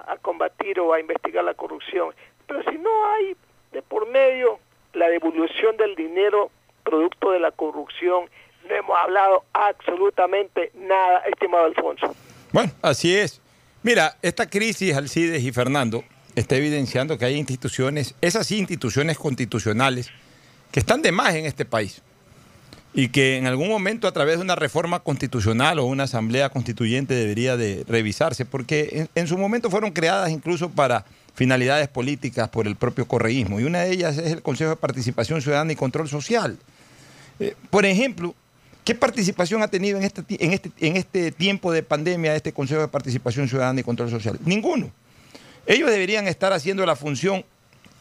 a 0.06 0.18
combatir 0.22 0.82
o 0.82 0.92
a 0.92 1.00
investigar 1.00 1.46
la 1.46 1.54
corrupción. 1.54 2.14
Pero 2.46 2.62
si 2.70 2.78
no 2.78 2.90
hay 3.14 3.38
de 3.72 3.82
por 3.82 4.06
medio 4.10 4.60
la 4.92 5.08
devolución 5.08 5.78
del 5.78 5.96
dinero 5.96 6.52
producto 6.84 7.32
de 7.32 7.40
la 7.40 7.52
corrupción, 7.52 8.26
no 8.68 8.76
hemos 8.76 8.98
hablado 8.98 9.46
absolutamente 9.54 10.72
nada, 10.76 11.20
estimado 11.20 11.68
Alfonso. 11.68 12.14
Bueno, 12.52 12.74
así 12.82 13.16
es. 13.16 13.42
Mira, 13.82 14.18
esta 14.22 14.50
crisis, 14.50 14.94
Alcides 14.94 15.42
y 15.42 15.54
Fernando, 15.54 16.04
está 16.36 16.56
evidenciando 16.56 17.18
que 17.18 17.26
hay 17.26 17.36
instituciones, 17.36 18.16
esas 18.22 18.52
instituciones 18.52 19.18
constitucionales, 19.18 20.10
que 20.72 20.80
están 20.80 21.02
de 21.02 21.12
más 21.12 21.36
en 21.36 21.46
este 21.46 21.66
país 21.66 22.02
y 22.94 23.10
que 23.10 23.38
en 23.38 23.48
algún 23.48 23.70
momento 23.70 24.08
a 24.08 24.12
través 24.12 24.38
de 24.38 24.44
una 24.44 24.56
reforma 24.56 25.00
constitucional 25.00 25.80
o 25.80 25.86
una 25.86 26.04
asamblea 26.04 26.50
constituyente 26.50 27.14
debería 27.14 27.56
de 27.56 27.86
revisarse, 27.88 28.46
porque 28.46 28.90
en, 28.92 29.10
en 29.16 29.28
su 29.28 29.38
momento 29.38 29.70
fueron 29.70 29.92
creadas 29.92 30.30
incluso 30.30 30.70
para 30.70 31.06
finalidades 31.34 31.88
políticas 31.88 32.50
por 32.50 32.68
el 32.68 32.76
propio 32.76 33.08
correísmo, 33.08 33.60
y 33.60 33.64
una 33.64 33.80
de 33.80 33.92
ellas 33.92 34.18
es 34.18 34.32
el 34.32 34.42
Consejo 34.42 34.72
de 34.72 34.76
Participación 34.76 35.42
Ciudadana 35.42 35.72
y 35.72 35.76
Control 35.76 36.10
Social. 36.10 36.58
Eh, 37.40 37.56
por 37.70 37.86
ejemplo, 37.86 38.36
¿qué 38.84 38.94
participación 38.94 39.64
ha 39.64 39.70
tenido 39.70 39.98
en 39.98 40.04
este, 40.04 40.24
en, 40.28 40.52
este, 40.52 40.72
en 40.80 40.98
este 40.98 41.32
tiempo 41.32 41.72
de 41.72 41.84
pandemia 41.84 42.36
este 42.36 42.52
Consejo 42.52 42.82
de 42.82 42.88
Participación 42.88 43.48
Ciudadana 43.48 43.80
y 43.80 43.84
Control 43.84 44.10
Social? 44.10 44.38
Ninguno. 44.46 44.92
Ellos 45.66 45.90
deberían 45.90 46.28
estar 46.28 46.54
haciendo 46.54 46.86
la 46.86 46.96
función, 46.96 47.46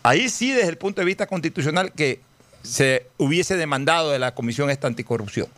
ahí 0.03 0.29
sí 0.29 0.53
desde 0.53 0.69
el 0.69 0.79
punto 0.79 1.01
de 1.01 1.05
vista 1.05 1.27
constitucional, 1.27 1.93
que 1.93 2.21
se 2.63 3.07
hubiese 3.17 3.57
demandado 3.57 4.11
de 4.11 4.19
la 4.19 4.35
Comisión 4.35 4.71
esta 4.71 4.87
anticorrupción, 4.87 5.49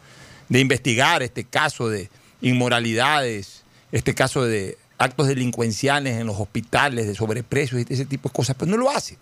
de 0.49 0.61
investigar 0.61 1.23
este 1.23 1.45
caso 1.45 1.89
de 1.89 2.11
inmoralidades, 2.41 3.63
este 3.93 4.15
caso 4.15 4.45
de 4.45 4.79
actos 4.99 5.29
delincuenciales 5.29 6.19
en 6.19 6.27
los 6.27 6.39
hospitales, 6.39 7.07
de 7.07 7.15
sobreprecios 7.15 7.85
y 7.89 7.93
ese 7.93 8.05
tipo 8.05 8.29
de 8.29 8.33
cosas, 8.33 8.57
pero 8.59 8.71
no 8.71 8.77
lo 8.77 8.91
hace. 8.91 9.19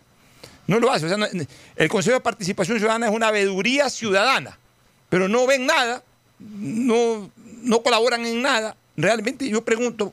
No 0.66 0.78
lo 0.78 0.92
hace. 0.92 1.06
El 1.76 1.88
Consejo 1.88 2.14
de 2.14 2.20
Participación 2.20 2.78
Ciudadana 2.78 3.08
es 3.08 3.12
una 3.12 3.30
veeduría 3.30 3.90
ciudadana, 3.90 4.58
pero 5.08 5.28
no 5.28 5.46
ven 5.46 5.66
nada, 5.66 6.02
no, 6.38 7.30
no 7.62 7.82
colaboran 7.82 8.24
en 8.24 8.42
nada. 8.42 8.76
Realmente 8.96 9.48
yo 9.48 9.64
pregunto, 9.64 10.12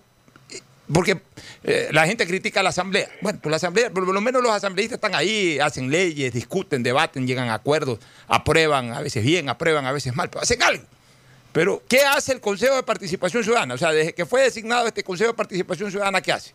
porque 0.91 1.19
eh, 1.64 1.89
la 1.91 2.05
gente 2.05 2.26
critica 2.26 2.61
a 2.61 2.64
la 2.64 2.69
Asamblea. 2.69 3.09
Bueno, 3.22 3.39
pues 3.41 3.51
la 3.51 3.57
Asamblea, 3.57 3.89
por 3.89 4.07
lo 4.07 4.22
menos 4.22 4.41
los 4.41 4.51
asambleístas 4.51 4.97
están 4.97 5.15
ahí, 5.15 5.59
hacen 5.59 5.91
leyes, 5.91 6.34
discuten, 6.34 6.84
debaten, 6.84 7.27
llegan 7.27 7.49
a 7.49 7.55
acuerdos, 7.55 7.99
aprueban, 8.27 8.93
a 8.93 9.01
veces 9.01 9.23
bien, 9.23 9.49
aprueban, 9.49 9.85
a 9.85 9.91
veces 9.91 10.15
mal, 10.15 10.30
pero 10.30 10.41
hacen 10.41 10.61
algo. 10.64 10.84
Pero, 11.51 11.81
¿qué 11.88 12.01
hace 12.01 12.34
el 12.34 12.39
Consejo 12.39 12.76
de 12.76 12.84
Participación 12.84 13.43
Ciudadana? 13.43 13.73
O 13.73 13.77
sea, 13.77 13.91
desde 13.91 14.14
que 14.14 14.26
fue 14.26 14.43
designado 14.43 14.88
este 14.88 15.03
Consejo 15.03 15.31
de 15.31 15.38
Participación 15.38 15.89
Ciudadana, 15.91 16.22
¿qué 16.22 16.31
hace? 16.31 16.53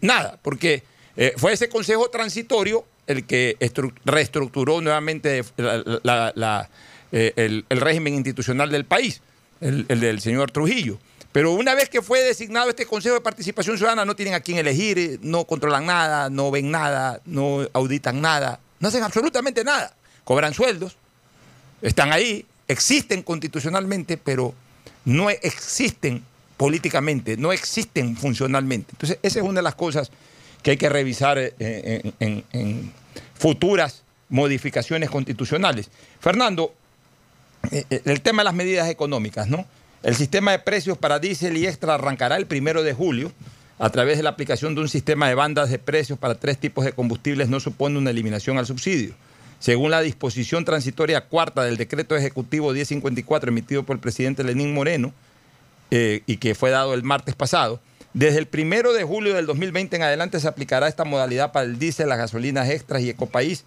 Nada, 0.00 0.38
porque 0.42 0.82
eh, 1.16 1.32
fue 1.36 1.52
ese 1.52 1.68
Consejo 1.68 2.10
transitorio 2.10 2.84
el 3.06 3.24
que 3.24 3.56
reestructuró 4.04 4.80
nuevamente 4.80 5.42
la, 5.56 6.68
eh, 7.12 7.32
el, 7.36 7.80
régimen 7.80 8.14
institucional 8.14 8.70
del 8.70 8.84
país, 8.84 9.22
el 9.60 9.86
del 9.86 10.20
señor 10.20 10.50
Trujillo. 10.50 10.98
Pero 11.36 11.52
una 11.52 11.74
vez 11.74 11.90
que 11.90 12.00
fue 12.00 12.22
designado 12.22 12.70
este 12.70 12.86
Consejo 12.86 13.16
de 13.16 13.20
Participación 13.20 13.76
Ciudadana, 13.76 14.06
no 14.06 14.16
tienen 14.16 14.32
a 14.32 14.40
quién 14.40 14.56
elegir, 14.56 15.20
no 15.20 15.44
controlan 15.44 15.84
nada, 15.84 16.30
no 16.30 16.50
ven 16.50 16.70
nada, 16.70 17.20
no 17.26 17.68
auditan 17.74 18.22
nada, 18.22 18.58
no 18.80 18.88
hacen 18.88 19.02
absolutamente 19.02 19.62
nada. 19.62 19.94
Cobran 20.24 20.54
sueldos, 20.54 20.96
están 21.82 22.10
ahí, 22.10 22.46
existen 22.66 23.22
constitucionalmente, 23.22 24.16
pero 24.16 24.54
no 25.04 25.28
existen 25.28 26.24
políticamente, 26.56 27.36
no 27.36 27.52
existen 27.52 28.16
funcionalmente. 28.16 28.92
Entonces, 28.92 29.18
esa 29.22 29.40
es 29.40 29.44
una 29.44 29.58
de 29.58 29.64
las 29.64 29.74
cosas 29.74 30.10
que 30.62 30.70
hay 30.70 30.76
que 30.78 30.88
revisar 30.88 31.36
en, 31.36 32.14
en, 32.18 32.44
en 32.54 32.92
futuras 33.34 34.04
modificaciones 34.30 35.10
constitucionales. 35.10 35.90
Fernando, 36.18 36.72
el 37.70 38.22
tema 38.22 38.40
de 38.40 38.44
las 38.44 38.54
medidas 38.54 38.88
económicas, 38.88 39.48
¿no? 39.48 39.66
El 40.06 40.14
sistema 40.14 40.52
de 40.52 40.60
precios 40.60 40.96
para 40.96 41.18
diésel 41.18 41.56
y 41.56 41.66
extra 41.66 41.94
arrancará 41.94 42.36
el 42.36 42.46
primero 42.46 42.84
de 42.84 42.94
julio 42.94 43.32
a 43.80 43.90
través 43.90 44.16
de 44.16 44.22
la 44.22 44.30
aplicación 44.30 44.76
de 44.76 44.82
un 44.82 44.88
sistema 44.88 45.26
de 45.26 45.34
bandas 45.34 45.68
de 45.68 45.80
precios 45.80 46.16
para 46.16 46.36
tres 46.36 46.58
tipos 46.58 46.84
de 46.84 46.92
combustibles 46.92 47.48
no 47.48 47.58
supone 47.58 47.98
una 47.98 48.10
eliminación 48.10 48.56
al 48.56 48.66
subsidio. 48.66 49.16
Según 49.58 49.90
la 49.90 50.02
disposición 50.02 50.64
transitoria 50.64 51.22
cuarta 51.22 51.64
del 51.64 51.76
decreto 51.76 52.14
ejecutivo 52.14 52.72
1054 52.72 53.48
emitido 53.48 53.82
por 53.82 53.96
el 53.96 54.00
presidente 54.00 54.44
Lenín 54.44 54.72
Moreno 54.72 55.12
eh, 55.90 56.22
y 56.24 56.36
que 56.36 56.54
fue 56.54 56.70
dado 56.70 56.94
el 56.94 57.02
martes 57.02 57.34
pasado, 57.34 57.80
desde 58.14 58.38
el 58.38 58.46
primero 58.46 58.92
de 58.92 59.02
julio 59.02 59.34
del 59.34 59.46
2020 59.46 59.96
en 59.96 60.02
adelante 60.04 60.38
se 60.38 60.46
aplicará 60.46 60.86
esta 60.86 61.04
modalidad 61.04 61.50
para 61.50 61.66
el 61.66 61.80
diésel, 61.80 62.10
las 62.10 62.18
gasolinas 62.18 62.70
extras 62.70 63.02
y 63.02 63.10
ecopaís 63.10 63.64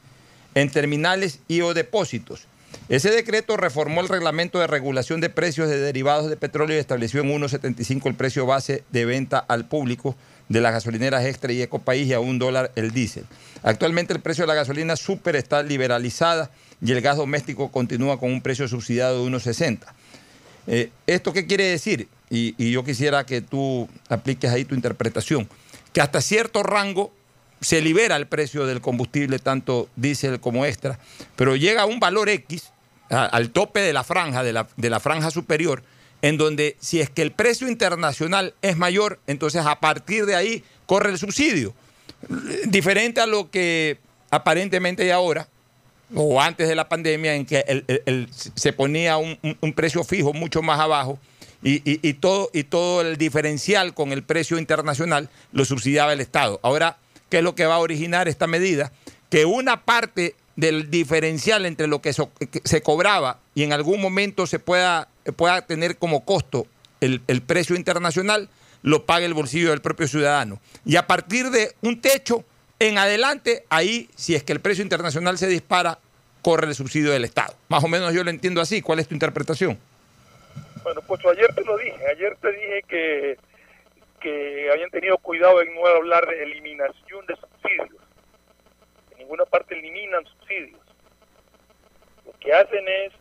en 0.56 0.72
terminales 0.72 1.41
y 1.49 1.60
o 1.60 1.74
depósitos. 1.74 2.48
Ese 2.90 3.11
decreto 3.11 3.56
reformó 3.56 4.02
el 4.02 4.10
reglamento 4.10 4.57
de 4.57 4.66
regulación 4.66 5.22
de 5.22 5.30
precios 5.30 5.70
de 5.70 5.78
derivados 5.78 6.28
de 6.28 6.36
petróleo 6.38 6.76
y 6.76 6.80
estableció 6.80 7.22
en 7.22 7.30
1.75 7.30 8.07
el 8.07 8.16
precio 8.16 8.48
base 8.48 8.84
de 8.90 9.06
venta 9.06 9.38
al 9.38 9.68
público 9.68 10.16
de 10.48 10.60
las 10.60 10.74
gasolineras 10.74 11.24
extra 11.24 11.53
y 11.53 11.61
ecopaís 11.61 12.07
y 12.07 12.14
a 12.14 12.20
un 12.20 12.40
dólar 12.40 12.72
el 12.76 12.90
diésel. 12.90 13.26
Actualmente 13.61 14.11
el 14.14 14.22
precio 14.22 14.41
de 14.44 14.48
la 14.48 14.56
gasolina 14.56 14.95
super 14.95 15.36
está 15.36 15.61
liberalizada 15.61 16.49
y 16.82 16.91
el 16.91 17.02
gas 17.02 17.18
doméstico 17.18 17.72
continúa 17.72 18.20
con 18.20 18.32
un 18.32 18.41
precio 18.41 18.68
subsidiado 18.68 19.24
de 19.24 19.32
1.60. 19.32 19.82
Eh, 20.66 20.90
¿Esto 21.06 21.32
qué 21.32 21.45
quiere 21.45 21.66
decir? 21.66 22.07
Y, 22.32 22.56
y 22.57 22.72
yo 22.72 22.84
quisiera 22.84 23.24
que 23.24 23.41
tú 23.41 23.88
apliques 24.07 24.49
ahí 24.49 24.66
tu 24.66 24.74
interpretación. 24.74 25.48
Que 25.94 26.02
hasta 26.02 26.22
cierto 26.22 26.64
rango 26.64 27.14
se 27.61 27.82
libera 27.82 28.16
el 28.16 28.26
precio 28.26 28.66
del 28.66 28.82
combustible, 28.82 29.38
tanto 29.38 29.90
diésel 29.95 30.40
como 30.40 30.66
extra, 30.66 30.98
pero 31.36 31.56
llega 31.56 31.84
a 31.84 31.86
un 31.86 31.99
valor 31.99 32.30
X, 32.30 32.72
al 33.10 33.49
tope 33.52 33.81
de 33.81 33.94
la 33.94 34.03
franja, 34.03 34.44
de 34.44 34.53
la, 34.53 34.68
de 34.77 34.90
la, 34.90 34.99
franja 34.99 35.31
superior, 35.31 35.84
en 36.22 36.38
donde 36.38 36.76
si 36.80 37.02
es 37.02 37.10
que 37.10 37.22
el 37.22 37.31
precio 37.31 37.68
internacional 37.68 38.53
es 38.61 38.77
mayor, 38.77 39.19
entonces 39.27 39.65
a 39.65 39.80
partir 39.80 40.26
de 40.26 40.36
ahí 40.36 40.64
corre 40.86 41.10
el 41.10 41.18
subsidio. 41.18 41.73
Diferente 42.65 43.22
a 43.22 43.26
lo 43.26 43.49
que 43.49 43.98
aparentemente 44.30 45.03
hay 45.03 45.11
ahora, 45.11 45.48
o 46.14 46.41
antes 46.41 46.68
de 46.68 46.76
la 46.76 46.90
pandemia, 46.90 47.36
en 47.36 47.45
que 47.45 47.64
el, 48.06 48.27
se 48.31 48.73
ponía 48.73 49.18
un, 49.18 49.38
un, 49.61 49.73
precio 49.73 50.03
fijo 50.03 50.34
mucho 50.34 50.61
más 50.61 50.80
abajo. 50.80 51.19
Y, 51.61 51.76
y, 51.90 51.99
y, 52.07 52.14
todo, 52.14 52.49
y 52.53 52.64
todo 52.64 53.02
el 53.02 53.18
diferencial 53.18 53.94
con 53.94 54.11
el 54.11 54.23
precio 54.23 54.57
internacional 54.57 55.30
lo 55.52 55.65
subsidiaba 55.65 56.14
el 56.14 56.22
Estado. 56.22 56.60
Ahora, 56.64 56.98
¿Qué 57.30 57.38
es 57.38 57.44
lo 57.44 57.56
que 57.56 57.65
va 57.65 57.76
a 57.76 57.80
originar 57.80 58.27
esta 58.27 58.48
medida? 58.48 58.91
Que 59.30 59.45
una 59.45 59.86
parte 59.86 60.36
del 60.60 60.90
diferencial 60.90 61.65
entre 61.65 61.88
lo 61.88 62.02
que, 62.02 62.14
so, 62.14 62.31
se 62.64 62.81
cobraba 62.81 63.40
y 63.56 63.64
en 63.64 63.73
algún 63.73 64.02
momento 64.02 64.48
se 64.48 64.60
pueda, 64.60 65.07
pueda 65.36 65.65
tener 65.65 65.98
como 65.98 66.26
costo 66.26 66.68
el, 67.02 67.22
el, 67.27 67.41
precio 67.41 67.76
internacional, 67.76 68.49
lo 68.81 69.06
pague 69.06 69.26
el 69.26 69.34
bolsillo 69.34 69.69
del 69.69 69.81
propio 69.81 70.07
ciudadano. 70.07 70.60
Y 70.86 70.95
a 70.95 71.07
partir 71.07 71.49
de 71.49 71.76
un 71.81 72.02
techo 72.02 72.44
en 72.80 72.98
adelante, 72.98 73.65
ahí, 73.69 74.10
si 74.15 74.36
es 74.36 74.44
que 74.44 74.53
el 74.53 74.60
precio 74.60 74.84
internacional 74.84 75.38
se 75.38 75.48
dispara, 75.48 75.99
corre 76.41 76.68
el 76.68 76.76
subsidio 76.76 77.11
del 77.11 77.26
Estado. 77.26 77.53
Más 77.68 77.84
o 77.84 77.88
menos 77.88 78.14
yo 78.14 78.23
lo 78.23 78.30
entiendo 78.30 78.61
así. 78.61 78.81
¿Cuál 78.81 78.99
es 78.99 79.07
tu 79.07 79.14
interpretación? 79.14 79.77
Bueno, 80.84 81.02
pues 81.06 81.22
ayer 81.26 81.53
te 81.53 81.64
lo 81.64 81.77
dije. 81.77 81.99
Ayer 82.10 82.38
te 82.41 82.52
dije 82.52 82.81
que 82.88 83.38
que 84.19 84.69
habían 84.72 84.90
tenido 84.90 85.18
cuidado 85.18 85.61
en 85.61 85.73
no 85.73 85.86
hablar 85.86 86.27
de 86.27 86.44
eliminación 86.44 87.26
de 87.26 87.36
subsidios. 87.36 87.90
Ninguna 89.30 89.45
parte 89.45 89.77
eliminan 89.77 90.26
subsidios. 90.26 90.81
Lo 92.26 92.31
que 92.39 92.51
hacen 92.51 92.84
es 92.88 93.14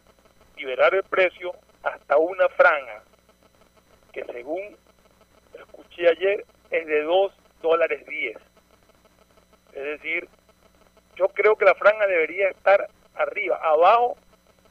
liberar 0.57 0.95
el 0.95 1.03
precio 1.03 1.53
hasta 1.83 2.17
una 2.17 2.49
franja, 2.49 3.03
que 4.11 4.25
según 4.25 4.75
escuché 5.53 6.09
ayer 6.09 6.47
es 6.71 6.87
de 6.87 7.03
2 7.03 7.33
dólares 7.61 8.07
10. 8.07 8.39
Es 9.75 9.85
decir, 9.85 10.27
yo 11.17 11.29
creo 11.29 11.57
que 11.57 11.67
la 11.67 11.75
franja 11.75 12.07
debería 12.07 12.49
estar 12.49 12.89
arriba. 13.15 13.61
Abajo 13.63 14.17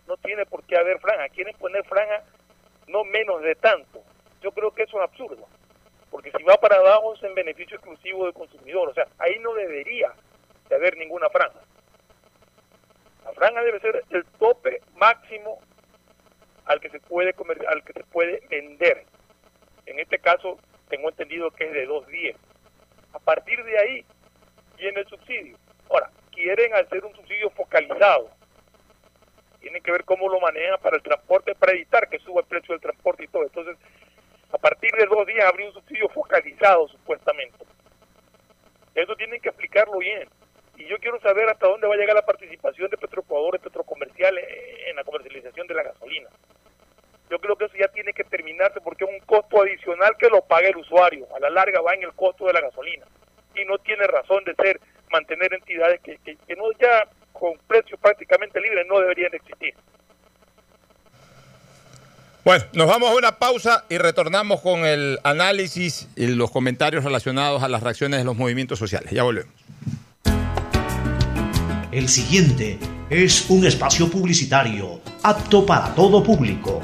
no 0.08 0.18
tiene 0.18 0.44
por 0.48 0.64
qué 0.64 0.76
haber 0.76 1.00
franja. 1.00 1.30
Quieren 1.30 1.56
poner 1.58 1.86
franja 1.86 2.24
no 2.88 3.04
menos 3.04 3.44
de 3.44 3.54
tanto. 3.54 4.02
Yo 4.42 4.52
creo 4.54 4.72
que 4.72 4.82
eso 4.82 4.98
es 4.98 5.04
absurdo 5.04 5.48
porque 6.10 6.32
si 6.36 6.44
va 6.44 6.56
para 6.58 6.78
abajo 6.78 7.14
es 7.14 7.24
en 7.24 7.36
beneficio 7.36 7.76
exclusivo 7.76 8.26
del 8.26 8.34
consumidor, 8.34 8.90
o 8.90 8.94
sea, 8.94 9.08
ahí 9.20 9.38
no 9.40 9.54
debería 9.54 10.14
de 10.70 10.76
haber 10.76 10.98
ninguna 10.98 11.30
franja. 11.30 11.60
La 13.26 13.32
franja 13.34 13.62
debe 13.62 13.80
ser 13.80 14.04
el 14.10 14.26
tope 14.40 14.82
máximo 14.96 15.60
al 16.66 16.80
que 16.80 16.90
se 16.90 17.00
puede 17.00 17.34
comer, 17.34 17.66
al 17.68 17.84
que 17.84 17.94
se 17.94 18.04
puede 18.04 18.42
vender. 18.50 19.06
En 19.86 20.00
este 20.00 20.20
caso 20.20 20.28
caso 20.28 20.60
tengo 20.90 21.10
entendido 21.10 21.52
que 21.52 21.66
es 21.66 21.74
de 21.74 21.88
2.10. 21.88 22.36
A 23.14 23.20
partir 23.20 23.64
de 23.64 23.80
ahí 23.80 24.06
viene 24.78 25.00
el 25.00 25.08
subsidio. 25.08 25.58
Ahora, 25.90 26.12
quieren 26.32 26.74
hacer 26.76 27.04
un 27.06 27.16
subsidio 27.16 27.50
focalizado. 27.52 28.30
Tienen 29.60 29.82
que 29.82 29.92
ver 29.92 30.04
cómo 30.04 30.30
lo 30.30 30.40
manejan 30.40 30.80
para 30.82 30.98
el 30.98 31.04
transporte, 31.04 31.56
para 31.56 31.74
evitar 31.74 32.10
que 32.10 32.20
suba 32.20 32.42
el 32.42 32.48
precio 32.48 32.74
del 32.74 32.82
transporte 32.82 33.24
y 33.24 33.28
todo. 33.28 33.44
Entonces, 33.44 33.78
a 34.52 34.58
partir 34.58 34.92
de 34.92 35.06
dos 35.06 35.26
días 35.26 35.46
habría 35.46 35.68
un 35.68 35.74
subsidio 35.74 36.10
focalizado, 36.10 36.88
supuestamente. 36.90 37.58
Eso 38.96 39.16
tienen 39.16 39.42
que 39.42 39.50
explicarlo 39.50 40.00
bien. 40.00 40.30
Y 40.78 40.86
yo 40.86 40.98
quiero 41.00 41.20
saber 41.22 41.50
hasta 41.50 41.68
dónde 41.68 41.88
va 41.88 41.96
a 41.96 41.98
llegar 41.98 42.16
la 42.16 42.26
participación 42.26 42.90
de 42.90 42.98
Petroecuador 42.98 43.56
y 43.56 43.60
Petrocomercial 43.60 44.38
en 44.38 44.96
la 44.96 45.04
comercialización 45.04 45.68
de 45.68 45.74
la 45.74 45.84
gasolina. 45.84 46.30
Yo 47.30 47.40
creo 47.40 47.56
que 47.58 47.66
eso 47.66 47.76
ya 47.78 47.88
tiene 47.90 48.14
que 48.14 48.24
terminarse 48.24 48.80
porque 48.82 49.04
es 49.04 49.10
un 49.10 49.20
costo 49.26 49.62
adicional 49.62 50.16
que 50.18 50.30
lo 50.30 50.42
paga 50.44 50.70
el 50.70 50.78
usuario. 50.78 51.28
A 51.36 51.40
la 51.40 51.50
larga 51.50 51.82
va 51.82 51.94
en 51.94 52.04
el 52.04 52.14
costo 52.14 52.46
de 52.46 52.54
la 52.54 52.62
gasolina. 52.62 53.06
Y 53.56 53.66
no 53.66 53.78
tiene 53.80 54.06
razón 54.06 54.44
de 54.46 54.56
ser 54.56 54.80
mantener 55.12 55.54
entidades 55.54 56.00
que, 56.02 56.18
que, 56.20 56.38
que 56.38 56.56
no 56.56 56.72
ya 56.80 57.10
con 57.34 57.58
precios 57.68 58.00
prácticamente 58.00 58.62
libres 58.62 58.86
no 58.88 59.00
deberían 59.00 59.32
de 59.32 59.38
existir. 59.38 59.74
Bueno, 62.44 62.64
nos 62.74 62.88
vamos 62.88 63.12
a 63.12 63.16
una 63.16 63.40
pausa 63.40 63.84
y 63.90 63.98
retornamos 63.98 64.62
con 64.62 64.86
el 64.86 65.20
análisis 65.24 66.08
y 66.16 66.28
los 66.28 66.50
comentarios 66.50 67.04
relacionados 67.04 67.62
a 67.62 67.68
las 67.68 67.84
reacciones 67.84 68.20
de 68.20 68.26
los 68.26 68.38
movimientos 68.38 68.80
sociales. 68.80 69.12
Ya 69.12 69.24
volvemos. 69.24 69.52
El 71.92 72.10
siguiente 72.10 72.80
es 73.10 73.46
un 73.48 73.66
espacio 73.66 74.12
publicitario 74.12 75.00
apto 75.24 75.66
para 75.66 75.96
todo 75.96 76.22
público. 76.22 76.82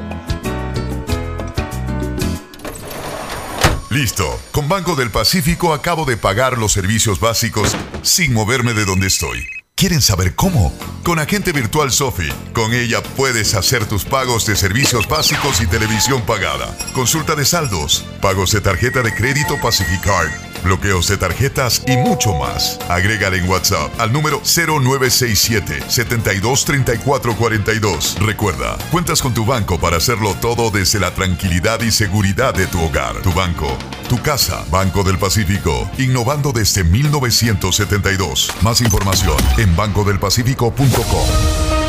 Listo. 3.90 4.40
Con 4.52 4.70
Banco 4.70 4.96
del 4.96 5.12
Pacífico 5.12 5.74
acabo 5.74 6.06
de 6.06 6.16
pagar 6.16 6.58
los 6.58 6.72
servicios 6.72 7.20
básicos 7.20 7.76
sin 8.02 8.34
moverme 8.34 8.74
de 8.74 8.86
donde 8.86 9.08
estoy. 9.08 9.46
¿Quieren 9.76 10.02
saber 10.02 10.36
cómo? 10.36 10.74
Con 11.04 11.20
Agente 11.20 11.52
Virtual 11.52 11.92
Sofi. 11.92 12.30
Con 12.54 12.74
ella 12.74 13.04
puedes 13.04 13.56
hacer 13.56 13.86
tus 13.86 14.06
pagos 14.06 14.46
de 14.46 14.56
servicios 14.56 15.10
básicos 15.10 15.60
y 15.62 15.68
televisión 15.68 16.22
pagada. 16.22 16.78
Consulta 16.94 17.36
de 17.36 17.44
saldos, 17.44 18.06
pagos 18.22 18.54
de 18.54 18.62
tarjeta 18.62 19.02
de 19.02 19.14
crédito 19.14 19.60
Pacificard, 19.62 20.32
bloqueos 20.64 21.08
de 21.08 21.18
tarjetas 21.18 21.84
y 21.86 21.98
mucho 21.98 22.34
más. 22.34 22.80
Agrégale 22.90 23.38
en 23.38 23.50
WhatsApp 23.50 23.92
al 24.00 24.14
número 24.14 24.42
0967 24.44 25.84
723442. 25.88 28.18
Recuerda, 28.20 28.78
cuentas 28.92 29.22
con 29.22 29.34
tu 29.34 29.46
banco 29.46 29.80
para 29.80 29.98
hacerlo 29.98 30.36
todo 30.42 30.72
desde 30.72 31.00
la 31.00 31.14
tranquilidad 31.14 31.82
y 31.82 31.92
seguridad 31.92 32.54
de 32.54 32.68
tu 32.68 32.82
hogar. 32.82 33.22
Tu 33.22 33.32
banco, 33.34 33.78
tu 34.10 34.22
casa, 34.22 34.64
Banco 34.72 35.04
del 35.04 35.18
Pacífico, 35.18 35.90
innovando 35.98 36.52
desde 36.52 36.84
1972. 36.84 38.50
Más 38.62 38.82
información 38.82 39.38
en 39.58 39.76
bancodelpacifico.com. 39.76 41.83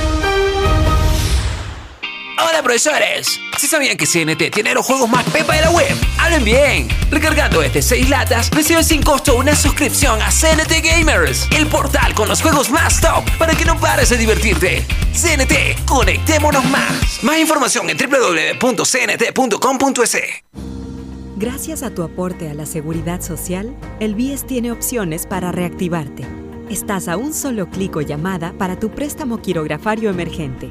Hola 2.55 2.63
profesores, 2.63 3.41
¿sí 3.59 3.67
sabían 3.67 3.97
que 3.97 4.07
CNT 4.07 4.55
tiene 4.55 4.75
los 4.75 4.87
juegos 4.87 5.11
más 5.11 5.25
pepa 5.25 5.57
de 5.57 5.63
la 5.63 5.71
web? 5.73 5.93
Hablen 6.21 6.45
bien. 6.45 6.87
Recargando 7.11 7.61
este 7.65 7.83
6 7.83 8.09
latas, 8.09 8.49
recibes 8.51 8.87
sin 8.87 9.03
costo 9.03 9.35
una 9.35 9.57
suscripción 9.57 10.23
a 10.23 10.31
CNT 10.31 10.71
Gamers, 10.85 11.49
el 11.51 11.67
portal 11.67 12.15
con 12.15 12.29
los 12.29 12.41
juegos 12.41 12.71
más 12.71 13.01
top 13.01 13.25
para 13.41 13.57
que 13.57 13.65
no 13.65 13.77
pares 13.81 14.11
de 14.11 14.19
divertirte. 14.19 14.87
CNT, 15.13 15.85
conectémonos 15.85 16.65
más. 16.67 17.25
Más 17.25 17.41
información 17.41 17.91
en 17.91 17.97
www.cnt.com.es. 17.99 18.85
Gracias 21.35 21.83
a 21.83 21.91
tu 21.91 22.05
aporte 22.05 22.51
a 22.51 22.55
la 22.55 22.67
seguridad 22.67 23.21
social, 23.21 23.75
el 23.99 24.15
BIES 24.15 24.47
tiene 24.47 24.71
opciones 24.71 25.27
para 25.27 25.51
reactivarte. 25.51 26.25
Estás 26.71 27.09
a 27.09 27.17
un 27.17 27.35
solo 27.35 27.69
clic 27.69 27.97
o 27.97 28.01
llamada 28.01 28.55
para 28.57 28.79
tu 28.79 28.91
préstamo 28.91 29.43
quirografario 29.43 30.09
emergente. 30.09 30.71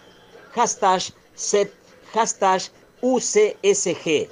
Hashtag 0.53 1.13
set, 1.33 1.73
hashtag 2.13 2.61
UCSG. 3.01 4.27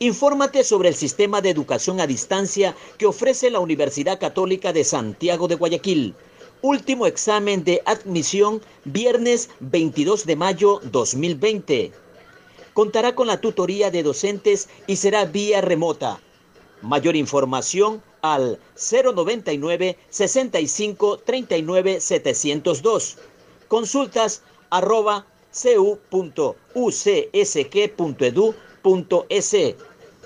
Infórmate 0.00 0.62
sobre 0.62 0.90
el 0.90 0.94
sistema 0.94 1.40
de 1.40 1.48
educación 1.48 1.98
a 1.98 2.06
distancia 2.06 2.76
que 2.98 3.06
ofrece 3.06 3.48
la 3.48 3.60
Universidad 3.60 4.20
Católica 4.20 4.74
de 4.74 4.84
Santiago 4.84 5.48
de 5.48 5.54
Guayaquil. 5.54 6.14
Último 6.60 7.06
examen 7.06 7.64
de 7.64 7.80
admisión 7.86 8.60
viernes 8.84 9.48
22 9.60 10.26
de 10.26 10.36
mayo 10.36 10.80
2020. 10.84 11.90
Contará 12.74 13.14
con 13.14 13.26
la 13.26 13.40
tutoría 13.40 13.90
de 13.90 14.02
docentes 14.02 14.68
y 14.86 14.96
será 14.96 15.24
vía 15.24 15.62
remota. 15.62 16.20
Mayor 16.82 17.16
información 17.16 18.02
al 18.20 18.58
099 18.74 19.96
65 20.10 21.18
39 21.24 22.00
702. 22.02 23.16
Consultas 23.68 24.42
arroba 24.68 25.24
cu.ucsg.edu.es. 25.62 26.54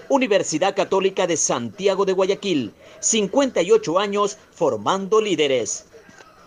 Universidad 0.09 0.75
Católica 0.75 1.29
de 1.29 1.37
Santiago 1.37 2.05
de 2.05 2.13
Guayaquil. 2.13 2.73
58 2.99 3.99
años 3.99 4.39
formando 4.51 5.21
líderes. 5.21 5.87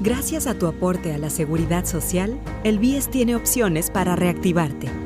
Gracias 0.00 0.46
a 0.46 0.58
tu 0.58 0.66
aporte 0.66 1.12
a 1.12 1.18
la 1.18 1.30
seguridad 1.30 1.84
social, 1.84 2.40
el 2.64 2.78
BIES 2.78 3.10
tiene 3.10 3.36
opciones 3.36 3.90
para 3.90 4.16
reactivarte. 4.16 5.05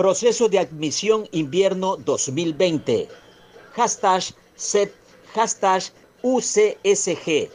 Proceso 0.00 0.48
de 0.48 0.58
admisión 0.58 1.28
invierno 1.30 1.98
2020. 1.98 3.06
Hashtag 3.72 4.22
set, 4.56 4.94
hashtag 5.34 5.82
UCSG. 6.22 7.50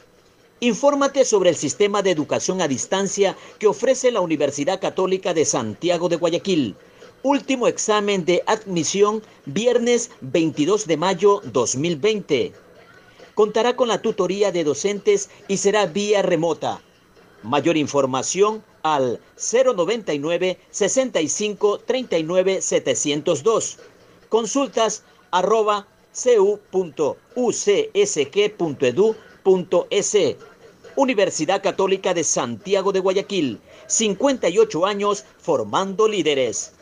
Infórmate 0.59 1.25
sobre 1.25 1.49
el 1.49 1.55
sistema 1.55 2.03
de 2.03 2.11
educación 2.11 2.61
a 2.61 2.67
distancia 2.67 3.35
que 3.57 3.65
ofrece 3.65 4.11
la 4.11 4.21
Universidad 4.21 4.79
Católica 4.79 5.33
de 5.33 5.43
Santiago 5.43 6.07
de 6.07 6.17
Guayaquil. 6.17 6.75
Último 7.23 7.67
examen 7.67 8.25
de 8.25 8.43
admisión 8.45 9.23
viernes 9.47 10.11
22 10.21 10.85
de 10.85 10.97
mayo 10.97 11.41
2020. 11.45 12.53
Contará 13.33 13.75
con 13.75 13.87
la 13.87 14.03
tutoría 14.03 14.51
de 14.51 14.63
docentes 14.63 15.31
y 15.47 15.57
será 15.57 15.87
vía 15.87 16.21
remota. 16.21 16.79
Mayor 17.45 17.77
información 17.77 18.63
al 18.81 19.19
099 19.37 20.57
65 20.71 21.79
39 21.79 22.61
702. 22.61 23.77
Consultas 24.29 25.03
arroba 25.29 25.87
cu.ucsq.edu.es. 26.11 27.15
Universidad 30.95 31.61
Católica 31.61 32.13
de 32.15 32.23
Santiago 32.23 32.91
de 32.91 32.99
Guayaquil. 33.01 33.59
58 33.87 34.85
años 34.85 35.25
formando 35.37 36.07
líderes. 36.07 36.74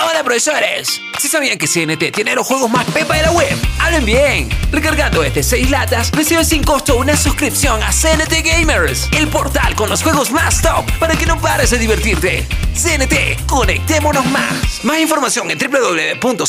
Hola 0.00 0.22
profesores, 0.22 1.00
¿sí 1.18 1.26
sabían 1.26 1.58
que 1.58 1.66
CNT 1.66 2.12
tiene 2.14 2.32
los 2.36 2.46
juegos 2.46 2.70
más 2.70 2.84
pepa 2.92 3.16
de 3.16 3.22
la 3.22 3.32
web? 3.32 3.58
Hablen 3.80 4.04
bien. 4.04 4.48
Recargando 4.70 5.24
este 5.24 5.42
6 5.42 5.70
latas, 5.70 6.12
recibe 6.12 6.44
sin 6.44 6.62
costo 6.62 6.98
una 6.98 7.16
suscripción 7.16 7.82
a 7.82 7.90
CNT 7.90 8.44
Gamers, 8.44 9.08
el 9.12 9.26
portal 9.26 9.74
con 9.74 9.88
los 9.88 10.04
juegos 10.04 10.30
más 10.30 10.62
top 10.62 10.84
para 11.00 11.16
que 11.16 11.26
no 11.26 11.40
pares 11.40 11.70
de 11.70 11.78
divertirte. 11.78 12.46
CNT, 12.74 13.44
conectémonos 13.46 14.24
más. 14.26 14.84
Más 14.84 15.00
información 15.00 15.50
en 15.50 15.58
www.cnt.com.es. 15.58 16.48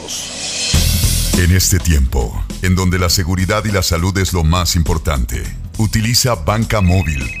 En 1.37 1.51
este 1.51 1.79
tiempo, 1.79 2.43
en 2.61 2.75
donde 2.75 2.99
la 2.99 3.09
seguridad 3.09 3.65
y 3.65 3.71
la 3.71 3.81
salud 3.81 4.17
es 4.17 4.33
lo 4.33 4.43
más 4.43 4.75
importante, 4.75 5.43
utiliza 5.77 6.35
Banca 6.35 6.81
Móvil 6.81 7.40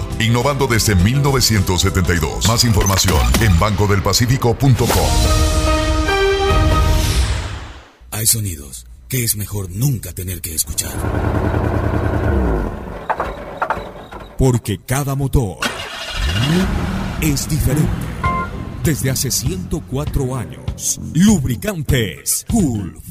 innovando 0.19 0.67
desde 0.67 0.95
1972. 0.95 2.47
Más 2.47 2.63
información 2.63 3.19
en 3.41 3.57
bancodelpacifico.com. 3.59 4.87
Hay 8.11 8.27
sonidos 8.27 8.85
que 9.07 9.23
es 9.23 9.35
mejor 9.35 9.69
nunca 9.71 10.13
tener 10.13 10.41
que 10.41 10.55
escuchar. 10.55 10.93
Porque 14.37 14.79
cada 14.79 15.15
motor 15.15 15.57
es 17.21 17.47
diferente. 17.49 17.89
Desde 18.83 19.11
hace 19.11 19.29
104 19.29 20.35
años, 20.35 20.99
Lubricantes 21.13 22.45
Gulf 22.49 23.10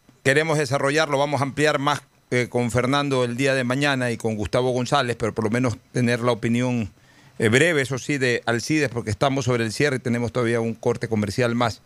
queremos 0.23 0.57
desarrollar 0.57 1.09
lo 1.09 1.17
vamos 1.17 1.41
a 1.41 1.43
ampliar 1.43 1.79
más 1.79 2.01
eh, 2.29 2.47
con 2.49 2.71
Fernando 2.71 3.23
el 3.23 3.35
día 3.35 3.53
de 3.55 3.63
mañana 3.63 4.11
y 4.11 4.17
con 4.17 4.35
Gustavo 4.35 4.71
González, 4.71 5.17
pero 5.19 5.33
por 5.33 5.43
lo 5.43 5.49
menos 5.49 5.77
tener 5.91 6.21
la 6.21 6.31
opinión 6.31 6.91
eh, 7.39 7.49
breve, 7.49 7.81
eso 7.81 7.97
sí, 7.97 8.17
de 8.17 8.41
Alcides, 8.45 8.89
porque 8.89 9.09
estamos 9.09 9.45
sobre 9.45 9.63
el 9.63 9.73
cierre 9.73 9.97
y 9.97 9.99
tenemos 9.99 10.31
todavía 10.31 10.61
un 10.61 10.73
corte 10.73 11.09
comercial 11.09 11.55
más. 11.55 11.81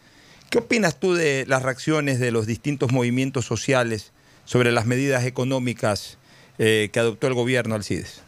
¿Qué 0.50 0.60
opinas 0.60 1.00
tú 1.00 1.16
de 1.16 1.46
las 1.48 1.64
reacciones 1.64 2.20
de 2.20 2.32
los 2.32 2.46
distintos 2.46 2.92
movimientos 2.92 3.46
sociales 3.46 4.12
sobre 4.44 4.72
las 4.72 4.86
medidas 4.86 5.26
económicas 5.26 6.20
eh, 6.60 6.90
que 6.94 7.00
adoptó 7.00 7.28
el 7.28 7.34
gobierno, 7.34 7.74
Alcides? 7.74 8.22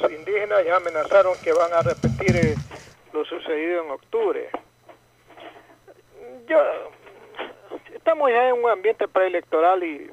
Los 0.00 0.12
indígenas 0.12 0.58
ya 0.66 0.76
amenazaron 0.76 1.34
que 1.42 1.52
van 1.52 1.72
a 1.72 1.80
repetir 1.80 2.54
lo 3.12 3.24
sucedido 3.24 3.84
en 3.84 3.90
octubre. 3.90 4.50
Yo, 6.46 6.58
estamos 8.06 8.30
ya 8.30 8.50
en 8.50 8.62
un 8.62 8.70
ambiente 8.70 9.08
preelectoral 9.08 9.82
y 9.82 10.08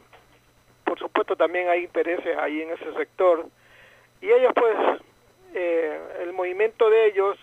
por 0.84 0.98
supuesto 0.98 1.36
también 1.36 1.70
hay 1.70 1.84
intereses 1.84 2.36
ahí 2.40 2.64
en 2.64 2.72
ese 2.72 2.92
sector. 2.94 3.46
Y 4.20 4.32
ellos 4.32 4.52
pues, 4.56 4.76
eh, 5.54 6.00
el 6.24 6.34
movimiento 6.34 6.90
de 6.90 7.10
ellos 7.10 7.38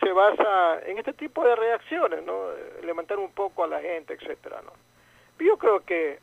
se 0.00 0.12
basa 0.12 0.80
en 0.84 0.98
este 0.98 1.14
tipo 1.14 1.42
de 1.42 1.56
reacciones, 1.56 2.22
¿no? 2.24 2.50
Levantar 2.82 3.18
un 3.18 3.32
poco 3.32 3.64
a 3.64 3.66
la 3.66 3.80
gente, 3.80 4.12
etcétera, 4.12 4.60
¿no? 4.62 4.72
Yo 5.42 5.56
creo 5.56 5.80
que 5.80 6.18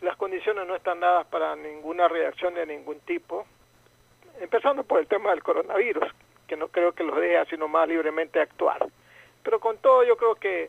las 0.00 0.16
condiciones 0.16 0.66
no 0.66 0.74
están 0.74 0.98
dadas 0.98 1.24
para 1.28 1.54
ninguna 1.54 2.08
reacción 2.08 2.54
de 2.54 2.66
ningún 2.66 2.98
tipo, 2.98 3.46
empezando 4.40 4.82
por 4.82 4.98
el 4.98 5.06
tema 5.06 5.30
del 5.30 5.44
coronavirus, 5.44 6.12
que 6.48 6.56
no 6.56 6.66
creo 6.66 6.90
que 6.94 7.04
los 7.04 7.14
deje 7.14 7.38
así 7.38 7.56
nomás 7.56 7.86
libremente 7.86 8.40
actuar. 8.40 8.84
Pero 9.44 9.60
con 9.60 9.78
todo 9.78 10.02
yo 10.02 10.16
creo 10.16 10.34
que 10.34 10.68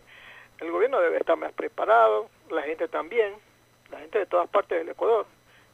el 0.59 0.71
gobierno 0.71 0.99
debe 0.99 1.17
estar 1.17 1.38
más 1.38 1.53
preparado, 1.53 2.29
la 2.49 2.63
gente 2.63 2.88
también, 2.88 3.34
la 3.91 3.99
gente 3.99 4.19
de 4.19 4.25
todas 4.25 4.49
partes 4.49 4.79
del 4.79 4.89
Ecuador, 4.89 5.25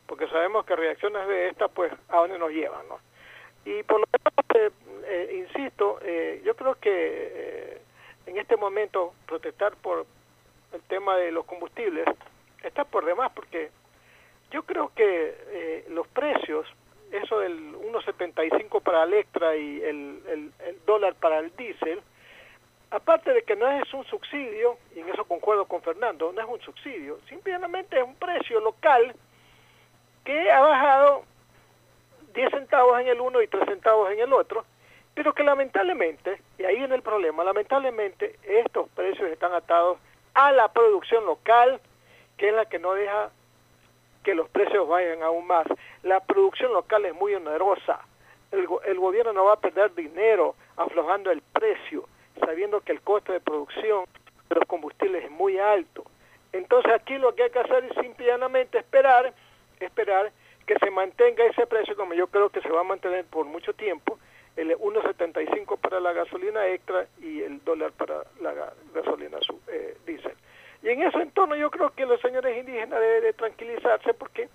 porque 0.08 0.28
sabemos 0.28 0.66
que 0.66 0.76
reacciones 0.76 1.28
de 1.28 1.50
estas, 1.50 1.72
pues, 1.72 1.92
a 2.10 2.18
dónde 2.18 2.38
nos 2.38 2.52
llevan, 2.52 2.88
¿no? 2.90 3.00
Y 3.66 3.82
por 3.84 4.02
lo 4.02 4.08
menos, 4.12 4.34
eh, 4.56 4.72
eh, 5.06 5.46
insisto, 5.48 6.00
eh, 6.02 6.42
yo 6.44 6.56
creo 6.56 6.76
que 6.76 6.92
eh, 6.92 7.82
en 8.26 8.38
este 8.38 8.58
momento 8.58 9.14
protestar 9.26 9.76
por 9.78 10.06
el 10.74 10.82
tema 10.84 11.16
de 11.18 11.32
los 11.32 11.46
combustibles 11.46 12.06
está 12.62 12.84
por 12.84 13.06
demás, 13.06 13.32
porque 13.34 13.72
yo 14.52 14.64
creo 14.64 14.92
que 14.96 15.84
los 15.90 16.08
precios, 16.08 16.68
eso 17.12 17.40
del 17.40 17.74
1.75 17.76 18.82
para 18.82 19.04
Electra 19.04 19.56
y 19.56 19.82
el, 19.82 20.52
el 20.60 20.86
dólar 20.86 21.16
para 21.16 21.40
el 21.40 21.56
diésel, 21.56 22.02
aparte 22.94 23.34
de 23.34 23.42
que 23.42 23.56
no 23.56 23.68
es 23.68 23.92
un 23.94 24.06
subsidio, 24.06 24.78
y 24.96 25.00
en 25.00 25.10
eso 25.10 25.26
concuerdo 25.26 25.66
con 25.66 25.82
Fernando, 25.82 26.32
no 26.32 26.40
es 26.40 26.48
un 26.48 26.62
subsidio, 26.62 27.18
simplemente 27.28 27.98
es 27.98 28.04
un 28.04 28.16
precio 28.16 28.60
local 28.60 29.16
que 30.24 30.52
ha 30.52 30.62
bajado 30.62 31.24
10 32.36 32.52
centavos 32.52 33.00
en 33.02 33.08
el 33.08 33.20
uno 33.20 33.42
y 33.42 33.48
3 33.48 33.66
centavos 33.68 34.12
en 34.12 34.20
el 34.20 34.32
otro, 34.32 34.64
pero 35.16 35.34
que 35.34 35.44
lamentablemente, 35.44 36.40
y 36.60 36.66
ahí 36.66 36.78
viene 36.78 36.94
el 36.94 37.02
problema, 37.02 37.44
lamentablemente 37.44 38.38
estos 38.44 38.88
precios 38.90 39.28
están 39.32 39.54
atados 39.54 39.98
a 40.36 40.52
la 40.52 40.72
producción 40.72 41.26
local, 41.26 41.82
que 42.38 42.50
es 42.50 42.54
la 42.54 42.66
que 42.66 42.78
no 42.78 42.94
deja 42.94 43.32
que 44.24 44.36
los 44.36 44.50
precios 44.50 44.88
vayan 44.88 45.22
aún 45.24 45.46
más. 45.48 45.66
La 46.04 46.20
producción 46.22 46.72
local 46.74 47.06
es 47.06 47.14
muy 47.14 47.36
onerosa. 47.36 48.00
El, 48.52 48.68
el 48.86 49.00
gobierno 49.00 49.34
no 49.34 49.46
va 49.46 49.54
a 49.54 49.60
perder 49.60 49.94
dinero 49.94 50.56
aflojando 50.78 51.30
el 51.30 51.42
precio, 51.42 52.08
sabiendo 52.40 52.82
que 52.82 52.92
el 52.92 53.02
costo 53.02 53.32
de 53.32 53.40
producción 53.40 54.06
de 54.50 54.56
los 54.56 54.66
combustibles 54.66 55.26
es 55.26 55.32
muy 55.32 55.58
alto. 55.60 56.04
Entonces 56.52 56.92
aquí 56.94 57.18
lo 57.18 57.34
que 57.36 57.44
hay 57.44 57.50
que 57.50 57.60
hacer 57.60 57.84
es 57.86 57.94
simplemente 58.02 58.78
esperar, 58.78 59.34
esperar 59.80 60.32
que 60.66 60.76
se 60.80 60.92
mantenga 60.92 61.46
ese 61.46 61.66
precio 61.68 61.96
como 61.96 62.14
yo 62.14 62.28
creo 62.28 62.50
que 62.50 62.62
se 62.62 62.70
va 62.70 62.82
a 62.82 62.86
mantener 62.86 63.26
por 63.26 63.46
mucho 63.46 63.74
tiempo, 63.74 64.18
el 64.56 64.78
1.75 64.78 65.80
para 65.80 66.00
la 66.00 66.14
gasolina 66.14 66.68
extra 66.68 67.08
y 67.22 67.42
el 67.42 67.64
dólar 67.64 67.92
para 67.94 68.24
la 68.40 68.54
gasolina 68.94 69.40
eh, 69.68 69.98
diésel. 70.06 70.36
Y 70.84 70.90
en 70.90 71.02
ese 71.02 71.18
entorno 71.18 71.56
yo 71.56 71.72
creo 71.72 71.90
que 71.92 72.06
los 72.06 72.22
señores 72.22 72.58
indígenas 72.58 73.00
deben 73.00 73.24
de 73.24 73.34
tranquilizarse 73.34 74.14
porque 74.14 74.50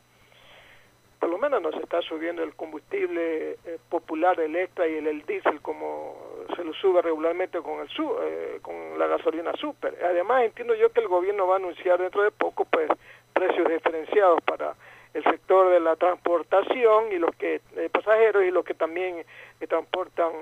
por 1.19 1.31
lo 1.31 1.39
menos 1.39 1.61
no 1.61 1.73
se 1.73 1.81
está 1.81 2.01
subiendo 2.03 2.45
el 2.45 2.55
combustible 2.55 3.59
eh, 3.65 3.79
popular, 3.89 4.39
el 4.39 4.55
extra 4.55 4.87
y 4.87 4.95
el, 4.95 5.07
el 5.09 5.27
diésel 5.27 5.61
como 5.61 6.17
se 6.59 6.65
lo 6.65 6.75
sube 6.75 7.01
regularmente 7.01 7.61
con 7.61 7.81
el 7.81 7.89
eh, 7.89 8.59
con 8.61 8.99
la 8.99 9.07
gasolina 9.07 9.53
super. 9.53 9.97
Además 10.05 10.43
entiendo 10.45 10.75
yo 10.75 10.91
que 10.91 11.01
el 11.01 11.09
gobierno 11.09 11.47
va 11.47 11.55
a 11.55 11.59
anunciar 11.59 11.99
dentro 11.99 12.23
de 12.23 12.33
poco 12.33 12.65
pues 12.65 12.91
precios 13.33 13.69
diferenciados 13.69 14.41
para 14.43 14.75
el 15.15 15.23
sector 15.23 15.71
de 15.71 15.81
la 15.81 15.95
transportación 15.97 17.13
y 17.13 17.19
los 17.19 17.35
que 17.37 17.61
eh, 17.77 17.89
pasajeros 17.91 18.45
y 18.45 18.51
los 18.51 18.65
que 18.65 18.75
también 18.75 19.25
transportan 19.69 20.33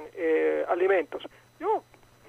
alimentos. 0.69 1.23
Yo 1.61 1.83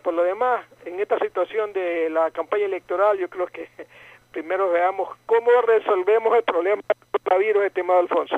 por 0.07 0.13
lo 0.13 0.23
demás, 0.23 0.63
en 0.85 0.97
esta 1.01 1.19
situación 1.19 1.73
de 1.73 2.09
la 2.09 2.31
campaña 2.31 2.63
electoral, 2.63 3.17
yo 3.17 3.29
creo 3.29 3.47
que 3.47 3.67
primero 4.31 4.71
veamos 4.71 5.09
cómo 5.25 5.49
resolvemos 5.67 6.33
el 6.37 6.43
problema 6.43 6.81
del 6.87 7.21
coronavirus, 7.21 7.65
estimado 7.65 7.99
Alfonso. 7.99 8.37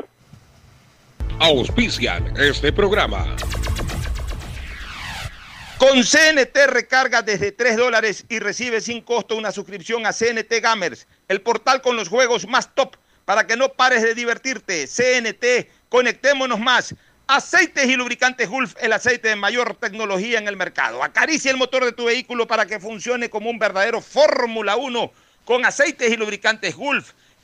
Auspician 1.39 2.33
este 2.37 2.73
programa. 2.73 3.35
Con 5.79 6.03
CNT 6.03 6.57
recarga 6.67 7.21
desde 7.21 7.53
3 7.53 7.77
dólares 7.77 8.25
y 8.27 8.39
recibe 8.39 8.81
sin 8.81 8.99
costo 8.99 9.37
una 9.37 9.53
suscripción 9.53 10.05
a 10.05 10.11
CNT 10.11 10.59
Gamers, 10.61 11.07
el 11.29 11.39
portal 11.39 11.81
con 11.81 11.95
los 11.95 12.09
juegos 12.09 12.45
más 12.45 12.75
top 12.75 12.97
para 13.23 13.47
que 13.47 13.55
no 13.55 13.69
pares 13.69 14.03
de 14.03 14.13
divertirte. 14.13 14.87
CNT, 14.87 15.69
conectémonos 15.87 16.59
más. 16.59 16.95
Aceites 17.27 17.85
y 17.85 17.95
lubricantes 17.95 18.49
Gulf, 18.49 18.75
el 18.81 18.91
aceite 18.91 19.29
de 19.29 19.37
mayor 19.37 19.73
tecnología 19.75 20.37
en 20.37 20.49
el 20.49 20.57
mercado. 20.57 21.01
Acaricia 21.01 21.49
el 21.49 21.55
motor 21.55 21.85
de 21.85 21.93
tu 21.93 22.05
vehículo 22.05 22.45
para 22.45 22.65
que 22.65 22.81
funcione 22.81 23.29
como 23.29 23.49
un 23.49 23.57
verdadero 23.57 24.01
Fórmula 24.01 24.75
1 24.75 25.13
con 25.45 25.63
aceites 25.63 26.11
y 26.11 26.17
lubricantes 26.17 26.75
Gulf. 26.75 27.13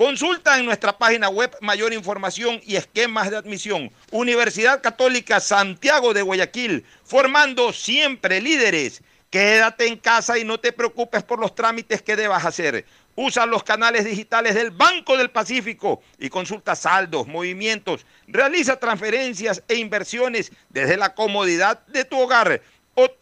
Consulta 0.00 0.58
en 0.58 0.64
nuestra 0.64 0.96
página 0.96 1.28
web 1.28 1.54
mayor 1.60 1.92
información 1.92 2.58
y 2.64 2.76
esquemas 2.76 3.30
de 3.30 3.36
admisión. 3.36 3.90
Universidad 4.10 4.80
Católica 4.80 5.40
Santiago 5.40 6.14
de 6.14 6.22
Guayaquil, 6.22 6.86
formando 7.04 7.70
siempre 7.74 8.40
líderes. 8.40 9.02
Quédate 9.28 9.88
en 9.88 9.98
casa 9.98 10.38
y 10.38 10.44
no 10.44 10.58
te 10.58 10.72
preocupes 10.72 11.22
por 11.22 11.38
los 11.38 11.54
trámites 11.54 12.00
que 12.00 12.16
debas 12.16 12.46
hacer. 12.46 12.86
Usa 13.14 13.44
los 13.44 13.62
canales 13.62 14.06
digitales 14.06 14.54
del 14.54 14.70
Banco 14.70 15.18
del 15.18 15.28
Pacífico 15.28 16.00
y 16.18 16.30
consulta 16.30 16.74
saldos, 16.74 17.26
movimientos, 17.26 18.06
realiza 18.26 18.80
transferencias 18.80 19.62
e 19.68 19.74
inversiones 19.74 20.50
desde 20.70 20.96
la 20.96 21.14
comodidad 21.14 21.86
de 21.88 22.06
tu 22.06 22.18
hogar. 22.18 22.62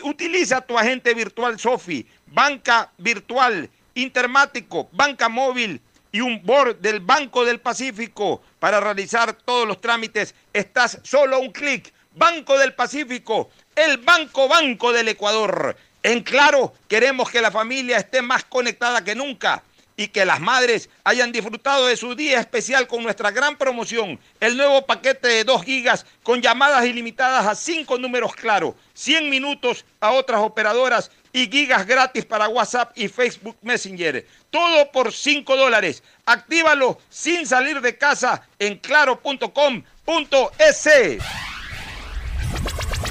Utiliza 0.05 0.61
tu 0.61 0.79
agente 0.79 1.13
virtual 1.13 1.59
Sofi, 1.59 2.07
banca 2.27 2.93
virtual, 2.99 3.69
intermático, 3.95 4.89
banca 4.93 5.29
móvil 5.29 5.83
y 6.13 6.21
un 6.21 6.43
board 6.45 6.77
del 6.77 7.01
Banco 7.01 7.45
del 7.45 7.61
Pacífico 7.61 8.43
para 8.59 8.81
realizar 8.81 9.33
todos 9.33 9.67
los 9.67 9.81
trámites. 9.81 10.35
Estás 10.53 10.99
solo 11.03 11.37
a 11.37 11.39
un 11.39 11.53
clic. 11.53 11.93
Banco 12.19 12.59
del 12.59 12.75
Pacífico, 12.75 13.49
el 13.77 13.99
Banco 13.99 14.49
Banco 14.49 14.93
del 14.93 15.09
Ecuador. 15.09 15.77
En 16.03 16.23
claro, 16.23 16.75
queremos 16.89 17.31
que 17.31 17.41
la 17.41 17.53
familia 17.53 17.99
esté 17.99 18.23
más 18.23 18.45
conectada 18.45 19.05
que 19.05 19.15
nunca 19.15 19.63
y 19.97 20.09
que 20.09 20.25
las 20.25 20.41
madres 20.41 20.89
hayan 21.05 21.33
disfrutado 21.33 21.87
de 21.87 21.97
su 21.97 22.15
día 22.15 22.41
especial 22.41 22.87
con 22.87 23.03
nuestra 23.03 23.31
gran 23.31 23.57
promoción, 23.57 24.19
el 24.41 24.57
nuevo 24.57 24.87
paquete 24.87 25.29
de 25.29 25.45
2 25.45 25.63
gigas 25.65 26.07
con 26.23 26.41
llamadas 26.41 26.87
ilimitadas 26.87 27.47
a 27.47 27.55
5 27.55 27.99
números 27.99 28.35
claro, 28.35 28.77
100 28.95 29.29
minutos 29.29 29.85
a 30.01 30.13
otras 30.13 30.41
operadoras 30.41 31.11
y 31.39 31.49
gigas 31.49 31.87
gratis 31.87 32.25
para 32.25 32.49
WhatsApp 32.49 32.91
y 32.97 33.07
Facebook 33.09 33.57
Messenger. 33.63 34.27
Todo 34.51 34.91
por 34.91 35.13
5 35.13 35.57
dólares. 35.57 36.03
Actívalo 36.27 36.99
sin 37.09 37.47
salir 37.47 37.81
de 37.81 37.97
casa 37.97 38.43
en 38.59 38.79
claro.com.es. 38.79 39.59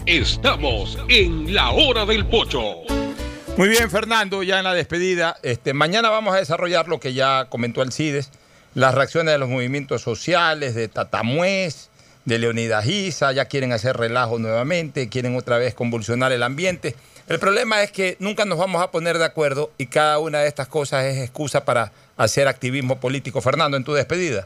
Estamos 0.05 0.97
en 1.07 1.53
la 1.53 1.71
hora 1.71 2.05
del 2.05 2.25
pocho. 2.25 2.81
Muy 3.55 3.69
bien, 3.69 3.89
Fernando, 3.89 4.43
ya 4.43 4.57
en 4.57 4.65
la 4.65 4.73
despedida. 4.73 5.37
Este, 5.41 5.73
mañana 5.73 6.09
vamos 6.09 6.35
a 6.35 6.39
desarrollar 6.39 6.87
lo 6.89 6.99
que 6.99 7.13
ya 7.13 7.47
comentó 7.49 7.81
Alcides, 7.81 8.29
las 8.73 8.93
reacciones 8.93 9.33
de 9.33 9.37
los 9.37 9.49
movimientos 9.49 10.01
sociales, 10.01 10.75
de 10.75 10.89
Tatamués, 10.89 11.89
de 12.27 12.39
Leonidas 12.39 12.83
Giza, 12.83 13.31
ya 13.31 13.45
quieren 13.45 13.71
hacer 13.71 13.95
relajo 13.95 14.37
nuevamente, 14.37 15.07
quieren 15.07 15.37
otra 15.37 15.57
vez 15.57 15.73
convulsionar 15.73 16.33
el 16.33 16.43
ambiente. 16.43 16.93
El 17.29 17.39
problema 17.39 17.81
es 17.81 17.91
que 17.93 18.17
nunca 18.19 18.43
nos 18.43 18.57
vamos 18.57 18.81
a 18.81 18.91
poner 18.91 19.17
de 19.17 19.23
acuerdo 19.23 19.71
y 19.77 19.87
cada 19.87 20.19
una 20.19 20.39
de 20.39 20.49
estas 20.49 20.67
cosas 20.67 21.05
es 21.05 21.19
excusa 21.19 21.63
para 21.63 21.93
hacer 22.17 22.49
activismo 22.49 22.99
político. 22.99 23.39
Fernando, 23.39 23.77
en 23.77 23.85
tu 23.85 23.93
despedida. 23.93 24.45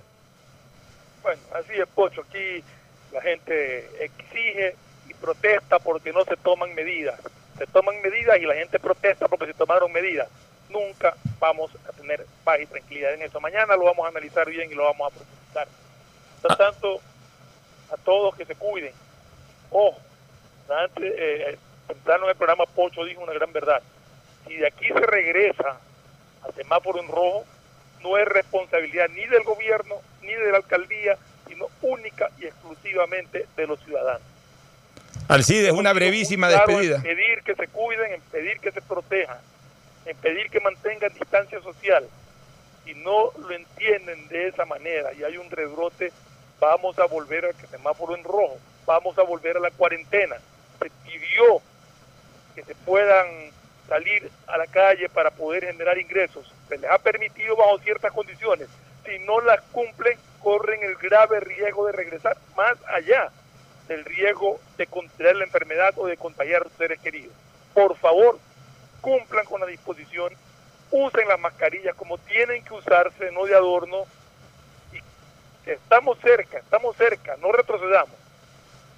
Bueno, 1.24 1.42
así 1.56 1.74
es, 1.74 1.88
Pocho. 1.88 2.22
Aquí 2.30 2.64
la 3.12 3.22
gente 3.24 3.90
exige 4.06 4.76
y 5.10 5.16
protesta 5.16 5.80
porque 5.80 6.14
no 6.14 6.24
se 6.24 6.38
toman 6.38 6.76
medidas. 6.76 7.20
Se 7.58 7.66
toman 7.66 8.00
medidas 8.04 8.38
y 8.40 8.46
la 8.46 8.54
gente 8.54 8.78
protesta 8.78 9.28
porque 9.28 9.48
se 9.48 9.54
tomaron 9.56 9.92
medidas. 9.92 10.28
Nunca 10.70 11.16
vamos 11.40 11.72
a 11.90 11.94
tener 11.94 12.28
paz 12.44 12.60
y 12.62 12.68
tranquilidad 12.68 13.16
en 13.16 13.24
eso. 13.24 13.42
Mañana 13.42 13.76
lo 13.76 13.86
vamos 13.86 14.06
a 14.06 14.10
analizar 14.10 14.48
bien 14.48 14.72
y 14.72 14.76
lo 14.76 14.84
vamos 14.84 15.12
a 15.12 15.16
profundizar. 15.16 15.68
Por 16.44 16.56
tanto, 16.56 17.02
a 17.92 17.98
todos 17.98 18.36
que 18.36 18.46
se 18.46 18.56
cuiden. 18.56 18.94
Ojo, 19.70 19.98
antes, 20.70 21.14
eh, 21.18 21.58
temprano 21.88 22.26
en 22.26 22.32
el 22.32 22.36
programa 22.36 22.66
Pocho 22.66 23.04
dijo 23.06 23.22
una 23.22 23.34
gran 23.34 23.52
verdad. 23.52 23.82
Si 24.48 24.56
de 24.56 24.68
aquí 24.68 24.88
se 24.88 25.06
regresa 25.06 25.80
al 26.44 26.54
semáforo 26.56 27.00
en 27.00 27.08
rojo, 27.08 27.46
no 28.02 28.18
es 28.18 28.26
responsabilidad 28.28 29.10
ni 29.10 29.26
del 29.28 29.44
gobierno 29.44 29.96
ni 30.22 30.34
de 30.34 30.52
la 30.52 30.58
alcaldía, 30.58 31.18
sino 31.48 31.68
única 31.82 32.30
y 32.40 32.46
exclusivamente 32.46 33.46
de 33.56 33.68
los 33.68 33.80
ciudadanos. 33.82 34.22
Alcides, 35.28 35.72
una 35.72 35.94
brevísima 35.94 36.50
despedida. 36.50 36.98
En 36.98 37.04
pedir 37.04 37.44
que 37.44 37.56
se 37.56 37.68
cuiden, 37.68 38.14
en 38.14 38.22
pedir 38.22 38.60
que 38.60 38.72
se 38.72 38.82
protejan, 38.82 39.40
en 40.06 40.18
pedir 40.18 40.50
que 40.50 40.60
mantengan 40.60 41.14
distancia 41.14 41.62
social. 41.62 42.08
Si 42.84 42.94
no 42.96 43.32
lo 43.38 43.52
entienden 43.52 44.28
de 44.28 44.48
esa 44.48 44.66
manera 44.66 45.14
y 45.14 45.24
hay 45.24 45.38
un 45.38 45.50
rebrote, 45.50 46.12
vamos 46.62 46.98
a 47.00 47.06
volver 47.08 47.44
al 47.44 47.56
semáforo 47.70 48.16
en 48.16 48.24
rojo, 48.24 48.58
vamos 48.86 49.18
a 49.18 49.24
volver 49.24 49.58
a 49.58 49.60
la 49.60 49.72
cuarentena. 49.72 50.38
Se 50.80 50.90
pidió 51.04 51.60
que 52.56 52.64
se 52.64 52.76
puedan 52.76 53.28
salir 53.90 54.32
a 54.48 54.58
la 54.58 54.68
calle 54.68 55.10
para 55.10 55.32
poder 55.32 55.66
generar 55.66 55.98
ingresos. 55.98 56.54
Se 56.70 56.78
les 56.78 56.90
ha 56.90 57.00
permitido 57.00 57.56
bajo 57.56 57.80
ciertas 57.80 58.14
condiciones. 58.14 58.70
Si 59.06 59.18
no 59.26 59.42
las 59.42 59.60
cumplen, 59.72 60.18
corren 60.42 60.84
el 60.84 60.96
grave 60.96 61.40
riesgo 61.40 61.88
de 61.88 61.94
regresar 61.94 62.38
más 62.56 62.78
allá 62.88 63.32
del 63.88 64.06
riesgo 64.06 64.60
de 64.78 64.86
contraer 64.86 65.36
la 65.36 65.46
enfermedad 65.46 65.94
o 65.98 66.06
de 66.06 66.16
contagiar 66.16 66.62
a 66.62 66.66
sus 66.66 66.78
seres 66.78 67.00
queridos. 67.00 67.34
Por 67.74 67.98
favor, 67.98 68.40
cumplan 69.02 69.46
con 69.46 69.60
la 69.60 69.68
disposición, 69.68 70.32
usen 70.92 71.28
las 71.28 71.40
mascarillas 71.40 71.96
como 71.96 72.20
tienen 72.20 72.64
que 72.64 72.74
usarse, 72.74 73.32
no 73.32 73.46
de 73.46 73.56
adorno. 73.56 74.06
Estamos 75.66 76.18
cerca, 76.20 76.58
estamos 76.58 76.96
cerca, 76.96 77.36
no 77.42 77.52
retrocedamos. 77.52 78.16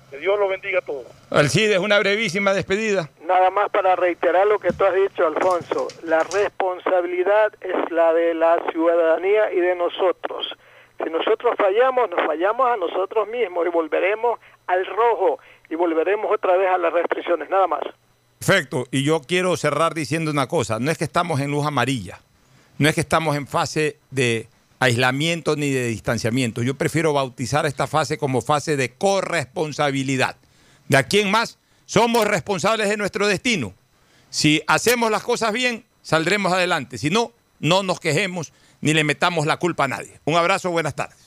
Que 0.10 0.18
Dios 0.20 0.38
los 0.38 0.50
bendiga 0.50 0.80
a 0.80 0.82
todos. 0.82 1.08
Alcides, 1.32 1.80
una 1.80 1.98
brevísima 1.98 2.54
despedida. 2.54 3.10
Nada 3.26 3.50
más 3.50 3.70
para 3.72 3.96
reiterar 3.96 4.46
lo 4.46 4.60
que 4.60 4.72
tú 4.72 4.86
has 4.86 4.94
dicho, 4.94 5.26
Alfonso. 5.26 5.88
La 6.04 6.24
responsabilidad 6.24 7.52
es 7.62 7.92
la 7.92 8.14
de 8.14 8.36
la 8.36 8.60
ciudadanía 8.72 9.52
y 9.52 9.60
de 9.60 9.76
nosotros. 9.76 10.56
Si 11.04 11.10
nosotros 11.10 11.56
fallamos, 11.58 12.10
nos 12.10 12.24
fallamos 12.26 12.68
a 12.68 12.78
nosotros 12.78 13.28
mismos 13.28 13.66
y 13.66 13.70
volveremos 13.70 14.40
al 14.68 14.86
rojo 14.86 15.40
y 15.70 15.76
volveremos 15.76 16.32
otra 16.32 16.56
vez 16.58 16.70
a 16.70 16.78
las 16.78 16.94
restricciones, 16.94 17.50
nada 17.50 17.68
más. 17.68 17.82
Perfecto, 18.38 18.86
y 18.92 19.04
yo 19.04 19.22
quiero 19.22 19.58
cerrar 19.58 19.94
diciendo 19.94 20.30
una 20.30 20.48
cosa, 20.48 20.78
no 20.80 20.92
es 20.92 20.98
que 20.98 21.06
estamos 21.06 21.40
en 21.40 21.50
luz 21.50 21.66
amarilla, 21.66 22.20
no 22.78 22.88
es 22.88 22.96
que 22.96 23.02
estamos 23.02 23.36
en 23.36 23.48
fase 23.48 23.98
de 24.12 24.48
aislamiento 24.84 25.56
ni 25.56 25.70
de 25.70 25.88
distanciamiento, 25.88 26.62
yo 26.62 26.76
prefiero 26.76 27.14
bautizar 27.14 27.66
esta 27.66 27.88
fase 27.88 28.18
como 28.18 28.42
fase 28.42 28.78
de 28.78 28.94
corresponsabilidad. 28.94 30.36
De 30.88 30.98
aquí 30.98 31.20
en 31.20 31.32
más, 31.32 31.58
somos 31.86 32.26
responsables 32.28 32.90
de 32.90 32.98
nuestro 32.98 33.28
destino. 33.28 33.74
Si 34.30 34.62
hacemos 34.68 35.12
las 35.12 35.24
cosas 35.24 35.54
bien, 35.54 35.86
saldremos 36.02 36.52
adelante, 36.54 36.98
si 36.98 37.10
no, 37.10 37.32
no 37.60 37.84
nos 37.84 38.00
quejemos 38.00 38.52
ni 38.82 38.94
le 38.94 39.06
metamos 39.06 39.46
la 39.46 39.58
culpa 39.58 39.86
a 39.86 39.88
nadie. 39.88 40.20
Un 40.26 40.36
abrazo, 40.36 40.70
buenas 40.70 40.96
tardes. 40.96 41.18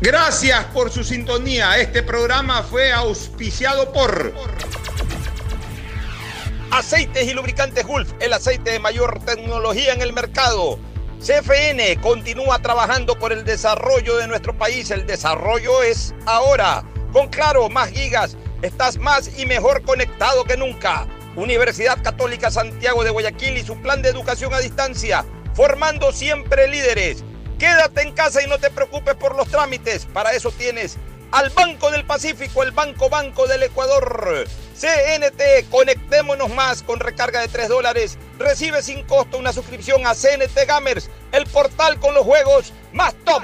Gracias 0.00 0.64
por 0.66 0.90
su 0.90 1.04
sintonía. 1.04 1.78
Este 1.78 2.02
programa 2.02 2.64
fue 2.64 2.92
auspiciado 2.92 3.92
por 3.92 4.34
Aceites 6.72 7.28
y 7.28 7.32
Lubricantes 7.32 7.86
Gulf, 7.86 8.12
el 8.18 8.32
aceite 8.32 8.72
de 8.72 8.80
mayor 8.80 9.24
tecnología 9.24 9.92
en 9.92 10.02
el 10.02 10.12
mercado. 10.12 10.80
CFN 11.24 12.02
continúa 12.02 12.58
trabajando 12.58 13.18
por 13.18 13.32
el 13.32 13.46
desarrollo 13.46 14.18
de 14.18 14.28
nuestro 14.28 14.58
país. 14.58 14.90
El 14.90 15.06
desarrollo 15.06 15.82
es 15.82 16.14
ahora. 16.26 16.84
Con 17.14 17.28
Claro, 17.28 17.70
más 17.70 17.88
gigas, 17.88 18.36
estás 18.60 18.98
más 18.98 19.38
y 19.38 19.46
mejor 19.46 19.80
conectado 19.84 20.44
que 20.44 20.58
nunca. 20.58 21.06
Universidad 21.34 22.02
Católica 22.02 22.50
Santiago 22.50 23.04
de 23.04 23.10
Guayaquil 23.10 23.56
y 23.56 23.62
su 23.62 23.80
plan 23.80 24.02
de 24.02 24.10
educación 24.10 24.52
a 24.52 24.58
distancia, 24.58 25.24
formando 25.54 26.12
siempre 26.12 26.68
líderes. 26.68 27.24
Quédate 27.58 28.02
en 28.02 28.12
casa 28.12 28.42
y 28.42 28.46
no 28.46 28.58
te 28.58 28.68
preocupes 28.68 29.14
por 29.14 29.34
los 29.34 29.48
trámites. 29.48 30.04
Para 30.04 30.32
eso 30.32 30.50
tienes 30.50 30.98
al 31.34 31.50
Banco 31.50 31.90
del 31.90 32.04
Pacífico, 32.04 32.62
el 32.62 32.70
Banco 32.70 33.10
Banco 33.10 33.48
del 33.48 33.64
Ecuador. 33.64 34.46
CNT, 34.76 35.68
conectémonos 35.68 36.54
más 36.54 36.82
con 36.84 37.00
recarga 37.00 37.40
de 37.40 37.48
3 37.48 37.68
dólares. 37.68 38.18
Recibe 38.38 38.82
sin 38.82 39.02
costo 39.02 39.38
una 39.38 39.52
suscripción 39.52 40.06
a 40.06 40.14
CNT 40.14 40.56
Gamers, 40.66 41.10
el 41.32 41.44
portal 41.46 41.98
con 41.98 42.14
los 42.14 42.22
juegos 42.22 42.72
más 42.92 43.14
top. 43.24 43.42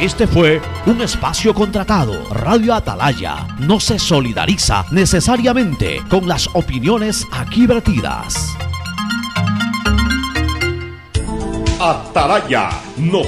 Este 0.00 0.26
fue 0.26 0.62
un 0.86 1.02
espacio 1.02 1.54
contratado. 1.54 2.26
Radio 2.30 2.72
Atalaya 2.72 3.46
no 3.58 3.78
se 3.78 3.98
solidariza 3.98 4.86
necesariamente 4.92 6.02
con 6.08 6.26
las 6.26 6.48
opiniones 6.54 7.26
aquí 7.32 7.66
vertidas. 7.66 8.56
Atalaya, 11.78 12.70
no 12.96 13.24